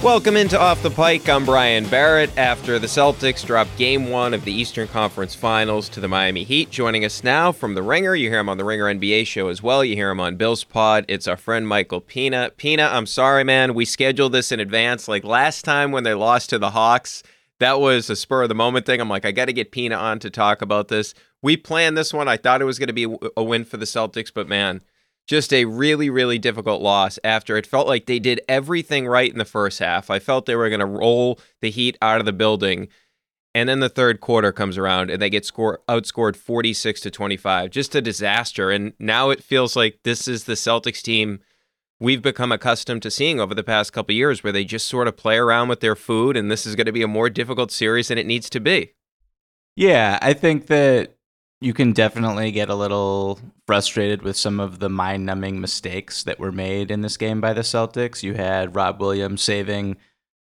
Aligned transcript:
Welcome 0.00 0.36
into 0.36 0.56
Off 0.56 0.80
the 0.84 0.92
Pike. 0.92 1.28
I'm 1.28 1.44
Brian 1.44 1.84
Barrett. 1.88 2.30
After 2.38 2.78
the 2.78 2.86
Celtics 2.86 3.44
dropped 3.44 3.76
game 3.76 4.10
one 4.10 4.32
of 4.32 4.44
the 4.44 4.52
Eastern 4.52 4.86
Conference 4.86 5.34
Finals 5.34 5.88
to 5.88 5.98
the 5.98 6.06
Miami 6.06 6.44
Heat, 6.44 6.70
joining 6.70 7.04
us 7.04 7.24
now 7.24 7.50
from 7.50 7.74
The 7.74 7.82
Ringer. 7.82 8.14
You 8.14 8.30
hear 8.30 8.38
him 8.38 8.48
on 8.48 8.58
The 8.58 8.64
Ringer 8.64 8.84
NBA 8.84 9.26
show 9.26 9.48
as 9.48 9.60
well. 9.60 9.84
You 9.84 9.96
hear 9.96 10.10
him 10.10 10.20
on 10.20 10.36
Bill's 10.36 10.62
Pod. 10.62 11.04
It's 11.08 11.26
our 11.26 11.36
friend 11.36 11.66
Michael 11.66 12.00
Pina. 12.00 12.52
Pina, 12.56 12.84
I'm 12.84 13.06
sorry, 13.06 13.42
man. 13.42 13.74
We 13.74 13.84
scheduled 13.84 14.30
this 14.30 14.52
in 14.52 14.60
advance. 14.60 15.08
Like 15.08 15.24
last 15.24 15.64
time 15.64 15.90
when 15.90 16.04
they 16.04 16.14
lost 16.14 16.50
to 16.50 16.60
the 16.60 16.70
Hawks, 16.70 17.24
that 17.58 17.80
was 17.80 18.08
a 18.08 18.14
spur 18.14 18.44
of 18.44 18.48
the 18.50 18.54
moment 18.54 18.86
thing. 18.86 19.00
I'm 19.00 19.08
like, 19.08 19.24
I 19.24 19.32
got 19.32 19.46
to 19.46 19.52
get 19.52 19.72
Pina 19.72 19.96
on 19.96 20.20
to 20.20 20.30
talk 20.30 20.62
about 20.62 20.86
this. 20.86 21.12
We 21.42 21.56
planned 21.56 21.98
this 21.98 22.14
one. 22.14 22.28
I 22.28 22.36
thought 22.36 22.62
it 22.62 22.66
was 22.66 22.78
going 22.78 22.86
to 22.86 22.92
be 22.92 23.16
a 23.36 23.42
win 23.42 23.64
for 23.64 23.78
the 23.78 23.84
Celtics, 23.84 24.30
but 24.32 24.46
man, 24.46 24.80
just 25.28 25.52
a 25.52 25.66
really, 25.66 26.08
really 26.08 26.38
difficult 26.38 26.80
loss 26.80 27.18
after 27.22 27.56
it 27.56 27.66
felt 27.66 27.86
like 27.86 28.06
they 28.06 28.18
did 28.18 28.40
everything 28.48 29.06
right 29.06 29.30
in 29.30 29.38
the 29.38 29.44
first 29.44 29.78
half. 29.78 30.10
I 30.10 30.18
felt 30.18 30.46
they 30.46 30.56
were 30.56 30.70
going 30.70 30.80
to 30.80 30.86
roll 30.86 31.38
the 31.60 31.70
Heat 31.70 31.98
out 32.00 32.18
of 32.18 32.26
the 32.26 32.32
building. 32.32 32.88
And 33.54 33.68
then 33.68 33.80
the 33.80 33.90
third 33.90 34.20
quarter 34.20 34.52
comes 34.52 34.78
around 34.78 35.10
and 35.10 35.20
they 35.20 35.30
get 35.30 35.44
score 35.44 35.82
outscored 35.88 36.34
46 36.34 37.02
to 37.02 37.10
25. 37.10 37.70
Just 37.70 37.94
a 37.94 38.00
disaster. 38.00 38.70
And 38.70 38.94
now 38.98 39.28
it 39.28 39.44
feels 39.44 39.76
like 39.76 39.98
this 40.02 40.26
is 40.26 40.44
the 40.44 40.54
Celtics 40.54 41.02
team 41.02 41.40
we've 42.00 42.22
become 42.22 42.52
accustomed 42.52 43.02
to 43.02 43.10
seeing 43.10 43.38
over 43.38 43.54
the 43.54 43.64
past 43.64 43.92
couple 43.92 44.14
years 44.14 44.42
where 44.42 44.52
they 44.52 44.64
just 44.64 44.88
sort 44.88 45.08
of 45.08 45.16
play 45.16 45.36
around 45.36 45.68
with 45.68 45.80
their 45.80 45.96
food 45.96 46.36
and 46.36 46.50
this 46.50 46.64
is 46.64 46.76
going 46.76 46.86
to 46.86 46.92
be 46.92 47.02
a 47.02 47.08
more 47.08 47.28
difficult 47.28 47.70
series 47.70 48.08
than 48.08 48.18
it 48.18 48.26
needs 48.26 48.48
to 48.48 48.60
be. 48.60 48.92
Yeah, 49.74 50.18
I 50.22 50.32
think 50.32 50.68
that 50.68 51.17
you 51.60 51.74
can 51.74 51.92
definitely 51.92 52.52
get 52.52 52.68
a 52.68 52.74
little 52.74 53.40
frustrated 53.66 54.22
with 54.22 54.36
some 54.36 54.60
of 54.60 54.78
the 54.78 54.88
mind 54.88 55.26
numbing 55.26 55.60
mistakes 55.60 56.22
that 56.22 56.38
were 56.38 56.52
made 56.52 56.90
in 56.90 57.00
this 57.00 57.16
game 57.16 57.40
by 57.40 57.52
the 57.52 57.62
Celtics. 57.62 58.22
You 58.22 58.34
had 58.34 58.76
Rob 58.76 59.00
Williams 59.00 59.42
saving 59.42 59.96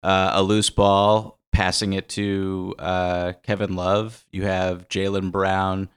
uh, 0.02 0.32
a 0.34 0.42
loose 0.42 0.70
ball, 0.70 1.38
passing 1.52 1.92
it 1.92 2.08
to 2.10 2.74
uh, 2.78 3.32
Kevin 3.44 3.76
Love. 3.76 4.26
You 4.32 4.44
have 4.44 4.88
Jaylen 4.88 5.30
Brown 5.30 5.88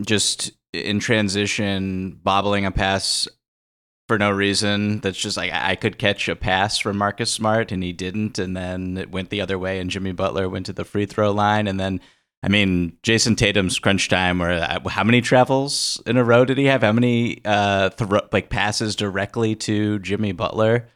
just 0.00 0.52
in 0.72 1.00
transition, 1.00 2.18
bobbling 2.22 2.64
a 2.64 2.70
pass 2.70 3.28
for 4.08 4.18
no 4.18 4.30
reason. 4.30 5.00
That's 5.00 5.18
just 5.18 5.36
like 5.36 5.52
I 5.52 5.76
could 5.76 5.98
catch 5.98 6.28
a 6.28 6.36
pass 6.36 6.78
from 6.78 6.96
Marcus 6.96 7.30
Smart 7.30 7.72
and 7.72 7.82
he 7.82 7.92
didn't, 7.92 8.38
and 8.38 8.56
then 8.56 8.96
it 8.96 9.10
went 9.10 9.28
the 9.28 9.42
other 9.42 9.58
way, 9.58 9.80
and 9.80 9.90
Jimmy 9.90 10.12
Butler 10.12 10.48
went 10.48 10.66
to 10.66 10.72
the 10.72 10.84
free 10.84 11.06
throw 11.06 11.30
line, 11.30 11.66
and 11.66 11.78
then 11.78 12.00
I 12.44 12.48
mean, 12.48 12.98
Jayson 13.02 13.36
Tatum's 13.36 13.78
crunch 13.78 14.10
time. 14.10 14.38
Where 14.38 14.50
uh, 14.50 14.86
how 14.88 15.02
many 15.02 15.22
travels 15.22 16.02
in 16.04 16.18
a 16.18 16.24
row 16.24 16.44
did 16.44 16.58
he 16.58 16.66
have? 16.66 16.82
How 16.82 16.92
many 16.92 17.40
uh, 17.42 17.88
like 18.32 18.50
passes 18.50 18.94
directly 18.94 19.54
to 19.56 19.98
Jimmy 20.00 20.32
Butler 20.32 20.88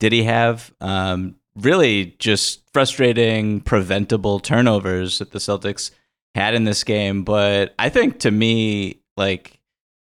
did 0.00 0.12
he 0.12 0.24
have? 0.24 0.74
Um, 0.80 1.36
really, 1.54 2.16
just 2.18 2.62
frustrating, 2.72 3.60
preventable 3.60 4.40
turnovers 4.40 5.20
that 5.20 5.30
the 5.30 5.38
Celtics 5.38 5.92
had 6.34 6.54
in 6.54 6.64
this 6.64 6.82
game. 6.82 7.22
But 7.22 7.72
I 7.78 7.88
think 7.88 8.18
to 8.20 8.32
me, 8.32 9.00
like 9.16 9.60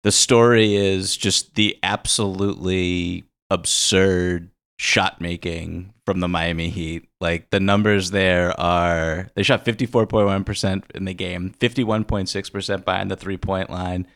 the 0.02 0.12
story 0.12 0.76
is 0.76 1.16
just 1.16 1.54
the 1.54 1.78
absolutely 1.84 3.26
absurd 3.52 4.50
shot 4.78 5.22
making 5.22 5.94
from 6.06 6.20
the 6.20 6.28
Miami 6.28 6.70
Heat. 6.70 7.08
Like 7.22 7.50
the 7.50 7.60
numbers 7.60 8.12
there 8.12 8.60
are 8.60 9.30
they 9.36 9.44
shot 9.44 9.66
54.1% 9.66 10.84
in 10.96 11.06
the 11.06 11.14
game, 11.14 11.54
51.6% 11.60 12.86
behind 12.86 13.12
the 13.12 13.16
three-point 13.16 13.70
line. 13.70 14.08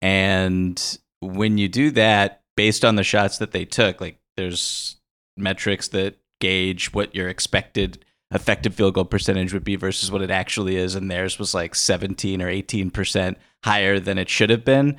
And 0.00 0.98
when 1.20 1.58
you 1.58 1.68
do 1.68 1.90
that 1.92 2.42
based 2.56 2.84
on 2.84 2.96
the 2.96 3.04
shots 3.04 3.38
that 3.38 3.52
they 3.52 3.64
took, 3.64 4.00
like 4.00 4.18
there's 4.36 4.96
metrics 5.36 5.88
that 5.88 6.16
gauge 6.40 6.92
what 6.92 7.14
your 7.14 7.28
expected 7.28 8.04
effective 8.34 8.74
field 8.74 8.94
goal 8.94 9.04
percentage 9.04 9.52
would 9.52 9.64
be 9.64 9.76
versus 9.76 10.10
what 10.10 10.22
it 10.22 10.30
actually 10.30 10.76
is 10.76 10.94
and 10.94 11.10
theirs 11.10 11.38
was 11.38 11.54
like 11.54 11.74
17 11.74 12.40
or 12.40 12.46
18% 12.46 13.36
higher 13.64 14.00
than 14.00 14.18
it 14.18 14.28
should 14.28 14.50
have 14.50 14.64
been. 14.64 14.98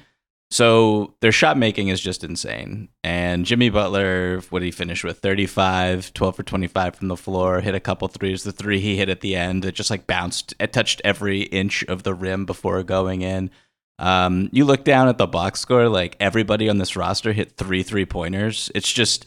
So 0.54 1.16
their 1.22 1.32
shot 1.32 1.58
making 1.58 1.88
is 1.88 2.00
just 2.00 2.24
insane. 2.24 2.90
And 3.04 3.44
Jimmy 3.44 3.72
Butler, 3.72 4.40
what 4.52 4.60
did 4.60 4.66
he 4.66 4.72
finish 4.72 5.04
with? 5.04 5.18
35, 5.18 6.14
12 6.14 6.36
for 6.36 6.44
25 6.44 6.96
from 6.96 7.08
the 7.08 7.18
floor, 7.18 7.60
hit 7.60 7.74
a 7.74 7.80
couple 7.80 8.08
threes. 8.08 8.44
The 8.44 8.52
three 8.52 8.80
he 8.80 8.96
hit 8.96 9.10
at 9.10 9.22
the 9.22 9.36
end, 9.36 9.66
it 9.66 9.74
just 9.74 9.90
like 9.90 10.06
bounced, 10.06 10.54
it 10.60 10.72
touched 10.72 11.02
every 11.04 11.42
inch 11.42 11.84
of 11.86 12.04
the 12.04 12.14
rim 12.14 12.46
before 12.46 12.84
going 12.84 13.24
in. 13.24 13.50
Um, 13.98 14.50
you 14.52 14.64
look 14.64 14.84
down 14.84 15.08
at 15.08 15.18
the 15.18 15.26
box 15.26 15.60
score, 15.60 15.90
like 15.90 16.16
everybody 16.20 16.70
on 16.70 16.78
this 16.78 16.96
roster 16.96 17.34
hit 17.34 17.58
three 17.58 17.82
three 17.82 18.06
pointers. 18.06 18.70
It's 18.76 18.94
just, 18.94 19.26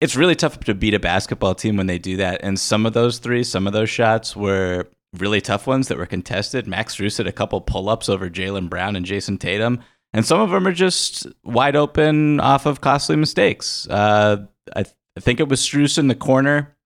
it's 0.00 0.14
really 0.14 0.36
tough 0.36 0.60
to 0.60 0.74
beat 0.74 0.94
a 0.94 1.00
basketball 1.00 1.56
team 1.56 1.76
when 1.76 1.88
they 1.88 1.98
do 1.98 2.18
that. 2.18 2.38
And 2.44 2.56
some 2.56 2.86
of 2.86 2.92
those 2.92 3.18
threes, 3.18 3.48
some 3.48 3.66
of 3.66 3.72
those 3.72 3.90
shots 3.90 4.36
were 4.36 4.86
really 5.18 5.40
tough 5.40 5.66
ones 5.66 5.88
that 5.88 5.98
were 5.98 6.06
contested. 6.06 6.68
Max 6.68 6.94
Strus 6.94 7.18
hit 7.18 7.26
a 7.26 7.32
couple 7.32 7.60
pull 7.60 7.88
ups 7.88 8.08
over 8.08 8.30
Jaylen 8.30 8.70
Brown 8.70 8.94
and 8.94 9.04
Jayson 9.04 9.38
Tatum 9.38 9.82
and 10.12 10.26
some 10.26 10.40
of 10.40 10.50
them 10.50 10.66
are 10.66 10.72
just 10.72 11.26
wide 11.44 11.76
open 11.76 12.40
off 12.40 12.66
of 12.66 12.80
costly 12.80 13.16
mistakes. 13.16 13.86
Uh, 13.88 14.44
I, 14.74 14.82
th- 14.82 14.94
I, 15.16 15.20
think 15.20 15.40
it 15.40 15.48
was 15.48 15.60
Strus 15.60 15.98
in 15.98 16.08
the 16.08 16.14
corner 16.14 16.76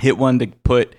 hit 0.00 0.18
one 0.18 0.38
to 0.40 0.48
put 0.48 0.96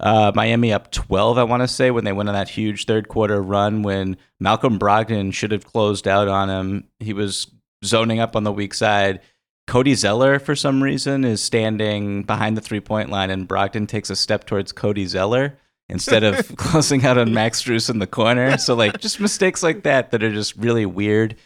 uh, 0.00 0.32
Miami 0.34 0.72
up 0.72 0.90
12, 0.90 1.38
I 1.38 1.44
want 1.44 1.62
to 1.62 1.68
say, 1.68 1.90
when 1.90 2.04
they 2.04 2.12
went 2.12 2.28
on 2.28 2.34
that 2.34 2.48
huge 2.48 2.86
third 2.86 3.08
quarter 3.08 3.40
run 3.40 3.82
when 3.82 4.16
Malcolm 4.40 4.78
Brogdon 4.78 5.32
should 5.32 5.52
have 5.52 5.64
closed 5.64 6.08
out 6.08 6.26
on 6.26 6.50
him. 6.50 6.84
He 6.98 7.12
was 7.12 7.48
zoning 7.84 8.18
up 8.18 8.34
on 8.34 8.42
the 8.42 8.52
weak 8.52 8.74
side. 8.74 9.20
Cody 9.68 9.94
Zeller, 9.94 10.40
for 10.40 10.56
some 10.56 10.82
reason, 10.82 11.24
is 11.24 11.40
standing 11.40 12.24
behind 12.24 12.56
the 12.56 12.60
three 12.60 12.80
point 12.80 13.10
line, 13.10 13.30
and 13.30 13.48
Brogdon 13.48 13.86
takes 13.86 14.10
a 14.10 14.16
step 14.16 14.44
towards 14.44 14.72
Cody 14.72 15.06
Zeller 15.06 15.56
instead 15.92 16.24
of 16.24 16.56
closing 16.56 17.04
out 17.04 17.18
on 17.18 17.32
Max 17.32 17.62
Strus 17.62 17.88
in 17.88 17.98
the 17.98 18.06
corner. 18.06 18.58
So 18.58 18.74
like 18.74 18.98
just 18.98 19.20
mistakes 19.20 19.62
like 19.62 19.84
that 19.84 20.10
that 20.10 20.22
are 20.22 20.32
just 20.32 20.56
really 20.56 20.86
weird. 20.86 21.36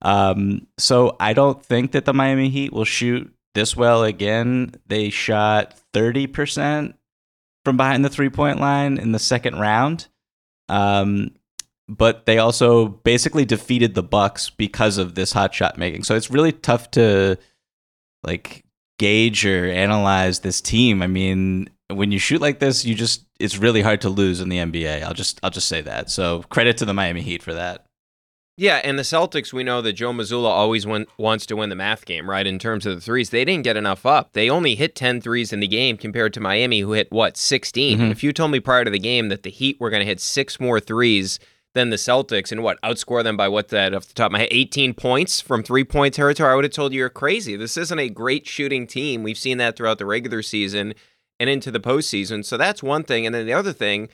Um, 0.00 0.66
so 0.78 1.16
I 1.20 1.32
don't 1.32 1.62
think 1.62 1.92
that 1.92 2.04
the 2.04 2.14
Miami 2.14 2.48
Heat 2.48 2.72
will 2.72 2.84
shoot 2.84 3.32
this 3.54 3.76
well 3.76 4.04
again. 4.04 4.74
They 4.86 5.10
shot 5.10 5.74
30% 5.92 6.94
from 7.64 7.76
behind 7.76 8.04
the 8.04 8.08
three 8.08 8.30
point 8.30 8.60
line 8.60 8.96
in 8.96 9.12
the 9.12 9.18
second 9.18 9.58
round. 9.58 10.06
Um, 10.68 11.32
but 11.88 12.26
they 12.26 12.38
also 12.38 12.88
basically 12.88 13.44
defeated 13.44 13.94
the 13.94 14.02
Bucks 14.02 14.50
because 14.50 14.98
of 14.98 15.14
this 15.14 15.32
hot 15.32 15.54
shot 15.54 15.78
making. 15.78 16.04
So 16.04 16.14
it's 16.14 16.30
really 16.30 16.52
tough 16.52 16.90
to 16.92 17.36
like 18.22 18.64
gauge 18.98 19.46
or 19.46 19.66
analyze 19.66 20.40
this 20.40 20.60
team. 20.60 21.02
I 21.02 21.06
mean, 21.06 21.68
when 21.88 22.10
you 22.10 22.18
shoot 22.18 22.40
like 22.40 22.58
this, 22.58 22.84
you 22.84 22.94
just 22.94 23.25
it's 23.38 23.58
really 23.58 23.82
hard 23.82 24.00
to 24.02 24.08
lose 24.08 24.40
in 24.40 24.48
the 24.48 24.58
NBA. 24.58 25.02
I'll 25.02 25.14
just 25.14 25.38
I'll 25.42 25.50
just 25.50 25.68
say 25.68 25.80
that. 25.82 26.10
So 26.10 26.42
credit 26.48 26.76
to 26.78 26.84
the 26.84 26.94
Miami 26.94 27.22
Heat 27.22 27.42
for 27.42 27.54
that. 27.54 27.84
Yeah, 28.58 28.80
and 28.82 28.98
the 28.98 29.02
Celtics, 29.02 29.52
we 29.52 29.62
know 29.64 29.82
that 29.82 29.92
Joe 29.92 30.12
Mazzulla 30.12 30.48
always 30.48 30.86
win, 30.86 31.06
wants 31.18 31.44
to 31.44 31.56
win 31.56 31.68
the 31.68 31.76
math 31.76 32.06
game, 32.06 32.30
right? 32.30 32.46
In 32.46 32.58
terms 32.58 32.86
of 32.86 32.94
the 32.94 33.02
threes, 33.02 33.28
they 33.28 33.44
didn't 33.44 33.64
get 33.64 33.76
enough 33.76 34.06
up. 34.06 34.32
They 34.32 34.48
only 34.48 34.74
hit 34.76 34.94
10 34.94 35.20
threes 35.20 35.52
in 35.52 35.60
the 35.60 35.66
game 35.66 35.98
compared 35.98 36.32
to 36.32 36.40
Miami, 36.40 36.80
who 36.80 36.92
hit, 36.92 37.12
what, 37.12 37.36
16? 37.36 37.98
Mhm. 37.98 38.10
If 38.10 38.22
you 38.24 38.32
told 38.32 38.52
me 38.52 38.60
prior 38.60 38.82
to 38.86 38.90
the 38.90 38.98
game 38.98 39.28
that 39.28 39.42
the 39.42 39.50
Heat 39.50 39.76
were 39.78 39.90
going 39.90 40.00
to 40.00 40.06
hit 40.06 40.20
six 40.20 40.58
more 40.58 40.80
threes 40.80 41.38
than 41.74 41.90
the 41.90 41.96
Celtics 41.96 42.50
and 42.50 42.62
what, 42.62 42.80
outscore 42.80 43.22
them 43.22 43.36
by 43.36 43.46
what, 43.46 43.68
that 43.68 43.92
off 43.92 44.08
the 44.08 44.14
top 44.14 44.28
of 44.28 44.32
my 44.32 44.38
head, 44.38 44.48
18 44.50 44.94
points 44.94 45.42
from 45.42 45.62
three 45.62 45.84
point 45.84 46.14
territory, 46.14 46.50
I 46.50 46.54
would 46.54 46.64
have 46.64 46.72
told 46.72 46.94
you 46.94 47.00
you're 47.00 47.10
crazy. 47.10 47.56
This 47.56 47.76
isn't 47.76 47.98
a 47.98 48.08
great 48.08 48.46
shooting 48.46 48.86
team. 48.86 49.22
We've 49.22 49.36
seen 49.36 49.58
that 49.58 49.76
throughout 49.76 49.98
the 49.98 50.06
regular 50.06 50.40
season 50.40 50.94
and 51.38 51.50
into 51.50 51.70
the 51.70 51.80
postseason. 51.80 52.44
So 52.44 52.56
that's 52.56 52.82
one 52.82 53.04
thing. 53.04 53.26
And 53.26 53.34
then 53.34 53.46
the 53.46 53.52
other 53.52 53.72
thing 53.72 54.08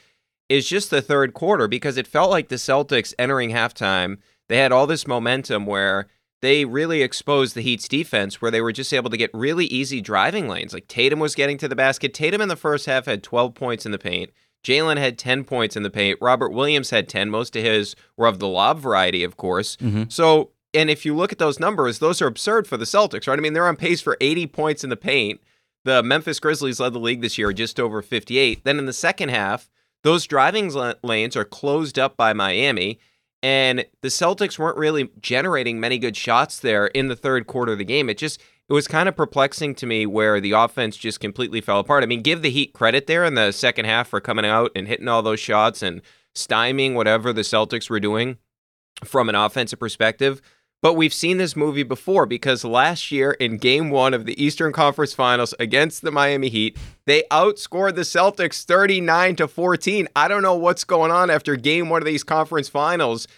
is 0.49 0.69
just 0.69 0.91
the 0.91 1.03
third 1.03 1.35
quarter 1.35 1.69
because 1.69 1.97
it 1.97 2.07
felt 2.07 2.31
like 2.31 2.49
the 2.49 2.57
Celtics 2.57 3.15
entering 3.19 3.51
halftime, 3.51 4.19
they 4.49 4.59
had 4.59 4.73
all 4.73 4.87
this 4.87 5.07
momentum 5.07 5.67
where 5.67 6.09
they 6.43 6.65
really 6.65 7.03
exposed 7.03 7.55
the 7.55 7.63
Heat's 7.63 7.89
defense, 7.89 8.43
where 8.43 8.51
they 8.51 8.61
were 8.61 8.73
just 8.73 8.93
able 8.93 9.11
to 9.11 9.17
get 9.17 9.31
really 9.33 9.67
easy 9.67 10.01
driving 10.01 10.49
lanes. 10.49 10.75
Like 10.75 10.89
Tatum 10.89 11.21
was 11.21 11.37
getting 11.37 11.57
to 11.59 11.69
the 11.69 11.77
basket. 11.77 12.13
Tatum 12.13 12.41
in 12.41 12.49
the 12.49 12.57
first 12.57 12.87
half 12.87 13.07
had 13.07 13.23
12 13.23 13.55
points 13.55 13.87
in 13.87 13.93
the 13.93 13.99
paint. 13.99 14.31
Jaylen 14.65 14.97
had 14.97 15.19
10 15.19 15.45
points 15.45 15.77
in 15.77 15.83
the 15.83 15.91
paint. 15.91 16.19
Robert 16.21 16.53
Williams 16.53 16.91
had 16.91 17.09
10. 17.09 17.31
Most 17.31 17.57
of 17.57 17.63
his 17.63 17.97
were 18.17 18.27
of 18.27 18.39
the 18.39 18.49
lob 18.49 18.79
variety, 18.79 19.25
of 19.25 19.37
course. 19.37 19.77
Mm-hmm. 19.77 20.05
So, 20.09 20.51
and 20.75 20.91
if 20.91 21.05
you 21.05 21.17
look 21.17 21.33
at 21.33 21.39
those 21.39 21.59
numbers, 21.59 21.99
those 21.99 22.23
are 22.23 22.27
absurd 22.27 22.67
for 22.67 22.77
the 22.77 22.85
Celtics, 22.85 23.27
right? 23.27 23.39
I 23.39 23.43
mean, 23.43 23.55
they're 23.55 23.67
on 23.67 23.77
pace 23.77 24.01
for 24.01 24.17
80 24.21 24.47
points 24.49 24.85
in 24.85 24.91
the 24.91 24.97
paint. 24.97 25.41
The 25.85 26.03
Memphis 26.03 26.39
Grizzlies 26.41 26.81
led 26.81 26.93
the 26.93 27.01
league 27.01 27.23
this 27.23 27.39
year, 27.39 27.53
just 27.53 27.81
over 27.81 28.03
58. 28.03 28.65
Then 28.65 28.79
in 28.79 28.87
the 28.87 28.93
second 28.93 29.31
half, 29.31 29.71
those 30.03 30.27
driving 30.27 30.73
lanes 31.03 31.37
are 31.37 31.45
closed 31.45 31.99
up 31.99 32.17
by 32.17 32.33
Miami, 32.33 32.99
and 33.43 33.85
the 34.01 34.09
Celtics 34.09 34.59
weren't 34.59 34.77
really 34.77 35.11
generating 35.21 35.81
many 35.81 35.99
good 35.99 36.17
shots 36.17 36.61
there 36.61 36.87
in 36.87 37.09
the 37.09 37.17
third 37.17 37.47
quarter 37.47 37.73
of 37.73 37.79
the 37.79 37.85
game. 37.85 38.09
It 38.09 38.19
just 38.19 38.41
it 38.69 38.73
was 38.73 38.89
kind 38.89 39.09
of 39.09 39.17
perplexing 39.17 39.75
to 39.77 39.87
me 39.87 40.07
where 40.07 40.41
the 40.41 40.53
offense 40.53 40.97
just 40.97 41.21
completely 41.21 41.61
fell 41.61 41.81
apart. 41.81 42.03
I 42.03 42.07
mean, 42.07 42.23
give 42.23 42.43
the 42.43 42.51
Heat 42.51 42.73
credit 42.73 43.07
there 43.07 43.25
in 43.25 43.35
the 43.35 43.53
second 43.53 43.85
half 43.85 44.09
for 44.09 44.21
coming 44.21 44.47
out 44.47 44.71
and 44.75 44.89
hitting 44.89 45.09
all 45.09 45.23
those 45.23 45.41
shots 45.41 45.83
and 45.83 46.01
stymieing 46.35 46.95
whatever 46.95 47.33
the 47.33 47.43
Celtics 47.43 47.91
were 47.91 48.01
doing 48.01 48.39
from 49.05 49.29
an 49.29 49.35
offensive 49.35 49.81
perspective. 49.81 50.41
But 50.83 50.95
we've 50.95 51.15
seen 51.15 51.39
this 51.39 51.55
movie 51.55 51.85
before 51.85 52.27
because 52.27 52.65
last 52.65 53.13
year 53.13 53.31
in 53.31 53.57
game 53.57 53.89
one 53.89 54.13
of 54.13 54.27
the 54.27 54.43
Eastern 54.43 54.73
Conference 54.73 55.15
Finals 55.15 55.55
against 55.61 56.03
the 56.03 56.11
Miami 56.11 56.49
Heat, 56.49 56.77
they 57.07 57.23
outscored 57.31 57.95
the 57.95 58.01
Celtics 58.01 58.65
39 58.65 59.37
to 59.37 59.47
14. 59.47 60.09
I 60.17 60.27
don't 60.27 60.43
know 60.43 60.57
what's 60.57 60.83
going 60.83 61.13
on 61.13 61.31
after 61.31 61.55
game 61.55 61.89
one 61.89 62.03
of 62.03 62.07
these 62.07 62.25
conference 62.25 62.69
finals, 62.69 63.29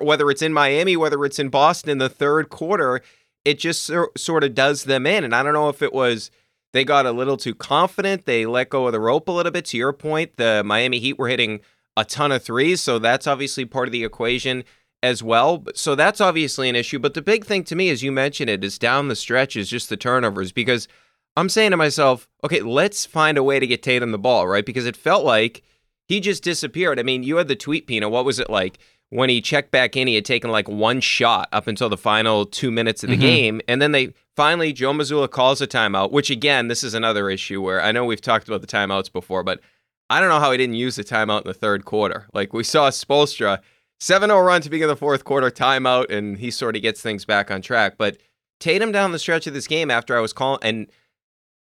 whether 0.00 0.30
it's 0.30 0.40
in 0.40 0.54
Miami, 0.54 0.96
whether 0.96 1.22
it's 1.26 1.38
in 1.38 1.50
Boston 1.50 1.90
in 1.90 1.98
the 1.98 2.08
third 2.08 2.48
quarter. 2.48 3.02
It 3.44 3.58
just 3.58 3.82
sor- 3.82 4.10
sort 4.16 4.42
of 4.42 4.54
does 4.54 4.84
them 4.84 5.06
in. 5.06 5.24
And 5.24 5.34
I 5.34 5.42
don't 5.42 5.52
know 5.52 5.68
if 5.68 5.82
it 5.82 5.92
was 5.92 6.30
they 6.72 6.84
got 6.84 7.04
a 7.04 7.12
little 7.12 7.36
too 7.36 7.54
confident. 7.54 8.24
They 8.24 8.46
let 8.46 8.70
go 8.70 8.86
of 8.86 8.92
the 8.92 9.00
rope 9.00 9.28
a 9.28 9.32
little 9.32 9.52
bit. 9.52 9.66
To 9.66 9.76
your 9.76 9.92
point, 9.92 10.38
the 10.38 10.62
Miami 10.64 11.00
Heat 11.00 11.18
were 11.18 11.28
hitting 11.28 11.60
a 11.98 12.04
ton 12.06 12.32
of 12.32 12.42
threes. 12.42 12.80
So 12.80 12.98
that's 12.98 13.26
obviously 13.26 13.66
part 13.66 13.88
of 13.88 13.92
the 13.92 14.04
equation 14.04 14.64
as 15.04 15.22
well. 15.22 15.62
So 15.74 15.94
that's 15.94 16.20
obviously 16.20 16.70
an 16.70 16.76
issue. 16.76 16.98
But 16.98 17.12
the 17.12 17.20
big 17.20 17.44
thing 17.44 17.62
to 17.64 17.76
me, 17.76 17.90
as 17.90 18.02
you 18.02 18.10
mentioned 18.10 18.48
it, 18.48 18.64
is 18.64 18.78
down 18.78 19.08
the 19.08 19.14
stretch 19.14 19.54
is 19.54 19.68
just 19.68 19.90
the 19.90 19.98
turnovers 19.98 20.50
because 20.50 20.88
I'm 21.36 21.50
saying 21.50 21.72
to 21.72 21.76
myself, 21.76 22.26
okay, 22.42 22.62
let's 22.62 23.04
find 23.04 23.36
a 23.36 23.42
way 23.42 23.60
to 23.60 23.66
get 23.66 23.82
Tatum 23.82 24.12
the 24.12 24.18
ball, 24.18 24.48
right? 24.48 24.64
Because 24.64 24.86
it 24.86 24.96
felt 24.96 25.22
like 25.22 25.62
he 26.08 26.20
just 26.20 26.42
disappeared. 26.42 26.98
I 26.98 27.02
mean, 27.02 27.22
you 27.22 27.36
had 27.36 27.48
the 27.48 27.56
tweet, 27.56 27.86
Pina. 27.86 28.08
What 28.08 28.24
was 28.24 28.38
it 28.38 28.48
like? 28.48 28.78
When 29.10 29.28
he 29.28 29.42
checked 29.42 29.70
back 29.70 29.94
in, 29.94 30.08
he 30.08 30.14
had 30.14 30.24
taken 30.24 30.50
like 30.50 30.68
one 30.68 31.00
shot 31.00 31.50
up 31.52 31.66
until 31.66 31.90
the 31.90 31.98
final 31.98 32.46
two 32.46 32.70
minutes 32.70 33.04
of 33.04 33.10
the 33.10 33.16
mm-hmm. 33.16 33.20
game. 33.20 33.60
And 33.68 33.82
then 33.82 33.92
they 33.92 34.14
finally, 34.34 34.72
Joe 34.72 34.92
Mazzulla 34.92 35.30
calls 35.30 35.60
a 35.60 35.66
timeout, 35.66 36.12
which 36.12 36.30
again, 36.30 36.68
this 36.68 36.82
is 36.82 36.94
another 36.94 37.28
issue 37.28 37.60
where 37.60 37.82
I 37.82 37.92
know 37.92 38.06
we've 38.06 38.22
talked 38.22 38.48
about 38.48 38.62
the 38.62 38.66
timeouts 38.66 39.12
before, 39.12 39.42
but 39.42 39.60
I 40.08 40.18
don't 40.20 40.30
know 40.30 40.40
how 40.40 40.50
he 40.50 40.58
didn't 40.58 40.76
use 40.76 40.96
the 40.96 41.04
timeout 41.04 41.42
in 41.42 41.48
the 41.48 41.54
third 41.54 41.84
quarter. 41.84 42.26
Like 42.32 42.54
we 42.54 42.64
saw 42.64 42.88
Spoelstra, 42.88 43.60
7 44.04 44.28
0 44.28 44.38
run 44.42 44.60
to 44.60 44.68
begin 44.68 44.88
the 44.88 44.96
fourth 44.96 45.24
quarter, 45.24 45.50
timeout, 45.50 46.10
and 46.10 46.36
he 46.36 46.50
sort 46.50 46.76
of 46.76 46.82
gets 46.82 47.00
things 47.00 47.24
back 47.24 47.50
on 47.50 47.62
track. 47.62 47.94
But 47.96 48.18
Tatum 48.60 48.92
down 48.92 49.12
the 49.12 49.18
stretch 49.18 49.46
of 49.46 49.54
this 49.54 49.66
game 49.66 49.90
after 49.90 50.14
I 50.14 50.20
was 50.20 50.34
calling, 50.34 50.58
and 50.60 50.92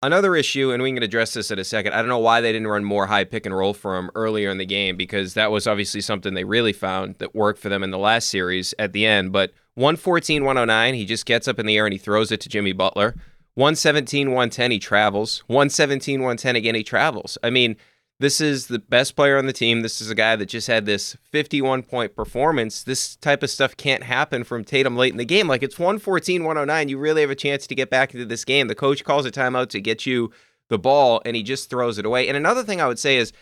another 0.03 0.35
issue, 0.35 0.73
and 0.73 0.83
we 0.83 0.93
can 0.93 1.05
address 1.05 1.35
this 1.35 1.53
in 1.53 1.61
a 1.61 1.65
second. 1.65 1.93
I 1.93 1.99
don't 1.99 2.09
know 2.09 2.19
why 2.19 2.41
they 2.41 2.50
didn't 2.50 2.67
run 2.67 2.83
more 2.83 3.06
high 3.06 3.23
pick 3.23 3.47
and 3.47 3.56
roll 3.56 3.75
for 3.75 3.97
him 3.97 4.11
earlier 4.17 4.50
in 4.50 4.59
the 4.59 4.67
game 4.67 4.97
because 4.97 5.35
that 5.35 5.53
was 5.53 5.69
obviously 5.69 6.00
something 6.00 6.35
they 6.35 6.43
really 6.43 6.73
found 6.73 7.15
that 7.19 7.33
worked 7.33 7.61
for 7.61 7.69
them 7.69 7.85
in 7.85 7.93
the 7.93 7.99
last 7.99 8.29
series 8.29 8.75
at 8.77 8.93
the 8.93 9.06
end. 9.06 9.31
But 9.31 9.53
114 9.75 10.43
109, 10.44 10.94
he 10.94 11.05
just 11.05 11.27
gets 11.27 11.47
up 11.47 11.61
in 11.61 11.67
the 11.67 11.77
air 11.77 11.87
and 11.87 11.93
he 11.93 11.99
throws 11.99 12.33
it 12.33 12.41
to 12.41 12.49
Jimmy 12.49 12.73
Butler. 12.73 13.15
117 13.55 14.31
110, 14.31 14.73
he 14.73 14.81
travels. 14.81 15.44
117 15.47 16.19
110 16.19 16.56
again, 16.56 16.75
he 16.75 16.83
travels. 16.83 17.39
I 17.44 17.50
mean, 17.50 17.77
this 18.20 18.41
is 18.41 18.69
the 18.69 18.79
best 18.79 19.17
player 19.17 19.37
on 19.37 19.47
the 19.47 19.53
team. 19.53 19.82
This 19.82 20.00
is 20.00 20.11
a 20.11 20.14
guy 20.14 20.37
that 20.37 20.47
just 20.47 20.69
had 20.69 20.87
this 20.87 21.17
51 21.31 21.82
point 21.82 22.14
performance. 22.14 22.82
This 22.82 23.17
type 23.17 23.43
of 23.43 23.50
stuff 23.50 23.76
can't 23.76 24.05
happen 24.05 24.44
from 24.44 24.64
Tatum 24.64 24.97
late 24.97 25.12
in 25.12 25.19
the 25.19 25.25
game. 25.25 25.49
Like 25.49 25.62
it's 25.62 25.79
114 25.79 26.44
109. 26.44 26.88
You 26.88 26.99
really 26.99 27.23
have 27.23 27.31
a 27.31 27.35
chance 27.35 27.67
to 27.67 27.75
get 27.75 27.91
back 27.91 28.14
into 28.14 28.26
this 28.26 28.44
game. 28.44 28.69
The 28.69 28.75
coach 28.75 29.05
calls 29.05 29.26
a 29.26 29.31
timeout 29.31 29.70
to 29.70 29.81
get 29.81 30.06
you 30.06 30.31
the 30.69 30.79
ball, 30.79 31.20
and 31.25 31.37
he 31.37 31.43
just 31.43 31.69
throws 31.70 31.99
it 31.99 32.06
away. 32.06 32.29
And 32.29 32.37
another 32.37 32.62
thing 32.62 32.81
I 32.81 32.88
would 32.88 32.99
say 32.99 33.17
is, 33.17 33.32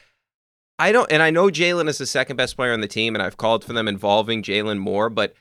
I 0.78 0.92
don't, 0.92 1.10
and 1.12 1.22
I 1.22 1.30
know 1.30 1.48
Jaylen 1.48 1.88
is 1.88 1.98
the 1.98 2.06
second 2.06 2.36
best 2.36 2.56
player 2.56 2.72
on 2.72 2.80
the 2.80 2.88
team, 2.88 3.14
and 3.14 3.22
I've 3.22 3.36
called 3.36 3.64
for 3.64 3.72
them 3.72 3.86
involving 3.86 4.42
Jaylen 4.42 4.78
more, 4.78 5.10
but 5.10 5.34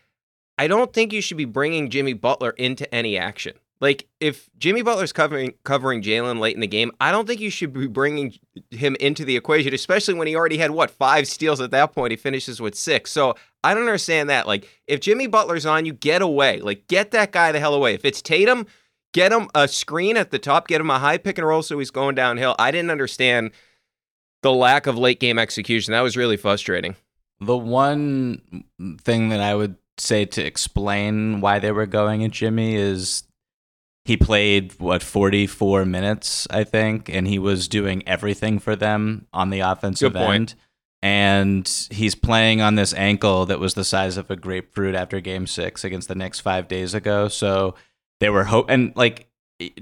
I 0.58 0.68
don't 0.68 0.92
think 0.94 1.14
you 1.14 1.22
should 1.22 1.38
be 1.38 1.46
bringing 1.46 1.90
Jimmy 1.90 2.14
Butler 2.14 2.52
into 2.52 2.94
any 2.94 3.18
action. 3.18 3.54
Like 3.82 4.08
if 4.20 4.50
Jimmy 4.58 4.82
Butler's 4.82 5.14
covering 5.14 5.54
covering 5.64 6.02
Jaylen 6.02 6.40
late 6.40 6.54
in 6.54 6.60
the 6.60 6.68
game, 6.68 6.92
I 7.00 7.12
don't 7.12 7.26
think 7.26 7.40
you 7.40 7.50
should 7.50 7.72
be 7.72 7.88
bringing 7.88 8.38
him 8.72 8.98
into 9.00 9.24
the 9.24 9.38
equation, 9.38 9.74
especially 9.74 10.16
when 10.16 10.28
he 10.28 10.36
already 10.36 10.58
had 10.58 10.72
what 10.72 10.92
five 10.92 11.28
steals 11.28 11.62
at 11.62 11.72
that 11.72 11.94
point. 11.94 12.12
He 12.12 12.18
finishes 12.18 12.60
with 12.60 12.76
six. 12.76 13.12
So 13.12 13.36
I 13.64 13.74
don't 13.74 13.84
understand 13.84 14.30
that. 14.30 14.48
Like 14.48 14.68
if 14.88 15.00
Jimmy 15.00 15.28
Butler's 15.28 15.66
on 15.66 15.86
you, 15.86 15.94
get 15.94 16.22
away. 16.22 16.60
Like 16.60 16.88
get 16.88 17.12
that 17.12 17.32
guy 17.32 17.54
the 17.54 17.60
hell 17.60 17.74
away. 17.74 17.94
If 17.94 18.04
it's 18.04 18.22
Tatum, 18.22 18.68
get 19.14 19.32
him 19.32 19.48
a 19.56 19.68
screen 19.68 20.18
at 20.18 20.32
the 20.32 20.40
top, 20.40 20.68
get 20.68 20.82
him 20.82 20.90
a 20.90 21.00
high 21.00 21.18
pick 21.18 21.38
and 21.38 21.48
roll 21.48 21.64
so 21.64 21.80
he's 21.80 21.92
going 21.92 22.16
downhill. 22.16 22.56
I 22.60 22.72
didn't 22.72 22.92
understand 22.92 23.52
the 24.42 24.52
lack 24.52 24.88
of 24.88 24.98
late 24.98 25.22
game 25.22 25.40
execution. 25.40 25.94
That 25.94 26.02
was 26.02 26.18
really 26.18 26.38
frustrating. 26.38 26.98
The 27.40 27.58
one 27.58 28.66
thing 29.02 29.30
that 29.30 29.40
I 29.40 29.56
would 29.56 29.78
say 29.98 30.26
to 30.26 30.46
explain 30.46 31.40
why 31.40 31.60
they 31.60 31.72
were 31.72 31.86
going 31.86 32.24
at 32.26 32.32
Jimmy 32.32 32.76
is 32.76 33.24
he 34.10 34.18
played 34.18 34.74
what 34.80 35.04
44 35.04 35.86
minutes 35.86 36.48
I 36.50 36.64
think 36.64 37.10
and 37.10 37.28
he 37.28 37.38
was 37.38 37.68
doing 37.68 38.02
everything 38.08 38.58
for 38.58 38.76
them 38.76 39.28
on 39.32 39.52
the 39.52 39.60
offensive 39.60 40.16
end. 40.16 40.56
And 41.04 41.88
he's 41.92 42.16
playing 42.16 42.60
on 42.60 42.74
this 42.74 42.92
ankle 42.96 43.46
that 43.46 43.60
was 43.60 43.76
the 43.76 43.84
size 43.84 44.18
of 44.18 44.32
a 44.32 44.36
grapefruit 44.36 44.96
after 44.96 45.22
game 45.22 45.46
6 45.46 45.84
against 45.84 46.08
the 46.08 46.16
Knicks 46.16 46.40
5 46.40 46.68
days 46.68 46.96
ago. 46.96 47.28
So 47.28 47.76
they 48.20 48.32
were 48.32 48.46
hope 48.46 48.66
and 48.68 48.94
like 48.96 49.28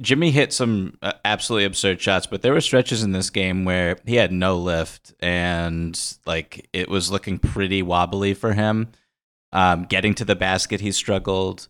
Jimmy 0.01 0.31
hit 0.31 0.51
some 0.51 0.97
uh, 1.01 1.13
absolutely 1.23 1.63
absurd 1.63 2.01
shots, 2.01 2.27
but 2.27 2.41
there 2.41 2.51
were 2.51 2.59
stretches 2.59 3.03
in 3.03 3.13
this 3.13 3.29
game 3.29 3.63
where 3.63 3.95
he 4.05 4.15
had 4.15 4.33
no 4.33 4.57
lift 4.57 5.13
and 5.21 5.97
like 6.25 6.67
it 6.73 6.89
was 6.89 7.09
looking 7.09 7.39
pretty 7.39 7.81
wobbly 7.81 8.33
for 8.33 8.51
him. 8.51 8.89
Um, 9.53 9.85
getting 9.85 10.13
to 10.15 10.25
the 10.25 10.35
basket, 10.35 10.81
he 10.81 10.91
struggled 10.91 11.69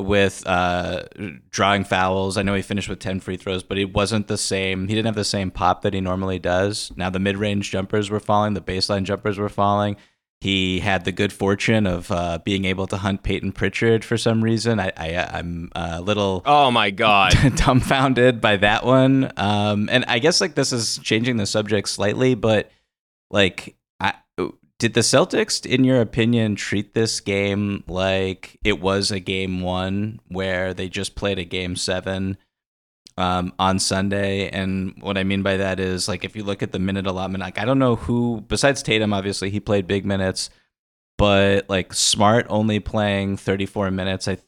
with 0.00 0.46
uh, 0.46 1.02
drawing 1.50 1.84
fouls. 1.84 2.36
I 2.36 2.42
know 2.42 2.54
he 2.54 2.62
finished 2.62 2.88
with 2.88 3.00
10 3.00 3.20
free 3.20 3.36
throws, 3.36 3.62
but 3.62 3.78
it 3.78 3.92
wasn't 3.92 4.28
the 4.28 4.38
same. 4.38 4.86
He 4.88 4.94
didn't 4.94 5.06
have 5.06 5.14
the 5.14 5.24
same 5.24 5.50
pop 5.50 5.82
that 5.82 5.92
he 5.94 6.00
normally 6.00 6.38
does. 6.38 6.92
Now 6.96 7.10
the 7.10 7.18
mid 7.18 7.36
range 7.36 7.70
jumpers 7.70 8.08
were 8.08 8.20
falling, 8.20 8.54
the 8.54 8.60
baseline 8.60 9.02
jumpers 9.02 9.38
were 9.38 9.48
falling. 9.48 9.96
He 10.40 10.78
had 10.78 11.04
the 11.04 11.10
good 11.10 11.32
fortune 11.32 11.84
of 11.84 12.12
uh, 12.12 12.38
being 12.44 12.64
able 12.64 12.86
to 12.86 12.96
hunt 12.98 13.24
Payton 13.24 13.50
Pritchard 13.52 14.04
for 14.04 14.16
some 14.16 14.44
reason. 14.44 14.78
I, 14.78 14.92
I 14.96 15.16
I'm 15.36 15.68
a 15.74 16.00
little 16.00 16.42
Oh 16.46 16.70
my 16.70 16.90
god. 16.90 17.34
dumbfounded 17.56 18.40
by 18.40 18.56
that 18.58 18.84
one. 18.84 19.32
Um, 19.36 19.88
and 19.90 20.04
I 20.06 20.20
guess 20.20 20.40
like 20.40 20.54
this 20.54 20.72
is 20.72 20.98
changing 21.02 21.38
the 21.38 21.46
subject 21.46 21.88
slightly, 21.88 22.36
but 22.36 22.70
like 23.32 23.74
did 24.78 24.94
the 24.94 25.00
Celtics, 25.00 25.66
in 25.66 25.82
your 25.82 26.00
opinion, 26.00 26.54
treat 26.54 26.94
this 26.94 27.20
game 27.20 27.82
like 27.88 28.58
it 28.62 28.80
was 28.80 29.10
a 29.10 29.18
game 29.18 29.60
one 29.60 30.20
where 30.28 30.72
they 30.72 30.88
just 30.88 31.16
played 31.16 31.38
a 31.38 31.44
game 31.44 31.74
seven 31.74 32.36
um, 33.16 33.52
on 33.58 33.80
Sunday? 33.80 34.48
And 34.48 34.94
what 35.00 35.18
I 35.18 35.24
mean 35.24 35.42
by 35.42 35.56
that 35.56 35.80
is, 35.80 36.06
like, 36.06 36.24
if 36.24 36.36
you 36.36 36.44
look 36.44 36.62
at 36.62 36.70
the 36.70 36.78
minute 36.78 37.08
allotment, 37.08 37.42
like, 37.42 37.58
I 37.58 37.64
don't 37.64 37.80
know 37.80 37.96
who, 37.96 38.44
besides 38.46 38.82
Tatum, 38.82 39.12
obviously, 39.12 39.50
he 39.50 39.58
played 39.58 39.88
big 39.88 40.06
minutes, 40.06 40.48
but 41.16 41.68
like 41.68 41.92
Smart 41.92 42.46
only 42.48 42.78
playing 42.78 43.36
34 43.36 43.90
minutes. 43.90 44.28
I 44.28 44.38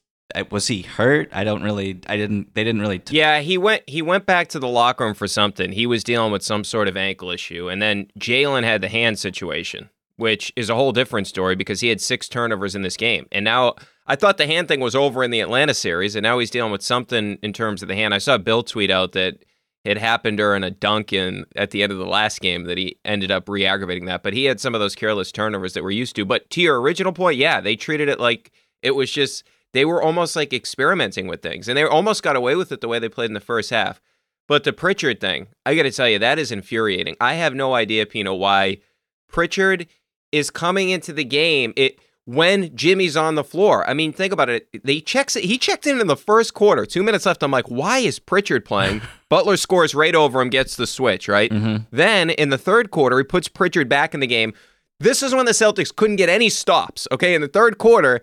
was 0.48 0.68
he 0.68 0.82
hurt? 0.82 1.28
I 1.32 1.42
don't 1.42 1.64
really. 1.64 2.00
I 2.06 2.16
didn't. 2.16 2.54
They 2.54 2.62
didn't 2.62 2.82
really. 2.82 3.00
T- 3.00 3.16
yeah, 3.16 3.40
he 3.40 3.58
went. 3.58 3.82
He 3.88 4.00
went 4.00 4.26
back 4.26 4.46
to 4.50 4.60
the 4.60 4.68
locker 4.68 5.04
room 5.04 5.14
for 5.14 5.26
something. 5.26 5.72
He 5.72 5.86
was 5.86 6.04
dealing 6.04 6.30
with 6.30 6.44
some 6.44 6.62
sort 6.62 6.86
of 6.86 6.96
ankle 6.96 7.30
issue, 7.30 7.68
and 7.68 7.82
then 7.82 8.06
Jaylen 8.16 8.62
had 8.62 8.80
the 8.80 8.88
hand 8.88 9.18
situation 9.18 9.90
which 10.20 10.52
is 10.54 10.68
a 10.68 10.74
whole 10.74 10.92
different 10.92 11.26
story 11.26 11.56
because 11.56 11.80
he 11.80 11.88
had 11.88 12.00
six 12.00 12.28
turnovers 12.28 12.74
in 12.74 12.82
this 12.82 12.96
game. 12.96 13.26
And 13.32 13.44
now 13.44 13.74
I 14.06 14.16
thought 14.16 14.36
the 14.36 14.46
hand 14.46 14.68
thing 14.68 14.80
was 14.80 14.94
over 14.94 15.24
in 15.24 15.30
the 15.30 15.40
Atlanta 15.40 15.74
series, 15.74 16.14
and 16.14 16.22
now 16.22 16.38
he's 16.38 16.50
dealing 16.50 16.72
with 16.72 16.82
something 16.82 17.38
in 17.42 17.52
terms 17.52 17.82
of 17.82 17.88
the 17.88 17.94
hand. 17.94 18.12
I 18.12 18.18
saw 18.18 18.38
Bill 18.38 18.62
tweet 18.62 18.90
out 18.90 19.12
that 19.12 19.44
it 19.84 19.96
happened 19.96 20.36
during 20.36 20.62
a 20.62 20.70
dunk 20.70 21.12
in 21.12 21.46
at 21.56 21.70
the 21.70 21.82
end 21.82 21.90
of 21.90 21.98
the 21.98 22.06
last 22.06 22.40
game 22.40 22.64
that 22.64 22.76
he 22.76 22.98
ended 23.04 23.30
up 23.30 23.48
re-aggravating 23.48 24.04
that. 24.06 24.22
But 24.22 24.34
he 24.34 24.44
had 24.44 24.60
some 24.60 24.74
of 24.74 24.80
those 24.80 24.94
careless 24.94 25.32
turnovers 25.32 25.72
that 25.72 25.82
we're 25.82 25.90
used 25.90 26.16
to. 26.16 26.26
But 26.26 26.50
to 26.50 26.60
your 26.60 26.80
original 26.80 27.12
point, 27.12 27.38
yeah, 27.38 27.60
they 27.60 27.76
treated 27.76 28.08
it 28.08 28.20
like 28.20 28.52
it 28.82 28.94
was 28.94 29.10
just 29.10 29.42
they 29.72 29.86
were 29.86 30.02
almost 30.02 30.36
like 30.36 30.52
experimenting 30.52 31.28
with 31.28 31.40
things, 31.40 31.66
and 31.66 31.78
they 31.78 31.84
almost 31.84 32.22
got 32.22 32.36
away 32.36 32.56
with 32.56 32.72
it 32.72 32.80
the 32.80 32.88
way 32.88 32.98
they 32.98 33.08
played 33.08 33.30
in 33.30 33.34
the 33.34 33.40
first 33.40 33.70
half. 33.70 34.00
But 34.48 34.64
the 34.64 34.72
Pritchard 34.72 35.20
thing, 35.20 35.46
I 35.64 35.76
got 35.76 35.84
to 35.84 35.92
tell 35.92 36.08
you, 36.08 36.18
that 36.18 36.38
is 36.38 36.50
infuriating. 36.50 37.16
I 37.20 37.34
have 37.34 37.54
no 37.54 37.74
idea, 37.74 38.04
Pina, 38.04 38.34
why 38.34 38.78
Pritchard 39.28 39.86
is 40.32 40.50
coming 40.50 40.90
into 40.90 41.12
the 41.12 41.24
game 41.24 41.72
it 41.76 41.98
when 42.24 42.74
Jimmy's 42.76 43.16
on 43.16 43.34
the 43.34 43.42
floor. 43.42 43.88
I 43.88 43.94
mean, 43.94 44.12
think 44.12 44.32
about 44.32 44.48
it. 44.48 44.68
They 44.84 45.00
checks 45.00 45.34
it. 45.36 45.44
He 45.44 45.58
checked 45.58 45.86
in 45.86 46.00
in 46.00 46.06
the 46.06 46.16
first 46.16 46.54
quarter. 46.54 46.86
Two 46.86 47.02
minutes 47.02 47.26
left. 47.26 47.42
I'm 47.42 47.50
like, 47.50 47.66
why 47.66 47.98
is 47.98 48.18
Pritchard 48.18 48.64
playing? 48.64 49.02
Butler 49.28 49.56
scores 49.56 49.94
right 49.94 50.14
over 50.14 50.40
him, 50.40 50.48
gets 50.48 50.76
the 50.76 50.86
switch. 50.86 51.28
Right. 51.28 51.50
Mm-hmm. 51.50 51.84
Then 51.90 52.30
in 52.30 52.50
the 52.50 52.58
third 52.58 52.90
quarter, 52.90 53.18
he 53.18 53.24
puts 53.24 53.48
Pritchard 53.48 53.88
back 53.88 54.14
in 54.14 54.20
the 54.20 54.26
game. 54.26 54.52
This 55.00 55.22
is 55.22 55.34
when 55.34 55.46
the 55.46 55.52
Celtics 55.52 55.94
couldn't 55.94 56.16
get 56.16 56.28
any 56.28 56.50
stops. 56.50 57.08
Okay, 57.10 57.34
in 57.34 57.40
the 57.40 57.48
third 57.48 57.78
quarter. 57.78 58.20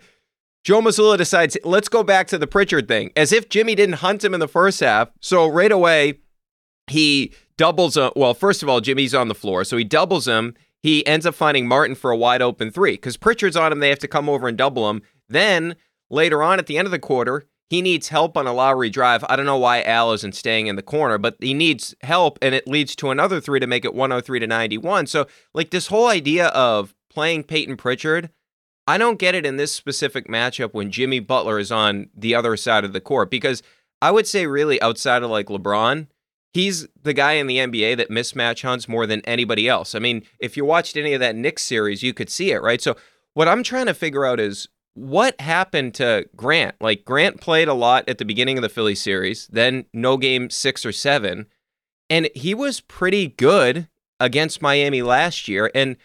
Joe 0.64 0.82
Mazzulla 0.82 1.18
decides, 1.18 1.58
let's 1.64 1.88
go 1.88 2.04
back 2.04 2.28
to 2.28 2.38
the 2.38 2.46
Pritchard 2.46 2.90
thing, 2.90 3.14
as 3.16 3.32
if 3.32 3.48
Jimmy 3.48 3.74
didn't 3.74 3.96
hunt 3.96 4.22
him 4.22 4.34
in 4.34 4.42
the 4.42 4.50
first 4.50 4.82
half. 4.82 5.10
So 5.22 5.48
right 5.48 5.72
away, 5.72 6.20
he 6.88 7.34
doubles. 7.58 7.96
Uh, 7.96 8.10
well, 8.18 8.34
first 8.34 8.64
of 8.64 8.70
all, 8.70 8.82
Jimmy's 8.82 9.16
on 9.16 9.30
the 9.30 9.36
floor, 9.36 9.64
so 9.64 9.78
he 9.78 9.86
doubles 9.86 10.28
him 10.28 10.56
he 10.84 11.06
ends 11.06 11.26
up 11.26 11.36
finding 11.36 11.68
Martin 11.68 11.96
for 11.96 12.12
a 12.12 12.18
wide 12.18 12.42
open 12.42 12.72
three 12.72 12.94
because 12.94 13.18
Pritchard's 13.18 13.56
on 13.56 13.72
him. 13.72 13.80
They 13.80 13.90
have 13.90 14.00
to 14.00 14.08
come 14.08 14.30
over 14.30 14.48
and 14.48 14.58
double 14.58 14.90
him. 14.90 15.02
Then 15.28 15.76
later 16.10 16.44
on 16.44 16.60
at 16.60 16.68
the 16.68 16.78
end 16.78 16.86
of 16.86 16.92
the 16.92 17.00
quarter, 17.00 17.46
he 17.70 17.82
needs 17.82 18.08
help 18.08 18.38
on 18.38 18.48
a 18.48 18.54
Lowry 18.54 18.90
drive. 18.90 19.26
I 19.28 19.36
don't 19.36 19.46
know 19.46 19.58
why 19.58 19.82
Al 19.82 20.14
isn't 20.14 20.36
staying 20.36 20.68
in 20.68 20.78
the 20.78 20.82
corner, 20.82 21.18
but 21.18 21.36
he 21.42 21.54
needs 21.54 21.94
help, 22.02 22.40
and 22.42 22.56
it 22.56 22.68
leads 22.68 22.96
to 22.98 23.10
another 23.10 23.42
three 23.42 23.60
to 23.60 23.68
make 23.68 23.84
it 23.84 23.94
103 23.94 24.40
to 24.40 24.48
91. 24.48 25.08
So, 25.08 25.28
like, 25.54 25.72
this 25.72 25.88
whole 25.88 26.08
idea 26.08 26.48
of 26.48 26.96
playing 27.10 27.44
Payton 27.44 27.76
Pritchard, 27.76 28.30
I 28.88 28.98
don't 28.98 29.20
get 29.20 29.36
it 29.36 29.46
in 29.46 29.58
this 29.58 29.74
specific 29.74 30.30
matchup 30.30 30.74
when 30.74 30.92
Jimmy 30.92 31.20
Butler 31.20 31.60
is 31.60 31.72
on 31.72 32.10
the 32.16 32.34
other 32.36 32.56
side 32.56 32.86
of 32.86 32.94
the 32.94 33.02
court 33.02 33.30
because 33.30 33.62
I 34.02 34.12
would 34.12 34.28
say, 34.28 34.48
really, 34.48 34.82
outside 34.82 35.24
of 35.24 35.30
like 35.30 35.48
LeBron, 35.48 36.08
he's 36.58 36.88
the 37.04 37.14
guy 37.14 37.34
in 37.34 37.46
the 37.46 37.58
NBA 37.58 37.98
that 37.98 38.10
mismatch 38.10 38.64
hunts 38.64 38.88
more 38.88 39.06
than 39.06 39.22
anybody 39.22 39.70
else. 39.70 39.94
I 39.94 40.00
mean, 40.00 40.24
if 40.40 40.58
you 40.58 40.66
watched 40.66 40.98
any 40.98 41.14
of 41.14 41.20
that 41.20 41.36
Knicks 41.36 41.62
series, 41.62 42.02
you 42.02 42.16
could 42.16 42.32
see 42.32 42.52
it, 42.52 42.64
right? 42.64 42.82
So 42.82 42.98
what 43.36 43.48
I'm 43.48 43.62
trying 43.62 43.86
to 43.86 43.94
figure 43.94 44.26
out 44.26 44.40
is 44.40 44.68
what 44.96 45.40
happened 45.40 45.94
to 45.96 46.28
Grant? 46.36 46.74
Like 46.82 47.06
Grant 47.06 47.40
played 47.40 47.68
a 47.68 47.76
lot 47.76 48.10
at 48.10 48.18
the 48.18 48.26
beginning 48.26 48.58
of 48.58 48.64
the 48.64 48.70
Philly 48.70 48.96
series, 48.96 49.48
then 49.52 49.86
no 49.94 50.18
game 50.18 50.50
6 50.50 50.84
or 50.84 50.92
7, 50.92 51.46
and 52.10 52.30
he 52.34 52.56
was 52.56 52.82
pretty 52.82 53.28
good 53.28 53.88
against 54.20 54.60
Miami 54.60 55.04
last 55.04 55.48
year 55.48 55.70
and 55.76 55.96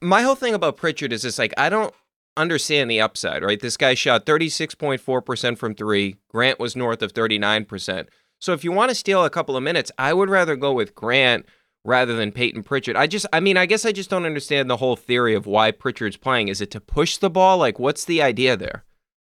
my 0.00 0.22
whole 0.22 0.36
thing 0.36 0.54
about 0.54 0.76
Pritchard 0.76 1.12
is 1.12 1.22
this 1.22 1.40
like 1.40 1.52
I 1.58 1.68
don't 1.68 1.92
understand 2.36 2.88
the 2.88 3.00
upside, 3.00 3.42
right? 3.42 3.60
This 3.60 3.76
guy 3.76 3.94
shot 3.94 4.26
36.4% 4.26 5.58
from 5.58 5.74
3, 5.74 6.16
Grant 6.28 6.60
was 6.60 6.76
north 6.76 7.02
of 7.02 7.12
39%. 7.12 8.06
So 8.42 8.52
if 8.52 8.64
you 8.64 8.72
want 8.72 8.88
to 8.88 8.96
steal 8.96 9.24
a 9.24 9.30
couple 9.30 9.56
of 9.56 9.62
minutes, 9.62 9.92
I 9.98 10.12
would 10.12 10.28
rather 10.28 10.56
go 10.56 10.72
with 10.72 10.96
Grant 10.96 11.46
rather 11.84 12.16
than 12.16 12.32
Payton 12.32 12.64
Pritchard. 12.64 12.96
I 12.96 13.06
just, 13.06 13.24
I 13.32 13.38
mean, 13.38 13.56
I 13.56 13.66
guess 13.66 13.86
I 13.86 13.92
just 13.92 14.10
don't 14.10 14.26
understand 14.26 14.68
the 14.68 14.78
whole 14.78 14.96
theory 14.96 15.36
of 15.36 15.46
why 15.46 15.70
Pritchard's 15.70 16.16
playing. 16.16 16.48
Is 16.48 16.60
it 16.60 16.72
to 16.72 16.80
push 16.80 17.18
the 17.18 17.30
ball? 17.30 17.58
Like, 17.58 17.78
what's 17.78 18.04
the 18.04 18.20
idea 18.20 18.56
there? 18.56 18.84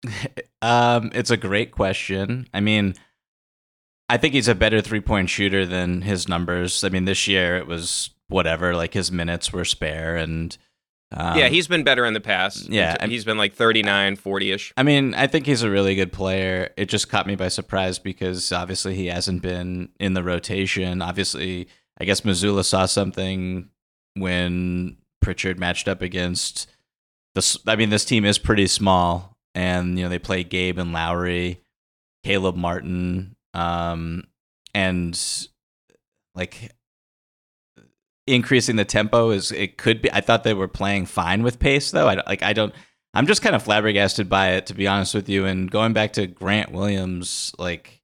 um, 0.61 1.09
it's 1.15 1.31
a 1.31 1.37
great 1.37 1.71
question. 1.71 2.47
I 2.53 2.59
mean, 2.59 2.93
I 4.09 4.17
think 4.17 4.35
he's 4.35 4.47
a 4.47 4.53
better 4.53 4.79
three 4.79 5.01
point 5.01 5.31
shooter 5.31 5.65
than 5.65 6.03
his 6.03 6.27
numbers. 6.27 6.83
I 6.83 6.89
mean, 6.89 7.05
this 7.05 7.27
year 7.27 7.57
it 7.57 7.65
was 7.65 8.11
whatever, 8.27 8.75
like 8.75 8.93
his 8.93 9.11
minutes 9.11 9.51
were 9.51 9.65
spare 9.65 10.17
and 10.17 10.55
um, 11.11 11.37
yeah, 11.37 11.47
he's 11.47 11.67
been 11.67 11.83
better 11.83 12.05
in 12.05 12.13
the 12.13 12.21
past. 12.21 12.69
Yeah, 12.69 13.05
he's 13.07 13.25
been 13.25 13.37
like 13.37 13.53
39, 13.53 14.15
40 14.15 14.51
ish. 14.51 14.73
I 14.77 14.83
mean, 14.83 15.15
I 15.15 15.25
think 15.25 15.45
he's 15.47 15.63
a 15.63 15.69
really 15.69 15.95
good 15.95 16.11
player. 16.11 16.71
It 16.77 16.85
just 16.85 17.09
caught 17.09 17.25
me 17.25 17.35
by 17.35 17.47
surprise 17.47 17.97
because 17.97 18.51
obviously 18.51 18.95
he 18.95 19.07
hasn't 19.07 19.41
been 19.41 19.89
in 19.99 20.13
the 20.13 20.23
rotation. 20.23 21.01
Obviously, 21.01 21.67
I 21.99 22.05
guess 22.05 22.21
Mazzulla 22.21 22.63
saw 22.63 22.85
something 22.85 23.69
when 24.13 24.97
Pritchard 25.19 25.59
matched 25.59 25.87
up 25.87 26.03
against 26.03 26.67
this. 27.33 27.57
I 27.65 27.75
mean, 27.75 27.89
this 27.89 28.05
team 28.05 28.23
is 28.23 28.37
pretty 28.37 28.67
small, 28.67 29.35
and 29.55 29.97
you 29.97 30.05
know 30.05 30.09
they 30.09 30.19
play 30.19 30.43
Gabe 30.43 30.77
and 30.77 30.93
Lowry, 30.93 31.59
Caleb 32.23 32.55
Martin, 32.55 33.35
um, 33.55 34.25
and 34.75 35.19
like 36.35 36.71
increasing 38.33 38.75
the 38.75 38.85
tempo 38.85 39.31
is 39.31 39.51
it 39.51 39.77
could 39.77 40.01
be. 40.01 40.11
I 40.11 40.21
thought 40.21 40.43
they 40.43 40.53
were 40.53 40.67
playing 40.67 41.05
fine 41.05 41.43
with 41.43 41.59
pace 41.59 41.91
though. 41.91 42.07
I 42.07 42.21
like 42.27 42.43
I 42.43 42.53
don't. 42.53 42.73
I'm 43.13 43.27
just 43.27 43.41
kind 43.41 43.55
of 43.55 43.63
flabbergasted 43.63 44.29
by 44.29 44.51
it 44.51 44.67
to 44.67 44.73
be 44.73 44.87
honest 44.87 45.13
with 45.13 45.29
you. 45.29 45.45
And 45.45 45.69
going 45.69 45.93
back 45.93 46.13
to 46.13 46.27
Grant 46.27 46.71
Williams, 46.71 47.53
like 47.57 48.01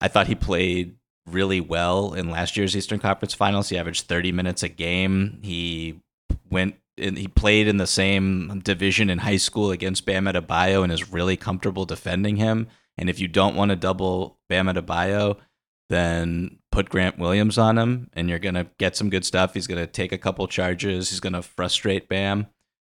I 0.00 0.08
thought 0.08 0.26
he 0.26 0.34
played 0.34 0.96
really 1.26 1.60
well 1.60 2.14
in 2.14 2.30
last 2.30 2.56
year's 2.56 2.76
Eastern 2.76 2.98
Conference 2.98 3.34
Finals. 3.34 3.68
He 3.68 3.78
averaged 3.78 4.06
30 4.06 4.32
minutes 4.32 4.62
a 4.62 4.68
game. 4.68 5.38
He 5.42 6.00
went 6.50 6.76
and 6.98 7.16
he 7.16 7.28
played 7.28 7.68
in 7.68 7.78
the 7.78 7.86
same 7.86 8.60
division 8.64 9.10
in 9.10 9.18
high 9.18 9.36
school 9.36 9.70
against 9.70 10.06
Bam 10.06 10.24
Adebayo 10.24 10.82
and 10.82 10.92
is 10.92 11.12
really 11.12 11.36
comfortable 11.36 11.84
defending 11.84 12.36
him. 12.36 12.68
And 12.98 13.08
if 13.08 13.18
you 13.18 13.28
don't 13.28 13.56
want 13.56 13.70
to 13.70 13.76
double 13.76 14.38
Bam 14.48 14.66
Adebayo, 14.66 15.38
then 15.88 16.58
put 16.70 16.88
Grant 16.88 17.18
Williams 17.18 17.58
on 17.58 17.78
him 17.78 18.10
and 18.12 18.28
you're 18.28 18.38
going 18.38 18.54
to 18.54 18.68
get 18.78 18.96
some 18.96 19.10
good 19.10 19.24
stuff. 19.24 19.54
He's 19.54 19.66
going 19.66 19.80
to 19.80 19.90
take 19.90 20.12
a 20.12 20.18
couple 20.18 20.46
charges. 20.46 21.10
He's 21.10 21.20
going 21.20 21.32
to 21.32 21.42
frustrate 21.42 22.08
Bam. 22.08 22.46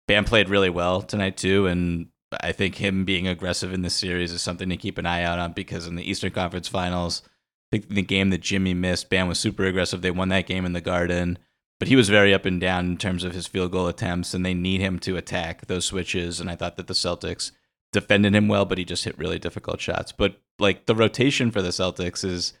Bam 0.06 0.24
played 0.24 0.48
really 0.48 0.70
well 0.70 1.02
tonight 1.02 1.36
too 1.36 1.66
and 1.66 2.08
I 2.40 2.52
think 2.52 2.76
him 2.76 3.04
being 3.04 3.26
aggressive 3.26 3.72
in 3.72 3.82
this 3.82 3.94
series 3.94 4.32
is 4.32 4.42
something 4.42 4.68
to 4.68 4.76
keep 4.76 4.98
an 4.98 5.06
eye 5.06 5.22
out 5.22 5.38
on 5.38 5.52
because 5.52 5.86
in 5.86 5.96
the 5.96 6.08
Eastern 6.08 6.30
Conference 6.30 6.68
Finals, 6.68 7.22
I 7.24 7.76
think 7.76 7.88
the 7.88 8.02
game 8.02 8.30
that 8.30 8.40
Jimmy 8.40 8.74
missed, 8.74 9.08
Bam 9.08 9.28
was 9.28 9.38
super 9.38 9.64
aggressive. 9.64 10.02
They 10.02 10.10
won 10.10 10.28
that 10.30 10.46
game 10.46 10.64
in 10.64 10.72
the 10.72 10.80
Garden, 10.80 11.38
but 11.78 11.88
he 11.88 11.96
was 11.96 12.08
very 12.08 12.34
up 12.34 12.44
and 12.44 12.60
down 12.60 12.86
in 12.86 12.96
terms 12.96 13.24
of 13.24 13.32
his 13.32 13.46
field 13.46 13.72
goal 13.72 13.86
attempts 13.86 14.34
and 14.34 14.44
they 14.44 14.54
need 14.54 14.80
him 14.80 14.98
to 15.00 15.16
attack 15.16 15.66
those 15.66 15.86
switches 15.86 16.40
and 16.40 16.50
I 16.50 16.56
thought 16.56 16.76
that 16.76 16.86
the 16.86 16.94
Celtics 16.94 17.52
defended 17.92 18.34
him 18.34 18.48
well, 18.48 18.64
but 18.64 18.78
he 18.78 18.84
just 18.84 19.04
hit 19.04 19.18
really 19.18 19.38
difficult 19.38 19.80
shots. 19.80 20.12
But 20.12 20.40
like 20.58 20.86
the 20.86 20.94
rotation 20.94 21.50
for 21.50 21.62
the 21.62 21.68
Celtics 21.68 22.24
is 22.24 22.52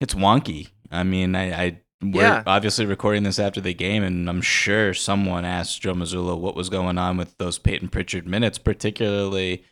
it's 0.00 0.14
wonky. 0.14 0.68
I 0.90 1.02
mean, 1.02 1.34
I, 1.34 1.64
I 1.64 1.80
we're 2.02 2.22
yeah. 2.22 2.42
obviously 2.46 2.84
recording 2.86 3.22
this 3.22 3.38
after 3.38 3.60
the 3.60 3.72
game, 3.72 4.02
and 4.02 4.28
I'm 4.28 4.42
sure 4.42 4.92
someone 4.92 5.44
asked 5.44 5.80
Joe 5.80 5.94
Mazzulla 5.94 6.38
what 6.38 6.54
was 6.54 6.68
going 6.68 6.98
on 6.98 7.16
with 7.16 7.36
those 7.38 7.58
Payton 7.58 7.88
Pritchard 7.88 8.26
minutes, 8.26 8.58
particularly. 8.58 9.64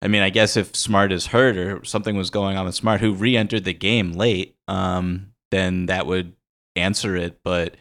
I 0.00 0.08
mean, 0.08 0.22
I 0.22 0.30
guess 0.30 0.56
if 0.56 0.74
Smart 0.76 1.12
is 1.12 1.26
hurt 1.26 1.56
or 1.56 1.84
something 1.84 2.16
was 2.16 2.30
going 2.30 2.56
on 2.56 2.66
with 2.66 2.74
Smart, 2.74 3.00
who 3.00 3.14
re-entered 3.14 3.64
the 3.64 3.72
game 3.72 4.12
late, 4.12 4.56
um, 4.68 5.32
then 5.50 5.86
that 5.86 6.06
would 6.06 6.34
answer 6.76 7.16
it. 7.16 7.40
But 7.42 7.76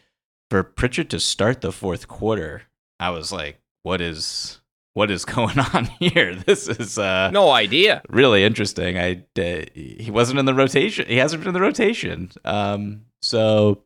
for 0.49 0.63
Pritchard 0.63 1.09
to 1.11 1.19
start 1.19 1.61
the 1.61 1.71
fourth 1.71 2.07
quarter, 2.07 2.63
I 2.99 3.11
was 3.11 3.31
like, 3.31 3.59
"What 3.83 4.01
is 4.01 4.60
what 4.93 5.11
is 5.11 5.25
going 5.37 5.59
on 5.59 5.85
here? 5.99 6.35
This 6.35 6.67
is 6.67 6.97
uh, 6.97 7.31
no 7.31 7.51
idea. 7.51 8.01
Really 8.09 8.43
interesting. 8.43 8.97
I 8.97 9.23
uh, 9.39 9.65
he 9.73 10.09
wasn't 10.11 10.39
in 10.39 10.45
the 10.45 10.53
rotation. 10.53 11.07
He 11.07 11.17
hasn't 11.17 11.41
been 11.41 11.49
in 11.49 11.53
the 11.53 11.61
rotation. 11.61 12.31
Um, 12.45 13.05
so 13.21 13.83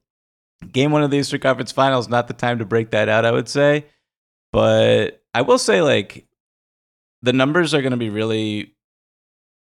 game 0.71 0.91
one 0.91 1.03
of 1.03 1.11
the 1.11 1.17
Eastern 1.17 1.41
Conference 1.41 1.71
Finals, 1.71 2.09
not 2.09 2.27
the 2.27 2.33
time 2.33 2.59
to 2.59 2.65
break 2.65 2.91
that 2.91 3.09
out. 3.09 3.25
I 3.25 3.31
would 3.31 3.49
say, 3.49 3.85
but 4.51 5.23
I 5.33 5.41
will 5.41 5.57
say 5.59 5.81
like 5.81 6.25
the 7.21 7.33
numbers 7.33 7.73
are 7.73 7.81
going 7.81 7.91
to 7.91 7.97
be 7.97 8.09
really 8.09 8.75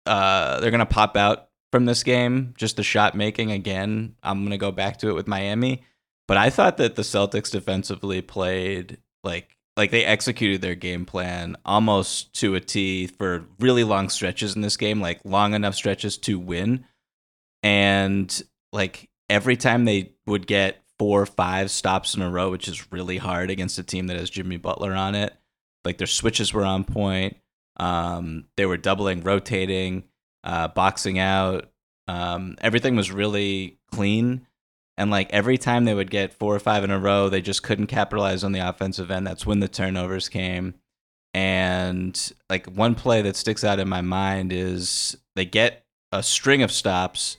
uh, 0.05 0.59
they're 0.59 0.71
going 0.71 0.79
to 0.79 0.85
pop 0.85 1.15
out 1.17 1.50
from 1.71 1.85
this 1.85 2.03
game. 2.03 2.53
Just 2.57 2.77
the 2.77 2.83
shot 2.83 3.15
making 3.15 3.51
again. 3.51 4.15
I'm 4.21 4.41
going 4.41 4.51
to 4.51 4.57
go 4.57 4.71
back 4.71 4.97
to 5.00 5.09
it 5.09 5.15
with 5.15 5.27
Miami. 5.27 5.83
But 6.27 6.38
I 6.38 6.50
thought 6.50 6.77
that 6.77 6.95
the 6.95 7.01
Celtics 7.01 7.51
defensively 7.51 8.21
played 8.21 9.00
like 9.23 9.57
like 9.75 9.92
they 9.92 10.06
executed 10.06 10.62
their 10.62 10.75
game 10.75 11.06
plan 11.06 11.56
almost 11.65 12.34
to 12.36 12.56
a 12.56 12.60
T 12.60 13.08
for 13.08 13.46
really 13.60 13.84
long 13.84 14.10
stretches 14.10 14.56
in 14.56 14.62
this 14.62 14.77
game, 14.77 15.01
like 15.01 15.20
long 15.24 15.53
enough 15.53 15.75
stretches 15.75 16.18
to 16.20 16.38
win. 16.38 16.86
And 17.63 18.42
like 18.72 19.10
every 19.30 19.58
time 19.58 19.86
they 19.86 20.12
would 20.27 20.46
get 20.46 20.84
four 21.00 21.22
or 21.22 21.25
five 21.25 21.72
stops 21.72 22.15
in 22.15 22.22
a 22.22 22.30
row, 22.30 22.51
which 22.51 22.68
is 22.68 22.92
really 22.92 23.18
hard 23.18 23.50
against 23.50 23.80
a 23.80 23.84
team 23.84 24.08
that 24.08 24.18
has 24.18 24.30
Jimmy 24.30 24.58
Butler 24.58 24.94
on 24.94 25.15
it, 25.15 25.34
like 25.84 25.98
their 25.98 26.08
switches 26.08 26.53
were 26.53 26.65
on 26.65 26.84
point. 26.84 27.38
Um, 27.77 28.46
they 28.58 28.65
were 28.65 28.77
doubling, 28.77 29.22
rotating, 29.22 30.03
uh, 30.44 30.68
boxing 30.68 31.18
out. 31.18 31.72
Um, 32.08 32.58
everything 32.62 32.96
was 32.96 33.12
really 33.12 33.80
clean. 33.92 34.46
And 34.97 35.09
like 35.09 35.31
every 35.31 35.57
time 35.57 35.85
they 35.85 35.93
would 35.93 36.12
get 36.12 36.33
four 36.33 36.55
or 36.55 36.59
five 36.59 36.83
in 36.83 36.91
a 36.91 37.00
row, 37.00 37.29
they 37.29 37.41
just 37.41 37.63
couldn't 37.63 37.88
capitalize 37.88 38.43
on 38.43 38.51
the 38.51 38.59
offensive 38.59 39.09
end. 39.09 39.25
That's 39.25 39.45
when 39.45 39.59
the 39.59 39.67
turnovers 39.67 40.29
came. 40.29 40.75
And 41.33 42.31
like 42.50 42.67
one 42.67 42.93
play 42.93 43.23
that 43.23 43.35
sticks 43.35 43.63
out 43.63 43.79
in 43.79 43.89
my 43.89 44.01
mind 44.01 44.53
is 44.53 45.17
they 45.35 45.45
get 45.45 45.85
a 46.12 46.21
string 46.21 46.62
of 46.62 46.71
stops, 46.71 47.38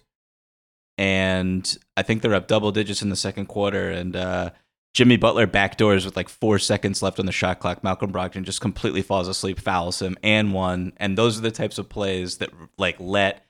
and 0.98 1.78
I 1.96 2.02
think 2.02 2.20
they're 2.20 2.34
up 2.34 2.48
double 2.48 2.72
digits 2.72 3.02
in 3.02 3.08
the 3.08 3.16
second 3.16 3.46
quarter. 3.46 3.88
And 3.90 4.16
uh, 4.16 4.50
Jimmy 4.94 5.16
Butler 5.16 5.46
backdoors 5.46 6.04
with 6.04 6.16
like 6.16 6.28
four 6.28 6.58
seconds 6.58 7.02
left 7.04 7.20
on 7.20 7.26
the 7.26 7.32
shot 7.32 7.60
clock. 7.60 7.84
Malcolm 7.84 8.12
Brogdon 8.12 8.42
just 8.42 8.60
completely 8.60 9.02
falls 9.02 9.28
asleep, 9.28 9.60
fouls 9.60 10.02
him, 10.02 10.16
and 10.24 10.52
one. 10.52 10.92
And 10.96 11.16
those 11.16 11.38
are 11.38 11.42
the 11.42 11.52
types 11.52 11.78
of 11.78 11.88
plays 11.88 12.38
that 12.38 12.50
like 12.76 12.96
let 12.98 13.46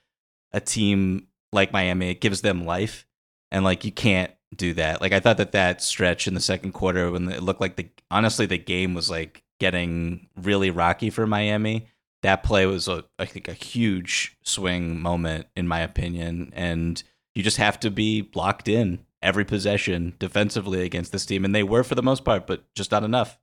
a 0.51 0.59
team 0.59 1.25
like 1.51 1.73
Miami, 1.73 2.11
it 2.11 2.21
gives 2.21 2.41
them 2.41 2.65
life 2.65 3.07
and 3.51 3.63
like 3.63 3.85
you 3.85 3.91
can't 3.91 4.31
do 4.55 4.73
that. 4.73 5.01
Like 5.01 5.11
I 5.11 5.19
thought 5.19 5.37
that 5.37 5.51
that 5.53 5.81
stretch 5.81 6.27
in 6.27 6.33
the 6.33 6.39
second 6.39 6.71
quarter 6.71 7.11
when 7.11 7.29
it 7.29 7.43
looked 7.43 7.61
like 7.61 7.75
the 7.75 7.89
honestly 8.11 8.45
the 8.45 8.57
game 8.57 8.93
was 8.93 9.09
like 9.09 9.43
getting 9.59 10.27
really 10.35 10.69
rocky 10.69 11.09
for 11.09 11.27
Miami. 11.27 11.87
That 12.23 12.43
play 12.43 12.65
was 12.65 12.87
a, 12.87 13.03
I 13.19 13.25
think 13.25 13.47
a 13.47 13.53
huge 13.53 14.37
swing 14.43 14.99
moment 14.99 15.47
in 15.55 15.67
my 15.67 15.79
opinion, 15.81 16.51
and 16.55 17.01
you 17.35 17.43
just 17.43 17.57
have 17.57 17.79
to 17.81 17.91
be 17.91 18.29
locked 18.33 18.67
in 18.67 19.05
every 19.21 19.45
possession 19.45 20.15
defensively 20.17 20.83
against 20.83 21.11
this 21.11 21.25
team, 21.25 21.45
and 21.45 21.53
they 21.53 21.63
were 21.63 21.83
for 21.83 21.95
the 21.95 22.03
most 22.03 22.23
part, 22.23 22.47
but 22.47 22.63
just 22.73 22.91
not 22.91 23.03
enough. 23.03 23.37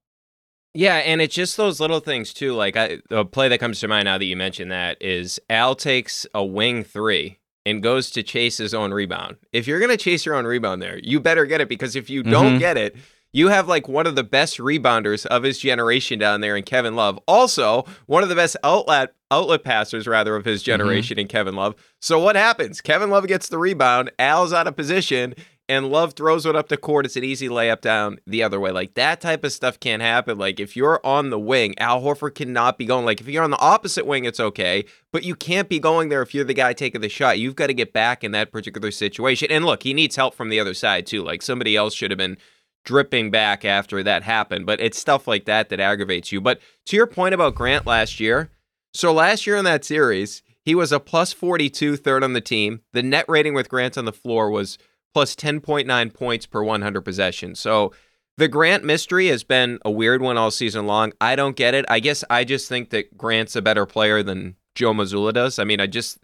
Yeah, 0.74 0.96
and 0.96 1.20
it's 1.20 1.34
just 1.34 1.56
those 1.56 1.80
little 1.80 2.00
things 2.00 2.32
too. 2.32 2.54
Like 2.54 2.76
I, 2.76 2.98
the 3.08 3.24
play 3.24 3.48
that 3.48 3.58
comes 3.58 3.78
to 3.80 3.88
mind 3.88 4.06
now 4.06 4.18
that 4.18 4.24
you 4.24 4.36
mentioned 4.36 4.72
that 4.72 5.00
is 5.00 5.38
Al 5.50 5.74
takes 5.74 6.26
a 6.34 6.44
wing 6.44 6.82
three 6.82 7.38
and 7.64 7.82
goes 7.82 8.10
to 8.10 8.22
chase 8.22 8.56
his 8.56 8.74
own 8.74 8.92
rebound. 8.92 9.36
If 9.52 9.66
you're 9.66 9.78
going 9.78 9.90
to 9.90 9.96
chase 9.96 10.26
your 10.26 10.34
own 10.34 10.46
rebound 10.46 10.82
there, 10.82 10.98
you 10.98 11.20
better 11.20 11.46
get 11.46 11.60
it 11.60 11.68
because 11.68 11.96
if 11.96 12.10
you 12.10 12.22
don't 12.22 12.52
mm-hmm. 12.52 12.58
get 12.58 12.76
it, 12.76 12.96
you 13.32 13.48
have 13.48 13.66
like 13.66 13.88
one 13.88 14.06
of 14.06 14.14
the 14.14 14.24
best 14.24 14.58
rebounders 14.58 15.24
of 15.26 15.42
his 15.42 15.58
generation 15.58 16.18
down 16.18 16.40
there 16.40 16.56
in 16.56 16.64
Kevin 16.64 16.94
Love. 16.94 17.18
Also, 17.26 17.84
one 18.06 18.22
of 18.22 18.28
the 18.28 18.34
best 18.34 18.56
outlet 18.62 19.14
outlet 19.30 19.64
passers 19.64 20.06
rather 20.06 20.36
of 20.36 20.44
his 20.44 20.60
mm-hmm. 20.60 20.66
generation 20.66 21.14
mm-hmm. 21.14 21.22
in 21.22 21.28
Kevin 21.28 21.54
Love. 21.54 21.74
So 22.00 22.18
what 22.18 22.36
happens? 22.36 22.80
Kevin 22.80 23.10
Love 23.10 23.26
gets 23.26 23.48
the 23.48 23.58
rebound, 23.58 24.10
Al's 24.18 24.52
out 24.52 24.66
of 24.66 24.76
position, 24.76 25.34
and 25.68 25.88
Love 25.88 26.14
throws 26.14 26.44
it 26.44 26.56
up 26.56 26.68
the 26.68 26.76
court. 26.76 27.06
It's 27.06 27.16
an 27.16 27.24
easy 27.24 27.48
layup 27.48 27.80
down 27.80 28.18
the 28.26 28.42
other 28.42 28.58
way. 28.58 28.70
Like 28.70 28.94
that 28.94 29.20
type 29.20 29.44
of 29.44 29.52
stuff 29.52 29.78
can't 29.78 30.02
happen. 30.02 30.38
Like 30.38 30.60
if 30.60 30.76
you're 30.76 31.00
on 31.04 31.30
the 31.30 31.38
wing, 31.38 31.74
Al 31.78 32.02
Horford 32.02 32.34
cannot 32.34 32.78
be 32.78 32.84
going. 32.84 33.04
Like 33.04 33.20
if 33.20 33.28
you're 33.28 33.44
on 33.44 33.50
the 33.50 33.58
opposite 33.58 34.06
wing, 34.06 34.24
it's 34.24 34.40
okay, 34.40 34.84
but 35.12 35.24
you 35.24 35.34
can't 35.34 35.68
be 35.68 35.78
going 35.78 36.08
there 36.08 36.22
if 36.22 36.34
you're 36.34 36.44
the 36.44 36.54
guy 36.54 36.72
taking 36.72 37.00
the 37.00 37.08
shot. 37.08 37.38
You've 37.38 37.56
got 37.56 37.68
to 37.68 37.74
get 37.74 37.92
back 37.92 38.24
in 38.24 38.32
that 38.32 38.52
particular 38.52 38.90
situation. 38.90 39.48
And 39.50 39.64
look, 39.64 39.82
he 39.82 39.94
needs 39.94 40.16
help 40.16 40.34
from 40.34 40.48
the 40.48 40.60
other 40.60 40.74
side 40.74 41.06
too. 41.06 41.22
Like 41.22 41.42
somebody 41.42 41.76
else 41.76 41.94
should 41.94 42.10
have 42.10 42.18
been 42.18 42.38
dripping 42.84 43.30
back 43.30 43.64
after 43.64 44.02
that 44.02 44.24
happened. 44.24 44.66
But 44.66 44.80
it's 44.80 44.98
stuff 44.98 45.28
like 45.28 45.44
that 45.44 45.68
that 45.68 45.80
aggravates 45.80 46.32
you. 46.32 46.40
But 46.40 46.60
to 46.86 46.96
your 46.96 47.06
point 47.06 47.34
about 47.34 47.54
Grant 47.54 47.86
last 47.86 48.20
year, 48.20 48.50
so 48.92 49.12
last 49.12 49.46
year 49.46 49.56
in 49.56 49.64
that 49.64 49.84
series, 49.84 50.42
he 50.64 50.74
was 50.74 50.92
a 50.92 51.00
plus 51.00 51.32
42 51.32 51.96
third 51.96 52.22
on 52.22 52.34
the 52.34 52.40
team. 52.40 52.82
The 52.92 53.02
net 53.02 53.24
rating 53.28 53.54
with 53.54 53.68
Grant 53.68 53.96
on 53.96 54.04
the 54.04 54.12
floor 54.12 54.50
was 54.50 54.78
plus 55.14 55.34
10.9 55.34 56.14
points 56.14 56.46
per 56.46 56.62
100 56.62 57.00
possessions. 57.02 57.60
So 57.60 57.92
the 58.38 58.48
Grant 58.48 58.84
mystery 58.84 59.28
has 59.28 59.44
been 59.44 59.78
a 59.84 59.90
weird 59.90 60.22
one 60.22 60.38
all 60.38 60.50
season 60.50 60.86
long. 60.86 61.12
I 61.20 61.36
don't 61.36 61.56
get 61.56 61.74
it. 61.74 61.84
I 61.88 62.00
guess 62.00 62.24
I 62.30 62.44
just 62.44 62.68
think 62.68 62.90
that 62.90 63.16
Grant's 63.16 63.56
a 63.56 63.62
better 63.62 63.86
player 63.86 64.22
than 64.22 64.56
Joe 64.74 64.92
Mazzulla 64.92 65.32
does. 65.32 65.58
I 65.58 65.64
mean, 65.64 65.80
I 65.80 65.86
just 65.86 66.18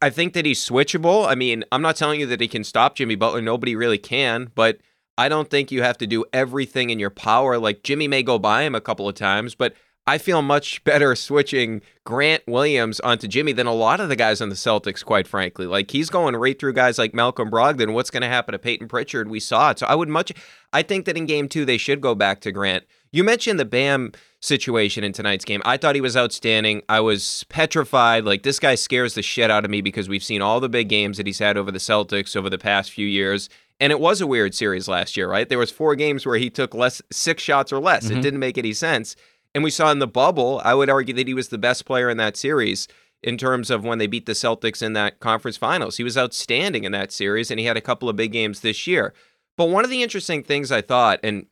I 0.00 0.10
think 0.10 0.32
that 0.34 0.46
he's 0.46 0.64
switchable. 0.64 1.26
I 1.26 1.34
mean, 1.34 1.64
I'm 1.72 1.82
not 1.82 1.96
telling 1.96 2.20
you 2.20 2.26
that 2.26 2.40
he 2.40 2.46
can 2.46 2.62
stop 2.62 2.94
Jimmy 2.94 3.16
Butler. 3.16 3.42
Nobody 3.42 3.74
really 3.74 3.98
can, 3.98 4.50
but 4.54 4.78
I 5.18 5.28
don't 5.28 5.50
think 5.50 5.72
you 5.72 5.82
have 5.82 5.98
to 5.98 6.06
do 6.06 6.24
everything 6.32 6.90
in 6.90 6.98
your 6.98 7.10
power. 7.10 7.58
Like 7.58 7.82
Jimmy 7.82 8.06
may 8.06 8.22
go 8.22 8.38
by 8.38 8.62
him 8.62 8.74
a 8.74 8.80
couple 8.80 9.08
of 9.08 9.14
times, 9.16 9.54
but 9.54 9.74
I 10.06 10.18
feel 10.18 10.42
much 10.42 10.82
better 10.82 11.14
switching 11.14 11.80
Grant 12.04 12.42
Williams 12.48 12.98
onto 13.00 13.28
Jimmy 13.28 13.52
than 13.52 13.68
a 13.68 13.74
lot 13.74 14.00
of 14.00 14.08
the 14.08 14.16
guys 14.16 14.40
on 14.40 14.48
the 14.48 14.56
Celtics, 14.56 15.04
quite 15.04 15.28
frankly. 15.28 15.66
Like 15.66 15.92
he's 15.92 16.10
going 16.10 16.34
right 16.34 16.58
through 16.58 16.72
guys 16.72 16.98
like 16.98 17.14
Malcolm 17.14 17.50
Brogdon. 17.50 17.92
What's 17.92 18.10
going 18.10 18.22
to 18.22 18.28
happen 18.28 18.52
to 18.52 18.58
Payton 18.58 18.88
Pritchard? 18.88 19.30
We 19.30 19.38
saw 19.38 19.70
it. 19.70 19.78
So 19.78 19.86
I 19.86 19.94
would 19.94 20.08
much, 20.08 20.32
I 20.72 20.82
think 20.82 21.04
that 21.04 21.16
in 21.16 21.26
game 21.26 21.48
two, 21.48 21.64
they 21.64 21.78
should 21.78 22.00
go 22.00 22.16
back 22.16 22.40
to 22.40 22.50
Grant. 22.50 22.84
You 23.12 23.22
mentioned 23.22 23.60
the 23.60 23.64
Bam 23.64 24.12
situation 24.40 25.04
in 25.04 25.12
tonight's 25.12 25.44
game. 25.44 25.62
I 25.64 25.76
thought 25.76 25.94
he 25.94 26.00
was 26.00 26.16
outstanding. 26.16 26.82
I 26.88 26.98
was 26.98 27.44
petrified. 27.48 28.24
Like 28.24 28.42
this 28.42 28.58
guy 28.58 28.74
scares 28.74 29.14
the 29.14 29.22
shit 29.22 29.52
out 29.52 29.64
of 29.64 29.70
me 29.70 29.82
because 29.82 30.08
we've 30.08 30.24
seen 30.24 30.42
all 30.42 30.58
the 30.58 30.68
big 30.68 30.88
games 30.88 31.16
that 31.18 31.26
he's 31.26 31.38
had 31.38 31.56
over 31.56 31.70
the 31.70 31.78
Celtics 31.78 32.34
over 32.34 32.50
the 32.50 32.58
past 32.58 32.90
few 32.90 33.06
years. 33.06 33.48
And 33.78 33.92
it 33.92 34.00
was 34.00 34.20
a 34.20 34.26
weird 34.26 34.54
series 34.54 34.88
last 34.88 35.16
year, 35.16 35.28
right? 35.28 35.48
There 35.48 35.58
was 35.58 35.70
four 35.70 35.94
games 35.94 36.24
where 36.24 36.38
he 36.38 36.50
took 36.50 36.74
less 36.74 37.02
six 37.10 37.42
shots 37.42 37.72
or 37.72 37.80
less. 37.80 38.06
Mm-hmm. 38.06 38.18
It 38.18 38.22
didn't 38.22 38.40
make 38.40 38.58
any 38.58 38.72
sense. 38.72 39.16
And 39.54 39.62
we 39.62 39.70
saw 39.70 39.90
in 39.90 39.98
the 39.98 40.06
bubble, 40.06 40.60
I 40.64 40.74
would 40.74 40.90
argue 40.90 41.14
that 41.14 41.28
he 41.28 41.34
was 41.34 41.48
the 41.48 41.58
best 41.58 41.84
player 41.84 42.08
in 42.08 42.16
that 42.16 42.36
series 42.36 42.88
in 43.22 43.36
terms 43.36 43.70
of 43.70 43.84
when 43.84 43.98
they 43.98 44.06
beat 44.06 44.26
the 44.26 44.32
Celtics 44.32 44.82
in 44.82 44.94
that 44.94 45.20
conference 45.20 45.56
finals. 45.56 45.96
He 45.96 46.04
was 46.04 46.18
outstanding 46.18 46.84
in 46.84 46.92
that 46.92 47.12
series, 47.12 47.50
and 47.50 47.60
he 47.60 47.66
had 47.66 47.76
a 47.76 47.82
couple 47.82 48.08
of 48.08 48.16
big 48.16 48.32
games 48.32 48.60
this 48.60 48.86
year. 48.86 49.14
But 49.56 49.68
one 49.68 49.84
of 49.84 49.90
the 49.90 50.02
interesting 50.02 50.42
things 50.42 50.72
I 50.72 50.80
thought, 50.80 51.20
and 51.22 51.46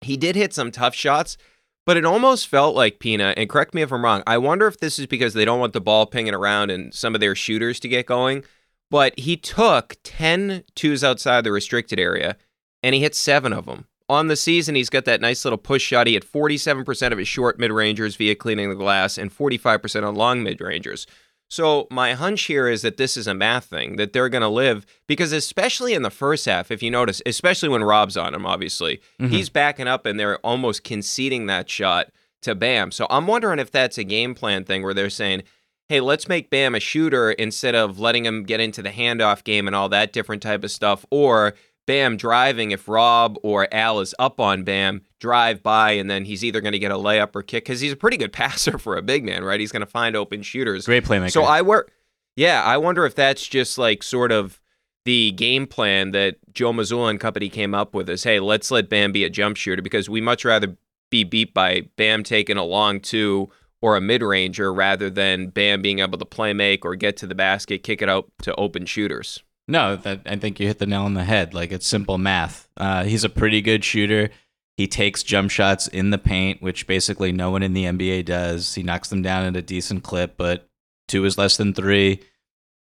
he 0.00 0.16
did 0.16 0.36
hit 0.36 0.54
some 0.54 0.70
tough 0.70 0.94
shots, 0.94 1.36
but 1.84 1.96
it 1.96 2.04
almost 2.04 2.48
felt 2.48 2.76
like 2.76 3.00
Pina, 3.00 3.34
and 3.36 3.50
correct 3.50 3.74
me 3.74 3.82
if 3.82 3.92
I'm 3.92 4.04
wrong, 4.04 4.22
I 4.26 4.38
wonder 4.38 4.66
if 4.66 4.78
this 4.78 4.98
is 4.98 5.06
because 5.06 5.34
they 5.34 5.44
don't 5.44 5.60
want 5.60 5.72
the 5.72 5.80
ball 5.80 6.06
pinging 6.06 6.34
around 6.34 6.70
and 6.70 6.94
some 6.94 7.14
of 7.14 7.20
their 7.20 7.34
shooters 7.34 7.80
to 7.80 7.88
get 7.88 8.06
going. 8.06 8.44
But 8.90 9.18
he 9.18 9.36
took 9.36 9.96
10 10.04 10.64
twos 10.74 11.04
outside 11.04 11.44
the 11.44 11.52
restricted 11.52 11.98
area, 11.98 12.36
and 12.82 12.94
he 12.94 13.00
hit 13.00 13.14
seven 13.14 13.52
of 13.52 13.66
them 13.66 13.86
on 14.10 14.26
the 14.26 14.36
season, 14.36 14.74
he's 14.74 14.90
got 14.90 15.04
that 15.04 15.20
nice 15.20 15.44
little 15.44 15.56
push 15.56 15.82
shot. 15.82 16.08
He 16.08 16.14
had 16.14 16.24
47% 16.24 17.12
of 17.12 17.18
his 17.18 17.28
short 17.28 17.58
mid 17.58 17.70
rangers 17.70 18.16
via 18.16 18.34
cleaning 18.34 18.68
the 18.68 18.74
glass 18.74 19.16
and 19.16 19.34
45% 19.34 20.06
on 20.06 20.14
long 20.16 20.42
mid 20.42 20.60
rangers. 20.60 21.06
So 21.48 21.86
my 21.90 22.12
hunch 22.12 22.42
here 22.42 22.68
is 22.68 22.82
that 22.82 22.96
this 22.96 23.16
is 23.16 23.26
a 23.26 23.34
math 23.34 23.64
thing 23.64 23.96
that 23.96 24.12
they're 24.12 24.28
going 24.28 24.42
to 24.42 24.48
live 24.48 24.86
because 25.08 25.32
especially 25.32 25.94
in 25.94 26.02
the 26.02 26.10
first 26.10 26.46
half, 26.46 26.70
if 26.70 26.82
you 26.82 26.90
notice, 26.90 27.22
especially 27.26 27.68
when 27.68 27.82
Rob's 27.82 28.16
on 28.16 28.34
him, 28.34 28.46
obviously 28.46 29.00
mm-hmm. 29.20 29.28
he's 29.28 29.48
backing 29.48 29.88
up 29.88 30.06
and 30.06 30.18
they're 30.18 30.38
almost 30.38 30.84
conceding 30.84 31.46
that 31.46 31.68
shot 31.68 32.10
to 32.42 32.54
Bam. 32.54 32.90
So 32.90 33.06
I'm 33.10 33.26
wondering 33.26 33.58
if 33.58 33.70
that's 33.70 33.98
a 33.98 34.04
game 34.04 34.34
plan 34.34 34.64
thing 34.64 34.82
where 34.82 34.94
they're 34.94 35.10
saying, 35.10 35.42
"Hey, 35.88 36.00
let's 36.00 36.28
make 36.28 36.50
Bam 36.50 36.74
a 36.74 36.80
shooter 36.80 37.32
instead 37.32 37.74
of 37.74 37.98
letting 37.98 38.24
him 38.24 38.44
get 38.44 38.60
into 38.60 38.82
the 38.82 38.90
handoff 38.90 39.44
game 39.44 39.66
and 39.66 39.76
all 39.76 39.88
that 39.88 40.12
different 40.12 40.42
type 40.42 40.64
of 40.64 40.70
stuff," 40.70 41.04
or 41.10 41.54
Bam 41.86 42.16
driving, 42.16 42.70
if 42.70 42.88
Rob 42.88 43.38
or 43.42 43.72
Al 43.72 44.00
is 44.00 44.14
up 44.18 44.40
on 44.40 44.62
Bam, 44.62 45.02
drive 45.18 45.62
by, 45.62 45.92
and 45.92 46.08
then 46.08 46.24
he's 46.24 46.44
either 46.44 46.60
going 46.60 46.72
to 46.72 46.78
get 46.78 46.92
a 46.92 46.96
layup 46.96 47.34
or 47.34 47.42
kick 47.42 47.64
because 47.64 47.80
he's 47.80 47.92
a 47.92 47.96
pretty 47.96 48.16
good 48.16 48.32
passer 48.34 48.78
for 48.78 48.96
a 48.96 49.02
big 49.02 49.24
man, 49.24 49.44
right? 49.44 49.60
He's 49.60 49.72
going 49.72 49.80
to 49.80 49.86
find 49.86 50.16
open 50.16 50.42
shooters. 50.42 50.86
Great 50.86 51.04
playmaker. 51.04 51.32
So 51.32 51.44
I 51.44 51.62
work. 51.62 51.92
Yeah, 52.36 52.62
I 52.62 52.76
wonder 52.76 53.04
if 53.04 53.14
that's 53.14 53.46
just 53.46 53.76
like 53.76 54.02
sort 54.02 54.32
of 54.32 54.60
the 55.04 55.32
game 55.32 55.66
plan 55.66 56.12
that 56.12 56.36
Joe 56.52 56.72
Mazzulla 56.72 57.10
and 57.10 57.20
company 57.20 57.48
came 57.48 57.74
up 57.74 57.94
with 57.94 58.08
is, 58.08 58.24
hey, 58.24 58.38
let's 58.38 58.70
let 58.70 58.88
Bam 58.88 59.12
be 59.12 59.24
a 59.24 59.30
jump 59.30 59.56
shooter 59.56 59.82
because 59.82 60.08
we 60.08 60.20
much 60.20 60.44
rather 60.44 60.76
be 61.10 61.24
beat 61.24 61.52
by 61.52 61.88
Bam 61.96 62.22
taking 62.22 62.56
a 62.56 62.64
long 62.64 63.00
two 63.00 63.50
or 63.82 63.96
a 63.96 64.00
mid 64.00 64.22
ranger 64.22 64.72
rather 64.72 65.10
than 65.10 65.48
Bam 65.48 65.82
being 65.82 65.98
able 65.98 66.18
to 66.18 66.24
play 66.24 66.52
make 66.52 66.84
or 66.84 66.94
get 66.94 67.16
to 67.18 67.26
the 67.26 67.34
basket, 67.34 67.82
kick 67.82 68.02
it 68.02 68.08
out 68.08 68.30
to 68.42 68.54
open 68.56 68.86
shooters. 68.86 69.42
No, 69.70 69.94
that, 69.96 70.22
I 70.26 70.36
think 70.36 70.58
you 70.58 70.66
hit 70.66 70.78
the 70.78 70.86
nail 70.86 71.02
on 71.02 71.14
the 71.14 71.24
head. 71.24 71.54
Like 71.54 71.70
it's 71.70 71.86
simple 71.86 72.18
math. 72.18 72.68
Uh, 72.76 73.04
he's 73.04 73.22
a 73.22 73.28
pretty 73.28 73.62
good 73.62 73.84
shooter. 73.84 74.30
He 74.76 74.88
takes 74.88 75.22
jump 75.22 75.50
shots 75.50 75.86
in 75.86 76.10
the 76.10 76.18
paint, 76.18 76.60
which 76.60 76.86
basically 76.86 77.32
no 77.32 77.50
one 77.50 77.62
in 77.62 77.72
the 77.72 77.84
NBA 77.84 78.24
does. 78.24 78.74
He 78.74 78.82
knocks 78.82 79.08
them 79.08 79.22
down 79.22 79.44
at 79.44 79.56
a 79.56 79.62
decent 79.62 80.02
clip, 80.02 80.36
but 80.36 80.68
two 81.06 81.24
is 81.24 81.38
less 81.38 81.56
than 81.56 81.72
three. 81.72 82.20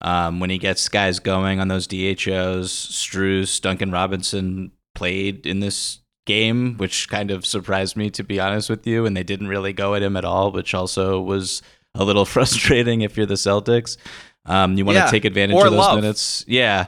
Um, 0.01 0.39
when 0.39 0.49
he 0.49 0.59
gets 0.59 0.87
guys 0.87 1.19
going 1.19 1.59
on 1.59 1.67
those 1.67 1.87
DHOs, 1.87 2.71
Strus, 2.71 3.59
Duncan 3.59 3.91
Robinson 3.91 4.71
played 4.95 5.45
in 5.45 5.59
this 5.59 5.99
game, 6.25 6.77
which 6.77 7.09
kind 7.09 7.31
of 7.31 7.45
surprised 7.45 7.97
me 7.97 8.09
to 8.11 8.23
be 8.23 8.39
honest 8.39 8.69
with 8.69 8.87
you. 8.87 9.05
And 9.05 9.17
they 9.17 9.23
didn't 9.23 9.47
really 9.47 9.73
go 9.73 9.95
at 9.95 10.03
him 10.03 10.15
at 10.15 10.25
all, 10.25 10.51
which 10.51 10.73
also 10.73 11.19
was 11.19 11.61
a 11.95 12.05
little 12.05 12.25
frustrating 12.35 13.01
if 13.01 13.17
you're 13.17 13.25
the 13.25 13.33
Celtics. 13.33 13.97
Um, 14.47 14.77
you 14.77 14.85
want 14.85 14.95
to 14.95 15.03
yeah. 15.03 15.11
take 15.11 15.25
advantage 15.25 15.55
or 15.55 15.65
of 15.65 15.71
those 15.71 15.79
love. 15.79 15.95
minutes. 15.95 16.45
Yeah. 16.47 16.87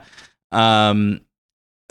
Um, 0.52 1.22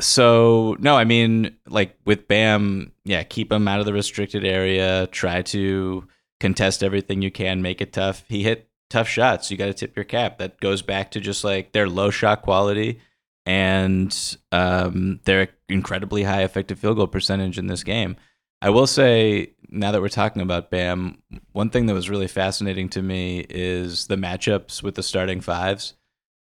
so 0.00 0.76
no, 0.78 0.96
I 0.96 1.04
mean, 1.04 1.57
like 1.68 1.96
with 2.04 2.28
Bam, 2.28 2.92
yeah, 3.04 3.22
keep 3.22 3.52
him 3.52 3.68
out 3.68 3.81
of 3.81 3.87
the 3.87 3.92
restricted 3.92 4.44
area. 4.44 5.07
Try 5.09 5.42
to 5.42 6.07
contest 6.40 6.83
everything 6.83 7.22
you 7.22 7.31
can, 7.31 7.62
make 7.62 7.81
it 7.81 7.92
tough. 7.92 8.24
He 8.28 8.42
hit 8.42 8.68
tough 8.90 9.09
shots. 9.09 9.50
You 9.50 9.57
got 9.57 9.66
to 9.66 9.74
tip 9.74 9.96
your 9.96 10.04
cap. 10.04 10.38
That 10.38 10.61
goes 10.61 10.83
back 10.83 11.11
to 11.12 11.20
just 11.20 11.44
like 11.44 11.72
their 11.72 11.88
low 11.88 12.11
shot 12.11 12.42
quality 12.42 13.00
and 13.44 14.37
um, 14.52 15.20
their 15.24 15.48
incredibly 15.68 16.22
high 16.22 16.42
effective 16.42 16.78
field 16.78 16.96
goal 16.96 17.07
percentage 17.07 17.59
in 17.59 17.66
this 17.66 17.83
game. 17.83 18.16
I 18.61 18.71
will 18.71 18.87
say, 18.87 19.53
now 19.68 19.92
that 19.92 20.01
we're 20.01 20.09
talking 20.09 20.42
about 20.42 20.71
Bam, 20.71 21.23
one 21.53 21.71
thing 21.71 21.87
that 21.87 21.94
was 21.94 22.11
really 22.11 22.27
fascinating 22.27 22.88
to 22.90 23.03
me 23.03 23.47
is 23.49 24.07
the 24.07 24.16
matchups 24.16 24.83
with 24.83 24.94
the 24.94 25.03
starting 25.03 25.40
fives. 25.40 25.94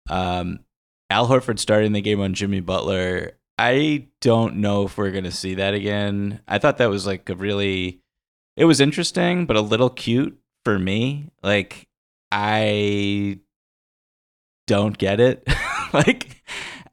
Um, 0.10 0.60
Al 1.10 1.28
Horford 1.28 1.60
starting 1.60 1.94
the 1.94 2.02
game 2.02 2.22
on 2.22 2.34
Jimmy 2.34 2.60
Butler. 2.60 3.34
I 3.58 4.08
don't 4.22 4.58
know 4.58 4.84
if 4.84 4.98
we're 4.98 5.12
going 5.12 5.24
to 5.24 5.32
see 5.32 5.56
that 5.56 5.74
again. 5.74 6.42
I 6.48 6.60
thought 6.60 6.78
that 6.78 6.90
was 6.90 7.08
like 7.08 7.30
a 7.30 7.36
really, 7.36 8.02
it 8.58 8.66
was 8.66 8.82
interesting, 8.82 9.46
but 9.46 9.56
a 9.56 9.62
little 9.62 9.90
cute 9.90 10.38
for 10.66 10.78
me. 10.78 11.30
Like, 11.42 11.88
I 12.32 13.40
don't 14.68 14.98
get 14.98 15.20
it. 15.20 15.48
like, 15.94 16.44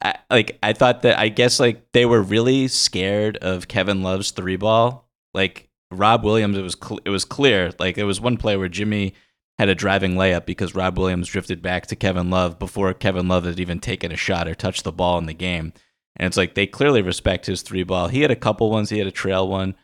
I, 0.03 0.15
like 0.31 0.59
I 0.63 0.73
thought 0.73 1.03
that 1.03 1.19
I 1.19 1.29
guess 1.29 1.61
like 1.61 1.93
they 1.93 2.07
were 2.07 2.23
really 2.23 2.69
scared 2.69 3.37
of 3.39 3.69
Kevin 3.69 4.03
Love's 4.03 4.31
three 4.31 4.57
ball. 4.57 5.10
Like 5.35 5.69
Rob 5.91 6.25
Williams, 6.25 6.57
it 6.57 6.63
was 6.63 6.77
cl- 6.83 7.01
it 7.05 7.11
was 7.11 7.25
clear. 7.25 7.73
Like 7.79 7.99
it 7.99 8.05
was 8.05 8.21
one 8.21 8.37
play 8.37 8.57
where 8.57 8.69
Jimmy 8.69 9.15
had 9.59 9.69
a 9.69 9.75
driving 9.75 10.15
layup 10.15 10.47
because 10.47 10.75
Rob 10.75 10.99
Williams 10.99 11.29
drifted 11.29 11.61
back 11.61 11.87
to 11.87 11.97
Kevin 11.97 12.31
Love 12.31 12.59
before 12.59 12.95
Kevin 12.95 13.29
Love 13.29 13.45
had 13.45 13.61
even 13.61 13.79
taken 13.79 14.11
a 14.11 14.17
shot 14.17 14.49
or 14.49 14.55
touched 14.55 14.85
the 14.85 14.93
ball 14.93 15.19
in 15.19 15.27
the 15.27 15.35
game. 15.35 15.73
And 16.17 16.27
it's 16.27 16.37
like 16.37 16.55
they 16.55 16.67
clearly 16.67 17.03
respect 17.03 17.47
his 17.47 17.63
three 17.63 17.83
ball. 17.83 18.09
He 18.09 18.23
had 18.23 18.31
a 18.31 18.37
couple 18.37 18.71
ones. 18.71 18.91
He 18.91 18.99
had 18.99 19.07
a 19.07 19.13
trail 19.13 19.49
one. 19.49 19.75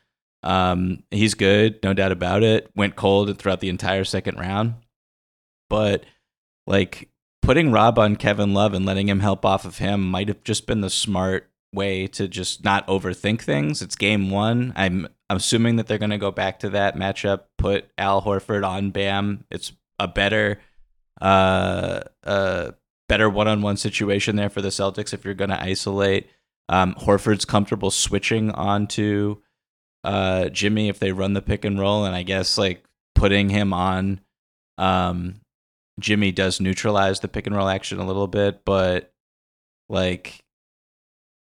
Um, 0.42 1.02
he's 1.10 1.34
good, 1.34 1.80
no 1.82 1.92
doubt 1.92 2.12
about 2.12 2.42
it. 2.42 2.70
Went 2.76 2.96
cold 2.96 3.36
throughout 3.38 3.60
the 3.60 3.68
entire 3.68 4.04
second 4.04 4.38
round, 4.38 4.74
but 5.68 6.04
like 6.66 7.10
putting 7.42 7.72
Rob 7.72 7.98
on 7.98 8.16
Kevin 8.16 8.54
Love 8.54 8.72
and 8.74 8.86
letting 8.86 9.08
him 9.08 9.20
help 9.20 9.44
off 9.44 9.64
of 9.64 9.78
him 9.78 10.02
might 10.08 10.28
have 10.28 10.42
just 10.44 10.66
been 10.66 10.80
the 10.80 10.90
smart 10.90 11.50
way 11.76 12.08
to 12.08 12.26
just 12.26 12.64
not 12.64 12.86
overthink 12.88 13.42
things. 13.42 13.82
It's 13.82 13.94
game 13.94 14.30
one. 14.30 14.72
I'm, 14.74 15.06
I'm 15.30 15.36
assuming 15.36 15.76
that 15.76 15.86
they're 15.86 15.98
going 15.98 16.10
to 16.10 16.18
go 16.18 16.32
back 16.32 16.58
to 16.60 16.70
that 16.70 16.96
matchup, 16.96 17.42
put 17.58 17.88
Al 17.96 18.22
Horford 18.22 18.66
on 18.66 18.90
Bam. 18.90 19.44
It's 19.50 19.72
a 20.00 20.08
better, 20.08 20.60
uh, 21.20 22.00
uh, 22.24 22.72
better 23.08 23.30
one-on-one 23.30 23.76
situation 23.76 24.34
there 24.34 24.50
for 24.50 24.60
the 24.62 24.70
Celtics 24.70 25.14
if 25.14 25.24
you're 25.24 25.34
going 25.34 25.50
to 25.50 25.62
isolate. 25.62 26.28
Um, 26.68 26.94
Horford's 26.94 27.44
comfortable 27.44 27.92
switching 27.92 28.50
onto 28.50 29.36
uh, 30.02 30.48
Jimmy 30.48 30.88
if 30.88 30.98
they 30.98 31.12
run 31.12 31.34
the 31.34 31.42
pick 31.42 31.64
and 31.64 31.78
roll, 31.78 32.04
and 32.04 32.16
I 32.16 32.24
guess 32.24 32.58
like 32.58 32.84
putting 33.14 33.48
him 33.48 33.72
on 33.72 34.20
um, 34.78 35.40
Jimmy 35.98 36.32
does 36.32 36.60
neutralize 36.60 37.20
the 37.20 37.28
pick 37.28 37.46
and 37.46 37.56
roll 37.56 37.68
action 37.68 37.98
a 37.98 38.06
little 38.06 38.26
bit, 38.26 38.64
but 38.64 39.12
like 39.88 40.44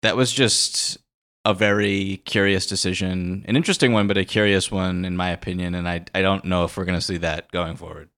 that 0.02 0.16
was 0.16 0.32
just 0.32 0.98
a 1.46 1.54
very 1.54 2.22
curious 2.26 2.66
decision, 2.66 3.44
an 3.48 3.56
interesting 3.56 3.94
one, 3.94 4.08
but 4.08 4.18
a 4.18 4.26
curious 4.26 4.72
one 4.72 5.06
in 5.06 5.16
my 5.16 5.30
opinion. 5.30 5.76
And 5.76 5.88
I 5.88 6.06
I 6.14 6.22
don't 6.22 6.46
know 6.46 6.64
if 6.66 6.78
we're 6.78 6.86
gonna 6.86 7.02
see 7.02 7.18
that 7.18 7.52
going 7.52 7.76
forward. 7.76 8.10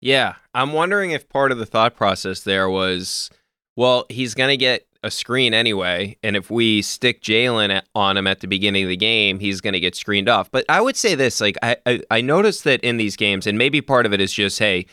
Yeah, 0.00 0.34
I'm 0.54 0.72
wondering 0.72 1.10
if 1.10 1.28
part 1.28 1.52
of 1.52 1.58
the 1.58 1.66
thought 1.66 1.96
process 1.96 2.40
there 2.40 2.68
was, 2.68 3.30
well, 3.76 4.04
he's 4.10 4.34
gonna 4.34 4.56
get 4.56 4.86
a 5.02 5.10
screen 5.10 5.54
anyway, 5.54 6.16
and 6.22 6.36
if 6.36 6.50
we 6.50 6.82
stick 6.82 7.22
Jaylen 7.22 7.80
on 7.94 8.16
him 8.16 8.26
at 8.26 8.40
the 8.40 8.48
beginning 8.48 8.84
of 8.84 8.88
the 8.88 8.96
game, 8.96 9.38
he's 9.40 9.60
gonna 9.60 9.80
get 9.80 9.96
screened 9.96 10.28
off. 10.28 10.50
But 10.50 10.64
I 10.68 10.80
would 10.80 10.96
say 10.96 11.14
this, 11.14 11.40
like 11.40 11.56
I 11.62 11.76
I, 11.86 12.02
I 12.10 12.20
noticed 12.20 12.64
that 12.64 12.80
in 12.82 12.98
these 12.98 13.16
games, 13.16 13.46
and 13.46 13.56
maybe 13.56 13.80
part 13.80 14.06
of 14.06 14.12
it 14.12 14.20
is 14.20 14.32
just 14.32 14.58
hey 14.58 14.86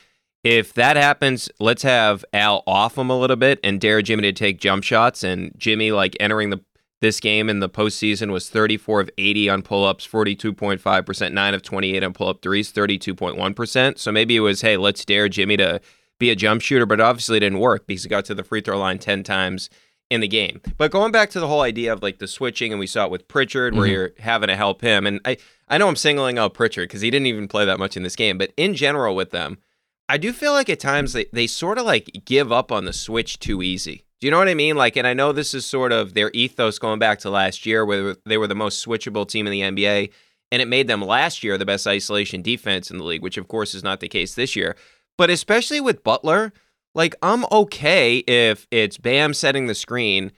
if 0.43 0.73
that 0.73 0.97
happens, 0.97 1.49
let's 1.59 1.83
have 1.83 2.25
Al 2.33 2.63
off 2.67 2.97
him 2.97 3.09
a 3.09 3.17
little 3.17 3.37
bit 3.37 3.59
and 3.63 3.79
dare 3.79 4.01
Jimmy 4.01 4.23
to 4.23 4.33
take 4.33 4.59
jump 4.59 4.83
shots. 4.83 5.23
And 5.23 5.53
Jimmy, 5.57 5.91
like 5.91 6.17
entering 6.19 6.49
the 6.49 6.61
this 6.99 7.19
game 7.19 7.49
in 7.49 7.59
the 7.59 7.69
postseason, 7.69 8.31
was 8.31 8.49
34 8.49 9.01
of 9.01 9.09
80 9.17 9.49
on 9.49 9.61
pull 9.61 9.83
ups, 9.83 10.07
42.5%, 10.07 11.33
9 11.33 11.53
of 11.53 11.61
28 11.61 12.01
on 12.01 12.13
pull 12.13 12.29
up 12.29 12.41
threes, 12.41 12.71
32.1%. 12.71 13.99
So 13.99 14.11
maybe 14.11 14.37
it 14.37 14.39
was, 14.39 14.61
hey, 14.61 14.77
let's 14.77 15.03
dare 15.03 15.27
Jimmy 15.27 15.57
to 15.57 15.81
be 16.17 16.29
a 16.29 16.35
jump 16.35 16.61
shooter, 16.61 16.85
but 16.85 17.01
obviously 17.01 17.37
it 17.37 17.41
didn't 17.41 17.59
work 17.59 17.87
because 17.87 18.03
he 18.03 18.09
got 18.09 18.23
to 18.25 18.35
the 18.35 18.43
free 18.43 18.61
throw 18.61 18.77
line 18.77 18.99
10 18.99 19.23
times 19.23 19.69
in 20.09 20.21
the 20.21 20.29
game. 20.29 20.61
But 20.77 20.91
going 20.91 21.11
back 21.11 21.29
to 21.31 21.41
the 21.41 21.47
whole 21.47 21.61
idea 21.61 21.91
of 21.91 22.01
like 22.01 22.19
the 22.19 22.27
switching, 22.27 22.71
and 22.71 22.79
we 22.79 22.87
saw 22.87 23.05
it 23.05 23.11
with 23.11 23.27
Pritchard, 23.27 23.75
where 23.75 23.83
mm-hmm. 23.83 23.91
you're 23.91 24.11
having 24.19 24.47
to 24.47 24.55
help 24.55 24.81
him. 24.81 25.05
And 25.05 25.19
I, 25.25 25.37
I 25.67 25.77
know 25.77 25.89
I'm 25.89 25.97
singling 25.97 26.37
out 26.37 26.53
Pritchard 26.53 26.87
because 26.87 27.01
he 27.01 27.11
didn't 27.11 27.27
even 27.27 27.49
play 27.49 27.65
that 27.65 27.79
much 27.79 27.97
in 27.97 28.03
this 28.03 28.15
game, 28.15 28.37
but 28.37 28.53
in 28.55 28.75
general 28.75 29.13
with 29.13 29.31
them, 29.31 29.57
I 30.09 30.17
do 30.17 30.33
feel 30.33 30.51
like 30.51 30.69
at 30.69 30.79
times 30.79 31.13
they, 31.13 31.25
they 31.31 31.47
sort 31.47 31.77
of 31.77 31.85
like 31.85 32.23
give 32.25 32.51
up 32.51 32.71
on 32.71 32.85
the 32.85 32.93
switch 32.93 33.39
too 33.39 33.61
easy. 33.61 34.05
Do 34.19 34.27
you 34.27 34.31
know 34.31 34.37
what 34.37 34.47
I 34.47 34.53
mean? 34.53 34.75
Like, 34.75 34.95
and 34.95 35.05
I 35.05 35.13
know 35.13 35.31
this 35.31 35.53
is 35.53 35.65
sort 35.65 35.91
of 35.91 36.13
their 36.13 36.31
ethos 36.33 36.79
going 36.79 36.99
back 36.99 37.19
to 37.19 37.29
last 37.29 37.65
year, 37.65 37.85
where 37.85 38.15
they 38.25 38.37
were 38.37 38.47
the 38.47 38.55
most 38.55 38.85
switchable 38.85 39.27
team 39.27 39.47
in 39.47 39.51
the 39.51 39.61
NBA, 39.61 40.11
and 40.51 40.61
it 40.61 40.67
made 40.67 40.87
them 40.87 41.01
last 41.01 41.43
year 41.43 41.57
the 41.57 41.65
best 41.65 41.87
isolation 41.87 42.41
defense 42.41 42.89
in 42.89 42.97
the 42.97 43.03
league, 43.03 43.21
which 43.21 43.37
of 43.37 43.47
course 43.47 43.73
is 43.73 43.83
not 43.83 43.99
the 43.99 44.07
case 44.07 44.35
this 44.35 44.55
year. 44.55 44.75
But 45.17 45.29
especially 45.29 45.81
with 45.81 46.03
Butler, 46.03 46.53
like 46.95 47.15
I'm 47.21 47.45
okay 47.51 48.17
if 48.19 48.67
it's 48.71 48.97
Bam 48.97 49.33
setting 49.33 49.67
the 49.67 49.75
screen 49.75 50.31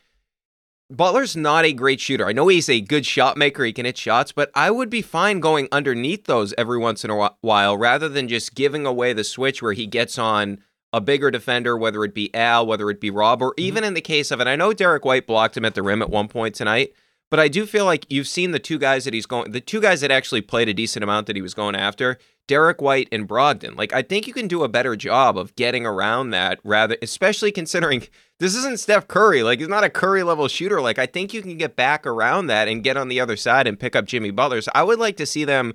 Butler's 0.91 1.35
not 1.35 1.65
a 1.65 1.73
great 1.73 1.99
shooter. 1.99 2.27
I 2.27 2.31
know 2.31 2.47
he's 2.47 2.69
a 2.69 2.79
good 2.79 3.05
shot 3.05 3.37
maker. 3.37 3.63
He 3.63 3.73
can 3.73 3.85
hit 3.85 3.97
shots, 3.97 4.31
but 4.31 4.51
I 4.53 4.69
would 4.69 4.89
be 4.89 5.01
fine 5.01 5.39
going 5.39 5.67
underneath 5.71 6.25
those 6.25 6.53
every 6.57 6.77
once 6.77 7.03
in 7.03 7.09
a 7.09 7.29
while 7.41 7.77
rather 7.77 8.07
than 8.07 8.27
just 8.27 8.53
giving 8.53 8.85
away 8.85 9.11
the 9.11 9.23
switch 9.23 9.63
where 9.63 9.73
he 9.73 9.87
gets 9.87 10.19
on 10.19 10.59
a 10.93 11.01
bigger 11.01 11.31
defender, 11.31 11.75
whether 11.75 12.03
it 12.05 12.13
be 12.13 12.33
Al, 12.35 12.67
whether 12.67 12.89
it 12.89 13.01
be 13.01 13.09
Rob, 13.09 13.41
or 13.41 13.53
even 13.57 13.81
mm-hmm. 13.81 13.87
in 13.87 13.93
the 13.95 14.01
case 14.01 14.29
of, 14.29 14.39
and 14.39 14.47
I 14.47 14.55
know 14.55 14.73
Derrick 14.73 15.03
White 15.03 15.27
blocked 15.27 15.57
him 15.57 15.65
at 15.65 15.73
the 15.73 15.83
rim 15.83 16.01
at 16.01 16.09
one 16.09 16.27
point 16.27 16.55
tonight, 16.55 16.93
but 17.31 17.39
I 17.39 17.47
do 17.47 17.65
feel 17.65 17.85
like 17.85 18.05
you've 18.09 18.27
seen 18.27 18.51
the 18.51 18.59
two 18.59 18.77
guys 18.77 19.05
that 19.05 19.13
he's 19.13 19.25
going, 19.25 19.51
the 19.51 19.59
two 19.59 19.81
guys 19.81 20.01
that 20.01 20.11
actually 20.11 20.41
played 20.41 20.69
a 20.69 20.73
decent 20.73 21.03
amount 21.03 21.27
that 21.27 21.35
he 21.35 21.41
was 21.41 21.55
going 21.55 21.75
after, 21.75 22.19
Derrick 22.47 22.81
White 22.81 23.07
and 23.11 23.27
Brogdon. 23.27 23.75
Like, 23.75 23.93
I 23.93 24.01
think 24.01 24.27
you 24.27 24.33
can 24.33 24.47
do 24.47 24.63
a 24.63 24.69
better 24.69 24.95
job 24.95 25.37
of 25.37 25.55
getting 25.55 25.85
around 25.85 26.29
that 26.31 26.59
rather, 26.63 26.97
especially 27.01 27.51
considering 27.51 28.03
this 28.39 28.55
isn't 28.55 28.79
Steph 28.79 29.07
Curry. 29.07 29.43
Like, 29.43 29.59
he's 29.59 29.67
not 29.67 29.83
a 29.83 29.89
Curry 29.89 30.23
level 30.23 30.47
shooter. 30.47 30.81
Like, 30.81 30.99
I 30.99 31.05
think 31.05 31.33
you 31.33 31.41
can 31.41 31.57
get 31.57 31.75
back 31.75 32.05
around 32.05 32.47
that 32.47 32.67
and 32.67 32.83
get 32.83 32.97
on 32.97 33.07
the 33.07 33.19
other 33.19 33.37
side 33.37 33.67
and 33.67 33.79
pick 33.79 33.95
up 33.95 34.05
Jimmy 34.05 34.31
Butler. 34.31 34.61
So 34.61 34.71
I 34.75 34.83
would 34.83 34.99
like 34.99 35.17
to 35.17 35.25
see 35.25 35.45
them 35.45 35.73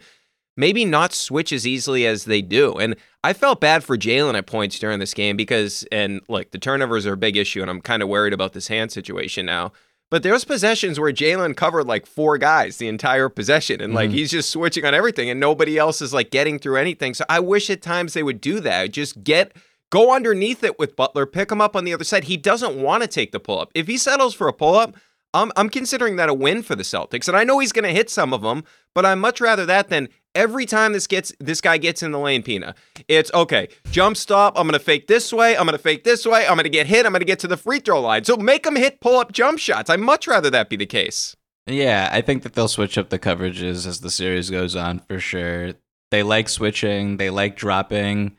maybe 0.56 0.84
not 0.84 1.12
switch 1.12 1.52
as 1.52 1.66
easily 1.66 2.06
as 2.06 2.24
they 2.24 2.42
do. 2.42 2.74
And 2.74 2.96
I 3.24 3.32
felt 3.32 3.60
bad 3.60 3.82
for 3.82 3.96
Jaylen 3.96 4.36
at 4.36 4.46
points 4.46 4.78
during 4.78 4.98
this 4.98 5.14
game 5.14 5.36
because, 5.36 5.86
and 5.90 6.20
like, 6.28 6.50
the 6.50 6.58
turnovers 6.58 7.06
are 7.06 7.14
a 7.14 7.18
big 7.18 7.36
issue, 7.36 7.62
and 7.62 7.70
I'm 7.70 7.80
kind 7.80 8.02
of 8.02 8.08
worried 8.08 8.32
about 8.32 8.52
this 8.52 8.68
hand 8.68 8.92
situation 8.92 9.46
now. 9.46 9.72
But 10.10 10.24
there's 10.24 10.44
possessions 10.44 10.98
where 10.98 11.12
Jaylen 11.12 11.56
covered 11.56 11.86
like 11.86 12.04
four 12.04 12.36
guys 12.36 12.78
the 12.78 12.88
entire 12.88 13.28
possession, 13.28 13.80
and 13.80 13.94
like 13.94 14.08
mm-hmm. 14.08 14.18
he's 14.18 14.30
just 14.32 14.50
switching 14.50 14.84
on 14.84 14.92
everything, 14.92 15.30
and 15.30 15.38
nobody 15.38 15.78
else 15.78 16.02
is 16.02 16.12
like 16.12 16.30
getting 16.30 16.58
through 16.58 16.76
anything. 16.76 17.14
So 17.14 17.24
I 17.28 17.38
wish 17.38 17.70
at 17.70 17.80
times 17.80 18.12
they 18.12 18.24
would 18.24 18.40
do 18.40 18.58
that. 18.60 18.90
Just 18.90 19.22
get 19.22 19.52
go 19.90 20.14
underneath 20.14 20.64
it 20.64 20.78
with 20.78 20.96
Butler, 20.96 21.26
pick 21.26 21.52
him 21.52 21.60
up 21.60 21.76
on 21.76 21.84
the 21.84 21.94
other 21.94 22.04
side. 22.04 22.24
He 22.24 22.36
doesn't 22.36 22.80
want 22.80 23.02
to 23.02 23.08
take 23.08 23.30
the 23.30 23.40
pull 23.40 23.60
up. 23.60 23.70
If 23.74 23.86
he 23.86 23.96
settles 23.96 24.34
for 24.34 24.48
a 24.48 24.52
pull 24.52 24.74
up, 24.74 24.96
I'm 25.32 25.52
I'm 25.54 25.68
considering 25.68 26.16
that 26.16 26.28
a 26.28 26.34
win 26.34 26.62
for 26.62 26.74
the 26.74 26.82
Celtics, 26.82 27.28
and 27.28 27.36
I 27.36 27.44
know 27.44 27.60
he's 27.60 27.72
going 27.72 27.84
to 27.84 27.90
hit 27.90 28.10
some 28.10 28.32
of 28.32 28.42
them, 28.42 28.64
but 28.94 29.06
I'd 29.06 29.16
much 29.16 29.40
rather 29.40 29.66
that 29.66 29.88
than 29.88 30.08
every 30.34 30.66
time 30.66 30.92
this 30.92 31.06
gets 31.06 31.32
this 31.40 31.60
guy 31.60 31.78
gets 31.78 32.02
in 32.02 32.12
the 32.12 32.18
lane, 32.18 32.42
Pina, 32.42 32.74
it's 33.08 33.32
okay. 33.32 33.68
Jump 33.90 34.16
stop. 34.16 34.58
I'm 34.58 34.66
gonna 34.66 34.78
fake 34.78 35.06
this 35.06 35.32
way. 35.32 35.56
I'm 35.56 35.66
gonna 35.66 35.78
fake 35.78 36.04
this 36.04 36.26
way. 36.26 36.46
I'm 36.46 36.56
gonna 36.56 36.68
get 36.68 36.86
hit. 36.86 37.06
I'm 37.06 37.12
gonna 37.12 37.24
get 37.24 37.38
to 37.40 37.48
the 37.48 37.56
free 37.56 37.80
throw 37.80 38.00
line. 38.00 38.24
So 38.24 38.36
make 38.36 38.66
him 38.66 38.76
hit 38.76 39.00
pull 39.00 39.18
up 39.18 39.32
jump 39.32 39.58
shots. 39.58 39.90
I'd 39.90 40.00
much 40.00 40.26
rather 40.26 40.50
that 40.50 40.68
be 40.68 40.76
the 40.76 40.86
case. 40.86 41.36
Yeah, 41.66 42.08
I 42.12 42.20
think 42.20 42.42
that 42.42 42.54
they'll 42.54 42.68
switch 42.68 42.98
up 42.98 43.10
the 43.10 43.18
coverages 43.18 43.86
as 43.86 44.00
the 44.00 44.10
series 44.10 44.50
goes 44.50 44.74
on 44.74 45.00
for 45.00 45.20
sure. 45.20 45.74
They 46.10 46.22
like 46.22 46.48
switching. 46.48 47.16
They 47.18 47.30
like 47.30 47.56
dropping. 47.56 48.36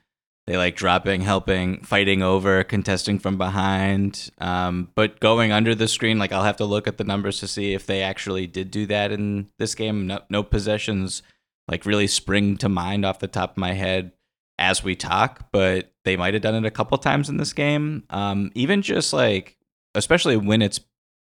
They 0.48 0.58
like 0.58 0.76
dropping, 0.76 1.22
helping, 1.22 1.84
fighting 1.84 2.24
over, 2.24 2.64
contesting 2.64 3.20
from 3.20 3.38
behind. 3.38 4.32
Um, 4.40 4.90
but 4.96 5.20
going 5.20 5.52
under 5.52 5.76
the 5.76 5.88
screen, 5.88 6.18
like 6.18 6.32
I'll 6.32 6.44
have 6.44 6.58
to 6.58 6.66
look 6.66 6.88
at 6.88 6.98
the 6.98 7.04
numbers 7.04 7.40
to 7.40 7.48
see 7.48 7.74
if 7.74 7.86
they 7.86 8.02
actually 8.02 8.48
did 8.48 8.72
do 8.72 8.86
that 8.88 9.12
in 9.12 9.50
this 9.60 9.76
game. 9.76 10.08
No, 10.08 10.22
no 10.30 10.44
possessions 10.44 11.22
like 11.68 11.86
really 11.86 12.08
spring 12.08 12.58
to 12.58 12.70
mind 12.70 13.06
off 13.06 13.20
the 13.20 13.28
top 13.28 13.52
of 13.52 13.58
my 13.58 13.74
head 13.74 14.12
as 14.58 14.84
we 14.84 14.96
talk, 14.96 15.48
but 15.52 15.92
they 16.06 16.18
might 16.18 16.34
have 16.34 16.44
done 16.44 16.56
it 16.56 16.68
a 16.68 16.72
couple 16.72 16.98
times 16.98 17.30
in 17.30 17.38
this 17.38 17.54
game. 17.54 18.04
Um, 18.10 18.52
even 18.56 18.82
just 18.82 19.14
like, 19.14 19.58
especially 19.96 20.38
when 20.38 20.62
it's 20.62 20.80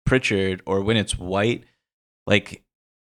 Pritchard 0.04 0.62
or 0.66 0.82
when 0.82 0.96
it's 0.96 1.18
White, 1.18 1.64
like 2.26 2.62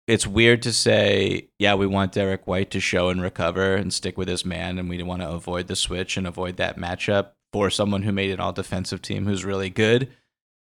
it's 0.09 0.25
weird 0.25 0.63
to 0.63 0.73
say, 0.73 1.49
yeah, 1.59 1.75
we 1.75 1.85
want 1.85 2.13
Derrick 2.13 2.47
White 2.47 2.71
to 2.71 2.79
show 2.79 3.09
and 3.09 3.21
recover 3.21 3.75
and 3.75 3.93
stick 3.93 4.17
with 4.17 4.27
his 4.27 4.43
man, 4.43 4.79
and 4.79 4.89
we 4.89 5.03
want 5.03 5.21
to 5.21 5.29
avoid 5.29 5.67
the 5.67 5.75
switch 5.75 6.17
and 6.17 6.25
avoid 6.25 6.57
that 6.57 6.79
matchup 6.79 7.33
for 7.53 7.69
someone 7.69 8.01
who 8.01 8.11
made 8.11 8.31
an 8.31 8.39
all 8.39 8.51
defensive 8.51 9.03
team 9.03 9.27
who's 9.27 9.45
really 9.45 9.69
good. 9.69 10.09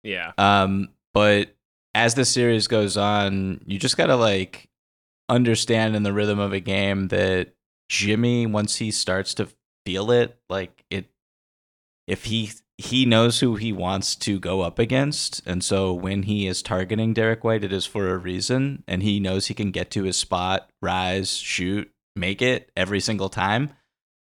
Yeah. 0.02 0.32
Um, 0.36 0.90
but 1.14 1.56
as 1.94 2.14
the 2.14 2.26
series 2.26 2.66
goes 2.66 2.98
on, 2.98 3.62
you 3.64 3.78
just 3.78 3.96
gotta 3.96 4.14
like 4.14 4.68
understand 5.30 5.96
in 5.96 6.02
the 6.02 6.12
rhythm 6.12 6.38
of 6.38 6.52
a 6.52 6.60
game 6.60 7.08
that 7.08 7.54
Jimmy, 7.88 8.44
once 8.44 8.76
he 8.76 8.90
starts 8.90 9.32
to 9.34 9.48
feel 9.86 10.10
it, 10.10 10.38
like 10.50 10.84
it, 10.90 11.06
if 12.06 12.24
he 12.24 12.50
he 12.80 13.04
knows 13.04 13.40
who 13.40 13.56
he 13.56 13.72
wants 13.72 14.16
to 14.16 14.40
go 14.40 14.62
up 14.62 14.78
against, 14.78 15.42
and 15.46 15.62
so 15.62 15.92
when 15.92 16.24
he 16.24 16.46
is 16.46 16.62
targeting 16.62 17.12
Derrick 17.12 17.44
White, 17.44 17.62
it 17.62 17.72
is 17.72 17.86
for 17.86 18.08
a 18.08 18.18
reason, 18.18 18.82
and 18.88 19.02
he 19.02 19.20
knows 19.20 19.46
he 19.46 19.54
can 19.54 19.70
get 19.70 19.90
to 19.92 20.04
his 20.04 20.16
spot, 20.16 20.70
rise, 20.80 21.36
shoot, 21.36 21.90
make 22.16 22.40
it 22.40 22.70
every 22.76 23.00
single 23.00 23.28
time. 23.28 23.70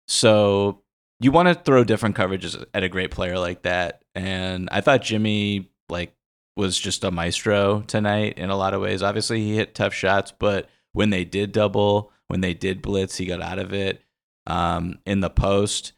So 0.07 0.81
you 1.19 1.31
want 1.31 1.47
to 1.47 1.55
throw 1.55 1.83
different 1.83 2.15
coverages 2.15 2.63
at 2.73 2.83
a 2.83 2.89
great 2.89 3.11
player 3.11 3.39
like 3.39 3.63
that, 3.63 4.03
and 4.13 4.69
I 4.71 4.81
thought 4.81 5.01
Jimmy 5.01 5.71
like 5.89 6.15
was 6.55 6.79
just 6.79 7.03
a 7.03 7.11
maestro 7.11 7.81
tonight 7.81 8.37
in 8.37 8.49
a 8.49 8.55
lot 8.55 8.73
of 8.73 8.81
ways. 8.81 9.03
Obviously, 9.03 9.41
he 9.41 9.55
hit 9.55 9.75
tough 9.75 9.93
shots, 9.93 10.31
but 10.31 10.69
when 10.93 11.09
they 11.09 11.25
did 11.25 11.51
double, 11.51 12.11
when 12.27 12.41
they 12.41 12.53
did 12.53 12.81
blitz, 12.81 13.17
he 13.17 13.25
got 13.25 13.41
out 13.41 13.59
of 13.59 13.73
it. 13.73 14.01
Um, 14.47 14.99
in 15.05 15.21
the 15.21 15.29
post, 15.29 15.93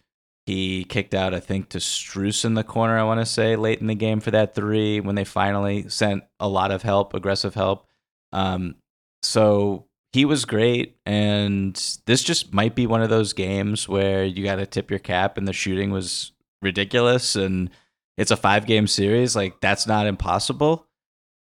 he 0.48 0.86
kicked 0.86 1.14
out, 1.14 1.34
I 1.34 1.42
think, 1.42 1.68
to 1.70 1.78
Strus 1.78 2.46
in 2.46 2.54
the 2.54 2.64
corner, 2.64 2.98
I 2.98 3.04
want 3.04 3.20
to 3.20 3.26
say, 3.26 3.58
late 3.58 3.82
in 3.82 3.88
the 3.88 3.96
game 3.96 4.22
for 4.22 4.32
that 4.32 4.56
three 4.56 5.02
when 5.02 5.16
they 5.16 5.26
finally 5.26 5.90
sent 5.90 6.24
a 6.40 6.48
lot 6.48 6.72
of 6.72 6.84
help, 6.84 7.14
aggressive 7.14 7.54
help. 7.54 7.86
Um, 8.32 8.76
so 9.22 9.88
he 10.14 10.24
was 10.24 10.46
great. 10.46 10.96
And 11.06 11.76
this 12.06 12.24
just 12.24 12.54
might 12.54 12.76
be 12.76 12.88
one 12.88 13.02
of 13.02 13.10
those 13.10 13.34
games 13.34 13.90
where 13.90 14.24
you 14.24 14.46
got 14.46 14.56
to 14.56 14.66
tip 14.66 14.90
your 14.90 15.00
cap, 15.00 15.38
and 15.38 15.46
the 15.46 15.52
shooting 15.52 15.92
was 15.92 16.32
ridiculous. 16.62 17.36
And 17.36 17.70
it's 18.16 18.32
a 18.32 18.38
five 18.38 18.66
game 18.66 18.88
series. 18.88 19.36
Like, 19.36 19.60
that's 19.60 19.86
not 19.86 20.08
impossible. 20.08 20.88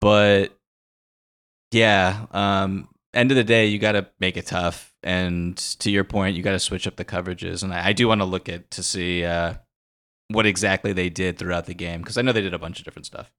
But 0.01 0.59
yeah, 1.71 2.27
um, 2.33 2.89
end 3.17 3.31
of 3.31 3.37
the 3.37 3.45
day, 3.45 3.67
you 3.67 3.79
got 3.79 3.93
to 3.93 4.07
make 4.21 4.37
it 4.37 4.47
tough. 4.47 4.95
And 5.03 5.57
to 5.57 5.91
your 5.91 6.05
point, 6.05 6.37
you 6.37 6.43
got 6.43 6.53
to 6.53 6.59
switch 6.59 6.87
up 6.87 6.97
the 6.97 7.05
coverages. 7.05 7.63
And 7.63 7.73
I, 7.73 7.89
I 7.89 7.93
do 7.93 8.09
want 8.09 8.21
to 8.21 8.25
look 8.25 8.49
at 8.49 8.71
to 8.73 8.83
see 8.83 9.25
uh, 9.25 9.55
what 10.29 10.47
exactly 10.47 10.93
they 10.93 11.09
did 11.09 11.39
throughout 11.39 11.67
the 11.67 11.75
game 11.75 12.01
because 12.01 12.19
I 12.19 12.23
know 12.23 12.33
they 12.33 12.41
did 12.41 12.55
a 12.55 12.59
bunch 12.59 12.79
of 12.79 12.85
different 12.85 13.07
stuff. 13.07 13.33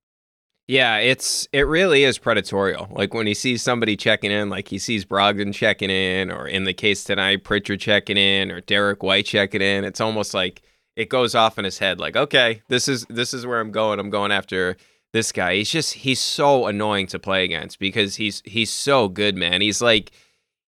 Yeah, 0.67 0.97
it's 0.97 1.47
it 1.53 1.61
really 1.61 2.03
is 2.03 2.19
predatorial. 2.19 2.91
Like 2.91 3.13
when 3.13 3.25
he 3.25 3.33
sees 3.33 3.63
somebody 3.63 3.95
checking 3.95 4.31
in, 4.31 4.49
like 4.49 4.67
he 4.67 4.79
sees 4.79 5.05
Brogdon 5.05 5.53
checking 5.53 5.89
in, 5.89 6.29
or 6.29 6.45
in 6.45 6.65
the 6.65 6.73
case 6.73 7.05
tonight, 7.05 7.45
Pritchard 7.45 7.79
checking 7.79 8.17
in, 8.17 8.51
or 8.51 8.59
Derrick 8.59 9.01
White 9.01 9.25
checking 9.25 9.61
in. 9.61 9.85
It's 9.85 10.01
almost 10.01 10.33
like 10.33 10.61
it 10.97 11.07
goes 11.07 11.35
off 11.35 11.57
in 11.57 11.63
his 11.63 11.77
head. 11.77 12.01
Like, 12.01 12.17
okay, 12.17 12.63
this 12.67 12.89
is 12.89 13.05
this 13.09 13.33
is 13.33 13.45
where 13.45 13.61
I'm 13.61 13.71
going. 13.71 13.97
I'm 13.97 14.09
going 14.09 14.33
after 14.33 14.75
this 15.17 15.31
guy. 15.31 15.55
He's 15.55 15.71
just 15.71 15.93
he's 15.95 16.19
so 16.19 16.67
annoying 16.67 17.07
to 17.07 17.19
play 17.19 17.43
against 17.43 17.79
because 17.79 18.15
he's 18.17 18.43
he's 18.45 18.69
so 18.69 19.07
good, 19.09 19.35
man. 19.35 19.61
He's 19.61 19.81
like 19.81 20.11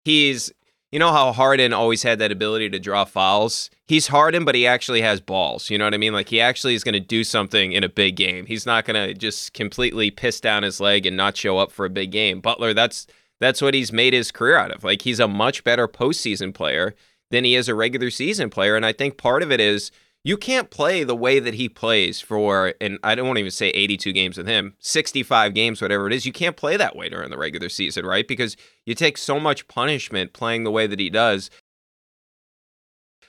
he's 0.05 0.51
you 0.89 0.99
know 0.99 1.11
how 1.11 1.33
Harden 1.33 1.73
always 1.73 2.03
had 2.03 2.19
that 2.19 2.31
ability 2.31 2.69
to 2.69 2.79
draw 2.79 3.03
fouls? 3.03 3.69
He's 3.85 4.07
Harden, 4.07 4.45
but 4.45 4.55
he 4.55 4.65
actually 4.65 5.01
has 5.01 5.19
balls. 5.19 5.69
You 5.69 5.77
know 5.77 5.83
what 5.83 5.93
I 5.93 5.97
mean? 5.97 6.13
Like 6.13 6.29
he 6.29 6.39
actually 6.39 6.75
is 6.75 6.83
going 6.85 6.93
to 6.93 7.01
do 7.01 7.25
something 7.25 7.73
in 7.73 7.83
a 7.83 7.89
big 7.89 8.15
game. 8.15 8.45
He's 8.45 8.65
not 8.65 8.85
going 8.85 8.95
to 8.95 9.13
just 9.13 9.53
completely 9.53 10.11
piss 10.11 10.39
down 10.39 10.63
his 10.63 10.79
leg 10.79 11.05
and 11.05 11.17
not 11.17 11.35
show 11.35 11.57
up 11.57 11.71
for 11.71 11.85
a 11.85 11.89
big 11.89 12.11
game. 12.11 12.39
Butler, 12.39 12.73
that's 12.73 13.05
that's 13.41 13.61
what 13.61 13.73
he's 13.73 13.91
made 13.91 14.13
his 14.13 14.31
career 14.31 14.57
out 14.57 14.71
of. 14.71 14.85
Like 14.85 15.01
he's 15.01 15.19
a 15.19 15.27
much 15.27 15.65
better 15.65 15.89
postseason 15.89 16.53
player 16.53 16.95
than 17.31 17.43
he 17.43 17.55
is 17.55 17.67
a 17.67 17.75
regular 17.75 18.09
season 18.09 18.49
player, 18.49 18.77
and 18.77 18.85
I 18.85 18.93
think 18.93 19.17
part 19.17 19.43
of 19.43 19.51
it 19.51 19.59
is 19.59 19.91
you 20.27 20.35
can't 20.35 20.69
play 20.69 21.05
the 21.05 21.15
way 21.15 21.39
that 21.39 21.53
he 21.53 21.69
plays 21.69 22.19
for, 22.19 22.73
and 22.81 22.99
I 23.01 23.15
don't 23.15 23.27
want 23.27 23.37
to 23.37 23.39
even 23.39 23.51
say 23.51 23.69
82 23.69 24.11
games 24.11 24.37
with 24.37 24.45
him, 24.45 24.73
65 24.79 25.53
games, 25.53 25.81
whatever 25.81 26.05
it 26.05 26.11
is. 26.11 26.25
You 26.25 26.33
can't 26.33 26.57
play 26.57 26.75
that 26.75 26.97
way 26.97 27.07
during 27.07 27.29
the 27.29 27.37
regular 27.37 27.69
season, 27.69 28.05
right? 28.05 28.27
Because 28.27 28.57
you 28.85 28.93
take 28.93 29.17
so 29.17 29.39
much 29.39 29.69
punishment 29.69 30.33
playing 30.33 30.65
the 30.65 30.71
way 30.71 30.85
that 30.85 30.99
he 30.99 31.09
does. 31.09 31.49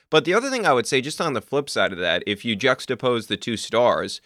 But 0.09 0.25
the 0.25 0.33
other 0.33 0.49
thing 0.49 0.65
I 0.65 0.73
would 0.73 0.87
say, 0.87 0.99
just 0.99 1.21
on 1.21 1.31
the 1.31 1.41
flip 1.41 1.69
side 1.69 1.93
of 1.93 1.99
that, 1.99 2.21
if 2.27 2.43
you 2.43 2.57
juxtapose 2.57 3.27
the 3.27 3.37
two 3.37 3.55
stars, 3.55 4.19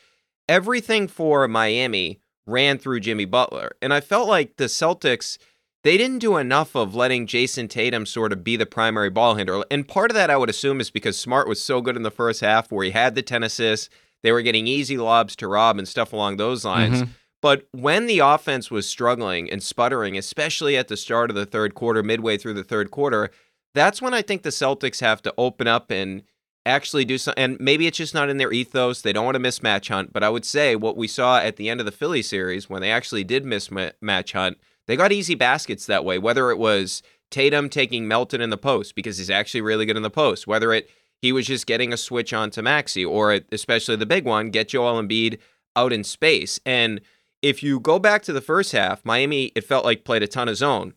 everything 0.49 1.07
for 1.07 1.47
Miami 1.47 2.21
ran 2.47 2.79
through 2.79 3.01
Jimmy 3.01 3.25
Butler. 3.25 3.73
And 3.83 3.93
I 3.93 4.01
felt 4.01 4.27
like 4.27 4.57
the 4.57 4.65
Celtics 4.65 5.37
they 5.83 5.97
didn't 5.97 6.19
do 6.19 6.37
enough 6.37 6.75
of 6.75 6.95
letting 6.95 7.27
Jayson 7.27 7.67
Tatum 7.67 8.05
sort 8.05 8.31
of 8.31 8.43
be 8.43 8.55
the 8.55 8.65
primary 8.65 9.09
ball 9.09 9.35
handler. 9.35 9.65
And 9.69 9.87
part 9.87 10.11
of 10.11 10.15
that, 10.15 10.29
I 10.29 10.37
would 10.37 10.49
assume, 10.49 10.79
is 10.79 10.89
because 10.89 11.17
Smart 11.17 11.47
was 11.47 11.61
so 11.61 11.81
good 11.81 11.97
in 11.97 12.03
the 12.03 12.11
first 12.11 12.41
half 12.41 12.71
where 12.71 12.85
he 12.85 12.91
had 12.91 13.15
the 13.15 13.21
10 13.21 13.43
assists. 13.43 13.89
They 14.23 14.31
were 14.31 14.41
getting 14.41 14.65
easy 14.65 14.97
lobs 14.97 15.35
to 15.37 15.47
Rob 15.47 15.77
and 15.77 15.87
stuff 15.87 16.13
along 16.13 16.37
those 16.37 16.63
lines. 16.63 17.01
Mm-hmm. 17.01 17.11
But 17.41 17.67
when 17.73 18.07
the 18.07 18.19
offense 18.19 18.71
was 18.71 18.87
struggling 18.87 19.51
and 19.51 19.61
sputtering, 19.61 20.17
especially 20.17 20.77
at 20.77 20.87
the 20.87 20.95
start 20.95 21.29
of 21.29 21.35
the 21.35 21.45
third 21.45 21.75
quarter, 21.75 22.01
midway 22.01 22.37
through 22.37 22.53
the 22.53 22.63
third 22.63 22.89
quarter, 22.89 23.31
that's 23.75 24.01
when 24.01 24.13
I 24.13 24.21
think 24.21 24.43
the 24.43 24.49
Celtics 24.49 25.01
have 25.01 25.21
to 25.23 25.33
open 25.37 25.67
up 25.67 25.91
and 25.91 26.23
actually 26.65 27.03
do 27.03 27.17
something. 27.17 27.43
And 27.43 27.59
maybe 27.59 27.87
it's 27.87 27.97
just 27.97 28.13
not 28.13 28.29
in 28.29 28.37
their 28.37 28.53
ethos. 28.53 29.01
They 29.01 29.11
don't 29.11 29.25
want 29.25 29.35
to 29.35 29.43
mismatch 29.43 29.89
hunt. 29.89 30.13
But 30.13 30.23
I 30.23 30.29
would 30.29 30.45
say 30.45 30.77
what 30.77 30.95
we 30.95 31.09
saw 31.09 31.39
at 31.39 31.57
the 31.57 31.67
end 31.67 31.81
of 31.81 31.85
the 31.85 31.91
Philly 31.91 32.21
series 32.21 32.69
when 32.69 32.81
they 32.81 32.91
actually 32.91 33.25
did 33.25 33.43
mismatch 33.43 34.31
hunt– 34.31 34.57
they 34.87 34.95
got 34.95 35.11
easy 35.11 35.35
baskets 35.35 35.85
that 35.85 36.05
way, 36.05 36.17
whether 36.17 36.51
it 36.51 36.57
was 36.57 37.01
Tatum 37.31 37.69
taking 37.69 38.07
Melton 38.07 38.41
in 38.41 38.49
the 38.49 38.57
post 38.57 38.95
because 38.95 39.17
he's 39.17 39.29
actually 39.29 39.61
really 39.61 39.85
good 39.85 39.97
in 39.97 40.03
the 40.03 40.09
post, 40.09 40.47
whether 40.47 40.73
it 40.73 40.89
he 41.23 41.31
was 41.31 41.47
just 41.47 41.65
getting 41.65 41.93
a 41.93 41.97
switch 41.97 42.33
on 42.33 42.49
to 42.51 42.61
Maxey, 42.61 43.05
or 43.05 43.39
especially 43.51 43.95
the 43.95 44.05
big 44.05 44.25
one, 44.25 44.49
get 44.49 44.67
Joel 44.67 45.01
Embiid 45.01 45.39
out 45.73 45.93
in 45.93 46.03
space. 46.03 46.59
And 46.65 46.99
if 47.41 47.63
you 47.63 47.79
go 47.79 47.97
back 47.97 48.23
to 48.23 48.33
the 48.33 48.41
first 48.41 48.73
half, 48.73 49.05
Miami, 49.05 49.53
it 49.55 49.63
felt 49.63 49.85
like 49.85 50.03
played 50.03 50.21
a 50.21 50.27
ton 50.27 50.49
of 50.49 50.57
zone. 50.57 50.95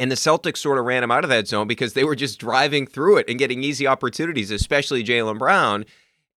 And 0.00 0.10
the 0.10 0.16
Celtics 0.16 0.56
sort 0.56 0.78
of 0.78 0.84
ran 0.84 1.04
him 1.04 1.12
out 1.12 1.22
of 1.22 1.30
that 1.30 1.46
zone 1.46 1.68
because 1.68 1.92
they 1.92 2.02
were 2.02 2.16
just 2.16 2.40
driving 2.40 2.86
through 2.88 3.18
it 3.18 3.28
and 3.28 3.38
getting 3.38 3.62
easy 3.62 3.86
opportunities, 3.86 4.50
especially 4.50 5.04
Jaylen 5.04 5.38
Brown. 5.38 5.84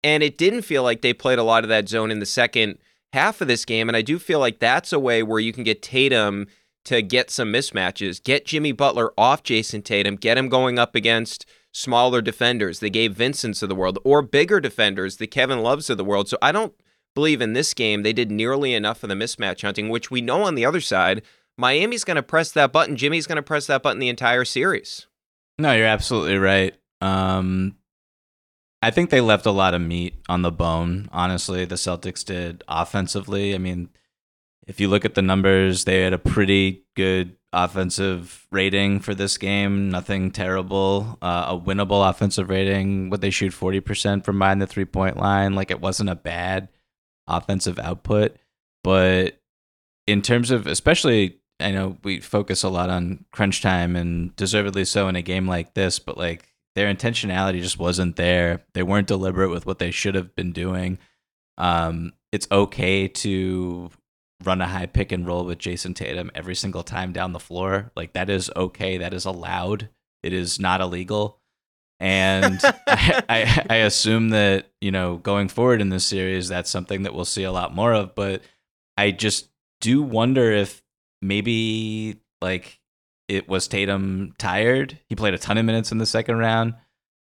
And 0.04 0.22
it 0.22 0.38
didn't 0.38 0.62
feel 0.62 0.84
like 0.84 1.02
they 1.02 1.12
played 1.12 1.40
a 1.40 1.44
lot 1.44 1.64
of 1.64 1.68
that 1.68 1.88
zone 1.88 2.12
in 2.12 2.20
the 2.20 2.26
second 2.26 2.78
half 3.12 3.40
of 3.40 3.48
this 3.48 3.64
game. 3.64 3.88
And 3.88 3.96
I 3.96 4.02
do 4.02 4.18
feel 4.20 4.38
like 4.38 4.60
that's 4.60 4.92
a 4.92 5.00
way 5.00 5.24
where 5.24 5.40
you 5.40 5.52
can 5.52 5.64
get 5.64 5.82
Tatum 5.82 6.46
to 6.86 7.02
get 7.02 7.30
some 7.30 7.52
mismatches, 7.52 8.22
get 8.22 8.46
Jimmy 8.46 8.72
Butler 8.72 9.12
off 9.18 9.42
Jayson 9.42 9.82
Tatum, 9.82 10.16
get 10.16 10.38
him 10.38 10.48
going 10.48 10.78
up 10.78 10.94
against 10.94 11.46
smaller 11.72 12.22
defenders, 12.22 12.80
the 12.80 12.90
Gabe 12.90 13.14
Vincents 13.14 13.62
of 13.62 13.68
the 13.68 13.74
world, 13.74 13.98
or 14.04 14.22
bigger 14.22 14.60
defenders, 14.60 15.18
the 15.18 15.26
Kevin 15.26 15.62
Loves 15.62 15.90
of 15.90 15.98
the 15.98 16.04
world. 16.04 16.28
So 16.28 16.38
I 16.40 16.52
don't 16.52 16.74
believe 17.14 17.40
in 17.40 17.52
this 17.52 17.74
game 17.74 18.02
they 18.02 18.12
did 18.12 18.30
nearly 18.30 18.74
enough 18.74 19.02
of 19.02 19.08
the 19.08 19.14
mismatch 19.14 19.62
hunting, 19.62 19.88
which 19.88 20.10
we 20.10 20.20
know 20.20 20.42
on 20.42 20.54
the 20.54 20.64
other 20.64 20.80
side, 20.80 21.22
Miami's 21.58 22.04
going 22.04 22.16
to 22.16 22.22
press 22.22 22.50
that 22.52 22.72
button. 22.72 22.96
Jimmy's 22.96 23.26
going 23.26 23.36
to 23.36 23.42
press 23.42 23.66
that 23.66 23.82
button 23.82 23.98
the 23.98 24.08
entire 24.08 24.44
series. 24.44 25.06
No, 25.58 25.72
you're 25.72 25.86
absolutely 25.86 26.38
right. 26.38 26.74
Um, 27.00 27.76
I 28.82 28.90
think 28.90 29.10
they 29.10 29.20
left 29.20 29.46
a 29.46 29.50
lot 29.50 29.74
of 29.74 29.80
meat 29.80 30.14
on 30.28 30.42
the 30.42 30.52
bone. 30.52 31.08
Honestly, 31.12 31.64
the 31.64 31.76
Celtics 31.76 32.24
did 32.24 32.62
offensively. 32.68 33.54
I 33.54 33.58
mean, 33.58 33.88
if 34.66 34.80
you 34.80 34.88
look 34.88 35.04
at 35.04 35.14
the 35.14 35.22
numbers, 35.22 35.84
they 35.84 36.02
had 36.02 36.12
a 36.12 36.18
pretty 36.18 36.84
good 36.94 37.36
offensive 37.52 38.46
rating 38.50 39.00
for 39.00 39.14
this 39.14 39.38
game. 39.38 39.88
Nothing 39.88 40.30
terrible. 40.30 41.18
Uh, 41.22 41.46
a 41.48 41.58
winnable 41.58 42.08
offensive 42.08 42.50
rating. 42.50 43.10
What 43.10 43.20
they 43.20 43.30
shoot 43.30 43.52
forty 43.52 43.80
percent 43.80 44.24
from 44.24 44.38
behind 44.38 44.60
the 44.60 44.66
three 44.66 44.84
point 44.84 45.16
line. 45.16 45.54
Like 45.54 45.70
it 45.70 45.80
wasn't 45.80 46.10
a 46.10 46.16
bad 46.16 46.68
offensive 47.26 47.78
output, 47.78 48.36
but 48.84 49.40
in 50.06 50.22
terms 50.22 50.50
of 50.50 50.66
especially, 50.66 51.40
I 51.58 51.70
know 51.72 51.98
we 52.04 52.20
focus 52.20 52.62
a 52.62 52.68
lot 52.68 52.90
on 52.90 53.24
crunch 53.32 53.62
time 53.62 53.96
and 53.96 54.34
deservedly 54.36 54.84
so 54.84 55.08
in 55.08 55.16
a 55.16 55.22
game 55.22 55.46
like 55.48 55.74
this, 55.74 55.98
but 55.98 56.18
like 56.18 56.52
their 56.74 56.92
intentionality 56.92 57.62
just 57.62 57.78
wasn't 57.78 58.16
there. 58.16 58.62
They 58.74 58.82
weren't 58.82 59.08
deliberate 59.08 59.50
with 59.50 59.66
what 59.66 59.78
they 59.78 59.90
should 59.90 60.14
have 60.14 60.34
been 60.34 60.52
doing. 60.52 60.98
Um, 61.58 62.12
it's 62.32 62.46
okay 62.52 63.08
to 63.08 63.90
run 64.44 64.60
a 64.60 64.66
high 64.66 64.86
pick 64.86 65.12
and 65.12 65.26
roll 65.26 65.44
with 65.44 65.58
Jayson 65.58 65.94
Tatum 65.94 66.30
every 66.34 66.54
single 66.54 66.82
time 66.82 67.12
down 67.12 67.32
the 67.32 67.40
floor. 67.40 67.90
Like 67.96 68.12
that 68.12 68.30
is 68.30 68.50
okay. 68.54 68.98
That 68.98 69.14
is 69.14 69.24
allowed. 69.24 69.88
It 70.22 70.32
is 70.32 70.60
not 70.60 70.80
illegal. 70.80 71.40
And 71.98 72.60
I, 72.86 73.22
I, 73.28 73.66
I 73.70 73.76
assume 73.76 74.30
that, 74.30 74.70
you 74.80 74.90
know, 74.90 75.16
going 75.16 75.48
forward 75.48 75.80
in 75.80 75.88
this 75.88 76.04
series, 76.04 76.48
that's 76.48 76.70
something 76.70 77.02
that 77.02 77.14
we'll 77.14 77.24
see 77.24 77.44
a 77.44 77.52
lot 77.52 77.74
more 77.74 77.92
of. 77.92 78.14
But 78.14 78.42
I 78.96 79.10
just 79.10 79.48
do 79.80 80.02
wonder 80.02 80.52
if 80.52 80.82
maybe 81.22 82.20
like 82.40 82.80
it 83.28 83.48
was 83.48 83.68
Tatum 83.68 84.34
tired. 84.38 84.98
He 85.08 85.16
played 85.16 85.34
a 85.34 85.38
ton 85.38 85.58
of 85.58 85.64
minutes 85.64 85.92
in 85.92 85.98
the 85.98 86.06
second 86.06 86.36
round. 86.36 86.74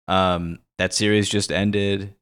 Um, 0.08 0.58
that 0.78 0.94
series 0.94 1.28
just 1.28 1.52
ended. 1.52 2.14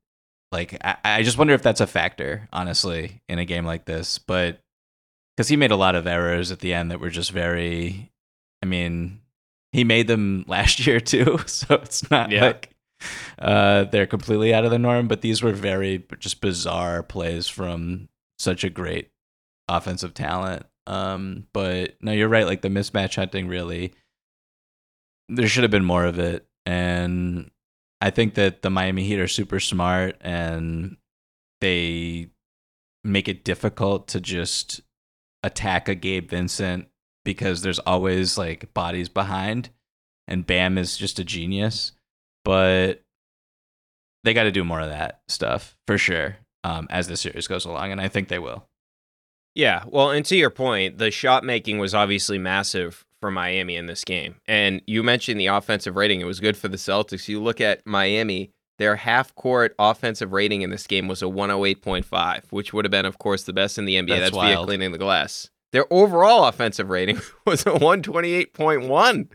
Like 0.51 0.77
I, 0.85 0.97
I 1.05 1.23
just 1.23 1.39
wonder 1.39 1.55
if 1.55 1.63
that's 1.63 1.81
a 1.81 1.87
factor, 1.87 2.49
honestly, 2.53 3.23
in 3.29 3.39
a 3.39 3.45
game 3.45 3.65
like 3.65 3.85
this. 3.85 4.19
But 4.19 4.61
because 5.37 5.49
he 5.49 5.57
made 5.57 5.71
a 5.71 5.77
lot 5.77 5.95
of 5.95 6.07
errors 6.07 6.51
at 6.51 6.61
the 6.61 6.75
end 6.75 6.91
that 6.91 7.01
were 7.01 7.11
just 7.11 7.31
very. 7.31 8.11
I 8.63 8.67
mean, 8.67 9.21
he 9.73 9.85
made 9.85 10.07
them 10.07 10.45
last 10.49 10.87
year 10.87 11.01
too, 11.01 11.39
so 11.47 11.75
it's 11.77 12.11
not 12.11 12.31
yeah. 12.31 12.43
like 12.43 12.71
uh, 13.39 13.85
they're 13.85 14.07
completely 14.07 14.55
out 14.55 14.65
of 14.65 14.71
the 14.71 14.79
norm. 14.79 15.09
But 15.09 15.21
these 15.21 15.43
were 15.43 15.53
very 15.53 16.05
just 16.19 16.41
bizarre 16.41 17.03
plays 17.03 17.49
from 17.49 18.09
such 18.39 18.65
a 18.65 18.71
great 18.71 19.11
offensive 19.69 20.15
talent. 20.15 20.67
Um, 20.87 21.47
but 21.53 21.97
no, 22.01 22.13
you're 22.13 22.29
right. 22.29 22.47
Like 22.47 22.63
the 22.63 22.69
mismatch 22.69 23.17
hunting 23.17 23.47
really, 23.49 23.93
there 25.29 25.49
should 25.49 25.63
have 25.63 25.71
been 25.71 25.85
more 25.85 26.05
of 26.05 26.19
it. 26.19 26.47
And 26.67 27.51
I 28.01 28.11
think 28.11 28.35
that 28.35 28.63
the 28.63 28.71
Miami 28.71 29.05
Heat 29.05 29.21
are 29.21 29.29
super 29.29 29.61
smart 29.61 30.17
and 30.21 30.97
they 31.61 32.29
make 33.05 33.29
it 33.29 33.45
difficult 33.45 34.09
to 34.09 34.21
just 34.21 34.81
attack 35.43 35.89
a 35.89 35.95
Gabe 35.95 36.29
Vincent 36.29 36.89
because 37.25 37.63
there's 37.63 37.79
always 37.81 38.37
like 38.37 38.73
bodies 38.75 39.09
behind 39.09 39.71
and 40.29 40.47
Bam 40.47 40.79
is 40.79 40.97
just 40.97 41.19
a 41.19 41.25
genius. 41.25 41.93
But 42.45 43.03
they 44.25 44.35
got 44.35 44.45
to 44.45 44.51
do 44.51 44.65
more 44.65 44.81
of 44.81 44.89
that 44.89 45.23
stuff 45.29 45.77
for 45.87 45.99
sure 45.99 46.37
um, 46.65 46.87
as 46.91 47.09
the 47.09 47.17
series 47.17 47.47
goes 47.47 47.65
along, 47.65 47.93
and 47.93 48.01
I 48.01 48.09
think 48.09 48.29
they 48.29 48.39
will. 48.39 48.67
Yeah, 49.55 49.85
well, 49.87 50.11
and 50.11 50.25
to 50.27 50.37
your 50.37 50.51
point, 50.51 50.99
the 50.99 51.11
shot 51.11 51.45
making 51.45 51.79
was 51.79 51.95
obviously 51.95 52.39
massive 52.39 53.05
for 53.21 53.31
Miami 53.31 53.77
in 53.77 53.87
this 53.87 54.03
game. 54.03 54.37
And 54.47 54.81
you 54.87 55.03
mentioned 55.03 55.39
the 55.39 55.47
offensive 55.49 55.97
rating; 55.97 56.21
it 56.21 56.27
was 56.27 56.41
good 56.41 56.57
for 56.57 56.69
the 56.69 56.79
Celtics. 56.79 57.29
You 57.29 57.43
look 57.43 57.61
at 57.61 57.87
Miami; 57.87 58.51
their 58.79 58.97
half 58.97 59.35
court 59.35 59.75
offensive 59.79 60.33
rating 60.33 60.63
in 60.63 60.71
this 60.71 60.87
game 60.87 61.09
was 61.09 61.23
a 61.23 61.27
108.5, 61.27 62.45
which 62.51 62.73
would 62.73 62.85
have 62.85 62.91
been, 62.91 63.07
of 63.07 63.19
course, 63.19 63.45
the 63.45 63.53
best 63.53 63.79
in 63.79 63.85
the 63.85 63.97
NBA. 63.97 64.09
That's 64.09 64.21
That's, 64.21 64.37
via 64.37 64.65
cleaning 64.65 64.93
the 64.93 64.99
glass. 64.99 65.51
Their 65.73 65.87
overall 65.93 66.47
offensive 66.47 66.91
rating 66.91 67.21
was 67.47 67.63
a 67.63 67.71
128.1. 67.71 69.29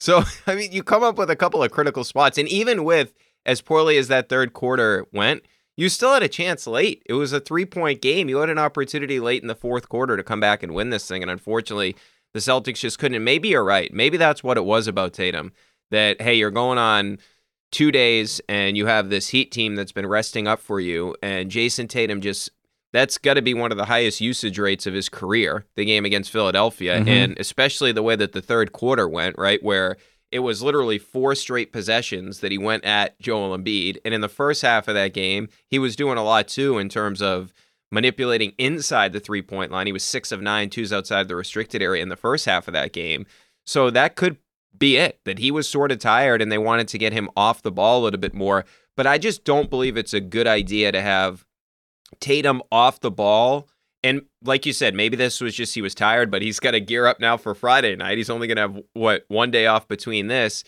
So, 0.00 0.22
I 0.46 0.54
mean, 0.54 0.72
you 0.72 0.82
come 0.82 1.02
up 1.02 1.18
with 1.18 1.30
a 1.30 1.36
couple 1.36 1.62
of 1.62 1.70
critical 1.70 2.04
spots. 2.04 2.38
And 2.38 2.48
even 2.48 2.84
with 2.84 3.14
as 3.46 3.60
poorly 3.60 3.96
as 3.98 4.08
that 4.08 4.28
third 4.28 4.52
quarter 4.52 5.06
went, 5.12 5.42
you 5.76 5.88
still 5.88 6.12
had 6.12 6.22
a 6.22 6.28
chance 6.28 6.66
late. 6.66 7.02
It 7.06 7.14
was 7.14 7.32
a 7.32 7.40
three 7.40 7.64
point 7.64 8.02
game. 8.02 8.28
You 8.28 8.38
had 8.38 8.50
an 8.50 8.58
opportunity 8.58 9.20
late 9.20 9.42
in 9.42 9.48
the 9.48 9.54
fourth 9.54 9.88
quarter 9.88 10.16
to 10.16 10.24
come 10.24 10.40
back 10.40 10.62
and 10.62 10.74
win 10.74 10.90
this 10.90 11.06
thing. 11.06 11.22
And 11.22 11.30
unfortunately, 11.30 11.94
the 12.34 12.40
Celtics 12.40 12.80
just 12.80 12.98
couldn't. 12.98 13.16
And 13.16 13.24
maybe 13.24 13.48
you're 13.48 13.64
right. 13.64 13.92
Maybe 13.92 14.16
that's 14.16 14.42
what 14.42 14.56
it 14.56 14.64
was 14.64 14.88
about 14.88 15.12
Tatum 15.12 15.52
that, 15.90 16.20
hey, 16.20 16.34
you're 16.34 16.50
going 16.50 16.78
on 16.78 17.18
two 17.70 17.90
days 17.92 18.40
and 18.48 18.76
you 18.76 18.86
have 18.86 19.10
this 19.10 19.28
Heat 19.28 19.50
team 19.52 19.74
that's 19.74 19.92
been 19.92 20.06
resting 20.06 20.46
up 20.46 20.60
for 20.60 20.80
you. 20.80 21.14
And 21.22 21.50
Jayson 21.50 21.88
Tatum 21.88 22.20
just. 22.20 22.50
That's 22.90 23.18
got 23.18 23.34
to 23.34 23.42
be 23.42 23.52
one 23.52 23.70
of 23.70 23.76
the 23.76 23.84
highest 23.84 24.22
usage 24.22 24.58
rates 24.58 24.86
of 24.86 24.94
his 24.94 25.10
career, 25.10 25.66
the 25.76 25.84
game 25.84 26.06
against 26.06 26.30
Philadelphia. 26.30 26.98
Mhm. 26.98 27.06
And 27.06 27.38
especially 27.38 27.92
the 27.92 28.02
way 28.02 28.16
that 28.16 28.32
the 28.32 28.40
third 28.40 28.72
quarter 28.72 29.06
went, 29.06 29.36
right? 29.36 29.62
Where 29.62 29.98
it 30.32 30.38
was 30.38 30.62
literally 30.62 30.96
four 30.96 31.34
straight 31.34 31.70
possessions 31.70 32.40
that 32.40 32.50
he 32.50 32.56
went 32.56 32.86
at 32.86 33.20
Joel 33.20 33.56
Embiid. 33.56 33.98
And 34.06 34.14
in 34.14 34.22
the 34.22 34.28
first 34.28 34.62
half 34.62 34.88
of 34.88 34.94
that 34.94 35.12
game, 35.12 35.50
he 35.68 35.78
was 35.78 35.96
doing 35.96 36.16
a 36.16 36.24
lot 36.24 36.48
too 36.48 36.78
in 36.78 36.88
terms 36.88 37.20
of 37.20 37.52
manipulating 37.92 38.54
inside 38.56 39.12
the 39.12 39.20
three 39.20 39.42
point 39.42 39.70
line. 39.70 39.86
He 39.86 39.92
was 39.92 40.02
six 40.02 40.32
of 40.32 40.40
nine, 40.40 40.70
twos 40.70 40.90
outside 40.90 41.28
the 41.28 41.36
restricted 41.36 41.82
area 41.82 42.02
in 42.02 42.08
the 42.08 42.16
first 42.16 42.46
half 42.46 42.68
of 42.68 42.74
that 42.74 42.94
game. 42.94 43.26
So 43.66 43.90
that 43.90 44.16
could 44.16 44.38
be 44.76 44.96
it, 44.96 45.20
that 45.24 45.38
he 45.38 45.50
was 45.50 45.68
sort 45.68 45.92
of 45.92 45.98
tired 45.98 46.42
and 46.42 46.50
they 46.50 46.58
wanted 46.58 46.88
to 46.88 46.98
get 46.98 47.12
him 47.12 47.28
off 47.36 47.62
the 47.62 47.72
ball 47.72 48.00
a 48.00 48.04
little 48.04 48.20
bit 48.20 48.34
more. 48.34 48.64
But 48.96 49.06
I 49.06 49.18
just 49.18 49.44
don't 49.44 49.70
believe 49.70 49.96
it's 49.96 50.14
a 50.14 50.20
good 50.20 50.46
idea 50.46 50.92
to 50.92 51.00
have 51.00 51.44
Tatum 52.20 52.62
off 52.72 53.00
the 53.00 53.10
ball. 53.10 53.68
And 54.02 54.22
like 54.42 54.66
you 54.66 54.72
said, 54.72 54.94
maybe 54.94 55.16
this 55.16 55.40
was 55.40 55.54
just 55.54 55.74
he 55.74 55.82
was 55.82 55.94
tired, 55.94 56.30
but 56.30 56.42
he's 56.42 56.60
got 56.60 56.72
to 56.72 56.80
gear 56.80 57.06
up 57.06 57.20
now 57.20 57.36
for 57.36 57.54
Friday 57.54 57.96
night. 57.96 58.18
He's 58.18 58.30
only 58.30 58.46
going 58.46 58.56
to 58.56 58.62
have, 58.62 58.82
what, 58.94 59.24
one 59.28 59.50
day 59.50 59.66
off 59.66 59.88
between 59.88 60.28
this. 60.28 60.64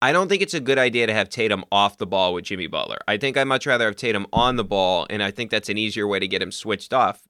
I 0.00 0.10
don't 0.10 0.28
think 0.28 0.42
it's 0.42 0.54
a 0.54 0.60
good 0.60 0.78
idea 0.78 1.06
to 1.06 1.14
have 1.14 1.28
Tatum 1.28 1.64
off 1.70 1.98
the 1.98 2.08
ball 2.08 2.34
with 2.34 2.44
Jimmy 2.44 2.66
Butler. 2.66 2.98
I 3.06 3.18
think 3.18 3.36
I'd 3.36 3.44
much 3.44 3.66
rather 3.66 3.84
have 3.84 3.94
Tatum 3.94 4.26
on 4.32 4.56
the 4.56 4.64
ball, 4.64 5.06
and 5.08 5.22
I 5.22 5.30
think 5.30 5.52
that's 5.52 5.68
an 5.68 5.78
easier 5.78 6.08
way 6.08 6.18
to 6.18 6.26
get 6.26 6.42
him 6.42 6.50
switched 6.50 6.92
off 6.92 7.22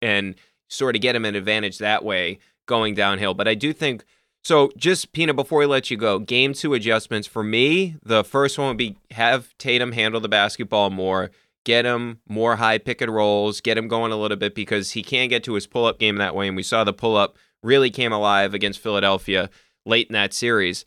and 0.00 0.36
sort 0.68 0.94
of 0.94 1.02
get 1.02 1.16
him 1.16 1.24
an 1.24 1.34
advantage 1.34 1.78
that 1.78 2.04
way 2.04 2.38
going 2.66 2.94
downhill. 2.94 3.34
But 3.34 3.48
I 3.48 3.54
do 3.54 3.72
think 3.72 4.04
so. 4.42 4.70
Just 4.76 5.12
Pina, 5.12 5.34
before 5.34 5.60
we 5.60 5.66
let 5.66 5.90
you 5.90 5.96
go, 5.96 6.18
game 6.18 6.52
two 6.52 6.74
adjustments 6.74 7.26
for 7.26 7.42
me. 7.42 7.96
The 8.02 8.24
first 8.24 8.58
one 8.58 8.68
would 8.68 8.76
be 8.76 8.96
have 9.12 9.56
Tatum 9.58 9.92
handle 9.92 10.20
the 10.20 10.28
basketball 10.28 10.90
more, 10.90 11.30
get 11.64 11.84
him 11.84 12.20
more 12.28 12.56
high 12.56 12.78
pick 12.78 13.00
and 13.00 13.14
rolls, 13.14 13.60
get 13.60 13.78
him 13.78 13.88
going 13.88 14.12
a 14.12 14.16
little 14.16 14.36
bit 14.36 14.54
because 14.54 14.92
he 14.92 15.02
can't 15.02 15.30
get 15.30 15.44
to 15.44 15.54
his 15.54 15.66
pull 15.66 15.86
up 15.86 15.98
game 15.98 16.16
that 16.16 16.34
way. 16.34 16.48
And 16.48 16.56
we 16.56 16.62
saw 16.62 16.84
the 16.84 16.92
pull 16.92 17.16
up 17.16 17.36
really 17.62 17.90
came 17.90 18.12
alive 18.12 18.54
against 18.54 18.80
Philadelphia 18.80 19.50
late 19.84 20.08
in 20.08 20.14
that 20.14 20.32
series. 20.32 20.84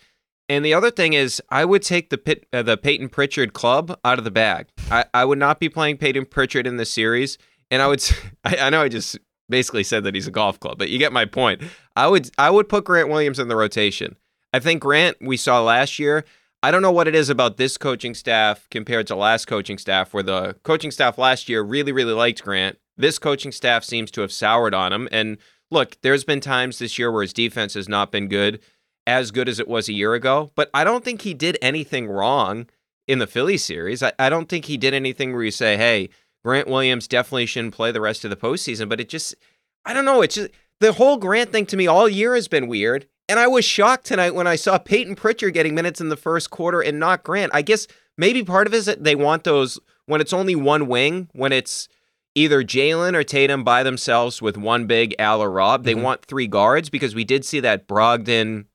And 0.49 0.65
the 0.65 0.73
other 0.73 0.91
thing 0.91 1.13
is, 1.13 1.41
I 1.49 1.65
would 1.65 1.81
take 1.81 2.09
the 2.09 2.17
Pit, 2.17 2.45
uh, 2.51 2.63
the 2.63 2.77
Payton 2.77 3.09
Pritchard 3.09 3.53
club 3.53 3.97
out 4.03 4.17
of 4.17 4.25
the 4.25 4.31
bag. 4.31 4.67
I, 4.91 5.05
I 5.13 5.25
would 5.25 5.39
not 5.39 5.59
be 5.59 5.69
playing 5.69 5.97
Payton 5.97 6.25
Pritchard 6.25 6.67
in 6.67 6.77
this 6.77 6.91
series, 6.91 7.37
and 7.71 7.81
I 7.81 7.87
would. 7.87 8.03
I 8.43 8.69
know 8.69 8.81
I 8.81 8.89
just 8.89 9.17
basically 9.49 9.83
said 9.83 10.03
that 10.03 10.15
he's 10.15 10.27
a 10.27 10.31
golf 10.31 10.59
club, 10.59 10.77
but 10.77 10.89
you 10.89 10.97
get 10.97 11.13
my 11.13 11.25
point. 11.25 11.61
I 11.95 12.07
would 12.07 12.29
I 12.37 12.49
would 12.49 12.69
put 12.69 12.85
Grant 12.85 13.09
Williams 13.09 13.39
in 13.39 13.47
the 13.47 13.55
rotation. 13.55 14.15
I 14.53 14.59
think 14.59 14.81
Grant 14.81 15.17
we 15.21 15.37
saw 15.37 15.61
last 15.61 15.99
year. 15.99 16.25
I 16.61 16.71
don't 16.71 16.81
know 16.81 16.91
what 16.91 17.09
it 17.09 17.15
is 17.15 17.29
about 17.29 17.57
this 17.57 17.77
coaching 17.77 18.13
staff 18.13 18.67
compared 18.71 19.07
to 19.07 19.15
last 19.15 19.47
coaching 19.47 19.77
staff, 19.77 20.13
where 20.13 20.23
the 20.23 20.55
coaching 20.63 20.91
staff 20.91 21.17
last 21.17 21.49
year 21.49 21.61
really 21.61 21.91
really 21.91 22.13
liked 22.13 22.43
Grant. 22.43 22.77
This 22.97 23.19
coaching 23.19 23.51
staff 23.51 23.83
seems 23.83 24.11
to 24.11 24.21
have 24.21 24.31
soured 24.31 24.73
on 24.73 24.93
him. 24.93 25.09
And 25.11 25.37
look, 25.71 25.97
there's 26.01 26.23
been 26.23 26.39
times 26.39 26.79
this 26.79 26.97
year 26.97 27.11
where 27.11 27.23
his 27.23 27.33
defense 27.33 27.73
has 27.73 27.89
not 27.89 28.11
been 28.11 28.27
good 28.27 28.59
as 29.05 29.31
good 29.31 29.49
as 29.49 29.59
it 29.59 29.67
was 29.67 29.89
a 29.89 29.93
year 29.93 30.13
ago, 30.13 30.51
but 30.55 30.69
I 30.73 30.83
don't 30.83 31.03
think 31.03 31.21
he 31.21 31.33
did 31.33 31.57
anything 31.61 32.07
wrong 32.07 32.67
in 33.07 33.19
the 33.19 33.27
Philly 33.27 33.57
series. 33.57 34.01
I, 34.01 34.13
I 34.17 34.29
don't 34.29 34.47
think 34.47 34.65
he 34.65 34.77
did 34.77 34.93
anything 34.93 35.33
where 35.33 35.43
you 35.43 35.51
say, 35.51 35.75
hey, 35.75 36.09
Grant 36.43 36.67
Williams 36.67 37.07
definitely 37.07 37.45
shouldn't 37.45 37.73
play 37.73 37.91
the 37.91 38.01
rest 38.01 38.23
of 38.23 38.29
the 38.29 38.35
postseason, 38.35 38.89
but 38.89 38.99
it 38.99 39.09
just, 39.09 39.35
I 39.85 39.93
don't 39.93 40.05
know. 40.05 40.21
It's 40.21 40.35
just, 40.35 40.51
the 40.79 40.93
whole 40.93 41.17
Grant 41.17 41.51
thing 41.51 41.65
to 41.67 41.77
me 41.77 41.87
all 41.87 42.09
year 42.09 42.35
has 42.35 42.47
been 42.47 42.67
weird. 42.67 43.07
And 43.29 43.39
I 43.39 43.47
was 43.47 43.63
shocked 43.63 44.05
tonight 44.05 44.35
when 44.35 44.47
I 44.47 44.57
saw 44.57 44.77
Payton 44.77 45.15
Pritchard 45.15 45.53
getting 45.53 45.73
minutes 45.73 46.01
in 46.01 46.09
the 46.09 46.17
first 46.17 46.49
quarter 46.49 46.81
and 46.81 46.99
not 46.99 47.23
Grant. 47.23 47.53
I 47.55 47.61
guess 47.61 47.87
maybe 48.17 48.43
part 48.43 48.67
of 48.67 48.73
it 48.73 48.77
is 48.77 48.85
that 48.85 49.03
they 49.05 49.15
want 49.15 49.45
those 49.45 49.79
when 50.07 50.19
it's 50.19 50.33
only 50.33 50.55
one 50.55 50.87
wing, 50.87 51.29
when 51.31 51.53
it's 51.53 51.87
either 52.35 52.63
Jaylen 52.63 53.15
or 53.15 53.23
Tatum 53.23 53.63
by 53.63 53.81
themselves 53.83 54.41
with 54.41 54.57
one 54.57 54.87
big 54.87 55.15
Al 55.19 55.41
or 55.41 55.49
Rob. 55.49 55.85
They 55.85 55.93
Mhm. 55.95 56.01
want 56.01 56.25
three 56.25 56.47
guards 56.47 56.89
because 56.89 57.15
we 57.15 57.23
did 57.23 57.45
see 57.45 57.61
that 57.61 57.87
Brogdon, 57.87 58.65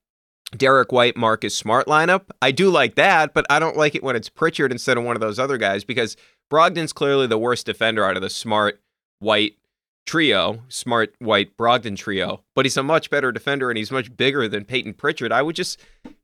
Derrick 0.57 0.93
White, 0.93 1.17
Marcus 1.17 1.57
Smart 1.57 1.87
lineup. 1.87 2.23
I 2.41 2.53
do 2.53 2.71
like 2.71 2.95
that, 2.95 3.35
but 3.35 3.45
I 3.51 3.59
don't 3.59 3.77
like 3.77 3.95
it 3.95 4.03
when 4.03 4.17
it's 4.17 4.29
Pritchard 4.29 4.73
instead 4.73 4.97
of 4.97 5.05
one 5.05 5.17
of 5.17 5.21
those 5.21 5.39
other 5.39 5.59
guys 5.59 5.85
because 5.85 6.17
Brogdon's 6.51 6.93
clearly 6.93 7.27
the 7.27 7.39
worst 7.39 7.67
defender 7.67 8.05
out 8.05 8.17
of 8.17 8.23
the 8.23 8.31
Smart, 8.31 8.81
White 9.19 9.57
trio, 10.07 10.63
Smart, 10.69 11.15
White, 11.19 11.55
Brogdon 11.59 11.97
trio. 11.97 12.43
But 12.55 12.65
he's 12.65 12.79
a 12.79 12.83
much 12.83 13.11
better 13.11 13.31
defender 13.31 13.71
and 13.71 13.77
he's 13.77 13.91
much 13.91 14.17
bigger 14.17 14.49
than 14.49 14.65
Payton 14.65 14.95
Pritchard. 14.95 15.33
I 15.33 15.43
would 15.43 15.55
just 15.55 15.79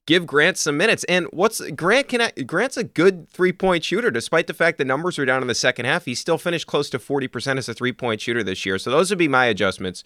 give 0.07 0.27
Grant 0.27 0.57
some 0.57 0.79
minutes. 0.79 1.05
And 1.05 1.27
what's 1.33 1.61
Grant 1.73 2.09
can 2.09 2.31
Grant's 2.47 2.79
a 2.79 2.85
good 2.85 3.29
three 3.29 3.53
point 3.53 3.85
shooter, 3.85 4.11
despite 4.11 4.47
the 4.47 4.55
fact 4.55 4.79
the 4.79 4.87
numbers 4.87 5.19
are 5.19 5.27
down 5.27 5.43
in 5.43 5.49
the 5.49 5.55
second 5.55 5.85
half. 5.85 6.07
He 6.07 6.15
still 6.15 6.39
finished 6.39 6.67
close 6.67 6.89
to 6.91 6.99
forty 6.99 7.29
percent 7.29 7.59
as 7.59 7.69
a 7.69 7.75
three 7.75 7.93
point 7.93 8.23
shooter 8.23 8.43
this 8.43 8.65
year. 8.65 8.79
So 8.79 8.91
those 8.91 9.11
would 9.11 9.19
be 9.19 9.29
my 9.29 9.45
adjustments. 9.45 10.03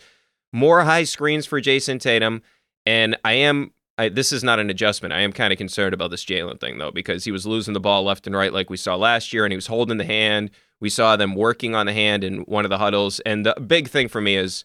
More 0.53 0.83
high 0.83 1.05
screens 1.05 1.47
for 1.47 1.61
Jayson 1.61 2.01
Tatum, 2.01 2.43
and 2.85 3.17
I 3.25 3.35
am. 3.35 3.73
I, 3.99 4.09
this 4.09 4.33
is 4.33 4.45
not 4.45 4.59
an 4.61 4.71
adjustment. 4.71 5.13
I 5.13 5.21
am 5.21 5.33
kind 5.33 5.53
of 5.53 5.59
concerned 5.59 5.93
about 5.93 6.11
this 6.11 6.25
Jaylen 6.25 6.61
thing 6.61 6.79
though, 6.79 6.93
because 6.93 7.25
he 7.25 7.33
was 7.33 7.47
losing 7.47 7.75
the 7.75 7.81
ball 7.81 8.05
left 8.05 8.27
and 8.27 8.35
right 8.37 8.53
like 8.53 8.71
we 8.71 8.77
saw 8.77 8.95
last 8.97 9.33
year, 9.33 9.45
and 9.45 9.53
he 9.53 9.57
was 9.57 9.67
holding 9.67 9.99
the 9.99 10.05
hand. 10.05 10.51
We 10.81 10.89
saw 10.89 11.17
them 11.17 11.35
working 11.35 11.75
on 11.75 11.87
the 11.87 11.93
hand 11.93 12.23
in 12.23 12.43
one 12.43 12.65
of 12.65 12.69
the 12.71 12.79
huddles, 12.79 13.19
and 13.21 13.45
the 13.45 13.55
big 13.67 13.89
thing 13.89 14.07
for 14.09 14.21
me 14.21 14.37
is 14.37 14.63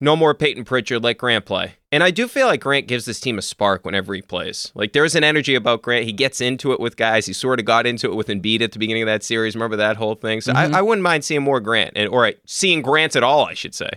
no 0.00 0.16
more 0.16 0.32
Payton 0.34 0.64
Pritchard. 0.64 1.04
Let 1.04 1.18
Grant 1.18 1.44
play. 1.44 1.74
And 1.92 2.02
I 2.02 2.10
do 2.10 2.26
feel 2.26 2.46
like 2.46 2.62
Grant 2.62 2.88
gives 2.88 3.04
this 3.04 3.20
team 3.20 3.36
a 3.36 3.42
spark 3.42 3.84
whenever 3.84 4.14
he 4.14 4.22
plays. 4.22 4.72
Like 4.74 4.94
there's 4.94 5.14
an 5.14 5.24
energy 5.24 5.54
about 5.54 5.82
Grant. 5.82 6.06
He 6.06 6.12
gets 6.12 6.40
into 6.40 6.72
it 6.72 6.80
with 6.80 6.96
guys. 6.96 7.26
He 7.26 7.34
sort 7.34 7.60
of 7.60 7.66
got 7.66 7.86
into 7.86 8.10
it 8.10 8.14
with 8.16 8.28
Embiid 8.28 8.62
at 8.62 8.72
the 8.72 8.78
beginning 8.78 9.02
of 9.02 9.08
that 9.08 9.22
series. 9.22 9.54
Remember 9.54 9.76
that 9.76 9.98
whole 9.98 10.14
thing? 10.14 10.40
So 10.40 10.54
Mhm. 10.54 10.74
I, 10.74 10.78
I 10.78 10.82
wouldn't 10.82 11.02
mind 11.02 11.24
seeing 11.24 11.42
more 11.42 11.60
Grant, 11.60 11.92
and 11.96 12.08
or 12.08 12.32
seeing 12.46 12.80
Grant 12.80 13.14
at 13.14 13.22
all, 13.22 13.44
I 13.44 13.52
should 13.52 13.74
say. 13.74 13.90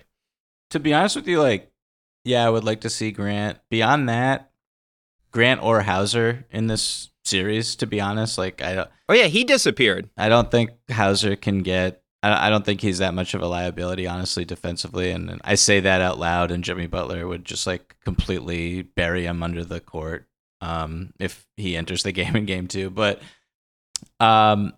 To 0.72 0.80
be 0.80 0.94
honest 0.94 1.16
with 1.16 1.28
you, 1.28 1.42
like, 1.42 1.72
yeah, 2.24 2.46
I 2.46 2.50
would 2.50 2.64
like 2.64 2.82
to 2.82 2.90
see 2.90 3.12
Grant. 3.12 3.60
Beyond 3.70 4.10
that, 4.10 4.52
Grant 5.32 5.62
or 5.64 5.82
Hauser 5.82 6.46
in 6.52 6.68
this 6.68 7.10
series. 7.24 7.76
To 7.78 7.88
be 7.88 8.02
honest, 8.02 8.38
like, 8.38 8.62
I 8.62 8.76
don't, 8.76 8.90
Oh 9.10 9.14
yeah, 9.14 9.26
he 9.26 9.44
disappeared. 9.44 10.10
I 10.18 10.30
don't 10.30 10.50
think 10.50 10.72
Hauser 10.90 11.36
can 11.36 11.60
get. 11.60 12.02
I 12.22 12.48
I 12.48 12.50
don't 12.50 12.66
think 12.66 12.82
he's 12.82 13.00
that 13.00 13.14
much 13.14 13.34
of 13.34 13.42
a 13.42 13.48
liability, 13.48 14.08
honestly, 14.08 14.46
defensively. 14.46 15.12
And, 15.12 15.30
and 15.30 15.42
I 15.44 15.56
say 15.56 15.82
that 15.82 16.02
out 16.02 16.20
loud, 16.20 16.52
and 16.52 16.64
Jimmy 16.64 16.88
Butler 16.88 17.28
would 17.28 17.46
just 17.46 17.68
like 17.68 17.96
completely 18.06 18.82
bury 18.82 19.26
him 19.26 19.44
under 19.44 19.64
the 19.66 19.80
court 19.80 20.28
um, 20.62 21.14
if 21.20 21.46
he 21.58 21.76
enters 21.76 22.04
the 22.04 22.12
game 22.14 22.36
in 22.36 22.46
game 22.46 22.68
two. 22.68 22.90
But 22.90 23.22
um, 24.20 24.74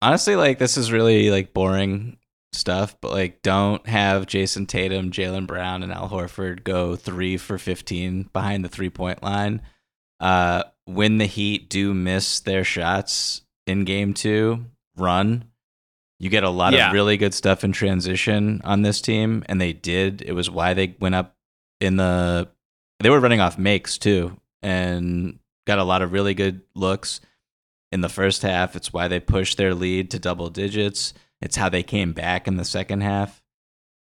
honestly, 0.00 0.36
like 0.36 0.58
this 0.58 0.76
is 0.76 0.90
really 0.90 1.30
like 1.30 1.52
boring 1.52 2.17
stuff. 2.52 2.96
But 3.00 3.12
like, 3.12 3.42
don't 3.42 3.86
have 3.86 4.26
Jayson 4.26 4.66
Tatum, 4.66 5.10
Jaylen 5.10 5.46
Brown, 5.46 5.82
and 5.82 5.92
Al 5.92 6.08
Horford 6.08 6.64
go 6.64 6.96
three 6.96 7.36
for 7.36 7.58
fifteen 7.58 8.28
behind 8.32 8.64
the 8.64 8.68
three 8.68 8.90
point 8.90 9.22
line. 9.22 9.62
Uh, 10.20 10.64
when 10.86 11.18
the 11.18 11.26
Heat 11.26 11.68
do 11.68 11.94
miss 11.94 12.40
their 12.40 12.64
shots 12.64 13.42
in 13.66 13.84
game 13.84 14.14
two, 14.14 14.64
run 14.96 15.44
You 16.20 16.30
get 16.30 16.42
a 16.42 16.50
lot 16.50 16.72
Yeah. 16.72 16.88
of 16.88 16.94
really 16.94 17.16
good 17.16 17.32
stuff 17.32 17.62
in 17.62 17.70
transition 17.70 18.60
on 18.64 18.82
this 18.82 19.00
team, 19.00 19.44
and 19.46 19.60
they 19.60 19.72
did. 19.72 20.20
It 20.22 20.32
was 20.32 20.50
why 20.50 20.74
they 20.74 20.96
went 20.98 21.14
up 21.14 21.36
in 21.80 21.96
the. 21.96 22.48
They 22.98 23.10
were 23.10 23.20
running 23.20 23.38
off 23.40 23.56
makes 23.56 23.98
too, 23.98 24.36
and 24.60 25.38
got 25.68 25.78
a 25.78 25.84
lot 25.84 26.02
of 26.02 26.12
really 26.12 26.34
good 26.34 26.62
looks 26.74 27.20
in 27.92 28.00
the 28.00 28.08
first 28.08 28.42
half. 28.42 28.74
It's 28.74 28.92
why 28.92 29.06
they 29.06 29.20
pushed 29.20 29.58
their 29.58 29.74
lead 29.74 30.10
to 30.10 30.18
double 30.18 30.50
digits. 30.50 31.14
It's 31.40 31.56
how 31.56 31.68
they 31.68 31.82
came 31.82 32.12
back 32.12 32.48
in 32.48 32.56
the 32.56 32.64
second 32.64 33.02
half 33.02 33.42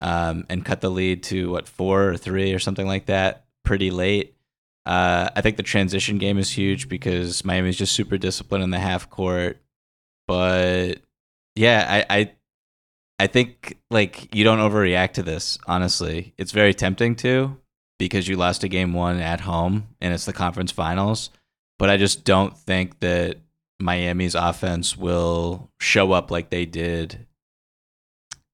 um, 0.00 0.44
and 0.48 0.64
cut 0.64 0.80
the 0.80 0.90
lead 0.90 1.22
to 1.24 1.50
what 1.50 1.68
four 1.68 2.08
or 2.10 2.16
three 2.16 2.52
or 2.52 2.58
something 2.58 2.86
like 2.86 3.06
that 3.06 3.44
pretty 3.64 3.90
late. 3.90 4.34
Uh, 4.86 5.30
I 5.34 5.40
think 5.40 5.56
the 5.56 5.62
transition 5.62 6.18
game 6.18 6.36
is 6.36 6.50
huge 6.50 6.88
because 6.88 7.44
Miami's 7.44 7.78
just 7.78 7.94
super 7.94 8.18
disciplined 8.18 8.64
in 8.64 8.70
the 8.70 8.78
half 8.78 9.08
court. 9.08 9.58
But 10.28 10.96
yeah, 11.54 12.04
I, 12.10 12.18
I 12.18 12.32
I 13.18 13.26
think 13.26 13.78
like 13.90 14.34
you 14.34 14.44
don't 14.44 14.58
overreact 14.58 15.14
to 15.14 15.22
this. 15.22 15.58
Honestly, 15.66 16.34
it's 16.36 16.52
very 16.52 16.74
tempting 16.74 17.16
to 17.16 17.56
because 17.98 18.28
you 18.28 18.36
lost 18.36 18.64
a 18.64 18.68
game 18.68 18.92
one 18.92 19.20
at 19.20 19.40
home 19.40 19.88
and 20.00 20.12
it's 20.12 20.26
the 20.26 20.32
conference 20.32 20.72
finals. 20.72 21.30
But 21.78 21.90
I 21.90 21.96
just 21.96 22.24
don't 22.24 22.56
think 22.56 23.00
that 23.00 23.38
Miami's 23.84 24.34
offense 24.34 24.96
will 24.96 25.70
show 25.78 26.12
up 26.12 26.30
like 26.30 26.48
they 26.48 26.64
did 26.64 27.26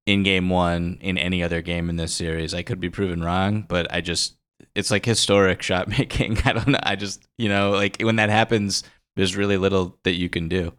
in 0.04 0.24
game 0.24 0.50
one 0.50 0.98
in 1.00 1.16
any 1.16 1.40
other 1.42 1.62
game 1.62 1.88
in 1.88 1.94
this 1.94 2.12
series. 2.12 2.52
I 2.52 2.62
could 2.62 2.80
be 2.80 2.90
proven 2.90 3.22
wrong, 3.22 3.64
but 3.68 3.86
I 3.92 4.00
just 4.00 4.36
it's 4.74 4.90
like 4.90 5.04
historic 5.04 5.62
shot 5.70 5.86
making. 5.88 6.38
I 6.44 6.52
don't 6.52 6.68
know. 6.68 6.80
I 6.82 6.96
just 6.96 7.28
you 7.38 7.48
know 7.48 7.70
like 7.70 8.02
when 8.02 8.16
that 8.16 8.28
happens, 8.28 8.82
there's 9.14 9.36
really 9.36 9.56
little 9.56 9.96
that 10.02 10.14
you 10.14 10.28
can 10.28 10.48
do. 10.48 10.72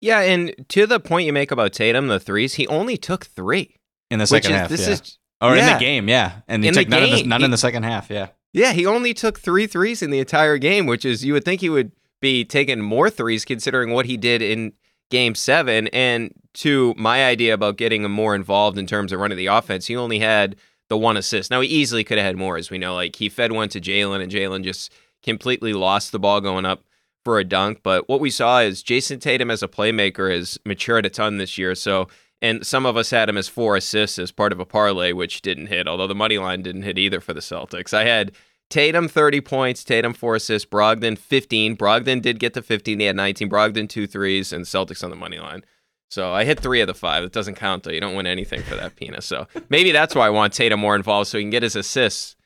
Yeah, 0.00 0.20
and 0.20 0.54
to 0.68 0.86
the 0.86 1.00
point 1.00 1.26
you 1.26 1.32
make 1.32 1.50
about 1.50 1.72
Tatum, 1.72 2.06
the 2.06 2.20
threes, 2.20 2.54
he 2.54 2.66
only 2.68 2.96
took 2.96 3.26
three. 3.26 3.76
In 4.08 4.20
the 4.20 4.26
second 4.28 4.52
is 4.52 4.56
half, 4.56 4.68
this 4.68 4.86
yeah. 4.86 4.92
is 4.92 5.18
or 5.40 5.56
in 5.56 5.66
the 5.66 5.78
game, 5.80 6.08
yeah, 6.08 6.42
and 6.46 6.62
he 6.62 6.68
In 6.68 6.74
took 6.74 6.84
the 6.84 6.90
none, 6.90 7.02
of 7.02 7.10
the, 7.10 7.16
game, 7.16 7.28
none 7.28 7.40
he- 7.40 7.44
in 7.46 7.50
the 7.50 7.58
second 7.58 7.82
half, 7.82 8.08
yeah. 8.08 8.28
Yeah, 8.52 8.72
he 8.72 8.86
only 8.86 9.12
took 9.12 9.38
three 9.40 9.66
threes 9.66 10.00
in 10.00 10.10
the 10.10 10.20
entire 10.20 10.56
game, 10.58 10.86
which 10.86 11.04
is 11.04 11.24
you 11.24 11.32
would 11.32 11.44
think 11.44 11.60
he 11.60 11.68
would 11.68 11.90
be 12.26 12.44
taking 12.44 12.80
more 12.80 13.08
threes 13.08 13.44
considering 13.44 13.92
what 13.92 14.06
he 14.06 14.16
did 14.16 14.42
in 14.42 14.72
game 15.10 15.36
seven. 15.36 15.86
And 15.88 16.32
to 16.54 16.92
my 16.96 17.24
idea 17.24 17.54
about 17.54 17.76
getting 17.76 18.04
him 18.04 18.10
more 18.10 18.34
involved 18.34 18.78
in 18.78 18.86
terms 18.88 19.12
of 19.12 19.20
running 19.20 19.38
the 19.38 19.46
offense, 19.46 19.86
he 19.86 19.94
only 19.94 20.18
had 20.18 20.56
the 20.88 20.98
one 20.98 21.16
assist. 21.16 21.52
Now 21.52 21.60
he 21.60 21.68
easily 21.68 22.02
could 22.02 22.18
have 22.18 22.26
had 22.26 22.36
more, 22.36 22.56
as 22.56 22.68
we 22.68 22.78
know. 22.78 22.94
Like 22.94 23.14
he 23.14 23.28
fed 23.28 23.52
one 23.52 23.68
to 23.68 23.80
Jaylen, 23.80 24.20
and 24.22 24.32
Jaylen 24.32 24.64
just 24.64 24.92
completely 25.22 25.72
lost 25.72 26.10
the 26.10 26.18
ball 26.18 26.40
going 26.40 26.66
up 26.66 26.82
for 27.24 27.38
a 27.38 27.44
dunk. 27.44 27.80
But 27.84 28.08
what 28.08 28.20
we 28.20 28.30
saw 28.30 28.58
is 28.58 28.82
Jayson 28.82 29.20
Tatum 29.20 29.50
as 29.50 29.62
a 29.62 29.68
playmaker 29.68 30.34
has 30.34 30.58
matured 30.64 31.06
a 31.06 31.10
ton 31.10 31.38
this 31.38 31.56
year. 31.56 31.76
So 31.76 32.08
and 32.42 32.66
some 32.66 32.86
of 32.86 32.96
us 32.96 33.10
had 33.10 33.28
him 33.28 33.36
as 33.36 33.48
four 33.48 33.76
assists 33.76 34.18
as 34.18 34.32
part 34.32 34.52
of 34.52 34.60
a 34.60 34.66
parlay, 34.66 35.12
which 35.12 35.42
didn't 35.42 35.68
hit, 35.68 35.86
although 35.86 36.06
the 36.06 36.14
money 36.14 36.38
line 36.38 36.62
didn't 36.62 36.82
hit 36.82 36.98
either 36.98 37.20
for 37.20 37.32
the 37.32 37.40
Celtics. 37.40 37.94
I 37.94 38.04
had 38.04 38.32
Tatum 38.68 39.08
30 39.08 39.40
points, 39.42 39.84
Tatum 39.84 40.12
four 40.12 40.34
assists, 40.36 40.68
Brogdon 40.68 41.16
15. 41.16 41.76
Brogdon 41.76 42.20
did 42.20 42.38
get 42.40 42.54
to 42.54 42.62
15. 42.62 42.98
He 42.98 43.06
had 43.06 43.16
19. 43.16 43.48
Brogdon 43.48 43.88
two 43.88 44.06
threes, 44.06 44.52
and 44.52 44.64
Celtics 44.64 45.04
on 45.04 45.10
the 45.10 45.16
money 45.16 45.38
line. 45.38 45.64
So 46.08 46.32
I 46.32 46.44
hit 46.44 46.60
three 46.60 46.80
of 46.80 46.86
the 46.86 46.94
five. 46.94 47.24
It 47.24 47.32
doesn't 47.32 47.56
count 47.56 47.82
though. 47.84 47.90
You 47.90 48.00
don't 48.00 48.14
win 48.14 48.26
anything 48.26 48.62
for 48.62 48.76
that 48.76 48.96
Pina. 48.96 49.20
So 49.20 49.46
maybe 49.68 49.90
that's 49.92 50.14
why 50.14 50.26
I 50.26 50.30
want 50.30 50.52
Tatum 50.52 50.80
more 50.80 50.94
involved 50.96 51.28
so 51.28 51.38
he 51.38 51.44
can 51.44 51.50
get 51.50 51.62
his 51.62 51.76
assists. 51.76 52.36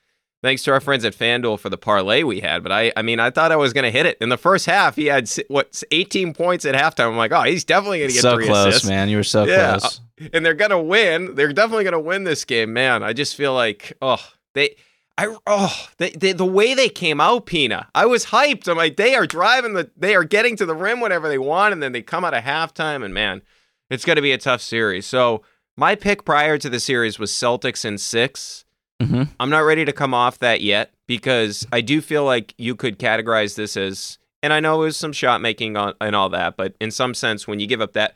Thanks 0.43 0.63
to 0.63 0.71
our 0.71 0.79
friends 0.79 1.05
at 1.05 1.13
FanDuel 1.13 1.59
for 1.59 1.69
the 1.69 1.77
parlay 1.77 2.23
we 2.23 2.39
had. 2.39 2.63
But 2.63 2.71
I, 2.71 2.91
I 2.97 3.03
mean, 3.03 3.19
I 3.19 3.29
thought 3.29 3.51
I 3.51 3.57
was 3.57 3.73
going 3.73 3.83
to 3.83 3.91
hit 3.91 4.07
it 4.07 4.17
in 4.19 4.29
the 4.29 4.37
first 4.39 4.65
half. 4.65 4.95
He 4.95 5.05
had 5.05 5.29
what 5.49 5.83
18 5.91 6.33
points 6.33 6.65
at 6.65 6.73
halftime. 6.73 7.09
I'm 7.09 7.17
like, 7.17 7.31
oh, 7.31 7.43
he's 7.43 7.63
definitely 7.63 7.99
going 7.99 8.09
to 8.09 8.13
get 8.15 8.21
So 8.23 8.33
three 8.35 8.47
close, 8.47 8.67
assists 8.69 8.89
man. 8.89 9.07
You 9.07 9.17
were 9.17 9.23
so 9.23 9.43
Yeah. 9.43 9.77
close. 9.77 9.99
Uh, 10.19 10.29
and 10.33 10.43
they're 10.43 10.55
gonna 10.55 10.81
win. 10.81 11.35
They're 11.35 11.53
definitely 11.53 11.83
gonna 11.83 11.99
win 11.99 12.23
this 12.25 12.43
game, 12.45 12.73
man. 12.73 13.01
I 13.03 13.13
just 13.13 13.35
feel 13.35 13.53
like, 13.53 13.95
oh, 14.01 14.23
they, 14.53 14.75
I, 15.17 15.35
oh, 15.45 15.87
they, 15.97 16.11
they, 16.11 16.31
the 16.31 16.45
way 16.45 16.73
they 16.73 16.89
came 16.89 17.21
out, 17.21 17.45
Pina. 17.45 17.89
I 17.93 18.05
was 18.05 18.27
hyped. 18.27 18.67
I'm 18.67 18.77
like, 18.77 18.95
they 18.97 19.13
are 19.13 19.27
driving 19.27 19.73
the, 19.73 19.91
they 19.95 20.15
are 20.15 20.23
getting 20.23 20.55
to 20.55 20.65
the 20.65 20.75
rim 20.75 20.99
whenever 20.99 21.27
they 21.27 21.37
want, 21.37 21.73
and 21.73 21.83
then 21.83 21.91
they 21.91 22.01
come 22.01 22.25
out 22.25 22.33
of 22.33 22.43
halftime, 22.43 23.03
and 23.03 23.13
man, 23.13 23.41
it's 23.89 24.05
gonna 24.05 24.21
be 24.21 24.31
a 24.31 24.37
tough 24.37 24.61
series. 24.61 25.05
So 25.05 25.43
my 25.77 25.95
pick 25.95 26.25
prior 26.25 26.57
to 26.57 26.69
the 26.69 26.79
series 26.79 27.19
was 27.19 27.31
Celtics 27.31 27.85
in 27.85 27.97
six. 27.97 28.65
hmm 29.01 29.23
I'm 29.39 29.49
not 29.49 29.59
ready 29.59 29.85
to 29.85 29.93
come 29.93 30.13
off 30.13 30.39
that 30.39 30.61
yet 30.61 30.93
because 31.07 31.67
I 31.71 31.81
do 31.81 32.01
feel 32.01 32.23
like 32.23 32.55
you 32.57 32.75
could 32.75 32.97
categorize 32.97 33.55
this 33.55 33.75
as, 33.75 34.17
and 34.41 34.53
I 34.53 34.59
know 34.59 34.81
it 34.81 34.85
was 34.85 34.97
some 34.97 35.13
shot 35.13 35.41
making 35.41 35.75
on, 35.77 35.93
and 35.99 36.15
all 36.15 36.29
that, 36.29 36.57
but 36.57 36.73
in 36.79 36.89
some 36.89 37.13
sense, 37.13 37.47
when 37.47 37.59
you 37.59 37.67
give 37.67 37.81
up 37.81 37.93
that, 37.93 38.15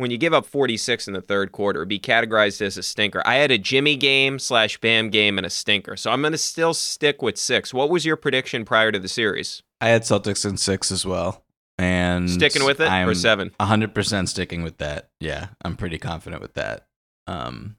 when 0.00 0.10
you 0.10 0.18
give 0.18 0.32
up 0.32 0.46
46 0.46 1.06
in 1.08 1.14
the 1.14 1.20
third 1.20 1.52
quarter, 1.52 1.84
be 1.84 1.98
categorized 1.98 2.60
as 2.62 2.76
a 2.76 2.82
stinker. 2.82 3.22
I 3.26 3.36
had 3.36 3.50
a 3.50 3.58
Jimmy 3.58 3.96
game 3.96 4.38
slash 4.38 4.78
Bam 4.78 5.10
game 5.10 5.38
and 5.38 5.46
a 5.46 5.50
stinker, 5.50 5.96
so 5.96 6.10
I'm 6.10 6.22
going 6.22 6.32
to 6.32 6.38
still 6.38 6.74
stick 6.74 7.22
with 7.22 7.36
six. 7.36 7.74
What 7.74 7.90
was 7.90 8.04
your 8.04 8.16
prediction 8.16 8.64
prior 8.64 8.90
to 8.90 8.98
the 8.98 9.08
series? 9.08 9.62
I 9.80 9.88
had 9.88 10.02
Celtics 10.02 10.48
in 10.48 10.56
six 10.56 10.90
as 10.90 11.04
well, 11.06 11.44
and 11.78 12.28
Sticking 12.30 12.64
with 12.64 12.80
it 12.80 12.88
I'm 12.90 13.08
or 13.08 13.14
seven? 13.14 13.50
hundred 13.60 13.94
percent 13.94 14.28
sticking 14.28 14.62
with 14.62 14.78
that. 14.78 15.10
Yeah, 15.20 15.48
I'm 15.64 15.76
pretty 15.76 15.98
confident 15.98 16.42
with 16.42 16.54
that. 16.54 16.86
Um, 17.26 17.76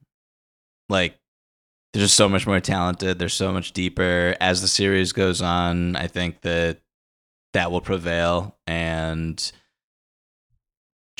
like 0.89 1.17
they're 1.93 2.03
just 2.03 2.15
so 2.15 2.29
much 2.29 2.47
more 2.47 2.59
talented. 2.59 3.19
They're 3.19 3.29
so 3.29 3.51
much 3.51 3.71
deeper. 3.73 4.35
As 4.39 4.61
the 4.61 4.67
series 4.67 5.11
goes 5.11 5.41
on, 5.41 5.95
I 5.95 6.07
think 6.07 6.41
that 6.41 6.79
that 7.53 7.71
will 7.71 7.81
prevail. 7.81 8.57
And 8.65 9.51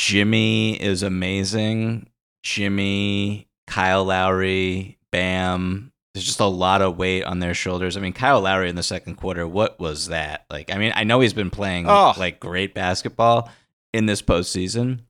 Jimmy 0.02 0.82
is 0.82 1.04
amazing. 1.04 2.10
Jimmy, 2.42 3.48
Kyle 3.68 4.04
Lowry, 4.04 4.98
Bam. 5.12 5.92
There's 6.16 6.26
just 6.26 6.40
a 6.40 6.46
lot 6.46 6.82
of 6.82 6.98
weight 6.98 7.24
on 7.24 7.38
their 7.38 7.54
shoulders. 7.54 7.96
I 7.96 8.00
mean, 8.00 8.12
Kyle 8.14 8.42
Lowry 8.42 8.68
in 8.68 8.76
the 8.76 8.82
second 8.82 9.18
quarter, 9.18 9.48
what 9.48 9.80
was 9.80 10.08
that? 10.08 10.46
Like, 10.50 10.74
I 10.74 10.80
mean, 10.80 10.92
I 10.96 11.04
know 11.04 11.20
he's 11.20 11.34
been 11.34 11.52
playing 11.52 11.86
Oh. 11.88 12.14
like 12.18 12.40
great 12.40 12.74
basketball 12.74 13.52
in 13.94 14.08
this 14.08 14.24
postseason, 14.24 15.02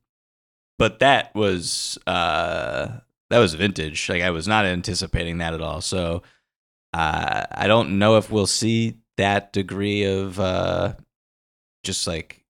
but 0.78 0.98
that 0.98 1.34
was 1.34 1.96
uh 2.06 2.88
that 3.30 3.38
was 3.38 3.54
vintage. 3.54 4.10
Like 4.10 4.20
I 4.22 4.28
was 4.30 4.46
not 4.46 4.66
anticipating 4.66 5.38
that 5.38 5.54
at 5.54 5.62
all. 5.62 5.80
So 5.80 6.22
uh 6.92 7.46
I 7.50 7.66
don't 7.66 7.98
know 7.98 8.18
if 8.18 8.30
we'll 8.30 8.46
see 8.46 8.98
that 9.16 9.54
degree 9.54 10.04
of 10.04 10.38
uh 10.38 10.94
just 11.82 12.06
like 12.06 12.41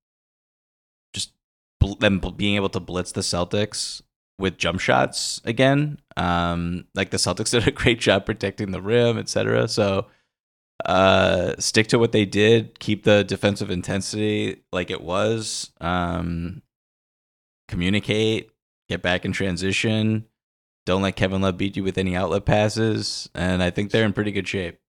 them 2.01 2.21
being 2.37 2.57
able 2.57 2.69
to 2.71 2.81
blitz 2.81 3.13
the 3.13 3.21
Celtics 3.21 4.03
with 4.39 4.59
jump 4.59 4.81
shots 4.81 5.41
again. 5.45 5.99
Um 6.17 6.87
like 6.95 7.11
the 7.11 7.17
Celtics 7.17 7.51
did 7.53 7.67
a 7.67 7.71
great 7.71 8.01
job 8.01 8.27
protecting 8.27 8.71
the 8.73 8.83
rim, 8.83 9.19
etc. 9.19 9.69
So 9.69 10.07
uh 10.85 11.55
stick 11.59 11.87
to 11.89 11.99
what 11.99 12.13
they 12.13 12.25
did, 12.25 12.79
keep 12.81 13.05
the 13.05 13.25
defensive 13.25 13.71
intensity 13.71 14.63
like 14.73 14.91
it 14.91 15.03
was. 15.03 15.71
Um 15.81 16.63
communicate, 17.69 18.51
get 18.89 19.03
back 19.03 19.25
in 19.25 19.33
transition. 19.33 20.27
Don't 20.85 21.03
let 21.03 21.17
Kevin 21.17 21.43
Love 21.43 21.57
beat 21.57 21.77
you 21.77 21.85
with 21.85 21.97
any 21.97 22.17
outlet 22.17 22.45
passes, 22.45 23.31
and 23.35 23.63
I 23.63 23.71
think 23.71 23.91
they're 23.91 24.05
in 24.05 24.13
pretty 24.13 24.33
good 24.33 24.49
shape. 24.49 24.81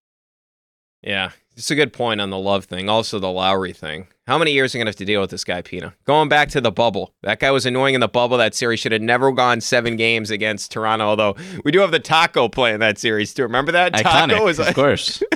Yeah, 1.03 1.31
it's 1.55 1.69
a 1.71 1.75
good 1.75 1.93
point 1.93 2.19
on 2.21 2.29
the 2.29 2.37
love 2.37 2.65
thing. 2.65 2.89
Also, 2.89 3.19
the 3.19 3.29
Lowry 3.31 3.73
thing. 3.73 4.07
How 4.27 4.37
many 4.37 4.51
years 4.53 4.73
are 4.73 4.77
you 4.77 4.83
going 4.83 4.85
to 4.87 4.89
have 4.91 4.95
to 4.97 5.05
deal 5.05 5.19
with 5.21 5.29
this 5.31 5.43
guy, 5.43 5.61
Pina? 5.61 5.93
Going 6.05 6.29
back 6.29 6.49
to 6.49 6.61
the 6.61 6.71
bubble. 6.71 7.13
That 7.23 7.39
guy 7.39 7.51
was 7.51 7.65
annoying 7.65 7.93
in 7.93 8.01
the 8.01 8.07
bubble. 8.07 8.37
That 8.37 8.55
series 8.55 8.79
should 8.79 8.91
have 8.93 9.01
never 9.01 9.31
gone 9.31 9.59
seven 9.61 9.95
games 9.97 10.31
against 10.31 10.71
Toronto, 10.71 11.05
although 11.05 11.35
we 11.65 11.71
do 11.71 11.79
have 11.79 11.91
the 11.91 11.99
Taco 11.99 12.47
play 12.49 12.73
in 12.73 12.79
that 12.79 12.97
series, 12.97 13.33
too. 13.33 13.43
Remember 13.43 13.71
that? 13.73 13.93
Iconic, 13.93 14.03
Taco 14.29 14.45
was 14.45 14.59
of 14.59 14.67
like, 14.67 14.75
course. 14.75 15.21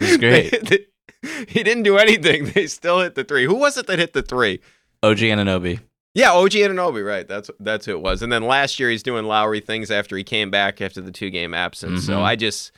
It's 0.00 0.16
great. 0.18 0.88
he 1.48 1.62
didn't 1.62 1.84
do 1.84 1.96
anything. 1.96 2.46
They 2.46 2.66
still 2.66 3.00
hit 3.00 3.14
the 3.14 3.24
three. 3.24 3.44
Who 3.46 3.54
was 3.54 3.76
it 3.78 3.86
that 3.86 3.98
hit 3.98 4.12
the 4.12 4.22
three? 4.22 4.60
OG 5.02 5.18
Anunoby. 5.18 5.80
Yeah, 6.14 6.32
OG 6.32 6.50
Anunoby, 6.52 7.06
right? 7.06 7.26
That's 7.26 7.50
that's 7.60 7.86
who 7.86 7.92
it 7.92 8.00
was. 8.00 8.20
And 8.22 8.32
then 8.32 8.42
last 8.42 8.80
year 8.80 8.90
he's 8.90 9.02
doing 9.02 9.24
Lowry 9.26 9.60
things 9.60 9.90
after 9.90 10.16
he 10.16 10.24
came 10.24 10.50
back 10.50 10.80
after 10.80 11.00
the 11.00 11.12
two 11.12 11.30
game 11.30 11.54
absence. 11.54 12.04
So 12.04 12.14
Mhm. 12.14 12.22
I 12.22 12.36
just 12.36 12.72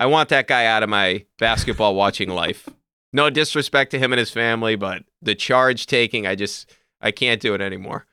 I 0.00 0.06
want 0.06 0.30
that 0.30 0.46
guy 0.46 0.64
out 0.64 0.82
of 0.82 0.88
my 0.88 1.26
basketball 1.38 1.94
watching 1.94 2.30
life. 2.30 2.70
No 3.12 3.28
disrespect 3.28 3.90
to 3.90 3.98
him 3.98 4.14
and 4.14 4.18
his 4.18 4.30
family, 4.30 4.74
but 4.74 5.04
the 5.20 5.34
charge 5.34 5.84
taking, 5.84 6.26
I 6.26 6.36
just 6.36 6.74
I 7.02 7.10
can't 7.10 7.38
do 7.38 7.52
it 7.52 7.60
anymore. 7.60 8.06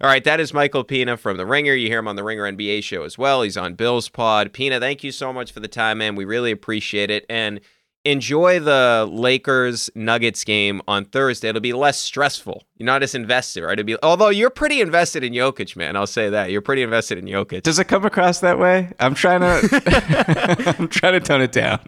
All 0.00 0.08
right, 0.08 0.22
that 0.22 0.38
is 0.38 0.54
Michael 0.54 0.84
Pina 0.84 1.16
from 1.16 1.38
The 1.38 1.46
Ringer. 1.46 1.74
You 1.74 1.88
hear 1.88 1.98
him 1.98 2.06
on 2.06 2.14
The 2.14 2.22
Ringer 2.22 2.44
NBA 2.44 2.84
show 2.84 3.02
as 3.02 3.18
well. 3.18 3.42
He's 3.42 3.56
on 3.56 3.74
Bill's 3.74 4.08
Pod. 4.08 4.52
Pina, 4.52 4.78
thank 4.78 5.02
you 5.02 5.10
so 5.10 5.32
much 5.32 5.50
for 5.50 5.58
the 5.58 5.66
time, 5.66 5.98
man. 5.98 6.14
We 6.14 6.24
really 6.24 6.52
appreciate 6.52 7.10
it. 7.10 7.26
And 7.28 7.60
enjoy 8.04 8.60
the 8.60 9.08
Lakers 9.10 9.90
Nuggets 9.94 10.44
game 10.44 10.82
on 10.88 11.04
Thursday. 11.04 11.48
It'll 11.48 11.60
be 11.60 11.72
less 11.72 11.98
stressful. 11.98 12.64
You're 12.76 12.86
not 12.86 13.02
as 13.02 13.14
invested, 13.14 13.62
right? 13.62 13.78
It'll 13.78 13.86
be 13.86 13.96
although 14.02 14.28
you're 14.28 14.50
pretty 14.50 14.80
invested 14.80 15.22
in 15.24 15.32
Jokic, 15.32 15.76
man. 15.76 15.96
I'll 15.96 16.06
say 16.06 16.30
that. 16.30 16.50
You're 16.50 16.62
pretty 16.62 16.82
invested 16.82 17.18
in 17.18 17.26
Jokic. 17.26 17.62
Does 17.62 17.78
it 17.78 17.84
come 17.84 18.04
across 18.04 18.40
that 18.40 18.58
way? 18.58 18.92
I'm 18.98 19.14
trying 19.14 19.40
to. 19.40 20.74
I'm 20.78 20.88
trying 20.88 21.14
to 21.14 21.20
tone 21.20 21.42
it 21.42 21.52
down. 21.52 21.80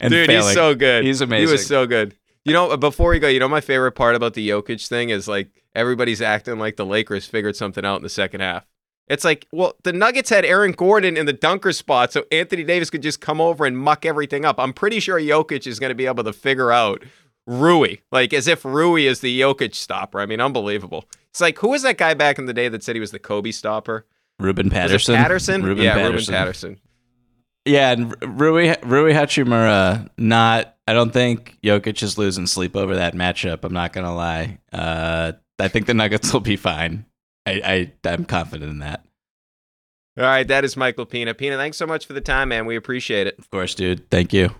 and 0.00 0.10
Dude, 0.10 0.30
he's 0.30 0.52
so 0.52 0.74
good. 0.74 1.04
He's 1.04 1.20
amazing. 1.20 1.46
He 1.46 1.52
was 1.52 1.66
so 1.66 1.86
good. 1.86 2.14
You 2.44 2.52
know, 2.52 2.76
before 2.76 3.10
we 3.10 3.18
go, 3.18 3.28
you 3.28 3.40
know 3.40 3.48
my 3.48 3.62
favorite 3.62 3.92
part 3.92 4.14
about 4.16 4.34
the 4.34 4.46
Jokic 4.48 4.86
thing 4.86 5.10
is 5.10 5.26
like 5.28 5.62
everybody's 5.74 6.20
acting 6.20 6.58
like 6.58 6.76
the 6.76 6.86
Lakers 6.86 7.26
figured 7.26 7.56
something 7.56 7.84
out 7.84 7.96
in 7.96 8.02
the 8.02 8.08
second 8.08 8.40
half. 8.40 8.66
It's 9.08 9.24
like, 9.24 9.46
well, 9.52 9.74
the 9.82 9.92
Nuggets 9.92 10.30
had 10.30 10.44
Aaron 10.44 10.72
Gordon 10.72 11.16
in 11.16 11.26
the 11.26 11.32
dunker 11.32 11.72
spot, 11.72 12.12
so 12.12 12.24
Anthony 12.32 12.64
Davis 12.64 12.88
could 12.88 13.02
just 13.02 13.20
come 13.20 13.40
over 13.40 13.66
and 13.66 13.76
muck 13.76 14.06
everything 14.06 14.44
up. 14.44 14.58
I'm 14.58 14.72
pretty 14.72 14.98
sure 14.98 15.20
Jokic 15.20 15.66
is 15.66 15.78
going 15.78 15.90
to 15.90 15.94
be 15.94 16.06
able 16.06 16.24
to 16.24 16.32
figure 16.32 16.72
out 16.72 17.04
Rui, 17.46 17.98
like 18.10 18.32
as 18.32 18.48
if 18.48 18.64
Rui 18.64 19.06
is 19.06 19.20
the 19.20 19.40
Jokic 19.40 19.74
stopper. 19.74 20.20
I 20.20 20.26
mean, 20.26 20.40
unbelievable. 20.40 21.04
It's 21.30 21.40
like, 21.40 21.58
who 21.58 21.68
was 21.68 21.82
that 21.82 21.98
guy 21.98 22.14
back 22.14 22.38
in 22.38 22.46
the 22.46 22.54
day 22.54 22.68
that 22.68 22.82
said 22.82 22.96
he 22.96 23.00
was 23.00 23.10
the 23.10 23.18
Kobe 23.18 23.50
stopper? 23.50 24.06
Ruben 24.38 24.70
Patterson. 24.70 25.16
Patterson? 25.16 25.62
Ruben 25.62 25.84
yeah, 25.84 25.94
Patterson. 25.94 26.32
Ruben 26.32 26.40
Patterson. 26.40 26.80
Yeah, 27.66 27.92
and 27.92 28.40
Rui 28.40 28.74
Rui 28.82 29.12
Hachimura, 29.12 30.08
not. 30.18 30.76
I 30.86 30.92
don't 30.92 31.12
think 31.12 31.56
Jokic 31.62 32.02
is 32.02 32.18
losing 32.18 32.46
sleep 32.46 32.76
over 32.76 32.94
that 32.96 33.14
matchup. 33.14 33.64
I'm 33.64 33.72
not 33.72 33.92
gonna 33.94 34.14
lie. 34.14 34.58
Uh, 34.72 35.32
I 35.58 35.68
think 35.68 35.86
the 35.86 35.94
Nuggets 35.94 36.32
will 36.32 36.40
be 36.40 36.56
fine. 36.56 37.06
I, 37.46 37.92
I 38.04 38.08
I'm 38.08 38.24
confident 38.24 38.70
in 38.70 38.78
that. 38.80 39.04
All 40.16 40.24
right, 40.24 40.46
that 40.46 40.64
is 40.64 40.76
Michael 40.76 41.06
Pina. 41.06 41.34
Pina, 41.34 41.56
thanks 41.56 41.76
so 41.76 41.86
much 41.86 42.06
for 42.06 42.12
the 42.12 42.20
time, 42.20 42.50
man. 42.50 42.66
We 42.66 42.76
appreciate 42.76 43.26
it. 43.26 43.38
Of 43.38 43.50
course, 43.50 43.74
dude. 43.74 44.08
Thank 44.10 44.32
you. 44.32 44.54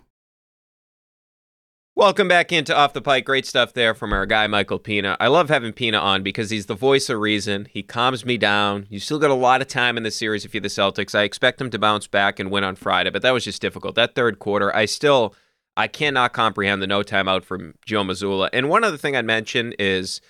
Welcome 1.97 2.27
back 2.27 2.51
into 2.51 2.75
Off 2.77 2.93
the 2.93 3.01
Pike. 3.01 3.25
Great 3.25 3.47
stuff 3.47 3.73
there 3.73 3.95
from 3.95 4.13
our 4.13 4.27
guy, 4.27 4.49
Michael 4.49 4.81
Pina. 4.81 5.17
I 5.21 5.29
love 5.29 5.49
having 5.49 5.73
Pina 5.73 5.99
on 5.99 6.25
because 6.25 6.51
he's 6.51 6.67
the 6.67 6.75
voice 6.75 7.09
of 7.09 7.21
reason. 7.21 7.69
He 7.71 7.85
calms 7.85 8.27
me 8.27 8.37
down. 8.37 8.87
You 8.91 8.99
still 8.99 9.21
got 9.21 9.31
a 9.31 9.35
lot 9.35 9.61
of 9.61 9.69
time 9.69 9.97
in 9.97 10.03
the 10.03 10.11
series 10.11 10.45
if 10.45 10.53
you're 10.53 10.61
the 10.61 10.67
Celtics. 10.67 11.17
I 11.17 11.23
expect 11.23 11.61
him 11.61 11.71
to 11.71 11.79
bounce 11.79 12.09
back 12.09 12.41
and 12.41 12.51
win 12.51 12.65
on 12.65 12.75
Friday, 12.75 13.11
but 13.11 13.23
that 13.23 13.31
was 13.31 13.45
just 13.45 13.63
difficult. 13.63 13.95
That 13.95 14.17
third 14.17 14.41
quarter, 14.41 14.75
I 14.75 14.87
still, 14.87 15.37
I 15.77 15.87
cannot 15.87 16.33
comprehend 16.33 16.83
the 16.83 16.89
no 16.89 17.03
timeout 17.03 17.45
from 17.45 17.75
Joe 17.87 18.03
Mazzulla. 18.03 18.49
And 18.53 18.69
one 18.69 18.83
other 18.83 18.97
thing 18.97 19.15
I'd 19.15 19.25
mention 19.25 19.73
is, 19.79 20.21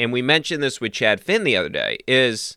and 0.00 0.14
we 0.14 0.22
mentioned 0.22 0.62
this 0.62 0.80
with 0.80 0.92
Chad 0.92 1.20
Finn 1.20 1.44
the 1.44 1.56
other 1.56 1.68
day, 1.68 1.98
is 2.08 2.56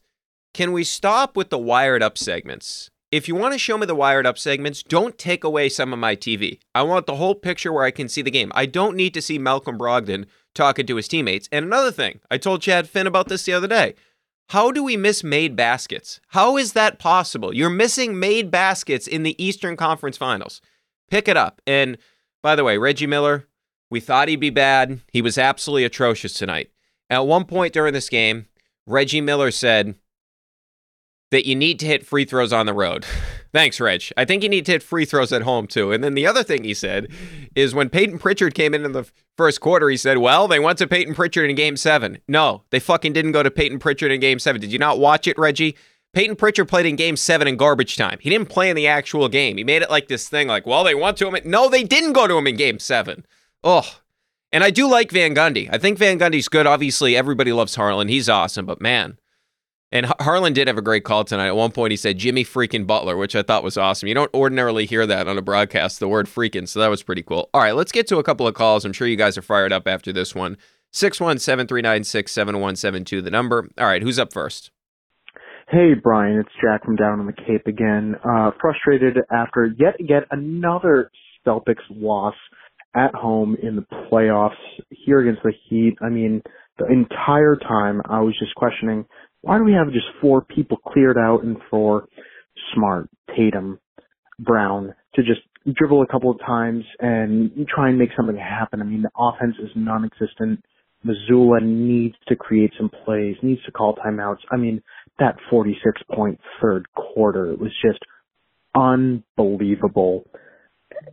can 0.53 0.71
we 0.71 0.85
stop 0.85 1.35
with 1.35 1.49
the 1.49 1.57
wired 1.57 2.01
up 2.01 2.17
segments? 2.17 2.89
If 3.11 3.27
you 3.27 3.35
want 3.35 3.53
to 3.53 3.59
show 3.59 3.77
me 3.77 3.85
the 3.85 3.93
wired 3.93 4.25
up 4.25 4.37
segments, 4.37 4.81
don't 4.81 5.17
take 5.17 5.43
away 5.43 5.67
some 5.67 5.91
of 5.91 5.99
my 5.99 6.15
TV. 6.15 6.59
I 6.73 6.83
want 6.83 7.05
the 7.05 7.17
whole 7.17 7.35
picture 7.35 7.73
where 7.73 7.83
I 7.83 7.91
can 7.91 8.07
see 8.07 8.21
the 8.21 8.31
game. 8.31 8.49
I 8.55 8.65
don't 8.65 8.95
need 8.95 9.13
to 9.15 9.21
see 9.21 9.37
Malcolm 9.37 9.77
Brogdon 9.77 10.25
talking 10.55 10.85
to 10.85 10.95
his 10.95 11.09
teammates. 11.09 11.49
And 11.51 11.65
another 11.65 11.91
thing, 11.91 12.21
I 12.31 12.37
told 12.37 12.61
Chad 12.61 12.87
Finn 12.87 13.07
about 13.07 13.27
this 13.27 13.43
the 13.43 13.53
other 13.53 13.67
day. 13.67 13.95
How 14.49 14.71
do 14.71 14.81
we 14.81 14.95
miss 14.95 15.21
made 15.21 15.57
baskets? 15.57 16.21
How 16.29 16.55
is 16.55 16.71
that 16.73 16.97
possible? 16.97 17.53
You're 17.53 17.69
missing 17.69 18.19
made 18.19 18.51
baskets 18.51 19.05
in 19.05 19.23
the 19.23 19.43
Eastern 19.43 19.75
Conference 19.75 20.15
Finals. 20.15 20.61
Pick 21.11 21.27
it 21.27 21.35
up. 21.35 21.61
And 21.67 21.97
by 22.41 22.55
the 22.55 22.63
way, 22.63 22.77
Reggie 22.77 23.05
Miller, 23.05 23.47
we 23.89 23.99
thought 23.99 24.29
he'd 24.29 24.37
be 24.37 24.49
bad. 24.49 25.01
He 25.11 25.21
was 25.21 25.37
absolutely 25.37 25.83
atrocious 25.83 26.33
tonight. 26.33 26.69
At 27.13 27.27
one 27.27 27.45
point 27.45 27.73
during 27.73 27.93
this 27.93 28.09
game, 28.09 28.47
Reggie 28.85 29.21
Miller 29.21 29.51
said, 29.51 29.95
that 31.33 31.47
you 31.47 31.55
need 31.55 31.79
to 31.79 31.87
hit 31.87 32.05
free 32.05 32.25
throws 32.25 32.53
on 32.53 32.67
the 32.67 32.73
road. 32.73 33.05
Thanks, 33.51 33.79
Reg. 33.79 34.03
I 34.15 34.23
think 34.23 34.43
you 34.43 34.49
need 34.49 34.67
to 34.67 34.73
hit 34.73 34.83
free 34.83 35.03
throws 35.03 35.33
at 35.33 35.41
home 35.41 35.65
too. 35.65 35.91
And 35.91 36.03
then 36.03 36.13
the 36.13 36.27
other 36.27 36.43
thing 36.43 36.63
he 36.63 36.75
said 36.75 37.07
is 37.55 37.73
when 37.73 37.89
Payton 37.89 38.19
Pritchard 38.19 38.53
came 38.53 38.75
in 38.75 38.85
in 38.85 38.91
the 38.91 39.09
first 39.35 39.59
quarter, 39.59 39.89
he 39.89 39.97
said, 39.97 40.19
"Well, 40.19 40.47
they 40.47 40.59
went 40.59 40.77
to 40.77 40.87
Payton 40.87 41.15
Pritchard 41.15 41.49
in 41.49 41.55
Game 41.55 41.75
Seven. 41.75 42.19
No, 42.27 42.63
they 42.69 42.79
fucking 42.79 43.13
didn't 43.13 43.31
go 43.31 43.41
to 43.41 43.49
Payton 43.49 43.79
Pritchard 43.79 44.11
in 44.11 44.19
Game 44.19 44.37
Seven. 44.37 44.61
Did 44.61 44.71
you 44.71 44.77
not 44.77 44.99
watch 44.99 45.27
it, 45.27 45.37
Reggie? 45.39 45.75
Payton 46.13 46.35
Pritchard 46.35 46.67
played 46.67 46.85
in 46.85 46.95
Game 46.95 47.17
Seven 47.17 47.47
in 47.47 47.57
garbage 47.57 47.95
time. 47.95 48.19
He 48.21 48.29
didn't 48.29 48.49
play 48.49 48.69
in 48.69 48.75
the 48.75 48.85
actual 48.85 49.27
game. 49.27 49.57
He 49.57 49.63
made 49.63 49.81
it 49.81 49.89
like 49.89 50.07
this 50.07 50.29
thing, 50.29 50.47
like, 50.47 50.67
well, 50.67 50.83
they 50.83 50.93
went 50.93 51.17
to 51.17 51.27
him. 51.27 51.49
No, 51.49 51.67
they 51.67 51.83
didn't 51.83 52.13
go 52.13 52.27
to 52.27 52.37
him 52.37 52.45
in 52.45 52.55
Game 52.55 52.77
Seven. 52.77 53.25
Oh, 53.63 53.99
and 54.53 54.63
I 54.63 54.69
do 54.69 54.89
like 54.89 55.11
Van 55.11 55.35
Gundy. 55.35 55.67
I 55.69 55.77
think 55.77 55.97
Van 55.97 56.17
Gundy's 56.17 56.47
good. 56.47 56.65
Obviously, 56.65 57.17
everybody 57.17 57.51
loves 57.51 57.75
Harlan. 57.75 58.07
He's 58.07 58.29
awesome, 58.29 58.65
but 58.65 58.81
man." 58.81 59.17
And 59.91 60.07
Harlan 60.21 60.53
did 60.53 60.67
have 60.67 60.77
a 60.79 60.81
great 60.81 61.03
call 61.03 61.23
tonight. 61.23 61.49
At 61.49 61.55
one 61.55 61.71
point, 61.71 61.91
he 61.91 61.97
said 61.97 62.17
Jimmy 62.17 62.43
freaking 62.43 62.87
Butler, 62.87 63.15
which 63.15 63.35
I 63.35 63.43
thought 63.43 63.63
was 63.63 63.77
awesome. 63.77 64.07
You 64.07 64.15
don't 64.15 64.33
ordinarily 64.33 64.87
hear 64.87 65.05
that 65.05 65.27
on 65.27 65.37
a 65.37 65.41
broadcast, 65.43 65.99
the 65.99 66.07
word 66.07 66.25
freaking. 66.25 66.67
So 66.67 66.79
that 66.79 66.87
was 66.87 67.03
pretty 67.03 67.21
cool. 67.21 67.47
All 67.53 67.61
right, 67.61 67.75
let's 67.75 67.91
get 67.91 68.07
to 68.07 68.17
a 68.17 68.23
couple 68.23 68.47
of 68.47 68.55
calls. 68.55 68.85
I'm 68.85 68.93
sure 68.93 69.05
you 69.07 69.15
guys 69.15 69.37
are 69.37 69.43
fired 69.43 69.71
up 69.71 69.87
after 69.87 70.11
this 70.11 70.33
one. 70.33 70.57
617 70.93 71.67
396 71.67 72.31
7172, 72.31 73.21
the 73.21 73.29
number. 73.29 73.69
All 73.77 73.85
right, 73.85 74.01
who's 74.01 74.17
up 74.17 74.33
first? 74.33 74.71
Hey, 75.69 75.93
Brian, 75.93 76.39
it's 76.39 76.49
Jack 76.59 76.85
from 76.85 76.95
down 76.95 77.19
on 77.19 77.27
the 77.27 77.33
Cape 77.33 77.67
again. 77.67 78.15
Uh, 78.27 78.49
frustrated 78.59 79.17
after 79.31 79.73
yet 79.77 79.95
yet 79.99 80.23
another 80.31 81.11
Celtics 81.45 81.83
loss 81.89 82.35
at 82.95 83.13
home 83.13 83.55
in 83.61 83.75
the 83.75 83.85
playoffs 84.11 84.51
here 84.89 85.19
against 85.19 85.43
the 85.43 85.53
Heat. 85.69 85.95
I 86.01 86.09
mean, 86.09 86.41
the 86.77 86.85
entire 86.85 87.55
time 87.55 88.01
I 88.09 88.21
was 88.21 88.35
just 88.39 88.55
questioning 88.55 89.05
why 89.43 89.57
do 89.57 89.65
we 89.65 89.73
have 89.73 89.91
just 89.91 90.05
four 90.21 90.41
people 90.41 90.77
cleared 90.77 91.17
out 91.17 91.43
and 91.43 91.57
for 91.69 92.07
Smart, 92.73 93.09
Tatum, 93.35 93.77
Brown 94.39 94.95
to 95.15 95.21
just 95.21 95.41
dribble 95.75 96.01
a 96.01 96.07
couple 96.07 96.31
of 96.31 96.39
times 96.39 96.85
and 96.99 97.67
try 97.67 97.89
and 97.89 97.99
make 97.99 98.11
something 98.15 98.37
happen? 98.37 98.81
I 98.81 98.85
mean, 98.85 99.01
the 99.01 99.11
offense 99.17 99.55
is 99.61 99.69
non-existent. 99.75 100.63
Mazzulla 101.05 101.61
needs 101.61 102.15
to 102.29 102.37
create 102.37 102.71
some 102.77 102.89
plays, 103.03 103.35
needs 103.43 103.61
to 103.65 103.71
call 103.73 103.95
timeouts. 103.95 104.39
I 104.49 104.55
mean, 104.55 104.81
that 105.19 105.35
46 105.49 106.01
point 106.13 106.39
third 106.61 106.85
quarter 106.95 107.51
it 107.51 107.59
was 107.59 107.71
just 107.85 107.99
unbelievable. 108.73 110.25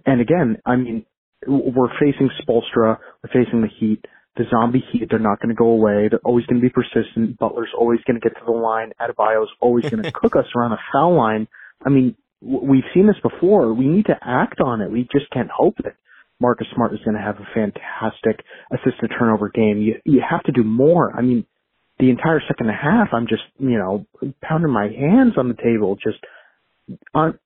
And 0.07 0.20
again, 0.20 0.59
I 0.64 0.76
mean, 0.76 1.05
we're 1.47 1.88
facing 1.99 2.30
Spoelstra, 2.43 2.99
we're 3.22 3.45
facing 3.45 3.62
the 3.62 3.68
Heat 3.78 4.05
the 4.36 4.45
zombie 4.51 4.82
heat. 4.93 5.09
They're 5.11 5.18
not 5.18 5.41
going 5.41 5.49
to 5.49 5.55
go 5.55 5.66
away. 5.66 6.09
They're 6.09 6.20
always 6.24 6.47
going 6.47 6.61
to 6.61 6.66
be 6.66 6.72
persistent. 6.72 7.38
Butler's 7.38 7.72
always 7.76 8.01
going 8.07 8.18
to 8.18 8.26
get 8.26 8.36
to 8.38 8.45
the 8.45 8.53
line. 8.53 8.93
Adebayo's 9.01 9.51
always 9.61 9.88
going 9.88 10.03
to 10.03 10.12
cook 10.12 10.36
us 10.36 10.47
around 10.57 10.70
the 10.70 10.78
foul 10.93 11.16
line. 11.16 11.49
I 11.84 11.88
mean, 11.88 12.14
we've 12.41 12.84
seen 12.95 13.07
this 13.07 13.20
before. 13.22 13.72
We 13.74 13.86
need 13.86 14.07
to 14.07 14.16
act 14.22 14.61
on 14.61 14.80
it. 14.80 14.91
We 14.91 15.09
just 15.12 15.30
can't 15.30 15.51
hope 15.51 15.76
that 15.84 15.95
Marcus 16.41 16.66
Smart 16.74 16.95
is 16.95 17.01
going 17.05 17.16
to 17.16 17.22
have 17.22 17.36
a 17.36 17.49
fantastic 17.55 18.45
assist 18.72 19.01
to 19.01 19.09
turnover 19.09 19.51
game. 19.51 19.78
You 19.78 19.97
you 20.05 20.22
have 20.28 20.43
to 20.45 20.53
do 20.53 20.62
more. 20.64 21.14
I 21.14 21.20
mean, 21.20 21.45
the 21.99 22.09
entire 22.09 22.41
second 22.49 22.68
half, 22.68 23.09
I'm 23.12 23.26
just 23.26 23.43
you 23.59 23.76
know 23.76 24.07
pounding 24.41 24.72
my 24.72 24.88
hands 24.88 25.34
on 25.36 25.49
the 25.49 25.55
table, 25.55 25.97
just 25.97 26.18
on 27.12 27.38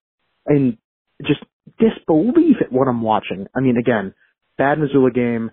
and 0.47 0.79
just 1.23 1.41
disbelief 1.79 2.57
at 2.61 2.73
what 2.73 2.89
I'm 2.89 3.03
watching. 3.03 3.47
I 3.55 3.61
mean, 3.61 3.77
again, 3.77 4.15
bad 4.59 4.79
Mazzulla 4.79 5.15
game 5.15 5.51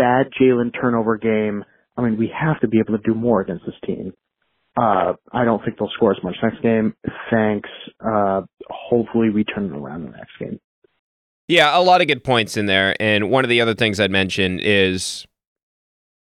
bad 0.00 0.30
Jaylen 0.40 0.72
turnover 0.72 1.18
game. 1.18 1.62
I 1.96 2.02
mean, 2.02 2.16
we 2.16 2.32
have 2.34 2.58
to 2.60 2.68
be 2.68 2.78
able 2.78 2.96
to 2.96 3.02
do 3.04 3.14
more 3.14 3.42
against 3.42 3.66
this 3.66 3.74
team. 3.84 4.14
Uh, 4.80 5.12
I 5.30 5.44
don't 5.44 5.62
think 5.62 5.78
they'll 5.78 5.90
score 5.94 6.12
as 6.12 6.22
much 6.24 6.36
next 6.42 6.62
game. 6.62 6.94
Thanks. 7.30 7.68
Uh, 8.00 8.42
hopefully 8.70 9.28
we 9.28 9.44
turn 9.44 9.66
it 9.66 9.76
around 9.76 10.06
in 10.06 10.12
the 10.12 10.16
next 10.16 10.38
game. 10.38 10.58
Yeah, 11.48 11.76
a 11.76 11.82
lot 11.82 12.00
of 12.00 12.06
good 12.06 12.24
points 12.24 12.56
in 12.56 12.66
there. 12.66 12.96
And 13.00 13.30
one 13.30 13.44
of 13.44 13.50
the 13.50 13.60
other 13.60 13.74
things 13.74 14.00
I'd 14.00 14.10
mention 14.10 14.58
is 14.60 15.26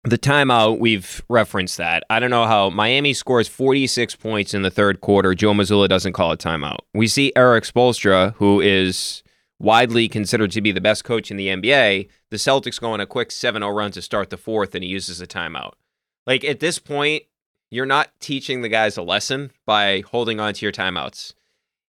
the 0.04 0.18
timeout. 0.18 0.80
We've 0.80 1.22
referenced 1.30 1.78
that. 1.78 2.04
I 2.10 2.20
don't 2.20 2.30
know 2.30 2.46
how 2.46 2.70
Miami 2.70 3.14
scores 3.14 3.48
46 3.48 4.16
points 4.16 4.54
in 4.54 4.62
the 4.62 4.72
third 4.72 5.02
quarter. 5.02 5.36
Joe 5.36 5.54
Mazzulla 5.54 5.88
doesn't 5.88 6.14
call 6.14 6.32
a 6.32 6.38
timeout. 6.38 6.80
We 6.94 7.08
see 7.08 7.32
Erik 7.36 7.64
Spoelstra, 7.64 8.34
who 8.36 8.62
is 8.62 9.24
widely 9.62 10.10
considered 10.10 10.52
to 10.52 10.62
be 10.62 10.72
the 10.72 10.82
best 10.82 11.04
coach 11.04 11.30
in 11.30 11.38
the 11.38 11.48
NBA, 11.48 12.10
the 12.32 12.38
Celtics 12.38 12.80
go 12.80 12.92
on 12.92 13.00
a 13.00 13.06
quick 13.06 13.32
7 13.32 13.62
0 13.62 13.72
run 13.72 13.92
to 13.92 14.02
start 14.02 14.30
the 14.30 14.38
fourth, 14.38 14.74
and 14.74 14.84
he 14.84 14.90
uses 14.90 15.22
a 15.22 15.28
timeout. 15.28 15.74
Like 16.26 16.44
at 16.44 16.60
this 16.60 16.80
point, 16.80 17.24
you're 17.70 17.86
not 17.86 18.10
teaching 18.20 18.62
the 18.62 18.70
guys 18.70 18.98
a 18.98 19.02
lesson 19.02 19.52
by 19.66 20.04
holding 20.12 20.40
on 20.40 20.54
to 20.56 20.66
your 20.66 20.74
timeouts. 20.74 21.34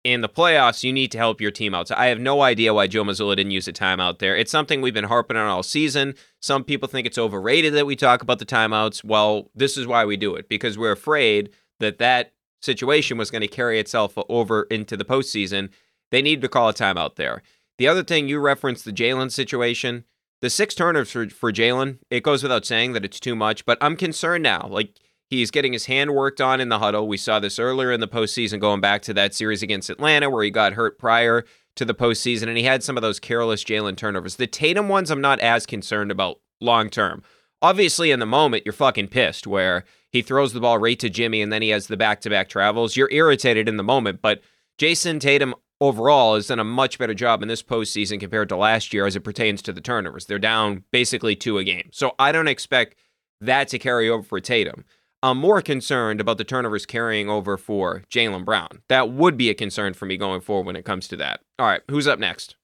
In 0.04 0.20
the 0.20 0.28
playoffs, 0.28 0.82
you 0.82 0.92
need 0.92 1.12
to 1.12 1.18
help 1.18 1.40
your 1.40 1.52
team 1.52 1.74
out. 1.74 1.86
So 1.88 1.94
I 1.96 2.06
have 2.06 2.18
no 2.18 2.42
idea 2.42 2.74
why 2.74 2.88
Joe 2.88 3.04
Mazzulla 3.04 3.36
didn't 3.36 3.52
use 3.52 3.68
a 3.68 3.72
timeout 3.72 4.18
there. 4.18 4.36
It's 4.36 4.50
something 4.50 4.80
we've 4.80 4.92
been 4.92 5.04
harping 5.04 5.36
on 5.36 5.46
all 5.46 5.62
season. 5.62 6.14
Some 6.40 6.64
people 6.64 6.88
think 6.88 7.06
it's 7.06 7.18
overrated 7.18 7.74
that 7.74 7.86
we 7.86 7.94
talk 7.94 8.20
about 8.20 8.40
the 8.40 8.46
timeouts. 8.46 9.04
Well, 9.04 9.50
this 9.54 9.76
is 9.76 9.86
why 9.86 10.04
we 10.04 10.16
do 10.16 10.34
it 10.34 10.48
because 10.48 10.76
we're 10.76 10.92
afraid 10.92 11.50
that 11.78 11.98
that 11.98 12.32
situation 12.60 13.16
was 13.16 13.30
going 13.30 13.42
to 13.42 13.48
carry 13.48 13.78
itself 13.78 14.14
over 14.28 14.64
into 14.64 14.96
the 14.96 15.04
postseason 15.04 15.70
they 16.12 16.22
need 16.22 16.42
to 16.42 16.48
call 16.48 16.68
a 16.68 16.74
timeout 16.74 17.16
there. 17.16 17.42
The 17.78 17.88
other 17.88 18.04
thing 18.04 18.28
you 18.28 18.38
referenced 18.38 18.84
the 18.84 18.92
Jaylen 18.92 19.32
situation. 19.32 20.04
The 20.42 20.50
six 20.50 20.74
turnovers 20.74 21.10
for, 21.10 21.28
for 21.28 21.52
Jaylen, 21.52 21.98
it 22.10 22.22
goes 22.22 22.42
without 22.42 22.66
saying 22.66 22.92
that 22.92 23.04
it's 23.04 23.20
too 23.20 23.34
much, 23.34 23.64
but 23.64 23.78
I'm 23.80 23.96
concerned 23.96 24.42
now. 24.42 24.66
Like 24.68 24.98
he's 25.32 25.50
getting 25.50 25.72
his 25.72 25.86
hand 25.86 26.14
worked 26.14 26.40
on 26.40 26.60
in 26.60 26.68
the 26.68 26.78
huddle. 26.78 27.08
We 27.08 27.16
saw 27.16 27.40
this 27.40 27.58
earlier 27.58 27.90
in 27.90 28.00
the 28.00 28.08
postseason, 28.08 28.60
going 28.60 28.80
back 28.80 29.02
to 29.02 29.14
that 29.14 29.34
series 29.34 29.62
against 29.62 29.90
Atlanta 29.90 30.28
where 30.28 30.44
he 30.44 30.50
got 30.50 30.74
hurt 30.74 30.98
prior 30.98 31.44
to 31.76 31.84
the 31.84 31.94
postseason, 31.94 32.48
and 32.48 32.58
he 32.58 32.64
had 32.64 32.82
some 32.82 32.98
of 32.98 33.02
those 33.02 33.18
careless 33.18 33.64
Jaylen 33.64 33.96
turnovers. 33.96 34.36
The 34.36 34.46
Tatum 34.46 34.88
ones, 34.88 35.10
I'm 35.10 35.22
not 35.22 35.40
as 35.40 35.64
concerned 35.64 36.10
about 36.10 36.40
long 36.60 36.90
term. 36.90 37.22
Obviously, 37.62 38.10
in 38.10 38.20
the 38.20 38.26
moment, 38.26 38.64
you're 38.66 38.72
fucking 38.74 39.08
pissed 39.08 39.46
where 39.46 39.84
he 40.10 40.20
throws 40.20 40.52
the 40.52 40.60
ball 40.60 40.78
right 40.78 40.98
to 40.98 41.08
Jimmy 41.08 41.40
and 41.40 41.52
then 41.52 41.62
he 41.62 41.70
has 41.70 41.86
the 41.86 41.96
back 41.96 42.20
to 42.22 42.30
back 42.30 42.48
travels. 42.48 42.96
You're 42.96 43.10
irritated 43.10 43.68
in 43.68 43.78
the 43.78 43.82
moment, 43.82 44.20
but 44.20 44.42
Jayson 44.78 45.20
Tatum 45.20 45.54
overall 45.80 46.34
has 46.34 46.48
done 46.48 46.58
a 46.58 46.64
much 46.64 46.98
better 46.98 47.14
job 47.14 47.40
in 47.40 47.48
this 47.48 47.62
postseason 47.62 48.20
compared 48.20 48.48
to 48.48 48.56
last 48.56 48.92
year 48.92 49.06
as 49.06 49.16
it 49.16 49.20
pertains 49.20 49.62
to 49.62 49.72
the 49.72 49.80
turnovers. 49.80 50.26
They're 50.26 50.38
down 50.38 50.84
basically 50.90 51.36
two 51.36 51.58
a 51.58 51.64
game. 51.64 51.88
So 51.92 52.14
I 52.18 52.32
don't 52.32 52.48
expect 52.48 52.96
that 53.40 53.68
to 53.68 53.78
carry 53.78 54.08
over 54.08 54.22
for 54.22 54.40
Tatum. 54.40 54.84
I'm 55.22 55.38
more 55.38 55.62
concerned 55.62 56.20
about 56.20 56.38
the 56.38 56.44
turnovers 56.44 56.84
carrying 56.84 57.28
over 57.28 57.56
for 57.56 58.02
Jaylen 58.10 58.44
Brown. 58.44 58.82
That 58.88 59.10
would 59.10 59.36
be 59.36 59.50
a 59.50 59.54
concern 59.54 59.94
for 59.94 60.04
me 60.04 60.16
going 60.16 60.40
forward 60.40 60.66
when 60.66 60.74
it 60.74 60.84
comes 60.84 61.06
to 61.08 61.16
that. 61.16 61.40
All 61.60 61.66
right, 61.66 61.80
who's 61.88 62.08
up 62.08 62.18
next? 62.18 62.56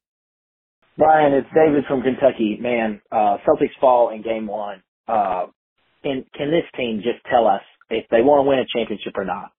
Brian, 0.96 1.32
it's 1.32 1.46
David 1.54 1.84
from 1.86 2.02
Kentucky. 2.02 2.58
Man, 2.60 3.00
uh, 3.12 3.36
Celtics 3.46 3.78
fall 3.80 4.10
in 4.10 4.22
game 4.22 4.48
one. 4.48 4.82
Uh, 5.06 5.46
can, 6.02 6.24
can 6.36 6.50
this 6.50 6.64
team 6.76 7.00
just 7.04 7.24
tell 7.30 7.46
us 7.46 7.62
if 7.90 8.04
they 8.10 8.22
want 8.22 8.44
to 8.44 8.48
win 8.48 8.58
a 8.58 8.66
championship 8.76 9.12
or 9.16 9.24
not? 9.24 9.52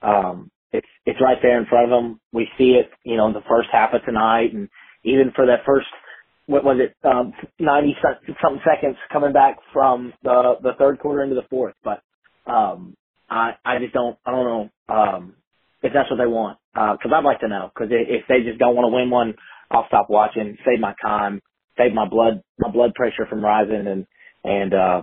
Um, 0.00 0.50
it's 0.72 0.86
it's 1.04 1.20
right 1.20 1.38
there 1.42 1.58
in 1.58 1.66
front 1.66 1.84
of 1.84 1.90
them. 1.90 2.20
We 2.32 2.48
see 2.56 2.72
it, 2.72 2.90
you 3.04 3.16
know, 3.16 3.26
in 3.26 3.34
the 3.34 3.44
first 3.48 3.68
half 3.70 3.92
of 3.92 4.04
tonight, 4.04 4.52
and 4.52 4.68
even 5.04 5.32
for 5.34 5.46
that 5.46 5.64
first 5.66 5.86
what 6.46 6.64
was 6.64 6.78
it, 6.80 6.94
um, 7.06 7.32
ninety 7.58 7.96
something 8.02 8.60
seconds 8.64 8.96
coming 9.12 9.32
back 9.32 9.58
from 9.72 10.12
the 10.22 10.54
the 10.62 10.72
third 10.78 10.98
quarter 10.98 11.22
into 11.22 11.34
the 11.34 11.46
fourth. 11.50 11.74
But 11.82 12.02
um, 12.46 12.94
I 13.28 13.52
I 13.64 13.78
just 13.78 13.92
don't 13.92 14.16
I 14.24 14.30
don't 14.30 14.44
know 14.44 14.94
um, 14.94 15.34
if 15.82 15.92
that's 15.92 16.10
what 16.10 16.18
they 16.18 16.26
want 16.26 16.58
because 16.74 17.10
uh, 17.12 17.14
I'd 17.14 17.24
like 17.24 17.40
to 17.40 17.48
know 17.48 17.70
because 17.74 17.90
if 17.90 18.24
they 18.28 18.42
just 18.42 18.58
don't 18.58 18.74
want 18.76 18.90
to 18.90 18.94
win 18.94 19.10
one, 19.10 19.34
I'll 19.70 19.86
stop 19.88 20.08
watching, 20.08 20.56
save 20.64 20.80
my 20.80 20.94
time, 21.02 21.42
save 21.76 21.92
my 21.92 22.08
blood 22.08 22.42
my 22.58 22.70
blood 22.70 22.94
pressure 22.94 23.26
from 23.28 23.44
rising, 23.44 23.86
and 23.86 24.06
and 24.44 24.74
uh, 24.74 25.02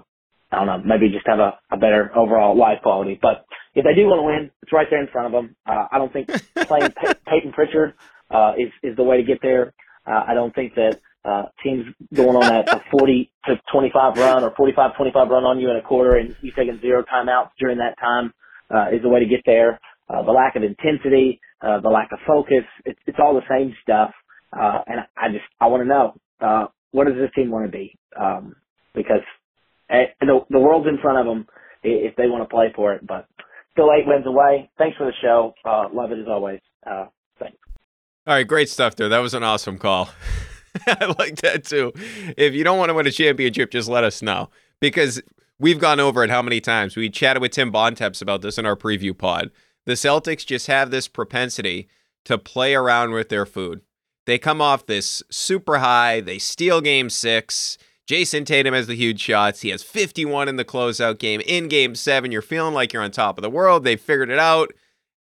I 0.52 0.58
don't 0.58 0.68
know, 0.68 0.82
maybe 0.86 1.10
just 1.10 1.28
have 1.28 1.40
a, 1.40 1.60
a 1.72 1.78
better 1.78 2.12
overall 2.16 2.58
life 2.58 2.80
quality. 2.84 3.18
But 3.22 3.46
if 3.76 3.84
they 3.84 3.94
do 3.96 4.08
want 4.08 4.20
to 4.20 4.24
win, 4.24 4.52
it's 4.62 4.72
right 4.72 4.88
there 4.90 5.02
in 5.02 5.10
front 5.12 5.28
of 5.28 5.32
them. 5.34 5.56
Uh, 5.66 5.88
I 5.92 5.98
don't 5.98 6.14
think 6.14 6.30
playing 6.68 6.94
Pey- 7.02 7.18
Payton 7.28 7.54
Pritchard 7.54 7.94
uh, 8.30 8.54
is 8.58 8.72
is 8.84 8.96
the 8.96 9.04
way 9.04 9.18
to 9.18 9.24
get 9.24 9.40
there. 9.42 9.74
Uh, 10.06 10.24
I 10.28 10.34
don't 10.34 10.54
think 10.54 10.76
that 10.76 11.00
uh, 11.26 11.44
teams 11.64 11.86
going 12.14 12.36
on 12.36 12.44
a, 12.44 12.60
a 12.60 12.84
40 12.92 13.32
to 13.46 13.56
25 13.72 14.18
run 14.18 14.44
or 14.44 14.52
45-25 14.52 15.14
run 15.30 15.44
on 15.44 15.60
you 15.60 15.70
in 15.70 15.78
a 15.78 15.82
quarter 15.82 16.16
and 16.16 16.36
you 16.42 16.52
taking 16.56 16.80
zero 16.82 17.04
timeouts 17.04 17.50
during 17.60 17.78
that 17.78 17.98
time 18.00 18.34
uh, 18.74 18.88
is 18.94 19.02
the 19.02 19.10
way 19.10 19.20
to 19.20 19.26
get 19.26 19.42
there. 19.46 19.80
Uh, 20.10 20.22
the 20.24 20.32
lack 20.32 20.56
of 20.56 20.64
intensity, 20.64 21.40
uh, 21.62 21.80
the 21.80 21.90
lack 21.90 22.12
of 22.12 22.20
focus, 22.28 22.66
it's, 22.86 23.00
it's 23.08 23.18
all 23.20 23.34
the 23.34 23.48
same 23.50 23.74
stuff. 23.82 24.12
Uh, 24.52 24.80
and 24.86 25.00
I 25.18 25.30
just, 25.30 25.46
I 25.60 25.68
want 25.68 25.82
to 25.82 25.88
know, 25.88 26.14
uh, 26.42 26.68
what 26.92 27.08
does 27.08 27.16
this 27.16 27.32
team 27.36 27.50
want 27.50 27.66
to 27.66 27.72
be? 27.72 27.98
Um, 28.20 28.56
because 28.94 29.24
uh, 29.90 30.12
the, 30.20 30.42
the 30.50 30.60
world's 30.60 30.88
in 30.88 31.00
front 31.02 31.20
of 31.20 31.26
them 31.26 31.48
if 31.84 32.16
they 32.16 32.28
want 32.28 32.44
to 32.44 32.54
play 32.54 32.72
for 32.76 32.94
it, 32.94 33.06
but 33.06 33.28
still 33.72 33.90
eight 33.92 34.08
wins 34.08 34.26
away. 34.26 34.70
Thanks 34.78 34.98
for 34.98 35.06
the 35.06 35.14
show. 35.22 35.54
Uh, 35.66 35.88
love 35.94 36.12
it 36.12 36.20
as 36.20 36.28
always. 36.28 36.62
Uh, 36.86 37.06
thanks. 37.40 37.58
All 38.26 38.36
right, 38.36 38.48
great 38.48 38.70
stuff 38.70 38.96
there. 38.96 39.10
That 39.10 39.20
was 39.20 39.34
an 39.34 39.44
awesome 39.44 39.78
call. 39.78 40.10
I 40.88 41.14
like 41.20 41.38
that 41.38 41.66
too. 41.66 41.94
If 42.38 42.54
you 42.54 42.64
don't 42.64 42.78
want 42.78 42.90
to 42.90 42.94
win 42.94 43.08
a 43.08 43.12
championship, 43.12 43.72
just 43.72 43.90
let 43.90 44.04
us 44.04 44.22
know 44.22 44.50
because 44.80 45.22
we've 45.60 45.80
gone 45.80 46.00
over 46.00 46.24
it 46.24 46.30
how 46.30 46.42
many 46.42 46.60
times. 46.60 46.96
We 46.96 47.10
chatted 47.10 47.42
with 47.42 47.52
Tim 47.52 47.72
Bontemps 47.72 48.22
about 48.22 48.42
this 48.42 48.58
in 48.58 48.66
our 48.66 48.76
preview 48.76 49.18
pod. 49.18 49.52
The 49.86 49.94
Celtics 49.94 50.46
just 50.46 50.68
have 50.68 50.92
this 50.92 51.08
propensity 51.08 51.88
to 52.26 52.38
play 52.38 52.74
around 52.74 53.12
with 53.12 53.30
their 53.30 53.46
food. 53.46 53.82
They 54.26 54.38
come 54.38 54.62
off 54.62 54.86
this 54.86 55.22
super 55.30 55.80
high, 55.80 56.22
they 56.22 56.40
steal 56.40 56.82
game 56.82 57.10
six. 57.10 57.78
Jayson 58.06 58.44
Tatum 58.46 58.74
has 58.74 58.88
the 58.88 58.96
huge 58.96 59.22
shots. 59.22 59.62
He 59.62 59.70
has 59.70 59.82
51 59.82 60.50
in 60.50 60.58
the 60.58 60.66
closeout 60.66 61.20
game. 61.20 61.42
In 61.46 61.70
game 61.70 61.96
seven, 61.96 62.34
you're 62.34 62.42
feeling 62.42 62.74
like 62.74 62.92
you're 62.92 63.02
on 63.02 63.12
top 63.12 63.38
of 63.38 63.44
the 63.44 63.50
world. 63.50 63.86
They 63.86 63.96
figured 63.96 64.30
it 64.30 64.40
out. 64.40 64.74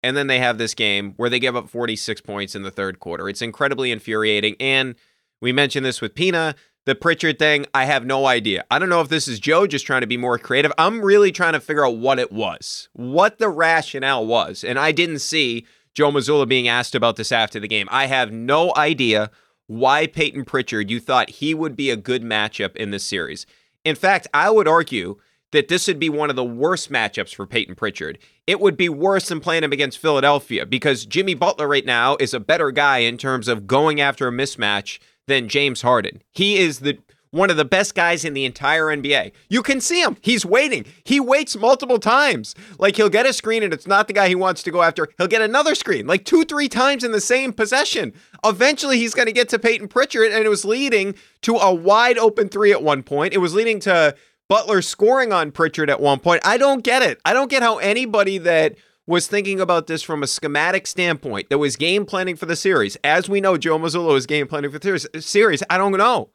And 0.01 0.17
then 0.17 0.25
they 0.25 0.39
have 0.39 0.57
this 0.57 0.73
game 0.73 1.13
where 1.17 1.29
they 1.29 1.39
give 1.39 1.55
up 1.55 1.69
46 1.69 2.21
points 2.21 2.55
in 2.55 2.63
the 2.63 2.71
third 2.71 2.99
quarter. 2.99 3.29
It's 3.29 3.43
incredibly 3.43 3.91
infuriating. 3.91 4.55
And 4.59 4.95
we 5.41 5.51
mentioned 5.51 5.85
this 5.85 6.01
with 6.01 6.15
Pina. 6.15 6.55
The 6.85 6.95
Pritchard 6.95 7.37
thing, 7.37 7.67
I 7.75 7.85
have 7.85 8.05
no 8.05 8.25
idea. 8.25 8.63
I 8.71 8.79
don't 8.79 8.89
know 8.89 9.01
if 9.01 9.09
this 9.09 9.27
is 9.27 9.39
Joe 9.39 9.67
just 9.67 9.85
trying 9.85 10.01
to 10.01 10.07
be 10.07 10.17
more 10.17 10.39
creative. 10.39 10.71
I'm 10.79 11.01
really 11.01 11.31
trying 11.31 11.53
to 11.53 11.59
figure 11.59 11.85
out 11.85 11.97
what 11.97 12.17
it 12.17 12.31
was, 12.31 12.89
what 12.93 13.37
the 13.37 13.49
rationale 13.49 14.25
was. 14.25 14.63
And 14.63 14.79
I 14.79 14.91
didn't 14.91 15.19
see 15.19 15.67
Joe 15.93 16.11
Mazzulla 16.11 16.47
being 16.47 16.67
asked 16.67 16.95
about 16.95 17.17
this 17.17 17.31
after 17.31 17.59
the 17.59 17.67
game. 17.67 17.87
I 17.91 18.07
have 18.07 18.31
no 18.31 18.73
idea 18.75 19.29
why 19.67 20.07
Payton 20.07 20.45
Pritchard, 20.45 20.89
you 20.89 20.99
thought 20.99 21.29
he 21.29 21.53
would 21.53 21.75
be 21.75 21.91
a 21.91 21.95
good 21.95 22.23
matchup 22.23 22.75
in 22.75 22.89
this 22.89 23.05
series. 23.05 23.45
In 23.85 23.95
fact, 23.95 24.27
I 24.33 24.49
would 24.49 24.67
argue 24.67 25.17
that 25.51 25.67
this 25.67 25.87
would 25.87 25.99
be 25.99 26.09
one 26.09 26.29
of 26.29 26.35
the 26.35 26.43
worst 26.43 26.91
matchups 26.91 27.35
for 27.35 27.45
Payton 27.45 27.75
Pritchard. 27.75 28.17
It 28.47 28.59
would 28.59 28.75
be 28.75 28.89
worse 28.89 29.27
than 29.29 29.39
playing 29.39 29.63
him 29.63 29.71
against 29.71 29.99
Philadelphia 29.99 30.65
because 30.65 31.05
Jimmy 31.05 31.35
Butler 31.35 31.67
right 31.67 31.85
now 31.85 32.17
is 32.19 32.33
a 32.33 32.39
better 32.39 32.71
guy 32.71 32.99
in 32.99 33.17
terms 33.17 33.47
of 33.47 33.67
going 33.67 34.01
after 34.01 34.27
a 34.27 34.31
mismatch 34.31 34.99
than 35.27 35.49
James 35.49 35.81
Harden. 35.81 36.21
He 36.31 36.57
is 36.57 36.79
the 36.79 36.99
one 37.31 37.49
of 37.49 37.55
the 37.57 37.65
best 37.65 37.95
guys 37.95 38.25
in 38.25 38.33
the 38.33 38.43
entire 38.45 38.87
NBA. 38.87 39.31
You 39.49 39.63
can 39.63 39.79
see 39.79 40.01
him. 40.01 40.17
He's 40.21 40.45
waiting. 40.45 40.85
He 41.05 41.19
waits 41.19 41.55
multiple 41.55 41.97
times. 41.97 42.53
Like 42.77 42.97
he'll 42.97 43.09
get 43.09 43.25
a 43.25 43.31
screen 43.31 43.63
and 43.63 43.73
it's 43.73 43.87
not 43.87 44.07
the 44.07 44.13
guy 44.13 44.27
he 44.27 44.35
wants 44.35 44.61
to 44.63 44.71
go 44.71 44.81
after. 44.81 45.07
He'll 45.17 45.27
get 45.27 45.41
another 45.41 45.73
screen, 45.73 46.05
like 46.07 46.25
two, 46.25 46.43
three 46.43 46.67
times 46.67 47.03
in 47.03 47.13
the 47.13 47.21
same 47.21 47.53
possession. 47.53 48.13
Eventually, 48.43 48.97
he's 48.97 49.13
going 49.13 49.27
to 49.27 49.31
get 49.31 49.49
to 49.49 49.59
Payton 49.59 49.87
Pritchard, 49.87 50.31
and 50.31 50.43
it 50.43 50.49
was 50.49 50.65
leading 50.65 51.15
to 51.43 51.55
a 51.55 51.73
wide 51.73 52.17
open 52.17 52.49
three 52.49 52.71
at 52.71 52.83
one 52.83 53.01
point. 53.03 53.33
It 53.33 53.37
was 53.37 53.53
leading 53.53 53.79
to 53.81 54.15
Butler 54.49 54.81
scoring 54.81 55.31
on 55.31 55.51
Pritchard 55.51 55.89
at 55.89 56.01
one 56.01 56.19
point. 56.19 56.41
I 56.43 56.57
don't 56.57 56.83
get 56.83 57.01
it. 57.01 57.21
I 57.23 57.31
don't 57.31 57.49
get 57.49 57.63
how 57.63 57.77
anybody 57.77 58.37
that 58.39 58.75
was 59.07 59.27
thinking 59.27 59.59
about 59.59 59.87
this 59.87 60.03
from 60.03 60.23
a 60.23 60.27
schematic 60.27 60.87
standpoint, 60.87 61.49
that 61.49 61.57
was 61.57 61.75
game 61.75 62.05
planning 62.05 62.35
for 62.35 62.45
the 62.45 62.55
series. 62.55 62.95
As 63.03 63.27
we 63.27 63.41
know, 63.41 63.57
Joe 63.57 63.79
Mazzulla 63.79 64.15
is 64.15 64.25
game 64.25 64.47
planning 64.47 64.71
for 64.71 64.79
the 64.79 65.21
series. 65.21 65.63
I 65.69 65.77
don't 65.77 65.97
know. 65.97 66.29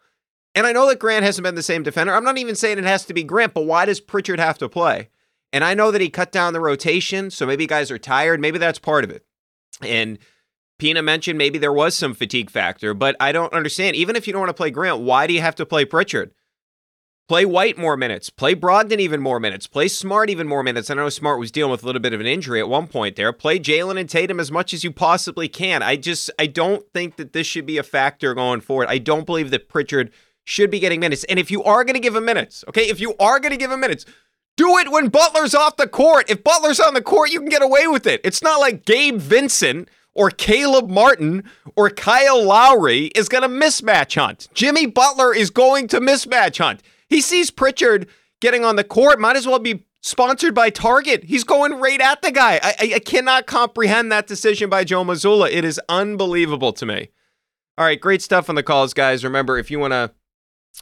And 0.55 0.67
I 0.67 0.73
know 0.73 0.89
that 0.89 0.99
Grant 0.99 1.25
hasn't 1.25 1.45
been 1.45 1.55
the 1.55 1.63
same 1.63 1.83
defender. 1.83 2.15
I'm 2.15 2.25
not 2.25 2.39
even 2.39 2.57
saying 2.57 2.79
it 2.79 2.85
has 2.85 3.05
to 3.07 3.15
be 3.15 3.23
Grant, 3.23 3.55
but 3.55 3.67
why 3.67 3.85
does 3.85 4.01
Pritchard 4.01 4.41
have 4.41 4.59
to 4.59 4.69
play? 4.69 5.11
And 5.53 5.63
I 5.63 5.75
know 5.75 5.91
that 5.91 6.01
he 6.01 6.09
cut 6.09 6.33
down 6.33 6.53
the 6.53 6.61
rotation, 6.61 7.31
so 7.31 7.47
maybe 7.47 7.67
guys 7.67 7.91
are 7.91 7.99
tired. 7.99 8.41
Maybe 8.41 8.59
that's 8.59 8.79
part 8.79 9.05
of 9.05 9.11
it. 9.11 9.25
And 9.83 10.19
Pina 10.79 11.03
mentioned 11.03 11.39
maybe 11.39 11.59
there 11.59 11.73
was 11.73 11.95
some 11.95 12.15
fatigue 12.15 12.51
factor, 12.51 12.95
but 12.95 13.17
I 13.21 13.33
don't 13.33 13.53
understand. 13.53 13.97
Even 13.97 14.17
if 14.17 14.27
you 14.27 14.33
don't 14.33 14.41
want 14.41 14.51
to 14.51 14.55
play 14.55 14.71
Grant, 14.71 15.01
why 15.01 15.27
do 15.27 15.35
you 15.35 15.41
have 15.41 15.55
to 15.57 15.67
play 15.67 15.85
Pritchard? 15.85 16.33
Play 17.29 17.45
White 17.45 17.77
more 17.77 17.97
minutes. 17.97 18.31
Play 18.31 18.55
Brogdon 18.55 19.01
even 19.01 19.21
more 19.21 19.41
minutes. 19.41 19.67
Play 19.67 19.89
Smart 19.89 20.31
even 20.31 20.47
more 20.47 20.63
minutes. 20.63 20.91
I 20.91 20.95
know 20.95 21.09
Smart 21.09 21.41
was 21.41 21.51
dealing 21.51 21.73
with 21.73 21.83
a 21.83 21.87
little 21.87 22.01
bit 22.01 22.13
of 22.13 22.21
an 22.21 22.27
injury 22.27 22.61
at 22.61 22.69
one 22.69 22.87
point 22.87 23.17
there. 23.17 23.33
Play 23.33 23.59
Jaylen 23.59 23.99
and 23.99 24.09
Tatum 24.09 24.39
as 24.39 24.53
much 24.53 24.73
as 24.73 24.85
you 24.85 24.93
possibly 24.93 25.49
can. 25.49 25.83
I 25.83 25.97
just 25.97 26.31
I 26.39 26.47
don't 26.47 26.87
think 26.95 27.17
that 27.17 27.33
this 27.33 27.47
should 27.47 27.67
be 27.67 27.79
a 27.79 27.83
factor 27.83 28.33
going 28.33 28.61
forward. 28.61 28.87
I 28.89 28.99
don't 28.99 29.27
believe 29.27 29.51
that 29.51 29.69
Pritchard 29.69 30.13
should 30.45 30.71
be 30.71 30.79
getting 30.79 31.01
minutes. 31.01 31.25
And 31.25 31.41
if 31.41 31.51
you 31.51 31.65
are 31.65 31.83
going 31.83 31.95
to 31.95 32.01
give 32.01 32.15
him 32.15 32.25
minutes, 32.25 32.65
okay, 32.69 32.89
if 32.89 33.01
you 33.01 33.17
are 33.19 33.41
going 33.41 33.51
to 33.51 33.59
give 33.59 33.73
him 33.73 33.81
minutes, 33.81 34.07
do 34.57 34.79
it 34.79 34.93
when 34.93 35.09
Butler's 35.09 35.55
off 35.55 35.77
the 35.77 35.89
court. 35.89 36.31
If 36.31 36.45
Butler's 36.45 36.79
on 36.79 36.95
the 36.95 37.03
court, 37.03 37.33
you 37.33 37.41
can 37.41 37.49
get 37.49 37.63
away 37.63 37.89
with 37.89 38.07
it. 38.07 38.21
It's 38.23 38.43
not 38.43 38.61
like 38.61 38.85
Gabe 38.85 39.19
Vincent 39.19 39.89
or 40.15 40.31
Caleb 40.31 40.89
Martin 40.89 41.43
or 41.75 41.91
Kyle 41.91 42.43
Lowry 42.43 43.07
is 43.17 43.29
going 43.29 43.43
to 43.43 43.49
mismatch 43.49 44.15
hunt. 44.15 44.47
Jimmy 44.55 44.87
Butler 44.87 45.35
is 45.35 45.51
going 45.51 45.89
to 45.89 46.01
mismatch 46.01 46.59
hunt. 46.59 46.83
He 47.09 47.21
sees 47.21 47.51
Pritchard 47.51 48.09
getting 48.41 48.65
on 48.65 48.77
the 48.77 48.85
court, 48.85 49.21
might 49.21 49.37
as 49.37 49.47
well 49.47 49.59
be 49.59 49.87
sponsored 50.03 50.55
by 50.55 50.71
Target. 50.71 51.25
He's 51.25 51.45
going 51.45 51.81
right 51.81 52.01
at 52.01 52.23
the 52.23 52.31
guy. 52.31 52.61
I, 52.63 52.93
I, 52.95 52.99
cannot 53.01 53.47
comprehend 53.47 54.13
that 54.13 54.27
decision 54.27 54.71
by 54.71 54.85
Joe 54.85 55.05
Mazzulla. 55.05 55.51
It 55.51 55.65
is 55.65 55.81
unbelievable 55.89 56.73
to 56.75 56.87
me. 56.87 57.09
All 57.77 57.85
right, 57.85 58.01
great 58.01 58.23
stuff 58.23 58.49
on 58.49 58.55
the 58.55 58.63
calls, 58.63 58.95
guys. 58.95 59.25
Remember, 59.25 59.59
if 59.59 59.71
you 59.71 59.79
want 59.79 59.93
to 59.93 60.13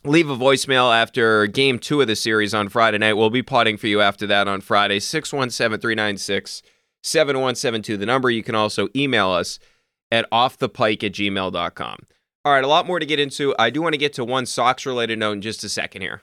leave 0.04 0.28
a 0.28 0.36
voicemail 0.36 0.94
after 0.94 1.46
game 1.46 1.78
two 1.78 2.00
of 2.00 2.06
the 2.06 2.16
series 2.16 2.52
on 2.52 2.68
Friday 2.68 2.98
night, 2.98 3.14
we'll 3.14 3.30
be 3.30 3.42
potting 3.42 3.76
for 3.76 3.86
you 3.86 4.00
after 4.00 4.26
that 4.26 4.46
on 4.46 4.60
Friday, 4.60 5.00
617 5.00 5.80
396 5.80 6.62
7172. 7.02 7.96
The 7.96 8.06
number 8.06 8.30
you 8.30 8.42
can 8.42 8.54
also 8.54 8.88
email 8.94 9.30
us 9.30 9.58
at 10.10 10.30
offthepike 10.30 11.02
at 11.02 11.12
gmail.com. 11.12 11.98
All 12.46 12.52
right, 12.52 12.62
a 12.62 12.68
lot 12.68 12.86
more 12.86 12.98
to 12.98 13.06
get 13.06 13.18
into. 13.18 13.54
I 13.58 13.70
do 13.70 13.80
want 13.80 13.94
to 13.94 13.98
get 13.98 14.12
to 14.14 14.24
one 14.24 14.44
Sox 14.44 14.84
related 14.84 15.18
note 15.18 15.32
in 15.32 15.40
just 15.40 15.64
a 15.64 15.68
second 15.70 16.02
here. 16.02 16.20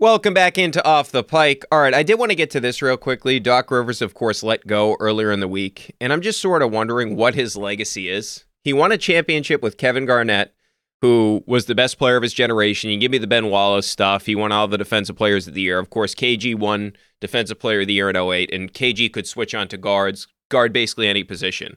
Welcome 0.00 0.34
back 0.34 0.58
into 0.58 0.84
Off 0.84 1.12
the 1.12 1.22
Pike. 1.22 1.64
All 1.70 1.80
right, 1.80 1.94
I 1.94 2.02
did 2.02 2.18
want 2.18 2.32
to 2.32 2.36
get 2.36 2.50
to 2.50 2.60
this 2.60 2.82
real 2.82 2.96
quickly. 2.96 3.38
Doc 3.38 3.70
Rivers, 3.70 4.02
of 4.02 4.14
course, 4.14 4.42
let 4.42 4.66
go 4.66 4.96
earlier 4.98 5.30
in 5.30 5.38
the 5.38 5.46
week, 5.46 5.94
and 6.00 6.12
I'm 6.12 6.22
just 6.22 6.40
sort 6.40 6.60
of 6.60 6.72
wondering 6.72 7.14
what 7.14 7.36
his 7.36 7.56
legacy 7.56 8.08
is. 8.08 8.46
He 8.64 8.72
won 8.72 8.90
a 8.90 8.98
championship 8.98 9.62
with 9.62 9.76
Kevin 9.76 10.06
Garnett, 10.06 10.54
who 11.02 11.44
was 11.46 11.66
the 11.66 11.76
best 11.76 11.96
player 11.96 12.16
of 12.16 12.24
his 12.24 12.34
generation. 12.34 12.90
You 12.90 12.98
give 12.98 13.12
me 13.12 13.18
the 13.18 13.28
Ben 13.28 13.48
Wallace 13.48 13.86
stuff. 13.86 14.26
He 14.26 14.34
won 14.34 14.50
all 14.50 14.66
the 14.66 14.76
Defensive 14.76 15.14
Players 15.14 15.46
of 15.46 15.54
the 15.54 15.62
Year. 15.62 15.78
Of 15.78 15.90
course, 15.90 16.16
KG 16.16 16.58
won 16.58 16.94
Defensive 17.20 17.60
Player 17.60 17.82
of 17.82 17.86
the 17.86 17.94
Year 17.94 18.10
in 18.10 18.16
08, 18.16 18.52
and 18.52 18.74
KG 18.74 19.12
could 19.12 19.28
switch 19.28 19.54
on 19.54 19.68
to 19.68 19.76
guards, 19.76 20.26
guard 20.48 20.72
basically 20.72 21.06
any 21.06 21.22
position. 21.22 21.76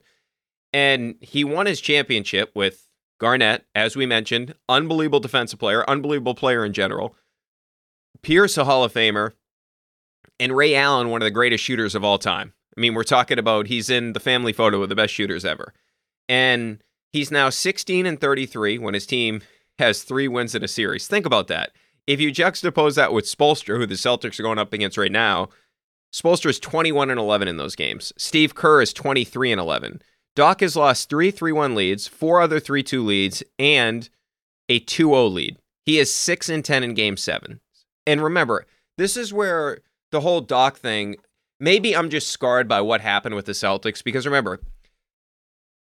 And 0.74 1.14
he 1.22 1.44
won 1.44 1.68
his 1.68 1.80
championship 1.80 2.52
with 2.56 2.88
Garnett, 3.24 3.66
as 3.74 3.96
we 3.96 4.06
mentioned, 4.06 4.54
unbelievable 4.68 5.22
defensive 5.22 5.58
player, 5.58 5.90
unbelievable 5.90 6.36
player 6.36 6.66
in 6.66 6.74
general. 6.74 7.16
Pierce, 8.22 8.58
a 8.58 8.66
Hall 8.66 8.84
of 8.84 8.94
Famer, 8.94 9.32
and 10.42 10.54
Ray 10.54 10.76
Allen, 10.76 11.08
one 11.08 11.22
of 11.22 11.26
the 11.26 11.32
greatest 11.32 11.64
shooters 11.64 11.96
of 11.96 12.04
all 12.04 12.18
time. 12.18 12.52
I 12.78 12.82
mean, 12.82 12.94
we're 12.94 13.04
talking 13.04 13.40
about 13.40 13.68
he's 13.68 13.90
in 13.90 14.12
the 14.12 14.20
family 14.20 14.52
photo 14.52 14.84
of 14.84 14.90
the 14.90 14.96
best 14.96 15.14
shooters 15.14 15.46
ever. 15.46 15.74
And 16.28 16.84
he's 17.14 17.32
now 17.32 17.50
16 17.50 18.06
and 18.06 18.20
33 18.20 18.78
when 18.78 18.94
his 18.94 19.06
team 19.06 19.42
has 19.80 20.04
three 20.04 20.28
wins 20.28 20.54
in 20.54 20.62
a 20.62 20.68
series. 20.68 21.08
Think 21.08 21.26
about 21.26 21.48
that. 21.48 21.72
If 22.06 22.20
you 22.20 22.30
juxtapose 22.30 22.96
that 22.96 23.14
with 23.14 23.24
Spoelstra, 23.24 23.78
who 23.78 23.86
the 23.86 23.96
Celtics 23.96 24.38
are 24.38 24.44
going 24.44 24.60
up 24.60 24.74
against 24.74 24.98
right 24.98 25.10
now, 25.10 25.48
Spoelstra 26.14 26.50
is 26.50 26.60
21 26.60 27.10
and 27.10 27.20
11 27.22 27.48
in 27.48 27.56
those 27.56 27.78
games. 27.78 28.12
Steve 28.18 28.54
Kerr 28.54 28.82
is 28.82 28.92
23 28.92 29.54
and 29.54 29.62
11. 29.62 30.02
Doc 30.36 30.62
has 30.62 30.76
lost 30.76 31.10
three 31.10 31.32
3 31.32 31.52
1 31.52 31.76
leads, 31.76 32.08
four 32.08 32.42
other 32.42 32.60
3 32.60 32.84
2 32.84 33.04
leads, 33.04 33.44
and 33.60 34.10
a 34.70 34.80
2 34.80 35.10
0 35.10 35.28
lead. 35.28 35.58
He 35.86 36.00
is 36.00 36.14
6 36.14 36.50
and 36.50 36.64
10 36.64 36.84
in 36.84 36.94
game 36.94 37.18
seven. 37.18 37.60
And 38.08 38.24
remember, 38.24 38.66
this 38.98 39.18
is 39.18 39.34
where 39.34 39.80
the 40.12 40.22
whole 40.22 40.42
Doc 40.42 40.78
thing, 40.78 41.18
maybe 41.60 41.96
I'm 41.96 42.10
just 42.10 42.30
scarred 42.30 42.68
by 42.68 42.82
what 42.82 43.02
happened 43.02 43.36
with 43.36 43.46
the 43.46 43.52
Celtics 43.54 44.04
because 44.04 44.26
remember, 44.26 44.60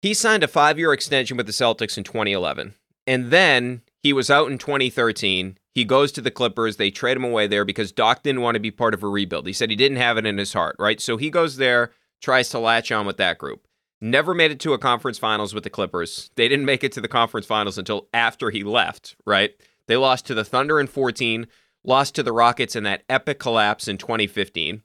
he 0.02 0.14
signed 0.14 0.44
a 0.44 0.48
five 0.48 0.80
year 0.80 0.94
extension 0.94 1.38
with 1.38 1.46
the 1.46 1.52
Celtics 1.52 1.98
in 1.98 2.04
2011. 2.04 2.74
And 3.08 3.32
then 3.32 3.82
he 4.04 4.14
was 4.14 4.30
out 4.30 4.50
in 4.52 4.58
2013. 4.58 5.58
He 5.74 5.86
goes 5.86 6.12
to 6.12 6.22
the 6.22 6.32
Clippers. 6.32 6.78
They 6.78 6.92
trade 6.92 7.18
him 7.18 7.24
away 7.24 7.48
there 7.48 7.66
because 7.66 7.92
Doc 7.92 8.24
didn't 8.24 8.42
want 8.42 8.56
to 8.56 8.60
be 8.60 8.72
part 8.72 8.94
of 8.94 9.04
a 9.04 9.08
rebuild. 9.08 9.48
He 9.48 9.54
said 9.54 9.70
he 9.70 9.76
didn't 9.76 9.98
have 9.98 10.18
it 10.18 10.26
in 10.26 10.38
his 10.38 10.54
heart, 10.54 10.76
right? 10.80 11.00
So 11.00 11.18
he 11.18 11.30
goes 11.30 11.58
there, 11.58 11.92
tries 12.22 12.50
to 12.50 12.60
latch 12.60 12.92
on 12.92 13.06
with 13.06 13.18
that 13.18 13.38
group. 13.38 13.68
Never 14.04 14.34
made 14.34 14.50
it 14.50 14.60
to 14.62 14.74
a 14.74 14.80
conference 14.80 15.20
finals 15.20 15.54
with 15.54 15.64
the 15.64 15.70
Clippers. 15.70 16.32
They 16.36 16.48
didn't 16.48 16.66
make 16.66 16.84
it 16.84 16.92
to 16.94 17.02
the 17.02 17.08
conference 17.08 17.46
finals 17.46 17.78
until 17.78 18.08
after 18.12 18.50
he 18.50 18.64
left, 18.64 19.16
right? 19.28 19.52
They 19.88 19.96
lost 19.96 20.26
to 20.26 20.34
the 20.34 20.44
Thunder 20.44 20.80
in 20.80 20.88
14, 20.88 21.46
lost 21.84 22.16
to 22.16 22.24
the 22.24 22.34
Rockets 22.34 22.76
in 22.76 22.84
that 22.84 23.04
epic 23.08 23.38
collapse 23.38 23.88
in 23.88 24.00
2015. 24.00 24.82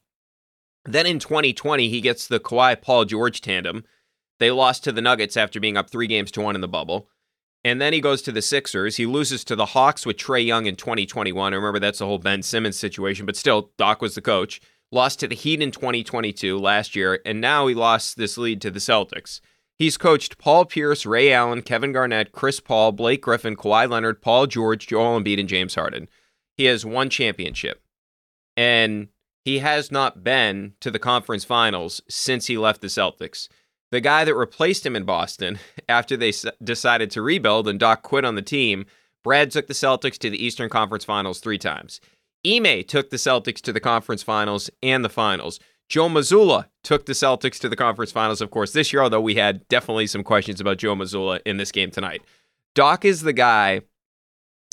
Then 0.85 1.05
in 1.07 1.17
2020, 1.17 1.89
he 1.89 1.99
gets 1.99 2.27
the 2.27 2.39
Kawhi 2.39 2.79
Paul 2.79 3.05
George 3.05 3.41
tandem. 3.41 3.85
They 4.39 4.51
lost 4.51 4.83
to 4.83 4.91
the 4.91 5.01
Nuggets 5.01 5.35
after 5.35 5.59
being 5.59 5.77
up 5.77 5.89
three 5.89 6.07
games 6.07 6.29
to 6.31 6.41
one 6.41 6.53
in 6.53 6.61
the 6.61 6.67
bubble. 6.67 7.09
And 7.63 7.81
then 7.81 7.93
he 7.93 7.99
goes 7.99 8.21
to 8.21 8.31
the 8.31 8.43
Sixers. 8.43 8.97
He 8.97 9.07
loses 9.07 9.43
to 9.45 9.55
the 9.55 9.65
Hawks 9.65 10.05
with 10.05 10.17
Trae 10.17 10.45
Young 10.45 10.67
in 10.67 10.75
2021. 10.75 11.53
I 11.53 11.55
remember 11.55 11.79
that's 11.79 11.99
the 11.99 12.05
whole 12.05 12.19
Ben 12.19 12.43
Simmons 12.43 12.77
situation, 12.77 13.25
but 13.25 13.35
still, 13.35 13.71
Doc 13.77 13.99
was 13.99 14.13
the 14.13 14.21
coach. 14.21 14.61
Lost 14.91 15.19
to 15.19 15.27
the 15.27 15.35
Heat 15.35 15.61
in 15.61 15.71
2022 15.71 16.57
last 16.57 16.95
year, 16.95 17.19
and 17.25 17.41
now 17.41 17.67
he 17.67 17.75
lost 17.75 18.17
this 18.17 18.37
lead 18.37 18.61
to 18.61 18.71
the 18.71 18.79
Celtics. 18.79 19.41
He's 19.77 19.97
coached 19.97 20.37
Paul 20.37 20.65
Pierce, 20.65 21.05
Ray 21.05 21.31
Allen, 21.31 21.61
Kevin 21.61 21.91
Garnett, 21.91 22.31
Chris 22.31 22.59
Paul, 22.59 22.91
Blake 22.93 23.21
Griffin, 23.21 23.55
Kawhi 23.55 23.89
Leonard, 23.89 24.21
Paul 24.21 24.47
George, 24.47 24.87
Joel 24.87 25.19
Embiid, 25.19 25.39
and 25.39 25.49
James 25.49 25.75
Harden. 25.75 26.09
He 26.55 26.65
has 26.65 26.85
one 26.85 27.09
championship. 27.09 27.81
And 28.55 29.09
he 29.45 29.59
has 29.59 29.91
not 29.91 30.23
been 30.23 30.73
to 30.79 30.89
the 30.89 30.99
conference 30.99 31.43
finals 31.43 32.01
since 32.09 32.47
he 32.47 32.57
left 32.57 32.81
the 32.81 32.87
Celtics 32.87 33.49
the 33.91 34.01
guy 34.01 34.25
that 34.25 34.35
replaced 34.35 34.85
him 34.85 34.95
in 34.95 35.03
Boston 35.03 35.59
after 35.89 36.17
they 36.17 36.33
decided 36.63 37.11
to 37.11 37.21
rebuild 37.21 37.67
and 37.67 37.79
Doc 37.79 38.03
quit 38.03 38.25
on 38.25 38.35
the 38.35 38.41
team, 38.41 38.85
Brad 39.23 39.51
took 39.51 39.67
the 39.67 39.73
Celtics 39.73 40.17
to 40.19 40.29
the 40.29 40.43
Eastern 40.43 40.69
Conference 40.69 41.05
Finals 41.05 41.39
three 41.39 41.57
times. 41.57 41.99
Ime 42.47 42.83
took 42.83 43.09
the 43.09 43.17
Celtics 43.17 43.61
to 43.61 43.73
the 43.73 43.79
conference 43.79 44.23
finals 44.23 44.69
and 44.81 45.03
the 45.03 45.09
finals. 45.09 45.59
Joe 45.89 46.09
Mazzulla 46.09 46.65
took 46.83 47.05
the 47.05 47.13
Celtics 47.13 47.59
to 47.59 47.69
the 47.69 47.75
conference 47.75 48.11
finals, 48.11 48.41
of 48.41 48.51
course, 48.51 48.73
this 48.73 48.91
year, 48.91 49.01
although 49.01 49.21
we 49.21 49.35
had 49.35 49.67
definitely 49.67 50.07
some 50.07 50.23
questions 50.23 50.59
about 50.59 50.77
Joe 50.77 50.95
Mazzulla 50.95 51.39
in 51.45 51.57
this 51.57 51.71
game 51.71 51.91
tonight. 51.91 52.21
Doc 52.75 53.05
is 53.05 53.21
the 53.21 53.33
guy 53.33 53.81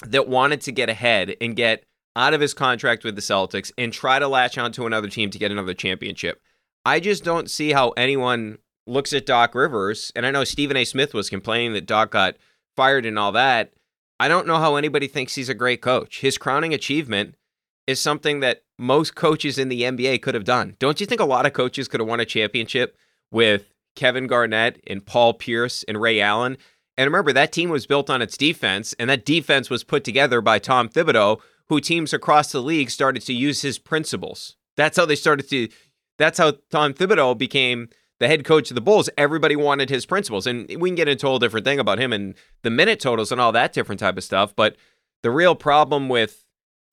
that 0.06 0.28
wanted 0.28 0.60
to 0.62 0.72
get 0.72 0.88
ahead 0.88 1.36
and 1.40 1.56
get 1.56 1.84
out 2.16 2.34
of 2.34 2.40
his 2.40 2.54
contract 2.54 3.04
with 3.04 3.14
the 3.16 3.22
Celtics 3.22 3.72
and 3.78 3.92
try 3.92 4.18
to 4.18 4.28
latch 4.28 4.58
onto 4.58 4.86
another 4.86 5.08
team 5.08 5.30
to 5.30 5.38
get 5.38 5.52
another 5.52 5.74
championship. 5.74 6.40
I 6.84 7.00
just 7.00 7.24
don't 7.24 7.50
see 7.50 7.72
how 7.72 7.90
anyone 7.90 8.58
looks 8.86 9.12
at 9.12 9.26
Doc 9.26 9.54
Rivers, 9.54 10.12
and 10.14 10.26
I 10.26 10.30
know 10.30 10.44
Stephen 10.44 10.76
A. 10.76 10.84
Smith 10.84 11.14
was 11.14 11.30
complaining 11.30 11.72
that 11.72 11.86
Doc 11.86 12.10
got 12.10 12.36
fired 12.76 13.06
and 13.06 13.18
all 13.18 13.32
that. 13.32 13.72
I 14.20 14.28
don't 14.28 14.46
know 14.46 14.58
how 14.58 14.76
anybody 14.76 15.08
thinks 15.08 15.34
he's 15.34 15.48
a 15.48 15.54
great 15.54 15.80
coach. 15.80 16.20
His 16.20 16.38
crowning 16.38 16.74
achievement 16.74 17.36
is 17.86 18.00
something 18.00 18.40
that 18.40 18.62
most 18.78 19.14
coaches 19.14 19.58
in 19.58 19.68
the 19.68 19.82
NBA 19.82 20.22
could 20.22 20.34
have 20.34 20.44
done. 20.44 20.76
Don't 20.78 21.00
you 21.00 21.06
think 21.06 21.20
a 21.20 21.26
lot 21.26 21.46
of 21.46 21.52
coaches 21.52 21.88
could 21.88 22.00
have 22.00 22.08
won 22.08 22.20
a 22.20 22.24
championship 22.24 22.96
with 23.30 23.72
Kevin 23.94 24.26
Garnett 24.26 24.80
and 24.86 25.04
Paul 25.04 25.34
Pierce 25.34 25.84
and 25.84 26.00
Ray 26.00 26.20
Allen? 26.20 26.56
And 26.96 27.06
remember, 27.06 27.32
that 27.32 27.52
team 27.52 27.70
was 27.70 27.86
built 27.86 28.08
on 28.08 28.22
its 28.22 28.36
defense, 28.36 28.94
and 28.98 29.10
that 29.10 29.24
defense 29.24 29.68
was 29.68 29.84
put 29.84 30.04
together 30.04 30.40
by 30.40 30.58
Tom 30.58 30.88
Thibodeau, 30.88 31.40
who 31.68 31.80
teams 31.80 32.12
across 32.12 32.52
the 32.52 32.62
league 32.62 32.90
started 32.90 33.22
to 33.22 33.32
use 33.32 33.62
his 33.62 33.78
principles. 33.78 34.56
That's 34.76 34.96
how 34.96 35.06
they 35.06 35.16
started 35.16 35.48
to, 35.50 35.68
that's 36.18 36.38
how 36.38 36.52
Tom 36.70 36.94
Thibodeau 36.94 37.36
became 37.36 37.88
the 38.20 38.28
head 38.28 38.44
coach 38.44 38.70
of 38.70 38.74
the 38.74 38.80
Bulls, 38.80 39.10
everybody 39.18 39.56
wanted 39.56 39.90
his 39.90 40.06
principles. 40.06 40.46
And 40.46 40.68
we 40.80 40.88
can 40.88 40.94
get 40.94 41.08
into 41.08 41.26
a 41.26 41.30
whole 41.30 41.38
different 41.38 41.64
thing 41.64 41.80
about 41.80 41.98
him 41.98 42.12
and 42.12 42.34
the 42.62 42.70
minute 42.70 43.00
totals 43.00 43.32
and 43.32 43.40
all 43.40 43.52
that 43.52 43.72
different 43.72 43.98
type 43.98 44.16
of 44.16 44.24
stuff. 44.24 44.54
But 44.54 44.76
the 45.22 45.30
real 45.30 45.54
problem 45.54 46.08
with 46.08 46.43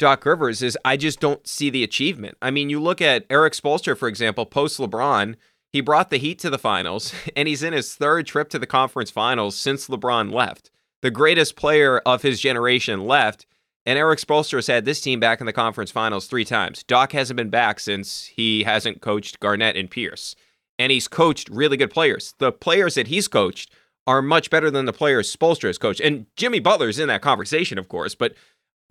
Doc 0.02 0.26
Rivers 0.26 0.62
is 0.62 0.78
I 0.84 0.98
just 0.98 1.20
don't 1.20 1.48
see 1.48 1.70
the 1.70 1.84
achievement. 1.84 2.38
I 2.42 2.52
mean, 2.52 2.70
you 2.70 2.82
look 2.82 3.02
at 3.02 3.26
Erik 3.30 3.54
Spoelstra, 3.54 3.98
for 3.98 4.08
example, 4.08 4.46
post 4.46 4.80
LeBron, 4.80 5.36
he 5.72 5.80
brought 5.80 6.10
the 6.10 6.18
Heat 6.18 6.40
to 6.40 6.50
the 6.50 6.58
finals, 6.58 7.14
and 7.36 7.48
he's 7.48 7.64
in 7.64 7.74
his 7.74 7.96
third 7.96 8.26
trip 8.26 8.50
to 8.50 8.60
the 8.60 8.68
conference 8.68 9.12
finals 9.12 9.56
since 9.56 9.88
LeBron 9.88 10.34
left. 10.34 10.72
The 11.02 11.12
greatest 11.12 11.56
player 11.56 12.00
of 12.00 12.22
his 12.22 12.40
generation 12.40 13.06
left, 13.06 13.46
and 13.86 13.98
Erik 13.98 14.20
Spoelstra 14.20 14.58
has 14.58 14.68
had 14.68 14.86
this 14.86 15.02
team 15.02 15.20
back 15.20 15.40
in 15.40 15.46
the 15.46 15.54
conference 15.54 15.92
finals 15.92 16.28
three 16.28 16.46
times. 16.46 16.84
Doc 16.84 17.14
hasn't 17.14 17.38
been 17.38 17.50
back 17.50 17.80
since 17.80 18.26
he 18.26 18.64
hasn't 18.64 19.02
coached 19.02 19.40
Garnett 19.40 19.78
and 19.78 19.90
Pierce 19.90 20.36
and 20.82 20.92
he's 20.92 21.08
coached 21.08 21.48
really 21.50 21.78
good 21.78 21.92
players. 21.92 22.34
The 22.40 22.52
players 22.52 22.96
that 22.96 23.08
he's 23.08 23.28
coached 23.28 23.72
are 24.08 24.22
much 24.22 24.50
better 24.50 24.72
than 24.72 24.86
the 24.86 24.94
players 24.94 25.34
Spoelstra 25.34 25.68
has 25.68 25.78
coached. 25.78 26.00
And 26.00 26.26
Jimmy 26.36 26.60
Butler's 26.60 26.98
in 26.98 27.08
that 27.10 27.22
conversation, 27.22 27.78
of 27.78 27.88
course, 27.88 28.16
but 28.16 28.34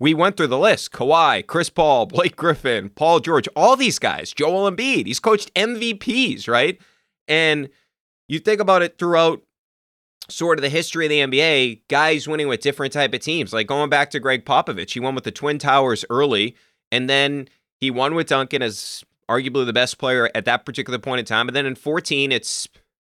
we 0.01 0.15
went 0.15 0.35
through 0.35 0.47
the 0.47 0.57
list. 0.57 0.91
Kawhi, 0.91 1.45
Chris 1.45 1.69
Paul, 1.69 2.07
Blake 2.07 2.35
Griffin, 2.35 2.89
Paul 2.89 3.19
George, 3.19 3.47
all 3.55 3.75
these 3.75 3.99
guys, 3.99 4.33
Joel 4.33 4.69
Embiid. 4.69 5.05
He's 5.05 5.19
coached 5.19 5.53
MVPs, 5.53 6.47
right? 6.47 6.81
And 7.27 7.69
you 8.27 8.39
think 8.39 8.59
about 8.59 8.81
it 8.81 8.97
throughout 8.97 9.43
sort 10.27 10.57
of 10.57 10.63
the 10.63 10.69
history 10.69 11.05
of 11.05 11.11
the 11.11 11.19
NBA, 11.19 11.81
guys 11.87 12.27
winning 12.27 12.47
with 12.47 12.61
different 12.61 12.93
type 12.93 13.13
of 13.13 13.19
teams. 13.19 13.53
Like 13.53 13.67
going 13.67 13.91
back 13.91 14.09
to 14.09 14.19
Gregg 14.19 14.43
Popovich, 14.43 14.93
he 14.93 14.99
won 14.99 15.13
with 15.13 15.23
the 15.23 15.31
Twin 15.31 15.59
Towers 15.59 16.03
early, 16.09 16.55
and 16.91 17.07
then 17.07 17.47
he 17.77 17.91
won 17.91 18.15
with 18.15 18.25
Duncan 18.25 18.63
as 18.63 19.03
arguably 19.29 19.67
the 19.67 19.73
best 19.73 19.99
player 19.99 20.31
at 20.33 20.45
that 20.45 20.65
particular 20.65 20.97
point 20.97 21.19
in 21.19 21.25
time. 21.25 21.47
And 21.47 21.55
then 21.55 21.67
in 21.67 21.75
14, 21.75 22.31
it's 22.31 22.67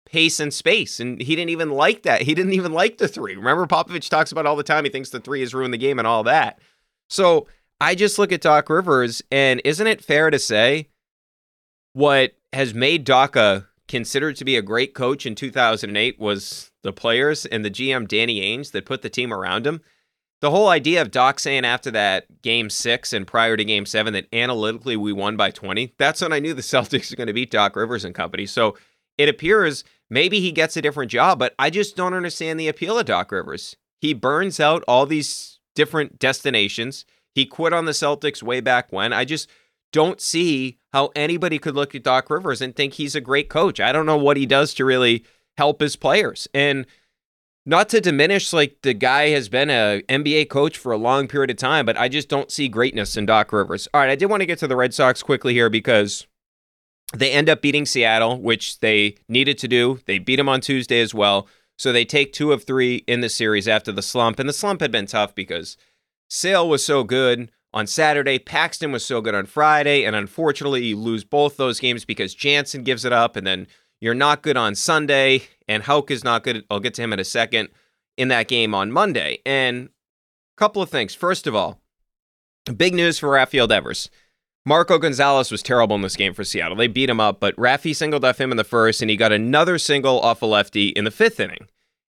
pace 0.07 0.41
and 0.41 0.55
space. 0.55 1.01
And 1.01 1.20
he 1.20 1.36
didn't 1.36 1.51
even 1.51 1.70
like 1.70 2.05
that. 2.05 2.22
He 2.22 2.34
didn't 2.34 2.55
even 2.55 2.72
like 2.72 2.97
the 2.97 3.09
three. 3.09 3.36
Remember, 3.36 3.66
Popovich 3.66 4.09
talks 4.09 4.32
about 4.32 4.47
all 4.47 4.57
the 4.57 4.62
time. 4.62 4.84
He 4.84 4.91
thinks 4.91 5.11
the 5.11 5.20
three 5.20 5.41
has 5.41 5.53
ruined 5.53 5.74
the 5.74 5.78
game 5.78 5.99
and 5.99 6.09
all 6.09 6.24
that. 6.24 6.59
So 7.09 7.47
I 7.81 7.95
just 7.95 8.19
look 8.19 8.33
at 8.33 8.41
Doc 8.41 8.69
Rivers, 8.69 9.23
and 9.31 9.61
isn't 9.65 9.87
it 9.87 10.05
fair 10.05 10.31
to 10.31 10.39
say 10.39 10.89
what 11.93 12.33
has 12.53 12.75
made 12.75 13.07
Doca 13.07 13.67
considered 13.87 14.37
to 14.37 14.45
be 14.45 14.57
a 14.57 14.63
great 14.63 14.95
coach 14.95 15.27
in 15.27 15.35
2008 15.35 16.19
was 16.19 16.71
the 16.83 16.93
players 16.93 17.47
and 17.47 17.65
the 17.65 17.71
GM 17.71 18.07
Danny 18.07 18.41
Ainge 18.41 18.73
that 18.73 18.87
put 18.87 19.03
the 19.03 19.11
team 19.11 19.33
around 19.33 19.67
him? 19.67 19.81
the 20.41 20.51
whole 20.51 20.69
idea 20.69 21.03
of 21.03 21.11
Doc 21.11 21.41
saying 21.41 21.65
after 21.65 21.91
that 21.91 22.43
game 22.43 22.71
six 22.71 23.13
and 23.13 23.27
prior 23.27 23.57
to 23.57 23.65
game 23.65 23.87
seven 23.87 24.13
that 24.13 24.29
analytically 24.33 24.97
we 24.97 25.13
won 25.13 25.37
by 25.37 25.51
20, 25.51 25.95
that's 25.99 26.21
when 26.21 26.33
I 26.33 26.39
knew 26.39 26.55
the 26.55 26.63
Celtics 26.63 27.13
are 27.13 27.17
going 27.17 27.27
to 27.27 27.33
beat 27.33 27.51
Doc 27.51 27.77
Rivers 27.77 28.05
and 28.05 28.15
company. 28.15 28.47
So 28.47 28.77
it 29.17 29.29
appears 29.29 29.85
maybe 30.09 30.41
he 30.41 30.53
gets 30.53 30.77
a 30.77 30.83
different 30.83 31.11
job, 31.11 31.39
but 31.39 31.55
I 31.59 31.71
just 31.71 31.97
don't 31.97 32.15
understand 32.15 32.59
the 32.59 32.69
appeal 32.69 32.99
of 32.99 33.07
Doc 33.07 33.33
Rivers. 33.33 33.77
He 34.01 34.15
burns 34.15 34.61
out 34.61 34.85
all 34.87 35.07
these 35.07 35.58
different 35.79 36.18
destinations. 36.18 37.05
He 37.37 37.47
quit 37.47 37.72
on 37.72 37.85
the 37.85 37.93
Celtics 37.93 38.43
way 38.43 38.61
back 38.61 38.93
when. 38.93 39.12
I 39.12 39.24
just 39.24 39.49
don't 39.93 40.20
see 40.20 40.76
how 40.93 41.11
anybody 41.14 41.61
could 41.61 41.76
look 41.76 41.95
at 41.95 42.03
Doc 42.03 42.29
Rivers 42.31 42.61
and 42.61 42.74
think 42.74 42.95
he's 42.95 43.14
a 43.14 43.20
great 43.20 43.49
coach. 43.49 43.79
I 43.79 43.93
don't 43.93 44.05
know 44.05 44.16
what 44.16 44.37
he 44.37 44.45
does 44.45 44.74
to 44.74 44.85
really 44.85 45.24
help 45.57 45.81
his 45.81 45.95
players. 45.95 46.49
And 46.53 46.85
not 47.64 47.89
to 47.91 48.01
diminish 48.01 48.53
like 48.53 48.79
the 48.83 48.93
guy 48.93 49.29
has 49.29 49.49
been 49.49 49.70
a 49.70 50.03
NBA 50.09 50.49
coach 50.49 50.76
for 50.76 50.91
a 50.91 50.99
long 50.99 51.29
period 51.29 51.51
of 51.51 51.59
time, 51.59 51.87
but 51.87 51.97
I 51.97 52.09
just 52.09 52.29
don't 52.29 52.51
see 52.51 52.66
greatness 52.66 53.16
in 53.16 53.24
Doc 53.24 53.53
Rivers. 53.53 53.87
All 53.95 54.01
right, 54.01 54.11
I 54.11 54.16
did 54.16 54.26
want 54.26 54.41
to 54.41 54.47
get 54.47 54.59
to 54.59 54.66
the 54.66 54.74
Red 54.74 54.93
Sox 54.93 55.22
quickly 55.22 55.55
here 55.55 55.70
because 55.70 56.26
they 57.14 57.31
end 57.31 57.49
up 57.49 57.62
beating 57.62 57.87
Seattle, 57.87 58.41
which 58.41 58.81
they 58.81 59.14
needed 59.29 59.59
to 59.59 59.68
do. 59.68 60.01
They 60.07 60.18
beat 60.18 60.37
them 60.37 60.49
on 60.49 60.61
Tuesday 60.61 61.01
as 61.01 61.14
well. 61.14 61.47
So 61.79 61.93
they 61.93 62.05
take 62.05 62.33
two 62.33 62.53
of 62.53 62.64
three 62.64 62.97
in 63.07 63.20
the 63.20 63.29
series 63.29 63.68
after 63.68 63.93
the 63.93 64.03
slump. 64.03 64.39
And 64.39 64.49
the 64.49 64.53
slump 64.53 64.81
had 64.81 64.93
been 64.93 65.07
tough 65.07 65.35
because 65.35 65.76
Sale 66.29 66.68
was 66.68 66.85
so 66.85 67.05
good 67.05 67.51
on 67.72 67.87
Saturday, 67.87 68.39
Paxton 68.39 68.93
was 68.93 69.05
so 69.05 69.20
good 69.20 69.35
on 69.35 69.47
Friday, 69.47 70.05
and 70.05 70.16
unfortunately, 70.16 70.87
you 70.87 70.97
lose 70.97 71.22
both 71.22 71.59
those 71.59 71.79
games 71.81 72.05
because 72.05 72.35
Jansen 72.35 72.83
gives 72.83 73.05
it 73.05 73.12
up, 73.12 73.37
and 73.37 73.47
then 73.47 73.66
you're 74.01 74.14
not 74.14 74.43
good 74.43 74.57
on 74.57 74.74
Sunday, 74.74 75.43
and 75.68 75.83
Houck 75.83 76.11
is 76.11 76.24
not 76.24 76.45
good. 76.45 76.64
I'll 76.70 76.81
get 76.81 76.95
to 76.95 77.03
him 77.03 77.12
in 77.12 77.20
a 77.20 77.24
second 77.24 77.68
in 78.16 78.29
that 78.29 78.49
game 78.49 78.74
on 78.74 78.91
Monday. 78.91 79.41
And 79.45 79.87
a 79.87 80.59
couple 80.59 80.81
of 80.81 80.89
things. 80.89 81.14
First 81.14 81.47
of 81.47 81.55
all, 81.55 81.81
big 82.74 82.95
news 82.95 83.18
for 83.18 83.29
Rafael 83.29 83.66
Devers. 83.66 84.09
Marco 84.69 84.99
Gonzalez 84.99 85.51
was 85.51 85.62
terrible 85.62 85.97
in 85.97 86.03
this 86.03 86.14
game 86.14 86.35
for 86.35 86.45
Seattle. 86.45 86.77
They 86.77 86.89
beat 86.89 87.09
him 87.09 87.21
up, 87.21 87.41
but 87.41 87.57
Rafi 87.57 87.97
singled 87.97 88.23
off 88.23 88.39
him 88.39 88.51
in 88.51 88.59
the 88.59 88.64
first, 88.64 89.01
and 89.01 89.11
he 89.11 89.16
got 89.16 89.33
another 89.33 89.79
single 89.79 90.21
off 90.21 90.43
a 90.43 90.47
lefty 90.47 90.89
in 90.89 91.05
the 91.05 91.11
fifth 91.11 91.41
inning. 91.41 91.69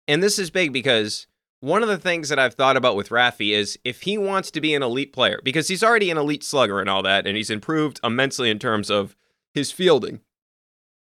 and 0.10 0.22
this 0.22 0.38
is 0.38 0.49
big 0.49 0.74
because 0.74 1.26
one 1.62 1.84
of 1.84 1.88
the 1.88 1.97
things 1.97 2.28
that 2.28 2.38
I've 2.38 2.55
thought 2.55 2.76
about 2.76 2.97
with 2.97 3.10
Rafi 3.10 3.53
is 3.53 3.80
if 3.86 4.01
he 4.01 4.18
wants 4.18 4.51
to 4.51 4.60
be 4.60 4.74
an 4.76 4.84
elite 4.84 5.14
player, 5.14 5.39
because 5.41 5.70
he's 5.70 5.82
already 5.86 6.12
an 6.12 6.18
elite 6.18 6.43
slugger 6.43 6.82
and 6.82 6.89
all 6.89 7.01
that, 7.03 7.26
and 7.26 7.38
he's 7.38 7.49
improved 7.49 7.97
immensely 8.03 8.49
in 8.49 8.60
terms 8.60 8.91
of 8.91 9.16
his 9.53 9.72
fielding. 9.72 10.20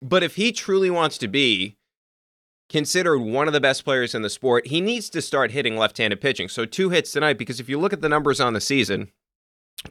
But 0.03 0.25
if 0.25 0.35
he 0.35 0.51
truly 0.51 0.91
wants 0.91 1.17
to 1.19 1.29
be 1.29 1.77
considered 2.69 3.21
one 3.21 3.47
of 3.47 3.53
the 3.53 3.61
best 3.61 3.85
players 3.85 4.17
in 4.17 4.23
the 4.23 4.31
sport, 4.31 4.67
he 4.67 4.81
needs 4.81 5.09
to 5.11 5.23
start 5.23 5.53
hitting 5.53 5.77
left 5.77 5.99
handed 5.99 6.21
pitching. 6.21 6.49
So, 6.49 6.65
two 6.65 6.91
hits 6.91 7.13
tonight, 7.13 7.39
because 7.39 7.61
if 7.61 7.69
you 7.69 7.79
look 7.79 7.93
at 7.93 8.01
the 8.01 8.09
numbers 8.09 8.41
on 8.41 8.53
the 8.53 8.61
season, 8.61 9.13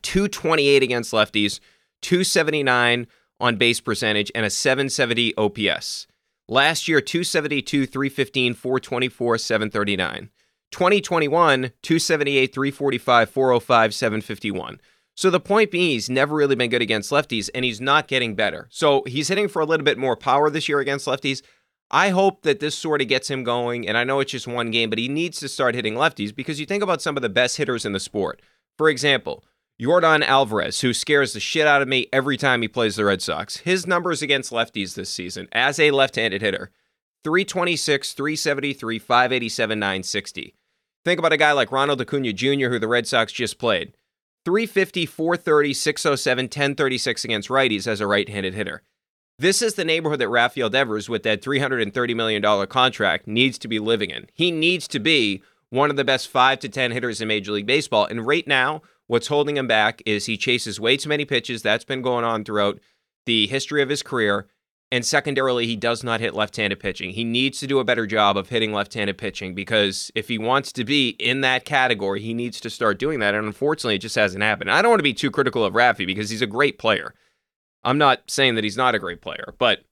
228 0.01 0.83
against 0.83 1.13
lefties, 1.13 1.59
279 2.01 3.07
on 3.39 3.55
base 3.57 3.79
percentage, 3.79 4.31
and 4.33 4.45
a 4.45 4.49
770 4.49 5.35
OPS. 5.37 6.07
Last 6.47 6.87
year, 6.87 7.01
272, 7.01 7.85
315, 7.87 8.53
424, 8.53 9.37
739. 9.37 10.29
2021, 10.71 11.71
278, 11.81 12.53
345, 12.53 13.29
405, 13.29 13.93
751. 13.93 14.81
So 15.15 15.29
the 15.29 15.39
point 15.39 15.71
being, 15.71 15.91
he's 15.91 16.09
never 16.09 16.35
really 16.35 16.55
been 16.55 16.69
good 16.69 16.81
against 16.81 17.11
lefties, 17.11 17.49
and 17.55 17.63
he's 17.63 17.79
not 17.79 18.07
getting 18.07 18.35
better. 18.35 18.67
So 18.69 19.03
he's 19.07 19.29
hitting 19.29 19.47
for 19.47 19.61
a 19.61 19.65
little 19.65 19.85
bit 19.85 19.97
more 19.97 20.17
power 20.17 20.49
this 20.49 20.67
year 20.67 20.79
against 20.79 21.07
lefties. 21.07 21.41
I 21.89 22.09
hope 22.09 22.41
that 22.41 22.59
this 22.59 22.75
sort 22.75 23.01
of 23.01 23.07
gets 23.07 23.29
him 23.29 23.43
going, 23.43 23.87
and 23.87 23.97
I 23.97 24.03
know 24.03 24.19
it's 24.19 24.31
just 24.31 24.47
one 24.47 24.71
game, 24.71 24.89
but 24.89 24.99
he 24.99 25.07
needs 25.07 25.39
to 25.39 25.47
start 25.47 25.75
hitting 25.75 25.93
lefties 25.93 26.35
because 26.35 26.59
you 26.59 26.65
think 26.65 26.83
about 26.83 27.01
some 27.01 27.15
of 27.15 27.21
the 27.21 27.29
best 27.29 27.57
hitters 27.57 27.85
in 27.85 27.93
the 27.93 27.99
sport. 27.99 28.41
For 28.77 28.89
example, 28.89 29.45
Yordan 29.79 30.23
Alvarez, 30.23 30.79
who 30.81 30.93
scares 30.93 31.33
the 31.33 31.39
shit 31.41 31.67
out 31.67 31.81
of 31.81 31.87
me 31.87 32.07
every 32.13 32.37
time 32.37 32.61
he 32.61 32.67
plays 32.67 32.95
the 32.95 33.03
Red 33.03 33.21
Sox. 33.21 33.57
His 33.57 33.85
numbers 33.85 34.21
against 34.21 34.51
lefties 34.51 34.95
this 34.95 35.09
season 35.09 35.49
as 35.51 35.79
a 35.79 35.91
left 35.91 36.15
handed 36.15 36.41
hitter 36.41 36.71
326, 37.25 38.13
373, 38.13 38.99
587, 38.99 39.79
960. 39.79 40.55
Think 41.03 41.19
about 41.19 41.33
a 41.33 41.37
guy 41.37 41.51
like 41.51 41.71
Ronald 41.71 41.99
Acuna 41.99 42.31
Jr., 42.31 42.69
who 42.69 42.79
the 42.79 42.87
Red 42.87 43.05
Sox 43.05 43.33
just 43.33 43.57
played. 43.57 43.93
350, 44.45 45.05
430, 45.07 45.73
607, 45.73 46.45
1036 46.45 47.25
against 47.25 47.49
righties 47.49 47.87
as 47.87 47.99
a 47.99 48.07
right 48.07 48.29
handed 48.29 48.53
hitter. 48.53 48.81
This 49.37 49.61
is 49.61 49.73
the 49.73 49.83
neighborhood 49.83 50.19
that 50.19 50.29
Rafael 50.29 50.69
Devers, 50.69 51.09
with 51.09 51.23
that 51.23 51.41
$330 51.41 52.15
million 52.15 52.67
contract, 52.67 53.27
needs 53.27 53.57
to 53.57 53.67
be 53.67 53.79
living 53.79 54.11
in. 54.11 54.27
He 54.33 54.51
needs 54.51 54.87
to 54.89 54.99
be 54.99 55.43
one 55.69 55.89
of 55.89 55.97
the 55.97 56.05
best 56.05 56.29
five 56.29 56.59
to 56.59 56.69
10 56.69 56.91
hitters 56.91 57.19
in 57.19 57.27
Major 57.27 57.51
League 57.51 57.65
Baseball. 57.65 58.05
And 58.05 58.25
right 58.25 58.47
now, 58.47 58.81
what's 59.07 59.27
holding 59.27 59.57
him 59.57 59.67
back 59.67 60.01
is 60.05 60.25
he 60.25 60.37
chases 60.37 60.79
way 60.79 60.97
too 60.97 61.09
many 61.09 61.25
pitches. 61.25 61.61
That's 61.61 61.83
been 61.83 62.01
going 62.01 62.25
on 62.25 62.43
throughout 62.43 62.79
the 63.25 63.47
history 63.47 63.81
of 63.81 63.89
his 63.89 64.03
career. 64.03 64.47
And 64.91 65.03
secondarily, 65.03 65.65
he 65.65 65.75
does 65.75 66.03
not 66.03 66.19
hit 66.19 66.35
left 66.35 66.55
handed 66.55 66.79
pitching. 66.79 67.09
He 67.09 67.23
needs 67.23 67.59
to 67.59 67.67
do 67.67 67.79
a 67.79 67.83
better 67.83 68.05
job 68.05 68.37
of 68.37 68.49
hitting 68.49 68.71
left 68.71 68.93
handed 68.93 69.17
pitching 69.17 69.55
because 69.55 70.11
if 70.13 70.27
he 70.27 70.37
wants 70.37 70.71
to 70.73 70.85
be 70.85 71.09
in 71.19 71.41
that 71.41 71.65
category, 71.65 72.21
he 72.21 72.33
needs 72.33 72.61
to 72.61 72.69
start 72.69 72.99
doing 72.99 73.19
that. 73.19 73.33
And 73.33 73.45
unfortunately, 73.45 73.95
it 73.95 73.99
just 73.99 74.15
hasn't 74.15 74.43
happened. 74.43 74.71
I 74.71 74.81
don't 74.81 74.91
want 74.91 74.99
to 74.99 75.03
be 75.03 75.13
too 75.13 75.31
critical 75.31 75.65
of 75.65 75.73
Rafi 75.73 76.05
because 76.05 76.29
he's 76.29 76.43
a 76.43 76.47
great 76.47 76.77
player. 76.77 77.13
I'm 77.83 77.97
not 77.97 78.21
saying 78.27 78.55
that 78.55 78.63
he's 78.63 78.77
not 78.77 78.95
a 78.95 78.99
great 78.99 79.21
player, 79.21 79.53
but 79.57 79.83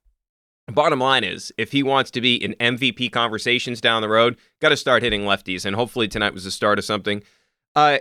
bottom 0.71 0.99
line 0.99 1.23
is 1.23 1.51
if 1.57 1.71
he 1.71 1.83
wants 1.83 2.11
to 2.11 2.21
be 2.21 2.35
in 2.35 2.53
MVP 2.53 3.11
conversations 3.11 3.81
down 3.81 4.01
the 4.01 4.09
road, 4.09 4.37
got 4.61 4.69
to 4.69 4.77
start 4.77 5.03
hitting 5.03 5.23
lefties. 5.23 5.65
And 5.65 5.75
hopefully, 5.75 6.07
tonight 6.07 6.33
was 6.33 6.43
the 6.43 6.51
start 6.51 6.79
of 6.79 6.85
something. 6.85 7.23
Uh, 7.75 7.97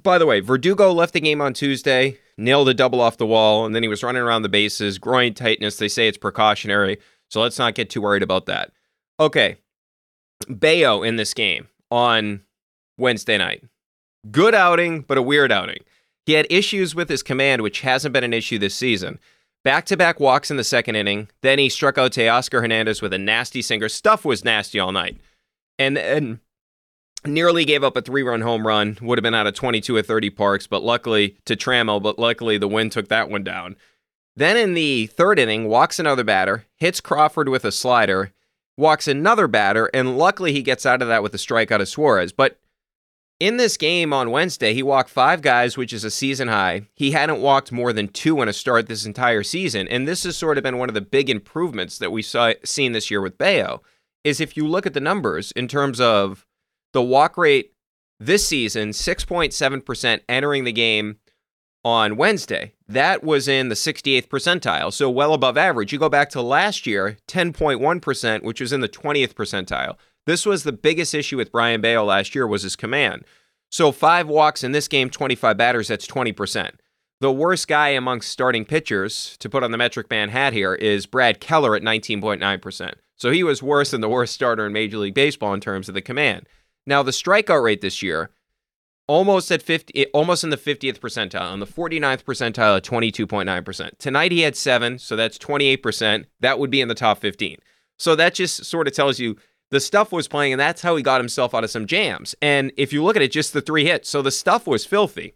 by 0.00 0.18
the 0.18 0.26
way, 0.26 0.40
Verdugo 0.40 0.92
left 0.92 1.12
the 1.12 1.20
game 1.20 1.40
on 1.40 1.52
Tuesday, 1.52 2.18
nailed 2.38 2.68
a 2.68 2.74
double 2.74 3.00
off 3.00 3.18
the 3.18 3.26
wall, 3.26 3.66
and 3.66 3.74
then 3.74 3.82
he 3.82 3.88
was 3.88 4.02
running 4.02 4.22
around 4.22 4.42
the 4.42 4.48
bases, 4.48 4.98
groin 4.98 5.34
tightness. 5.34 5.76
They 5.76 5.88
say 5.88 6.08
it's 6.08 6.16
precautionary, 6.16 6.98
so 7.28 7.40
let's 7.40 7.58
not 7.58 7.74
get 7.74 7.90
too 7.90 8.00
worried 8.00 8.22
about 8.22 8.46
that. 8.46 8.72
Okay, 9.18 9.58
Bello 10.48 11.02
in 11.02 11.16
this 11.16 11.34
game 11.34 11.68
on 11.90 12.40
Wednesday 12.96 13.36
night. 13.36 13.64
Good 14.30 14.54
outing, 14.54 15.02
but 15.02 15.18
a 15.18 15.22
weird 15.22 15.52
outing. 15.52 15.84
He 16.26 16.34
had 16.34 16.46
issues 16.50 16.94
with 16.94 17.08
his 17.08 17.22
command, 17.22 17.62
which 17.62 17.80
hasn't 17.80 18.12
been 18.12 18.24
an 18.24 18.34
issue 18.34 18.58
this 18.58 18.74
season. 18.74 19.18
Back 19.64 19.84
to 19.86 19.96
back 19.96 20.20
walks 20.20 20.50
in 20.50 20.56
the 20.56 20.64
second 20.64 20.96
inning. 20.96 21.28
Then 21.42 21.58
he 21.58 21.68
struck 21.68 21.98
out 21.98 22.12
Teoscar 22.12 22.62
Hernandez 22.62 23.02
with 23.02 23.12
a 23.12 23.18
nasty 23.18 23.60
sinker. 23.60 23.88
Stuff 23.88 24.24
was 24.24 24.44
nasty 24.44 24.78
all 24.78 24.92
night. 24.92 25.18
And, 25.78 25.98
and 25.98 26.38
nearly 27.26 27.64
gave 27.64 27.84
up 27.84 27.96
a 27.96 28.02
three 28.02 28.22
run 28.22 28.40
home 28.40 28.66
run. 28.66 28.98
Would 29.00 29.18
have 29.18 29.22
been 29.22 29.34
out 29.34 29.46
of 29.46 29.54
22 29.54 29.96
or 29.96 30.02
30 30.02 30.30
parks, 30.30 30.66
but 30.66 30.82
luckily 30.82 31.36
to 31.44 31.56
Trammell, 31.56 32.02
but 32.02 32.18
luckily 32.18 32.58
the 32.58 32.68
wind 32.68 32.92
took 32.92 33.08
that 33.08 33.30
one 33.30 33.44
down. 33.44 33.76
Then 34.36 34.56
in 34.56 34.74
the 34.74 35.06
third 35.06 35.38
inning, 35.38 35.68
walks 35.68 35.98
another 35.98 36.24
batter, 36.24 36.66
hits 36.76 37.00
Crawford 37.00 37.48
with 37.48 37.64
a 37.64 37.72
slider, 37.72 38.32
walks 38.76 39.06
another 39.08 39.48
batter, 39.48 39.90
and 39.92 40.16
luckily 40.16 40.52
he 40.52 40.62
gets 40.62 40.86
out 40.86 41.02
of 41.02 41.08
that 41.08 41.22
with 41.22 41.34
a 41.34 41.38
strikeout 41.38 41.80
of 41.80 41.88
Suarez. 41.88 42.32
But 42.32 42.58
in 43.40 43.56
this 43.56 43.76
game 43.76 44.12
on 44.12 44.30
Wednesday, 44.30 44.74
he 44.74 44.82
walked 44.82 45.10
five 45.10 45.40
guys, 45.40 45.76
which 45.76 45.92
is 45.92 46.04
a 46.04 46.10
season 46.10 46.48
high. 46.48 46.82
He 46.94 47.10
hadn't 47.12 47.40
walked 47.40 47.72
more 47.72 47.92
than 47.92 48.08
two 48.08 48.40
in 48.42 48.48
a 48.48 48.52
start 48.52 48.86
this 48.86 49.06
entire 49.06 49.42
season. 49.42 49.88
And 49.88 50.06
this 50.06 50.24
has 50.24 50.36
sort 50.36 50.58
of 50.58 50.64
been 50.64 50.78
one 50.78 50.90
of 50.90 50.94
the 50.94 51.00
big 51.00 51.30
improvements 51.30 51.98
that 51.98 52.12
we 52.12 52.22
saw 52.22 52.52
seen 52.64 52.92
this 52.92 53.10
year 53.10 53.22
with 53.22 53.38
Bello. 53.38 53.82
Is 54.22 54.40
if 54.40 54.56
you 54.58 54.66
look 54.66 54.84
at 54.84 54.92
the 54.92 55.00
numbers 55.00 55.50
in 55.52 55.66
terms 55.66 55.98
of 55.98 56.46
the 56.92 57.02
walk 57.02 57.36
rate 57.36 57.72
this 58.18 58.46
season, 58.46 58.90
6.7% 58.90 60.20
entering 60.28 60.64
the 60.64 60.72
game 60.72 61.16
on 61.84 62.16
Wednesday. 62.16 62.74
That 62.86 63.24
was 63.24 63.48
in 63.48 63.68
the 63.68 63.74
68th 63.74 64.28
percentile, 64.28 64.92
so 64.92 65.08
well 65.08 65.32
above 65.32 65.56
average. 65.56 65.92
You 65.92 65.98
go 65.98 66.08
back 66.08 66.28
to 66.30 66.42
last 66.42 66.86
year, 66.86 67.16
10.1%, 67.28 68.42
which 68.42 68.60
was 68.60 68.72
in 68.72 68.80
the 68.80 68.88
20th 68.88 69.34
percentile. 69.34 69.96
This 70.26 70.44
was 70.44 70.62
the 70.62 70.72
biggest 70.72 71.14
issue 71.14 71.38
with 71.38 71.52
Brayan 71.52 71.80
Bello 71.80 72.04
last 72.04 72.34
year 72.34 72.46
was 72.46 72.62
his 72.62 72.76
command. 72.76 73.24
So 73.70 73.92
five 73.92 74.28
walks 74.28 74.62
in 74.62 74.72
this 74.72 74.88
game, 74.88 75.08
25 75.08 75.56
batters, 75.56 75.88
that's 75.88 76.06
20%. 76.06 76.72
The 77.20 77.32
worst 77.32 77.68
guy 77.68 77.90
amongst 77.90 78.30
starting 78.30 78.64
pitchers 78.64 79.36
to 79.38 79.48
put 79.48 79.62
on 79.62 79.70
the 79.70 79.78
metric 79.78 80.10
man 80.10 80.30
hat 80.30 80.52
here 80.52 80.74
is 80.74 81.06
Brad 81.06 81.40
Keller 81.40 81.76
at 81.76 81.82
19.9%. 81.82 82.94
So 83.16 83.30
he 83.30 83.42
was 83.42 83.62
worse 83.62 83.90
than 83.90 84.00
the 84.00 84.08
worst 84.08 84.34
starter 84.34 84.66
in 84.66 84.72
Major 84.72 84.98
League 84.98 85.14
Baseball 85.14 85.52
in 85.52 85.60
terms 85.60 85.88
of 85.88 85.94
the 85.94 86.00
command. 86.00 86.46
Now 86.86 87.02
the 87.02 87.10
strikeout 87.10 87.62
rate 87.62 87.80
this 87.80 88.02
year, 88.02 88.30
almost 89.06 89.50
at 89.50 89.62
50, 89.62 89.92
eh, 89.96 90.06
almost 90.14 90.44
in 90.44 90.50
the 90.50 90.56
50th 90.56 91.00
percentile, 91.00 91.50
on 91.50 91.60
the 91.60 91.66
49th 91.66 92.24
percentile 92.24 92.76
at 92.76 92.84
22.9%. 92.84 93.98
Tonight 93.98 94.32
he 94.32 94.40
had 94.40 94.56
seven, 94.56 94.98
so 94.98 95.16
that's 95.16 95.38
28%. 95.38 96.26
That 96.40 96.58
would 96.58 96.70
be 96.70 96.80
in 96.80 96.88
the 96.88 96.94
top 96.94 97.18
15. 97.18 97.58
So 97.98 98.14
that 98.16 98.34
just 98.34 98.64
sort 98.64 98.86
of 98.86 98.94
tells 98.94 99.18
you 99.18 99.36
the 99.70 99.80
stuff 99.80 100.12
was 100.12 100.28
playing, 100.28 100.52
and 100.52 100.60
that's 100.60 100.82
how 100.82 100.96
he 100.96 101.02
got 101.02 101.20
himself 101.20 101.54
out 101.54 101.64
of 101.64 101.70
some 101.70 101.86
jams. 101.86 102.34
And 102.40 102.72
if 102.76 102.92
you 102.92 103.02
look 103.02 103.16
at 103.16 103.22
it, 103.22 103.32
just 103.32 103.52
the 103.52 103.60
three 103.60 103.84
hits, 103.84 104.08
so 104.08 104.22
the 104.22 104.30
stuff 104.30 104.66
was 104.66 104.86
filthy. 104.86 105.34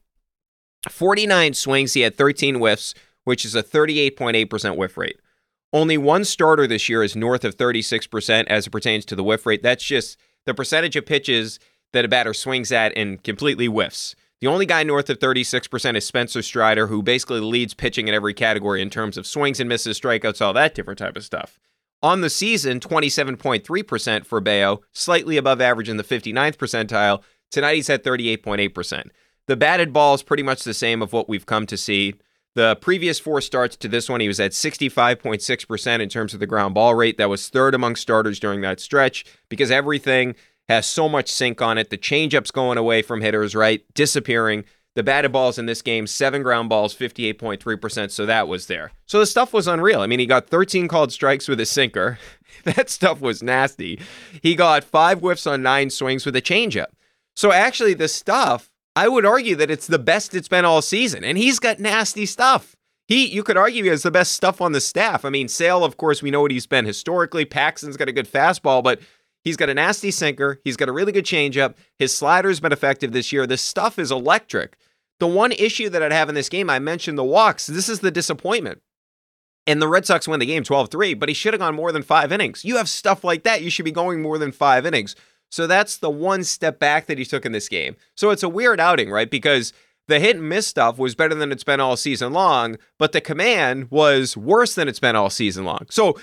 49 0.88 1.54
swings, 1.54 1.94
he 1.94 2.02
had 2.02 2.16
13 2.16 2.56
whiffs, 2.56 2.94
which 3.24 3.44
is 3.44 3.54
a 3.54 3.62
38.8% 3.62 4.76
whiff 4.76 4.96
rate. 4.96 5.20
Only 5.72 5.98
one 5.98 6.24
starter 6.24 6.66
this 6.66 6.88
year 6.88 7.02
is 7.02 7.16
north 7.16 7.44
of 7.44 7.56
36% 7.56 8.44
as 8.46 8.66
it 8.66 8.70
pertains 8.70 9.04
to 9.06 9.16
the 9.16 9.24
whiff 9.24 9.46
rate. 9.46 9.62
That's 9.62 9.84
just 9.84 10.16
the 10.46 10.54
percentage 10.54 10.96
of 10.96 11.06
pitches 11.06 11.58
that 11.92 12.04
a 12.04 12.08
batter 12.08 12.34
swings 12.34 12.72
at 12.72 12.96
and 12.96 13.22
completely 13.22 13.66
whiffs. 13.66 14.14
The 14.40 14.48
only 14.48 14.66
guy 14.66 14.82
north 14.82 15.08
of 15.08 15.20
36% 15.20 15.96
is 15.96 16.06
Spencer 16.06 16.42
Strider, 16.42 16.88
who 16.88 17.02
basically 17.02 17.40
leads 17.40 17.72
pitching 17.72 18.08
in 18.08 18.14
every 18.14 18.34
category 18.34 18.82
in 18.82 18.90
terms 18.90 19.16
of 19.16 19.26
swings 19.26 19.60
and 19.60 19.68
misses, 19.68 19.98
strikeouts, 19.98 20.44
all 20.44 20.52
that 20.52 20.74
different 20.74 20.98
type 20.98 21.16
of 21.16 21.24
stuff. 21.24 21.58
On 22.02 22.20
the 22.20 22.28
season, 22.28 22.80
27.3% 22.80 24.26
for 24.26 24.40
Bello, 24.40 24.82
slightly 24.92 25.38
above 25.38 25.62
average 25.62 25.88
in 25.88 25.96
the 25.96 26.04
59th 26.04 26.56
percentile. 26.56 27.22
Tonight 27.50 27.76
he's 27.76 27.88
at 27.88 28.04
38.8%. 28.04 29.04
The 29.46 29.56
batted 29.56 29.92
ball 29.92 30.14
is 30.14 30.22
pretty 30.22 30.42
much 30.42 30.64
the 30.64 30.74
same 30.74 31.00
of 31.00 31.14
what 31.14 31.28
we've 31.28 31.46
come 31.46 31.64
to 31.66 31.78
see. 31.78 32.14
The 32.54 32.76
previous 32.76 33.18
four 33.18 33.40
starts 33.40 33.76
to 33.76 33.88
this 33.88 34.08
one, 34.08 34.20
he 34.20 34.28
was 34.28 34.38
at 34.38 34.52
65.6% 34.52 36.00
in 36.00 36.08
terms 36.08 36.34
of 36.34 36.40
the 36.40 36.46
ground 36.46 36.74
ball 36.74 36.94
rate. 36.94 37.18
That 37.18 37.28
was 37.28 37.48
third 37.48 37.74
among 37.74 37.96
starters 37.96 38.38
during 38.38 38.60
that 38.60 38.78
stretch 38.78 39.24
because 39.48 39.72
everything 39.72 40.36
has 40.68 40.86
so 40.86 41.08
much 41.08 41.30
sink 41.30 41.60
on 41.60 41.78
it. 41.78 41.90
The 41.90 41.98
changeup's 41.98 42.52
going 42.52 42.78
away 42.78 43.02
from 43.02 43.20
hitters, 43.20 43.54
right? 43.54 43.84
Disappearing. 43.94 44.64
The 44.94 45.02
batted 45.02 45.32
balls 45.32 45.58
in 45.58 45.66
this 45.66 45.82
game, 45.82 46.06
seven 46.06 46.44
ground 46.44 46.68
balls, 46.68 46.94
58.3%. 46.94 48.12
So 48.12 48.26
that 48.26 48.46
was 48.46 48.66
there. 48.66 48.92
So 49.06 49.18
the 49.18 49.26
stuff 49.26 49.52
was 49.52 49.66
unreal. 49.66 50.00
I 50.00 50.06
mean, 50.06 50.20
he 50.20 50.26
got 50.26 50.48
13 50.48 50.86
called 50.86 51.12
strikes 51.12 51.48
with 51.48 51.58
a 51.58 51.66
sinker. 51.66 52.18
that 52.64 52.88
stuff 52.88 53.20
was 53.20 53.42
nasty. 53.42 54.00
He 54.40 54.54
got 54.54 54.84
five 54.84 55.18
whiffs 55.18 55.48
on 55.48 55.64
nine 55.64 55.90
swings 55.90 56.24
with 56.24 56.36
a 56.36 56.42
changeup. 56.42 56.92
So 57.34 57.50
actually, 57.50 57.94
the 57.94 58.06
stuff 58.06 58.70
I 58.96 59.08
would 59.08 59.26
argue 59.26 59.56
that 59.56 59.70
it's 59.70 59.86
the 59.86 59.98
best 59.98 60.34
it's 60.34 60.48
been 60.48 60.64
all 60.64 60.82
season, 60.82 61.24
and 61.24 61.36
he's 61.36 61.58
got 61.58 61.80
nasty 61.80 62.26
stuff. 62.26 62.76
He, 63.08 63.26
you 63.26 63.42
could 63.42 63.56
argue, 63.56 63.82
he 63.82 63.90
has 63.90 64.02
the 64.02 64.10
best 64.10 64.32
stuff 64.32 64.60
on 64.60 64.72
the 64.72 64.80
staff. 64.80 65.24
I 65.24 65.30
mean, 65.30 65.48
Sale, 65.48 65.84
of 65.84 65.96
course, 65.96 66.22
we 66.22 66.30
know 66.30 66.40
what 66.40 66.50
he's 66.52 66.66
been 66.66 66.86
historically. 66.86 67.44
Paxton's 67.44 67.96
got 67.96 68.08
a 68.08 68.12
good 68.12 68.30
fastball, 68.30 68.82
but 68.82 69.00
he's 69.42 69.56
got 69.58 69.68
a 69.68 69.74
nasty 69.74 70.10
sinker. 70.10 70.60
He's 70.64 70.76
got 70.76 70.88
a 70.88 70.92
really 70.92 71.12
good 71.12 71.26
changeup. 71.26 71.74
His 71.98 72.14
slider's 72.14 72.60
been 72.60 72.72
effective 72.72 73.12
this 73.12 73.30
year. 73.30 73.46
This 73.46 73.60
stuff 73.60 73.98
is 73.98 74.10
electric. 74.10 74.76
The 75.20 75.26
one 75.26 75.52
issue 75.52 75.90
that 75.90 76.02
I'd 76.02 76.12
have 76.12 76.28
in 76.30 76.34
this 76.34 76.48
game, 76.48 76.70
I 76.70 76.78
mentioned 76.78 77.18
the 77.18 77.24
walks. 77.24 77.66
This 77.66 77.88
is 77.88 78.00
the 78.00 78.10
disappointment. 78.10 78.80
and 79.66 79.80
the 79.82 79.88
Red 79.88 80.06
Sox 80.06 80.28
win 80.28 80.40
the 80.40 80.46
game 80.46 80.62
12 80.64 80.90
3, 80.90 81.14
but 81.14 81.28
he 81.28 81.34
should 81.34 81.52
have 81.54 81.60
gone 81.60 81.74
more 81.74 81.92
than 81.92 82.02
five 82.02 82.32
innings. 82.32 82.64
You 82.64 82.76
have 82.76 82.88
stuff 82.88 83.24
like 83.24 83.42
that. 83.44 83.62
You 83.62 83.70
should 83.70 83.84
be 83.84 83.92
going 83.92 84.22
more 84.22 84.38
than 84.38 84.52
five 84.52 84.84
innings. 84.86 85.14
So 85.54 85.68
that's 85.68 85.98
the 85.98 86.10
one 86.10 86.42
step 86.42 86.80
back 86.80 87.06
that 87.06 87.16
he 87.16 87.24
took 87.24 87.46
in 87.46 87.52
this 87.52 87.68
game. 87.68 87.94
So 88.16 88.30
it's 88.30 88.42
a 88.42 88.48
weird 88.48 88.80
outing, 88.80 89.08
right? 89.08 89.30
Because 89.30 89.72
the 90.08 90.18
hit 90.18 90.34
and 90.34 90.48
miss 90.48 90.66
stuff 90.66 90.98
was 90.98 91.14
better 91.14 91.36
than 91.36 91.52
it's 91.52 91.62
been 91.62 91.78
all 91.78 91.96
season 91.96 92.32
long, 92.32 92.76
but 92.98 93.12
the 93.12 93.20
command 93.20 93.88
was 93.92 94.36
worse 94.36 94.74
than 94.74 94.88
it's 94.88 94.98
been 94.98 95.14
all 95.14 95.30
season 95.30 95.64
long. 95.64 95.86
So 95.90 96.18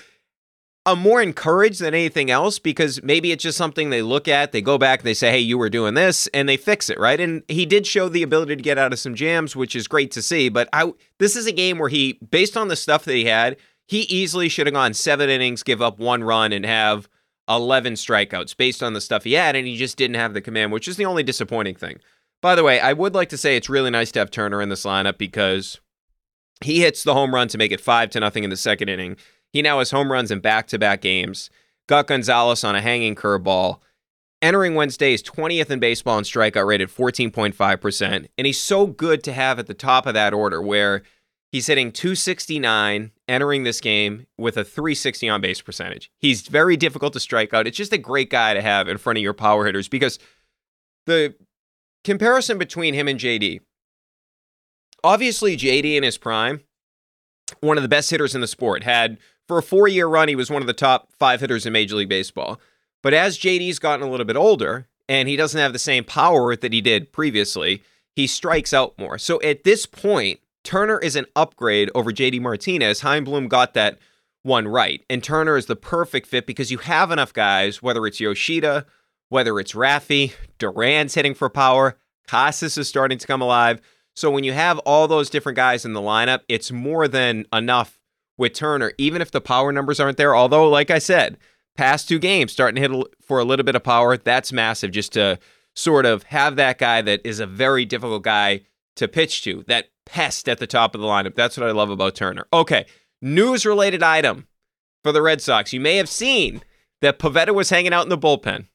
I'm 0.84 0.98
more 0.98 1.22
encouraged 1.22 1.80
than 1.80 1.94
anything 1.94 2.30
else 2.30 2.58
because 2.58 3.02
maybe 3.02 3.32
it's 3.32 3.42
just 3.42 3.56
something 3.56 3.88
they 3.88 4.02
look 4.02 4.28
at, 4.28 4.52
they 4.52 4.60
go 4.60 4.76
back, 4.76 5.00
they 5.00 5.14
say, 5.14 5.30
hey, 5.30 5.38
you 5.38 5.56
were 5.56 5.70
doing 5.70 5.94
this, 5.94 6.26
and 6.34 6.46
they 6.46 6.58
fix 6.58 6.90
it, 6.90 7.00
right? 7.00 7.18
And 7.18 7.42
he 7.48 7.64
did 7.64 7.86
show 7.86 8.10
the 8.10 8.22
ability 8.22 8.56
to 8.56 8.62
get 8.62 8.76
out 8.76 8.92
of 8.92 8.98
some 8.98 9.14
jams, 9.14 9.56
which 9.56 9.74
is 9.74 9.88
great 9.88 10.10
to 10.10 10.20
see. 10.20 10.50
But 10.50 10.68
I, 10.74 10.92
this 11.18 11.36
is 11.36 11.46
a 11.46 11.52
game 11.52 11.78
where 11.78 11.88
he, 11.88 12.18
based 12.30 12.54
on 12.54 12.68
the 12.68 12.76
stuff 12.76 13.06
that 13.06 13.14
he 13.14 13.24
had, 13.24 13.56
he 13.86 14.00
easily 14.02 14.50
should 14.50 14.66
have 14.66 14.74
gone 14.74 14.92
seven 14.92 15.30
innings, 15.30 15.62
give 15.62 15.80
up 15.80 15.98
one 15.98 16.22
run, 16.22 16.52
and 16.52 16.66
have 16.66 17.08
11 17.48 17.94
strikeouts 17.94 18.56
based 18.56 18.82
on 18.82 18.92
the 18.92 19.00
stuff 19.00 19.24
he 19.24 19.34
had, 19.34 19.56
and 19.56 19.66
he 19.66 19.76
just 19.76 19.96
didn't 19.96 20.16
have 20.16 20.34
the 20.34 20.40
command, 20.40 20.72
which 20.72 20.88
is 20.88 20.96
the 20.96 21.04
only 21.04 21.22
disappointing 21.22 21.74
thing. 21.74 21.98
By 22.40 22.54
the 22.54 22.64
way, 22.64 22.80
I 22.80 22.92
would 22.92 23.14
like 23.14 23.28
to 23.30 23.36
say 23.36 23.56
it's 23.56 23.68
really 23.68 23.90
nice 23.90 24.10
to 24.12 24.18
have 24.18 24.30
Turner 24.30 24.60
in 24.60 24.68
this 24.68 24.84
lineup 24.84 25.18
because 25.18 25.80
he 26.62 26.80
hits 26.80 27.02
the 27.02 27.14
home 27.14 27.34
run 27.34 27.48
to 27.48 27.58
make 27.58 27.72
it 27.72 27.80
five 27.80 28.10
to 28.10 28.20
nothing 28.20 28.44
in 28.44 28.50
the 28.50 28.56
second 28.56 28.88
inning. 28.88 29.16
He 29.52 29.62
now 29.62 29.78
has 29.78 29.90
home 29.90 30.10
runs 30.10 30.30
in 30.30 30.40
back 30.40 30.66
to 30.68 30.78
back 30.78 31.02
games. 31.02 31.50
Got 31.88 32.06
Gonzales 32.06 32.64
on 32.64 32.74
a 32.74 32.80
hanging 32.80 33.14
curveball. 33.14 33.80
Entering 34.40 34.74
Wednesday 34.74 35.14
is 35.14 35.22
20th 35.22 35.70
in 35.70 35.78
baseball 35.78 36.18
and 36.18 36.26
strikeout 36.26 36.66
rate 36.66 36.80
at 36.80 36.88
14.5%. 36.88 38.28
And 38.36 38.46
he's 38.46 38.58
so 38.58 38.86
good 38.88 39.22
to 39.24 39.32
have 39.32 39.58
at 39.58 39.66
the 39.66 39.74
top 39.74 40.06
of 40.06 40.14
that 40.14 40.34
order 40.34 40.60
where 40.60 41.02
he's 41.52 41.68
hitting 41.68 41.92
269 41.92 43.12
entering 43.28 43.62
this 43.62 43.80
game 43.80 44.26
with 44.36 44.56
a 44.56 44.64
360 44.64 45.28
on 45.28 45.40
base 45.40 45.60
percentage. 45.60 46.10
He's 46.18 46.42
very 46.42 46.76
difficult 46.76 47.12
to 47.12 47.20
strike 47.20 47.54
out. 47.54 47.68
It's 47.68 47.76
just 47.76 47.92
a 47.92 47.98
great 47.98 48.30
guy 48.30 48.54
to 48.54 48.62
have 48.62 48.88
in 48.88 48.98
front 48.98 49.18
of 49.18 49.22
your 49.22 49.34
power 49.34 49.64
hitters 49.64 49.86
because 49.86 50.18
the 51.06 51.34
comparison 52.02 52.58
between 52.58 52.94
him 52.94 53.06
and 53.06 53.20
JD 53.20 53.60
obviously, 55.04 55.56
JD 55.56 55.96
in 55.96 56.02
his 56.02 56.18
prime, 56.18 56.60
one 57.60 57.76
of 57.76 57.82
the 57.82 57.88
best 57.88 58.10
hitters 58.10 58.34
in 58.34 58.40
the 58.40 58.46
sport, 58.46 58.82
had 58.82 59.18
for 59.48 59.58
a 59.58 59.62
four 59.62 59.88
year 59.88 60.06
run, 60.06 60.28
he 60.28 60.36
was 60.36 60.50
one 60.50 60.62
of 60.62 60.66
the 60.66 60.72
top 60.72 61.08
five 61.18 61.40
hitters 61.40 61.66
in 61.66 61.72
Major 61.72 61.96
League 61.96 62.08
Baseball. 62.08 62.60
But 63.02 63.14
as 63.14 63.38
JD's 63.38 63.78
gotten 63.78 64.06
a 64.06 64.10
little 64.10 64.26
bit 64.26 64.36
older 64.36 64.86
and 65.08 65.28
he 65.28 65.36
doesn't 65.36 65.60
have 65.60 65.72
the 65.72 65.78
same 65.78 66.04
power 66.04 66.54
that 66.54 66.72
he 66.72 66.80
did 66.80 67.12
previously, 67.12 67.82
he 68.14 68.26
strikes 68.26 68.72
out 68.72 68.96
more. 68.98 69.18
So 69.18 69.40
at 69.42 69.64
this 69.64 69.86
point, 69.86 70.40
Turner 70.64 70.98
is 70.98 71.16
an 71.16 71.26
upgrade 71.34 71.90
over 71.94 72.12
JD 72.12 72.40
Martinez. 72.40 73.00
Chaim 73.00 73.24
Bloom 73.24 73.48
got 73.48 73.74
that 73.74 73.98
one 74.42 74.68
right. 74.68 75.02
And 75.08 75.22
Turner 75.22 75.56
is 75.56 75.66
the 75.66 75.76
perfect 75.76 76.26
fit 76.26 76.46
because 76.46 76.70
you 76.70 76.78
have 76.78 77.10
enough 77.10 77.32
guys, 77.32 77.82
whether 77.82 78.06
it's 78.06 78.20
Yoshida, 78.20 78.86
whether 79.28 79.58
it's 79.58 79.72
Raffy, 79.72 80.34
Duran's 80.58 81.14
hitting 81.14 81.34
for 81.34 81.48
power, 81.48 81.96
Casas 82.26 82.78
is 82.78 82.88
starting 82.88 83.18
to 83.18 83.26
come 83.26 83.42
alive. 83.42 83.80
So 84.14 84.30
when 84.30 84.44
you 84.44 84.52
have 84.52 84.78
all 84.80 85.08
those 85.08 85.30
different 85.30 85.56
guys 85.56 85.84
in 85.84 85.94
the 85.94 86.00
lineup, 86.00 86.40
it's 86.48 86.70
more 86.70 87.08
than 87.08 87.46
enough 87.52 87.98
with 88.36 88.52
Turner, 88.52 88.92
even 88.98 89.22
if 89.22 89.30
the 89.30 89.40
power 89.40 89.72
numbers 89.72 90.00
aren't 90.00 90.18
there. 90.18 90.36
Although, 90.36 90.68
like 90.68 90.90
I 90.90 90.98
said, 90.98 91.38
past 91.76 92.08
two 92.08 92.18
games 92.18 92.52
starting 92.52 92.82
to 92.82 92.88
hit 92.88 93.06
for 93.22 93.38
a 93.38 93.44
little 93.44 93.64
bit 93.64 93.74
of 93.74 93.82
power, 93.82 94.16
that's 94.16 94.52
massive 94.52 94.90
just 94.90 95.12
to 95.14 95.38
sort 95.74 96.04
of 96.04 96.24
have 96.24 96.56
that 96.56 96.78
guy 96.78 97.00
that 97.02 97.20
is 97.24 97.40
a 97.40 97.46
very 97.46 97.84
difficult 97.84 98.22
guy 98.22 98.60
to 98.96 99.08
pitch 99.08 99.42
to, 99.42 99.64
that 99.68 99.86
pest 100.04 100.48
at 100.48 100.58
the 100.58 100.66
top 100.66 100.94
of 100.94 101.00
the 101.00 101.06
lineup. 101.06 101.34
That's 101.34 101.56
what 101.56 101.68
I 101.68 101.72
love 101.72 101.90
about 101.90 102.14
Turner. 102.14 102.46
Okay, 102.52 102.86
news 103.20 103.64
related 103.64 104.02
item 104.02 104.46
for 105.02 105.12
the 105.12 105.22
Red 105.22 105.40
Sox. 105.40 105.72
You 105.72 105.80
may 105.80 105.96
have 105.96 106.08
seen 106.08 106.62
that 107.00 107.18
Pivetta 107.18 107.54
was 107.54 107.70
hanging 107.70 107.92
out 107.92 108.04
in 108.04 108.08
the 108.08 108.18
bullpen. 108.18 108.66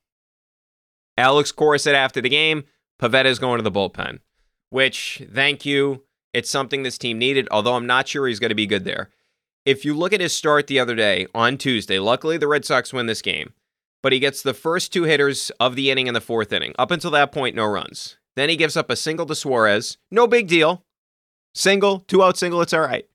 Alex 1.18 1.51
Cora 1.51 1.80
said 1.80 1.95
after 1.95 2.22
the 2.22 2.30
game, 2.30 2.63
Pivetta 3.01 3.26
is 3.26 3.39
going 3.39 3.57
to 3.57 3.63
the 3.63 3.72
bullpen, 3.72 4.20
which, 4.70 5.24
thank 5.34 5.65
you. 5.65 6.03
It's 6.34 6.49
something 6.49 6.84
this 6.84 6.97
team 6.97 7.18
needed, 7.18 7.47
although 7.49 7.76
I'm 7.76 7.88
not 7.88 8.07
sure 8.07 8.28
he's 8.28 8.39
going 8.39 8.49
to 8.49 8.55
be 8.55 8.68
good 8.68 8.84
there. 8.84 9.09
If 9.65 9.84
you 9.84 9.95
look 9.95 10.13
at 10.13 10.22
his 10.22 10.34
start 10.34 10.68
the 10.68 10.80
other 10.80 10.95
day 10.95 11.28
on 11.34 11.57
Tuesday, 11.57 11.99
luckily 11.99 12.38
the 12.38 12.47
Red 12.47 12.65
Sox 12.65 12.93
win 12.93 13.07
this 13.07 13.22
game, 13.22 13.53
but 14.03 14.13
he 14.13 14.20
gets 14.20 14.41
the 14.41 14.53
first 14.53 14.93
two 14.93 15.03
hitters 15.03 15.51
of 15.59 15.76
the 15.76 15.89
inning 15.89 16.07
in 16.07 16.13
the 16.13 16.22
fourth 16.22 16.53
inning. 16.53 16.76
Up 16.78 16.91
until 16.91 17.11
that 17.11 17.32
point, 17.32 17.55
no 17.55 17.65
runs. 17.65 18.18
Then 18.38 18.49
he 18.49 18.55
gives 18.55 18.77
up 18.77 18.91
a 18.91 18.95
single 18.95 19.25
to 19.25 19.33
Suarez. 19.33 19.97
No 20.11 20.27
big 20.27 20.47
deal. 20.47 20.85
Single, 21.55 22.01
two 22.01 22.21
out 22.21 22.38
single, 22.38 22.61
it's 22.61 22.71
all 22.71 22.81
right. 22.81 23.07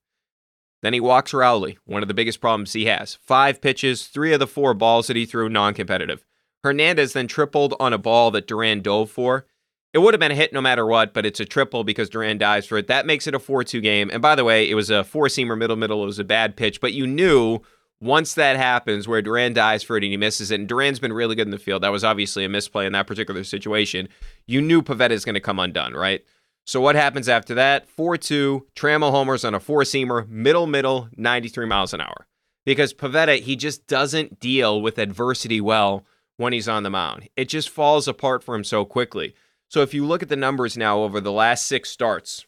Then 0.82 0.94
he 0.94 0.98
walks 0.98 1.32
Raleigh, 1.32 1.78
one 1.84 2.02
of 2.02 2.08
the 2.08 2.14
biggest 2.14 2.40
problems 2.40 2.72
he 2.72 2.86
has. 2.86 3.14
Five 3.22 3.62
pitches, 3.62 4.08
three 4.08 4.32
of 4.32 4.40
the 4.40 4.48
four 4.48 4.74
balls 4.74 5.06
that 5.06 5.14
he 5.14 5.24
threw 5.24 5.48
non 5.48 5.74
competitive. 5.74 6.24
Hernandez 6.64 7.12
then 7.12 7.28
tripled 7.28 7.76
on 7.78 7.92
a 7.92 7.98
ball 7.98 8.32
that 8.32 8.48
Duran 8.48 8.82
dove 8.82 9.12
for. 9.12 9.46
It 9.92 9.98
would 9.98 10.12
have 10.12 10.18
been 10.18 10.32
a 10.32 10.34
hit 10.34 10.52
no 10.52 10.60
matter 10.60 10.84
what, 10.84 11.14
but 11.14 11.24
it's 11.24 11.38
a 11.38 11.44
triple 11.44 11.84
because 11.84 12.08
Duran 12.08 12.38
dives 12.38 12.66
for 12.66 12.76
it. 12.76 12.88
That 12.88 13.06
makes 13.06 13.28
it 13.28 13.34
a 13.34 13.38
4 13.38 13.62
2 13.62 13.80
game. 13.80 14.10
And 14.12 14.20
by 14.20 14.34
the 14.34 14.44
way, 14.44 14.68
it 14.68 14.74
was 14.74 14.90
a 14.90 15.04
four 15.04 15.26
seamer 15.26 15.56
middle 15.56 15.76
middle. 15.76 16.02
It 16.02 16.06
was 16.06 16.18
a 16.18 16.24
bad 16.24 16.56
pitch, 16.56 16.80
but 16.80 16.94
you 16.94 17.06
knew 17.06 17.60
once 18.02 18.34
that 18.34 18.56
happens 18.56 19.06
where 19.06 19.22
Duran 19.22 19.52
dies 19.52 19.84
for 19.84 19.96
it 19.96 20.02
and 20.02 20.10
he 20.10 20.16
misses 20.16 20.50
it, 20.50 20.58
and 20.58 20.68
Duran's 20.68 20.98
been 20.98 21.12
really 21.12 21.36
good 21.36 21.46
in 21.46 21.52
the 21.52 21.58
field. 21.58 21.84
That 21.84 21.92
was 21.92 22.02
obviously 22.02 22.44
a 22.44 22.48
misplay 22.48 22.84
in 22.84 22.92
that 22.92 23.06
particular 23.06 23.44
situation. 23.44 24.08
You 24.44 24.60
knew 24.60 24.82
Pivetta 24.82 25.12
is 25.12 25.24
going 25.24 25.36
to 25.36 25.40
come 25.40 25.60
undone, 25.60 25.94
right? 25.94 26.24
So 26.66 26.80
what 26.80 26.96
happens 26.96 27.28
after 27.28 27.54
that? 27.54 27.88
4 27.88 28.16
2, 28.16 28.66
Trammell 28.74 29.12
homers 29.12 29.44
on 29.44 29.54
a 29.54 29.60
four 29.60 29.82
seamer, 29.82 30.28
middle, 30.28 30.66
middle, 30.66 31.08
93 31.16 31.66
miles 31.66 31.94
an 31.94 32.00
hour. 32.00 32.26
Because 32.66 32.92
Pivetta, 32.92 33.40
he 33.40 33.54
just 33.54 33.86
doesn't 33.86 34.40
deal 34.40 34.82
with 34.82 34.98
adversity 34.98 35.60
well 35.60 36.04
when 36.36 36.52
he's 36.52 36.68
on 36.68 36.82
the 36.82 36.90
mound. 36.90 37.28
It 37.36 37.48
just 37.48 37.70
falls 37.70 38.08
apart 38.08 38.42
for 38.42 38.56
him 38.56 38.64
so 38.64 38.84
quickly. 38.84 39.34
So 39.68 39.80
if 39.80 39.94
you 39.94 40.04
look 40.04 40.22
at 40.22 40.28
the 40.28 40.36
numbers 40.36 40.76
now 40.76 40.98
over 40.98 41.20
the 41.20 41.32
last 41.32 41.66
six 41.66 41.88
starts, 41.88 42.46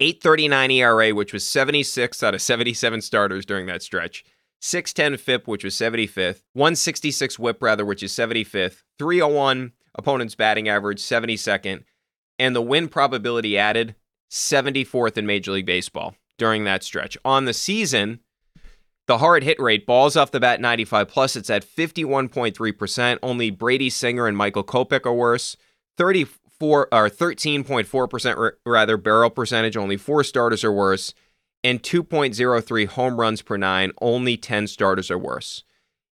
839 0.00 0.70
ERA, 0.70 1.14
which 1.14 1.32
was 1.32 1.46
76 1.46 2.22
out 2.22 2.34
of 2.34 2.42
77 2.42 3.00
starters 3.00 3.46
during 3.46 3.66
that 3.66 3.82
stretch. 3.82 4.24
610 4.60 5.18
FIP, 5.18 5.48
which 5.48 5.64
was 5.64 5.74
75th. 5.74 6.42
166 6.52 7.38
whip, 7.38 7.62
rather, 7.62 7.84
which 7.84 8.02
is 8.02 8.12
75th. 8.12 8.82
301 8.98 9.72
opponent's 9.94 10.34
batting 10.34 10.68
average, 10.68 11.00
72nd. 11.00 11.84
And 12.38 12.54
the 12.54 12.62
win 12.62 12.88
probability 12.88 13.58
added, 13.58 13.96
74th 14.30 15.16
in 15.18 15.26
Major 15.26 15.52
League 15.52 15.66
Baseball 15.66 16.14
during 16.38 16.64
that 16.64 16.82
stretch. 16.82 17.16
On 17.24 17.44
the 17.44 17.52
season, 17.52 18.20
the 19.06 19.18
hard 19.18 19.42
hit 19.42 19.58
rate, 19.60 19.86
balls 19.86 20.16
off 20.16 20.30
the 20.30 20.40
bat 20.40 20.60
95 20.60 21.08
plus, 21.08 21.36
it's 21.36 21.50
at 21.50 21.64
51.3%. 21.64 23.18
Only 23.22 23.50
Brady 23.50 23.90
Singer 23.90 24.26
and 24.26 24.36
Michael 24.36 24.64
Kopech 24.64 25.04
are 25.04 25.12
worse. 25.12 25.56
34 25.96 26.88
or 26.92 27.10
13.4% 27.10 28.52
rather 28.64 28.96
barrel 28.96 29.30
percentage, 29.30 29.76
only 29.76 29.96
four 29.96 30.22
starters 30.22 30.64
are 30.64 30.72
worse, 30.72 31.12
and 31.62 31.82
2.03 31.82 32.86
home 32.86 33.20
runs 33.20 33.42
per 33.42 33.56
nine, 33.56 33.92
only 34.00 34.36
10 34.36 34.66
starters 34.66 35.10
are 35.10 35.18
worse. 35.18 35.64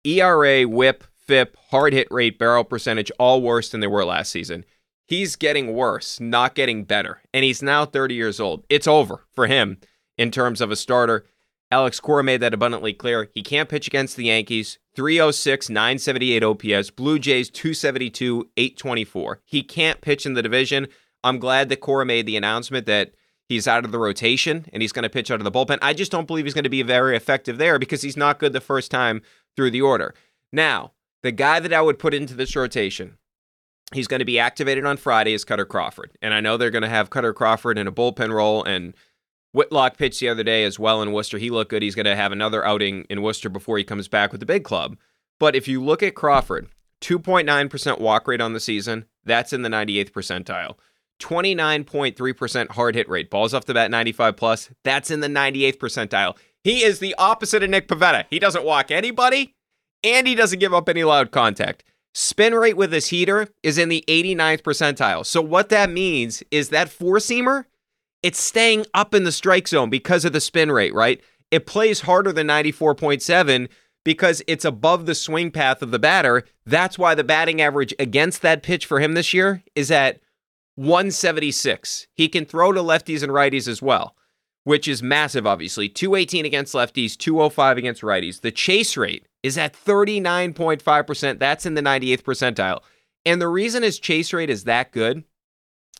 ERA, 0.04 0.64
whip, 0.64 1.04
FIP, 1.26 1.56
hard 1.70 1.92
hit 1.92 2.08
rate, 2.10 2.38
barrel 2.38 2.64
percentage, 2.64 3.10
all 3.18 3.42
worse 3.42 3.68
than 3.68 3.80
they 3.80 3.86
were 3.86 4.04
last 4.04 4.30
season. 4.30 4.64
He's 5.06 5.36
getting 5.36 5.74
worse, 5.74 6.20
not 6.20 6.54
getting 6.54 6.84
better. 6.84 7.20
And 7.34 7.44
he's 7.44 7.62
now 7.62 7.84
30 7.84 8.14
years 8.14 8.38
old. 8.40 8.64
It's 8.68 8.86
over 8.86 9.26
for 9.32 9.46
him 9.46 9.78
in 10.16 10.30
terms 10.30 10.60
of 10.60 10.70
a 10.70 10.76
starter. 10.76 11.26
Alex 11.72 12.00
Cora 12.00 12.24
made 12.24 12.40
that 12.40 12.54
abundantly 12.54 12.92
clear. 12.92 13.28
He 13.32 13.42
can't 13.42 13.68
pitch 13.68 13.86
against 13.86 14.16
the 14.16 14.24
Yankees. 14.24 14.78
306, 14.96 15.68
978 15.68 16.42
OPS. 16.42 16.90
Blue 16.90 17.18
Jays 17.18 17.48
272, 17.50 18.50
824. 18.56 19.40
He 19.44 19.62
can't 19.62 20.00
pitch 20.00 20.26
in 20.26 20.34
the 20.34 20.42
division. 20.42 20.88
I'm 21.22 21.38
glad 21.38 21.68
that 21.68 21.80
Cora 21.80 22.06
made 22.06 22.26
the 22.26 22.36
announcement 22.36 22.86
that 22.86 23.12
he's 23.50 23.66
out 23.66 23.84
of 23.84 23.90
the 23.90 23.98
rotation 23.98 24.64
and 24.72 24.80
he's 24.80 24.92
going 24.92 25.02
to 25.02 25.10
pitch 25.10 25.28
out 25.28 25.40
of 25.40 25.44
the 25.44 25.50
bullpen. 25.50 25.78
I 25.82 25.92
just 25.92 26.12
don't 26.12 26.28
believe 26.28 26.44
he's 26.44 26.54
going 26.54 26.64
to 26.64 26.70
be 26.70 26.82
very 26.82 27.16
effective 27.16 27.58
there 27.58 27.80
because 27.80 28.00
he's 28.00 28.16
not 28.16 28.38
good 28.38 28.52
the 28.52 28.60
first 28.60 28.92
time 28.92 29.22
through 29.56 29.72
the 29.72 29.82
order. 29.82 30.14
Now, 30.52 30.92
the 31.24 31.32
guy 31.32 31.58
that 31.58 31.72
I 31.72 31.82
would 31.82 31.98
put 31.98 32.14
into 32.14 32.34
this 32.34 32.54
rotation, 32.54 33.18
he's 33.92 34.06
going 34.06 34.20
to 34.20 34.24
be 34.24 34.38
activated 34.38 34.86
on 34.86 34.96
Friday 34.96 35.34
is 35.34 35.44
Kutter 35.44 35.66
Crawford. 35.66 36.12
And 36.22 36.32
I 36.32 36.40
know 36.40 36.56
they're 36.56 36.70
going 36.70 36.82
to 36.82 36.88
have 36.88 37.10
Kutter 37.10 37.34
Crawford 37.34 37.76
in 37.76 37.88
a 37.88 37.92
bullpen 37.92 38.32
role 38.32 38.62
and 38.62 38.94
Whitlock 39.52 39.98
pitched 39.98 40.20
the 40.20 40.28
other 40.28 40.44
day 40.44 40.62
as 40.62 40.78
well 40.78 41.02
in 41.02 41.10
Worcester. 41.10 41.38
He 41.38 41.50
looked 41.50 41.70
good. 41.70 41.82
He's 41.82 41.96
going 41.96 42.06
to 42.06 42.14
have 42.14 42.30
another 42.30 42.64
outing 42.64 43.04
in 43.10 43.20
Worcester 43.20 43.48
before 43.48 43.78
he 43.78 43.84
comes 43.84 44.06
back 44.06 44.30
with 44.30 44.38
the 44.38 44.46
big 44.46 44.62
club. 44.62 44.96
But 45.40 45.56
if 45.56 45.66
you 45.66 45.82
look 45.82 46.04
at 46.04 46.14
Crawford, 46.14 46.68
2.9% 47.00 47.98
walk 47.98 48.28
rate 48.28 48.40
on 48.40 48.52
the 48.52 48.60
season, 48.60 49.06
that's 49.24 49.52
in 49.52 49.62
the 49.62 49.68
98th 49.68 50.12
percentile. 50.12 50.76
29.3% 51.20 52.70
hard 52.70 52.94
hit 52.94 53.08
rate, 53.08 53.30
balls 53.30 53.54
off 53.54 53.66
the 53.66 53.74
bat 53.74 53.90
95 53.90 54.36
plus, 54.36 54.70
that's 54.82 55.10
in 55.10 55.20
the 55.20 55.28
98th 55.28 55.78
percentile. 55.78 56.36
He 56.64 56.82
is 56.82 56.98
the 56.98 57.14
opposite 57.16 57.62
of 57.62 57.70
Nick 57.70 57.88
Pivetta. 57.88 58.24
He 58.30 58.38
doesn't 58.38 58.64
walk 58.64 58.90
anybody 58.90 59.54
and 60.02 60.26
he 60.26 60.34
doesn't 60.34 60.58
give 60.58 60.74
up 60.74 60.88
any 60.88 61.04
loud 61.04 61.30
contact. 61.30 61.84
Spin 62.12 62.54
rate 62.54 62.76
with 62.76 62.92
his 62.92 63.08
heater 63.08 63.48
is 63.62 63.78
in 63.78 63.88
the 63.88 64.04
89th 64.08 64.62
percentile. 64.62 65.24
So 65.24 65.40
what 65.40 65.68
that 65.68 65.90
means 65.90 66.42
is 66.50 66.70
that 66.70 66.88
four 66.88 67.16
seamer 67.16 67.66
it's 68.22 68.40
staying 68.40 68.84
up 68.92 69.14
in 69.14 69.24
the 69.24 69.32
strike 69.32 69.66
zone 69.66 69.88
because 69.88 70.26
of 70.26 70.34
the 70.34 70.42
spin 70.42 70.70
rate, 70.70 70.92
right? 70.92 71.22
it 71.50 71.66
plays 71.66 72.02
harder 72.02 72.32
than 72.32 72.46
94.7 72.46 73.68
because 74.04 74.42
it's 74.46 74.64
above 74.64 75.06
the 75.06 75.14
swing 75.14 75.50
path 75.50 75.82
of 75.82 75.90
the 75.90 75.98
batter. 75.98 76.44
That's 76.64 76.98
why 76.98 77.14
the 77.14 77.24
batting 77.24 77.60
average 77.60 77.94
against 77.98 78.42
that 78.42 78.62
pitch 78.62 78.86
for 78.86 79.00
him 79.00 79.14
this 79.14 79.34
year 79.34 79.62
is 79.74 79.90
at 79.90 80.20
176. 80.76 82.06
He 82.14 82.28
can 82.28 82.44
throw 82.44 82.72
to 82.72 82.80
lefties 82.80 83.22
and 83.22 83.32
righties 83.32 83.68
as 83.68 83.82
well, 83.82 84.16
which 84.64 84.88
is 84.88 85.02
massive, 85.02 85.46
obviously. 85.46 85.88
218 85.88 86.44
against 86.44 86.74
lefties, 86.74 87.16
205 87.16 87.78
against 87.78 88.02
righties. 88.02 88.40
The 88.40 88.52
chase 88.52 88.96
rate 88.96 89.26
is 89.42 89.58
at 89.58 89.74
39.5%. 89.74 91.38
That's 91.38 91.66
in 91.66 91.74
the 91.74 91.82
98th 91.82 92.22
percentile. 92.22 92.80
And 93.24 93.40
the 93.40 93.48
reason 93.48 93.82
his 93.82 93.98
chase 93.98 94.32
rate 94.32 94.50
is 94.50 94.64
that 94.64 94.92
good 94.92 95.24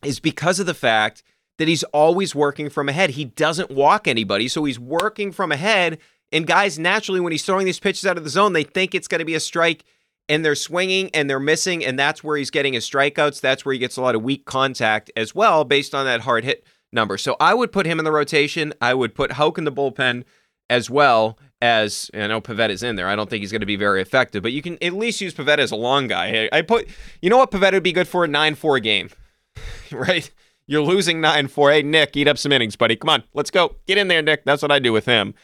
is 0.03 0.21
because 0.21 0.61
of 0.61 0.67
the 0.67 0.75
fact 0.75 1.23
that 1.59 1.69
he's 1.69 1.83
always 1.85 2.35
working 2.35 2.71
from 2.71 2.89
ahead. 2.89 3.11
He 3.11 3.27
doesn't 3.27 3.71
walk 3.71 4.09
anybody, 4.09 4.49
so 4.49 4.65
he's 4.65 4.79
working 4.79 5.31
from 5.31 5.53
ahead. 5.53 5.99
And 6.33 6.47
guys, 6.47 6.79
naturally, 6.79 7.21
when 7.21 7.33
he's 7.33 7.45
throwing 7.45 7.67
these 7.67 7.81
pitches 7.81 8.07
out 8.07 8.17
of 8.17 8.25
the 8.25 8.31
zone, 8.31 8.55
they 8.55 8.65
think 8.65 8.95
it's 8.95 9.09
going 9.09 9.19
to 9.19 9.27
be 9.27 9.35
a 9.35 9.41
strike 9.41 9.85
and 10.29 10.45
they're 10.45 10.55
swinging 10.55 11.11
and 11.15 11.29
they're 11.29 11.41
missing. 11.41 11.85
And 11.85 11.99
that's 11.99 12.23
where 12.23 12.37
he's 12.37 12.51
getting 12.51 12.75
his 12.75 12.89
strikeouts. 12.89 13.41
That's 13.41 13.65
where 13.65 13.73
he 13.73 13.79
gets 13.79 13.97
a 13.97 14.03
lot 14.03 14.15
of 14.15 14.23
weak 14.23 14.45
contact 14.45 15.11
as 15.17 15.35
well, 15.35 15.65
based 15.65 15.95
on 15.95 16.07
that 16.07 16.23
hard 16.23 16.45
hit 16.45 16.65
number. 16.93 17.19
So 17.19 17.37
I 17.41 17.55
would 17.55 17.73
put 17.73 17.87
him 17.87 17.99
in 17.99 18.05
the 18.05 18.13
rotation. 18.13 18.73
I 18.81 18.95
would 18.95 19.15
put 19.15 19.33
Houck 19.33 19.59
in 19.59 19.65
the 19.65 19.73
bullpen 19.73 20.25
as 20.69 20.89
well 20.89 21.39
as 21.61 22.11
I 22.15 22.27
know 22.27 22.41
Pivetta 22.41 22.71
is 22.71 22.83
in 22.83 22.97
there. 22.97 23.09
I 23.09 23.17
don't 23.17 23.29
think 23.29 23.43
he's 23.43 23.53
going 23.53 23.61
to 23.61 23.67
be 23.67 23.77
very 23.77 24.01
effective, 24.01 24.43
but 24.43 24.53
you 24.53 24.63
can 24.63 24.83
at 24.83 24.93
least 24.93 25.21
use 25.21 25.35
Pivetta 25.35 25.59
as 25.59 25.73
a 25.73 25.77
long 25.77 26.07
guy. 26.07 26.49
I 26.53 26.63
put, 26.63 26.89
you 27.21 27.29
know 27.29 27.39
what 27.39 27.51
Pivetta 27.51 27.75
would 27.75 27.83
be 27.83 27.93
good 27.93 28.09
for 28.09 28.25
a 28.25 28.29
9 28.29 28.55
4 28.55 28.79
game, 28.81 29.11
right? 29.93 30.31
You're 30.67 30.83
losing 30.83 31.21
9 31.21 31.49
4. 31.49 31.73
Hey, 31.73 31.83
Nick, 31.83 32.17
eat 32.17 32.29
up 32.29 32.39
some 32.39 32.53
innings, 32.53 32.77
buddy. 32.77 32.97
Come 32.97 33.11
on, 33.11 33.25
let's 33.35 33.51
go. 33.51 33.77
Get 33.87 33.99
in 33.99 34.09
there, 34.09 34.23
Nick. 34.23 34.45
That's 34.45 34.63
what 34.63 34.71
I 34.71 34.79
do 34.79 34.93
with 34.93 35.07
him. 35.07 35.35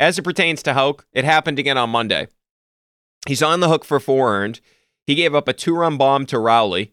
As 0.00 0.18
it 0.18 0.22
pertains 0.22 0.62
to 0.64 0.74
Houck, 0.74 1.06
it 1.12 1.24
happened 1.24 1.58
again 1.58 1.78
on 1.78 1.90
Monday. 1.90 2.26
He's 3.26 3.42
on 3.42 3.60
the 3.60 3.68
hook 3.68 3.84
for 3.84 4.00
four 4.00 4.34
earned. 4.34 4.60
He 5.06 5.14
gave 5.14 5.34
up 5.34 5.48
a 5.48 5.52
two 5.52 5.74
run 5.74 5.96
bomb 5.96 6.26
to 6.26 6.38
Raleigh. 6.38 6.92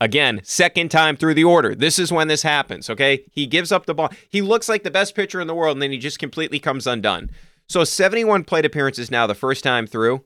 Again, 0.00 0.40
second 0.44 0.90
time 0.90 1.16
through 1.16 1.34
the 1.34 1.44
order. 1.44 1.74
This 1.74 1.98
is 1.98 2.12
when 2.12 2.28
this 2.28 2.42
happens, 2.42 2.88
okay? 2.88 3.24
He 3.32 3.46
gives 3.46 3.72
up 3.72 3.86
the 3.86 3.94
ball. 3.94 4.10
He 4.28 4.40
looks 4.40 4.68
like 4.68 4.84
the 4.84 4.92
best 4.92 5.16
pitcher 5.16 5.40
in 5.40 5.48
the 5.48 5.54
world, 5.54 5.76
and 5.76 5.82
then 5.82 5.90
he 5.90 5.98
just 5.98 6.20
completely 6.20 6.60
comes 6.60 6.86
undone. 6.86 7.30
So 7.68 7.82
71 7.82 8.44
plate 8.44 8.64
appearances 8.64 9.10
now 9.10 9.26
the 9.26 9.34
first 9.34 9.64
time 9.64 9.88
through, 9.88 10.24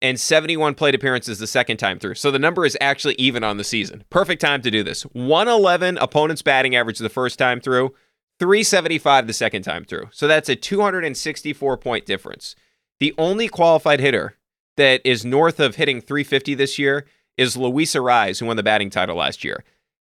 and 0.00 0.18
71 0.18 0.74
plate 0.74 0.94
appearances 0.94 1.38
the 1.38 1.46
second 1.46 1.76
time 1.76 1.98
through. 1.98 2.14
So 2.14 2.30
the 2.30 2.38
number 2.38 2.64
is 2.64 2.76
actually 2.80 3.16
even 3.18 3.44
on 3.44 3.58
the 3.58 3.64
season. 3.64 4.04
Perfect 4.08 4.40
time 4.40 4.62
to 4.62 4.70
do 4.70 4.82
this. 4.82 5.02
111 5.02 5.98
opponent's 5.98 6.42
batting 6.42 6.74
average 6.74 6.98
the 6.98 7.10
first 7.10 7.38
time 7.38 7.60
through, 7.60 7.94
375 8.38 9.26
the 9.26 9.32
second 9.34 9.62
time 9.62 9.84
through. 9.84 10.08
So 10.10 10.26
that's 10.26 10.48
a 10.48 10.56
264 10.56 11.76
point 11.76 12.06
difference. 12.06 12.56
The 12.98 13.14
only 13.18 13.48
qualified 13.48 14.00
hitter 14.00 14.36
that 14.76 15.00
is 15.04 15.24
north 15.24 15.60
of 15.60 15.76
hitting 15.76 16.00
350 16.00 16.54
this 16.54 16.78
year 16.78 17.06
is 17.36 17.56
Luis 17.56 17.94
Arraez, 17.94 18.40
who 18.40 18.46
won 18.46 18.56
the 18.56 18.62
batting 18.62 18.90
title 18.90 19.16
last 19.16 19.44
year. 19.44 19.64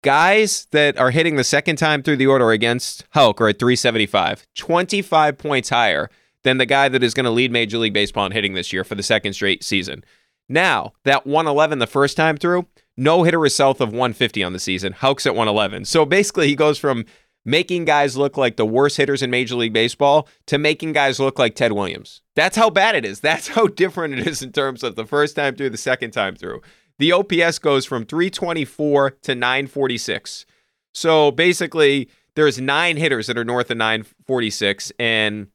Guys 0.04 0.68
that 0.72 0.98
are 1.00 1.12
hitting 1.12 1.36
the 1.36 1.44
second 1.44 1.78
time 1.78 2.04
through 2.04 2.18
the 2.18 2.28
order 2.28 2.52
against 2.52 3.06
Houck 3.12 3.42
are 3.42 3.50
at 3.50 3.60
375, 3.60 4.46
25 4.54 5.38
points 5.38 5.70
higher 5.70 6.10
than 6.44 6.60
the 6.60 6.66
guy 6.66 6.88
that 6.90 7.04
is 7.04 7.16
going 7.16 7.24
to 7.24 7.32
lead 7.32 7.52
Major 7.52 7.80
League 7.80 7.94
Baseball 7.94 8.28
in 8.28 8.32
hitting 8.32 8.54
this 8.54 8.72
year 8.72 8.84
for 8.84 8.94
the 8.94 9.02
second 9.02 9.34
straight 9.34 9.64
season. 9.64 10.04
Now, 10.48 10.94
that 11.04 11.26
111 11.26 11.80
the 11.80 11.88
first 11.88 12.16
time 12.16 12.38
through, 12.38 12.68
no 12.96 13.24
hitter 13.24 13.44
is 13.46 13.56
south 13.56 13.82
of 13.82 13.90
150 13.90 14.44
on 14.44 14.54
the 14.54 14.60
season. 14.60 14.94
Houck's 14.94 15.26
at 15.26 15.34
111. 15.34 15.86
So 15.86 16.06
basically, 16.06 16.48
he 16.48 16.56
goes 16.56 16.78
from 16.78 17.06
making 17.46 17.86
guys 17.86 18.18
look 18.18 18.36
like 18.36 18.58
the 18.58 18.66
worst 18.66 18.98
hitters 18.98 19.22
in 19.22 19.30
Major 19.30 19.56
League 19.56 19.72
Baseball 19.74 20.28
to 20.48 20.58
making 20.58 20.94
guys 20.94 21.20
look 21.20 21.38
like 21.40 21.56
Ted 21.56 21.72
Williams. 21.72 22.22
That's 22.36 22.58
how 22.58 22.70
bad 22.70 22.96
it 22.96 23.06
is. 23.06 23.20
That's 23.20 23.50
how 23.50 23.68
different 23.68 24.16
it 24.16 24.28
is 24.28 24.42
in 24.42 24.52
terms 24.52 24.84
of 24.84 24.96
the 24.96 25.06
first 25.06 25.36
time 25.36 25.56
through, 25.56 25.70
the 25.70 25.78
second 25.78 26.12
time 26.12 26.36
through. 26.36 26.62
The 26.98 27.12
OPS 27.12 27.60
goes 27.60 27.86
from 27.86 28.06
324 28.06 29.12
to 29.22 29.36
946. 29.36 30.46
So 30.94 31.32
basically, 31.32 32.10
there's 32.36 32.60
nine 32.60 32.98
hitters 32.98 33.28
that 33.28 33.38
are 33.38 33.46
north 33.46 33.70
of 33.70 33.78
946, 33.78 34.92
and 34.98 35.48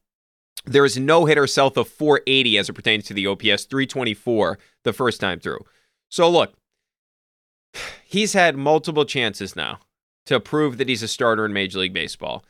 there 0.65 0.85
is 0.85 0.97
no 0.97 1.25
hitter 1.25 1.47
south 1.47 1.77
of 1.77 1.87
480 1.87 2.57
as 2.57 2.69
it 2.69 2.73
pertains 2.73 3.05
to 3.05 3.13
the 3.13 3.27
OPS, 3.27 3.65
324 3.65 4.59
the 4.83 4.93
first 4.93 5.19
time 5.19 5.39
through. 5.39 5.59
So 6.09 6.29
look, 6.29 6.53
he's 8.05 8.33
had 8.33 8.55
multiple 8.55 9.05
chances 9.05 9.55
now 9.55 9.79
to 10.25 10.39
prove 10.39 10.77
that 10.77 10.89
he's 10.89 11.03
a 11.03 11.07
starter 11.07 11.45
in 11.45 11.53
Major 11.53 11.79
League 11.79 11.93
Baseball. 11.93 12.43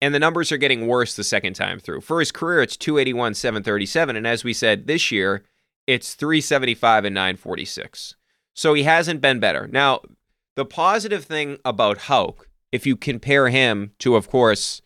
And 0.00 0.14
the 0.14 0.18
numbers 0.18 0.52
are 0.52 0.58
getting 0.58 0.86
worse 0.86 1.16
the 1.16 1.24
second 1.24 1.54
time 1.54 1.78
through. 1.78 2.02
For 2.02 2.20
his 2.20 2.30
career, 2.30 2.62
it's 2.62 2.76
281, 2.76 3.34
737. 3.34 4.16
And 4.16 4.26
as 4.26 4.44
we 4.44 4.52
said, 4.52 4.86
this 4.86 5.10
year, 5.10 5.42
it's 5.86 6.14
375 6.14 7.06
and 7.06 7.14
946. 7.14 8.16
So 8.54 8.74
he 8.74 8.82
hasn't 8.82 9.20
been 9.20 9.40
better. 9.40 9.66
Now, 9.66 10.00
the 10.54 10.64
positive 10.64 11.24
thing 11.24 11.58
about 11.64 11.98
Houck, 11.98 12.48
if 12.72 12.86
you 12.86 12.96
compare 12.96 13.48
him 13.48 13.92
to, 14.00 14.16
of 14.16 14.28
course, 14.28 14.82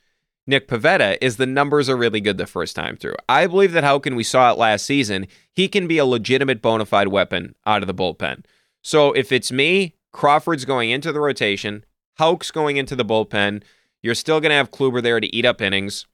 Nick 0.47 0.69
Pivetta, 0.69 1.17
is 1.21 1.37
the 1.37 1.47
numbers 1.47 1.89
are 1.89 1.97
really 1.97 2.21
good 2.21 2.39
the 2.39 2.47
first 2.47 2.75
time 2.75 2.97
through. 2.97 3.15
I 3.29 3.47
believe 3.47 3.73
that 3.73 3.85
Houck, 3.85 4.07
and 4.07 4.17
we 4.17 4.25
saw 4.25 4.51
it 4.51 4.59
last 4.59 4.85
season, 4.85 5.27
he 5.55 5.69
can 5.69 5.87
be 5.87 5.99
a 5.99 6.05
legitimate 6.05 6.61
bona 6.63 6.85
fide 6.85 7.09
weapon 7.09 7.55
out 7.67 7.83
of 7.83 7.87
the 7.87 7.95
bullpen. 7.95 8.45
So 8.83 9.13
if 9.13 9.33
it's 9.33 9.53
me, 9.53 9.95
Crawford's 10.13 10.65
going 10.65 10.91
into 10.91 11.13
the 11.13 11.21
rotation, 11.21 11.85
Houck's 12.21 12.51
going 12.51 12.77
into 12.77 12.95
the 12.95 13.05
bullpen. 13.05 13.63
You're 14.03 14.15
still 14.15 14.41
going 14.41 14.51
to 14.51 14.57
have 14.57 14.71
Kluber 14.71 15.03
there 15.03 15.21
to 15.21 15.35
eat 15.35 15.47
up 15.47 15.63
innings. 15.63 16.07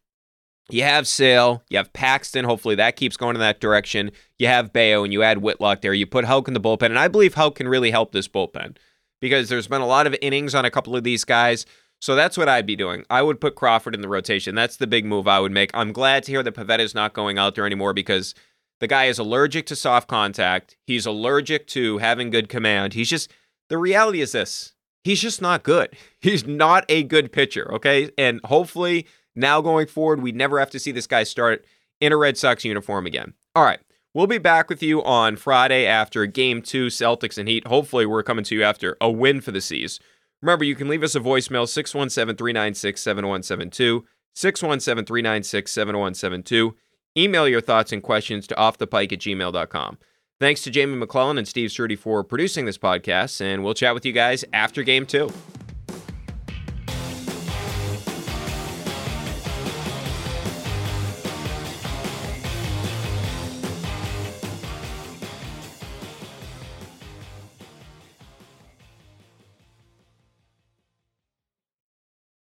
You 0.70 0.84
have 0.84 1.08
Sale, 1.08 1.64
you 1.68 1.78
have 1.78 1.92
Paxton. 1.92 2.44
Hopefully 2.44 2.76
that 2.76 2.94
keeps 2.94 3.16
going 3.16 3.34
in 3.34 3.40
that 3.40 3.60
direction. 3.60 4.12
You 4.38 4.46
have 4.46 4.72
Bello, 4.72 5.02
and 5.02 5.12
you 5.12 5.24
add 5.24 5.38
Whitlock 5.38 5.80
there. 5.80 5.92
You 5.92 6.06
put 6.06 6.24
Houck 6.24 6.46
in 6.46 6.54
the 6.54 6.60
bullpen, 6.60 6.86
and 6.86 6.98
I 6.98 7.08
believe 7.08 7.34
Houck 7.34 7.56
can 7.56 7.68
really 7.68 7.90
help 7.90 8.12
this 8.12 8.28
bullpen 8.28 8.76
because 9.20 9.48
there's 9.48 9.66
been 9.66 9.80
a 9.80 9.86
lot 9.86 10.06
of 10.06 10.14
innings 10.22 10.54
on 10.54 10.64
a 10.64 10.70
couple 10.70 10.94
of 10.94 11.02
these 11.02 11.24
guys. 11.24 11.66
So 12.00 12.14
that's 12.14 12.38
what 12.38 12.48
I'd 12.48 12.66
be 12.66 12.76
doing. 12.76 13.04
I 13.10 13.22
would 13.22 13.40
put 13.40 13.56
Crawford 13.56 13.94
in 13.94 14.00
the 14.00 14.08
rotation. 14.08 14.54
That's 14.54 14.76
the 14.76 14.86
big 14.86 15.04
move 15.04 15.26
I 15.26 15.40
would 15.40 15.50
make. 15.50 15.72
I'm 15.74 15.92
glad 15.92 16.22
to 16.24 16.32
hear 16.32 16.44
that 16.44 16.54
Pivetta's 16.54 16.94
not 16.94 17.14
going 17.14 17.36
out 17.36 17.56
there 17.56 17.66
anymore 17.66 17.94
because 17.94 18.32
the 18.78 18.86
guy 18.86 19.06
is 19.06 19.18
allergic 19.18 19.66
to 19.66 19.76
soft 19.76 20.06
contact. 20.06 20.76
He's 20.86 21.06
allergic 21.06 21.66
to 21.68 21.98
having 21.98 22.30
good 22.30 22.48
command. 22.48 22.92
He's 22.92 23.10
just 23.10 23.32
the 23.68 23.78
reality 23.78 24.20
is 24.20 24.30
this. 24.32 24.74
He's 25.06 25.22
just 25.22 25.40
not 25.40 25.62
good. 25.62 25.90
He's 26.18 26.48
not 26.48 26.84
a 26.88 27.04
good 27.04 27.30
pitcher, 27.30 27.72
okay? 27.74 28.10
And 28.18 28.40
hopefully 28.42 29.06
now 29.36 29.60
going 29.60 29.86
forward, 29.86 30.20
we 30.20 30.32
never 30.32 30.58
have 30.58 30.70
to 30.70 30.80
see 30.80 30.90
this 30.90 31.06
guy 31.06 31.22
start 31.22 31.64
in 32.00 32.12
a 32.12 32.16
Red 32.16 32.36
Sox 32.36 32.64
uniform 32.64 33.06
again. 33.06 33.34
All 33.54 33.62
right. 33.62 33.78
We'll 34.14 34.26
be 34.26 34.38
back 34.38 34.68
with 34.68 34.82
you 34.82 35.04
on 35.04 35.36
Friday 35.36 35.86
after 35.86 36.26
game 36.26 36.60
two, 36.60 36.86
Celtics 36.86 37.38
and 37.38 37.48
Heat. 37.48 37.68
Hopefully, 37.68 38.04
we're 38.04 38.24
coming 38.24 38.44
to 38.46 38.56
you 38.56 38.64
after 38.64 38.96
a 39.00 39.08
win 39.08 39.40
for 39.40 39.52
the 39.52 39.60
C's. 39.60 40.00
Remember, 40.42 40.64
you 40.64 40.74
can 40.74 40.88
leave 40.88 41.04
us 41.04 41.14
a 41.14 41.20
voicemail 41.20 41.68
617 41.68 42.36
396 42.36 43.00
7172. 43.00 44.04
617 44.34 45.06
396 45.06 45.70
7172. 45.70 46.74
Email 47.16 47.46
your 47.46 47.60
thoughts 47.60 47.92
and 47.92 48.02
questions 48.02 48.48
to 48.48 48.56
offthepike 48.56 49.12
at 49.12 49.20
gmail.com. 49.20 49.98
Thanks 50.38 50.60
to 50.64 50.70
Jamie 50.70 50.96
McClellan 50.96 51.38
and 51.38 51.48
Steve 51.48 51.70
Ceruti 51.70 51.98
for 51.98 52.22
producing 52.22 52.66
this 52.66 52.76
podcast, 52.76 53.40
and 53.40 53.64
we'll 53.64 53.72
chat 53.72 53.94
with 53.94 54.04
you 54.04 54.12
guys 54.12 54.44
after 54.52 54.82
game 54.82 55.06
two. 55.06 55.32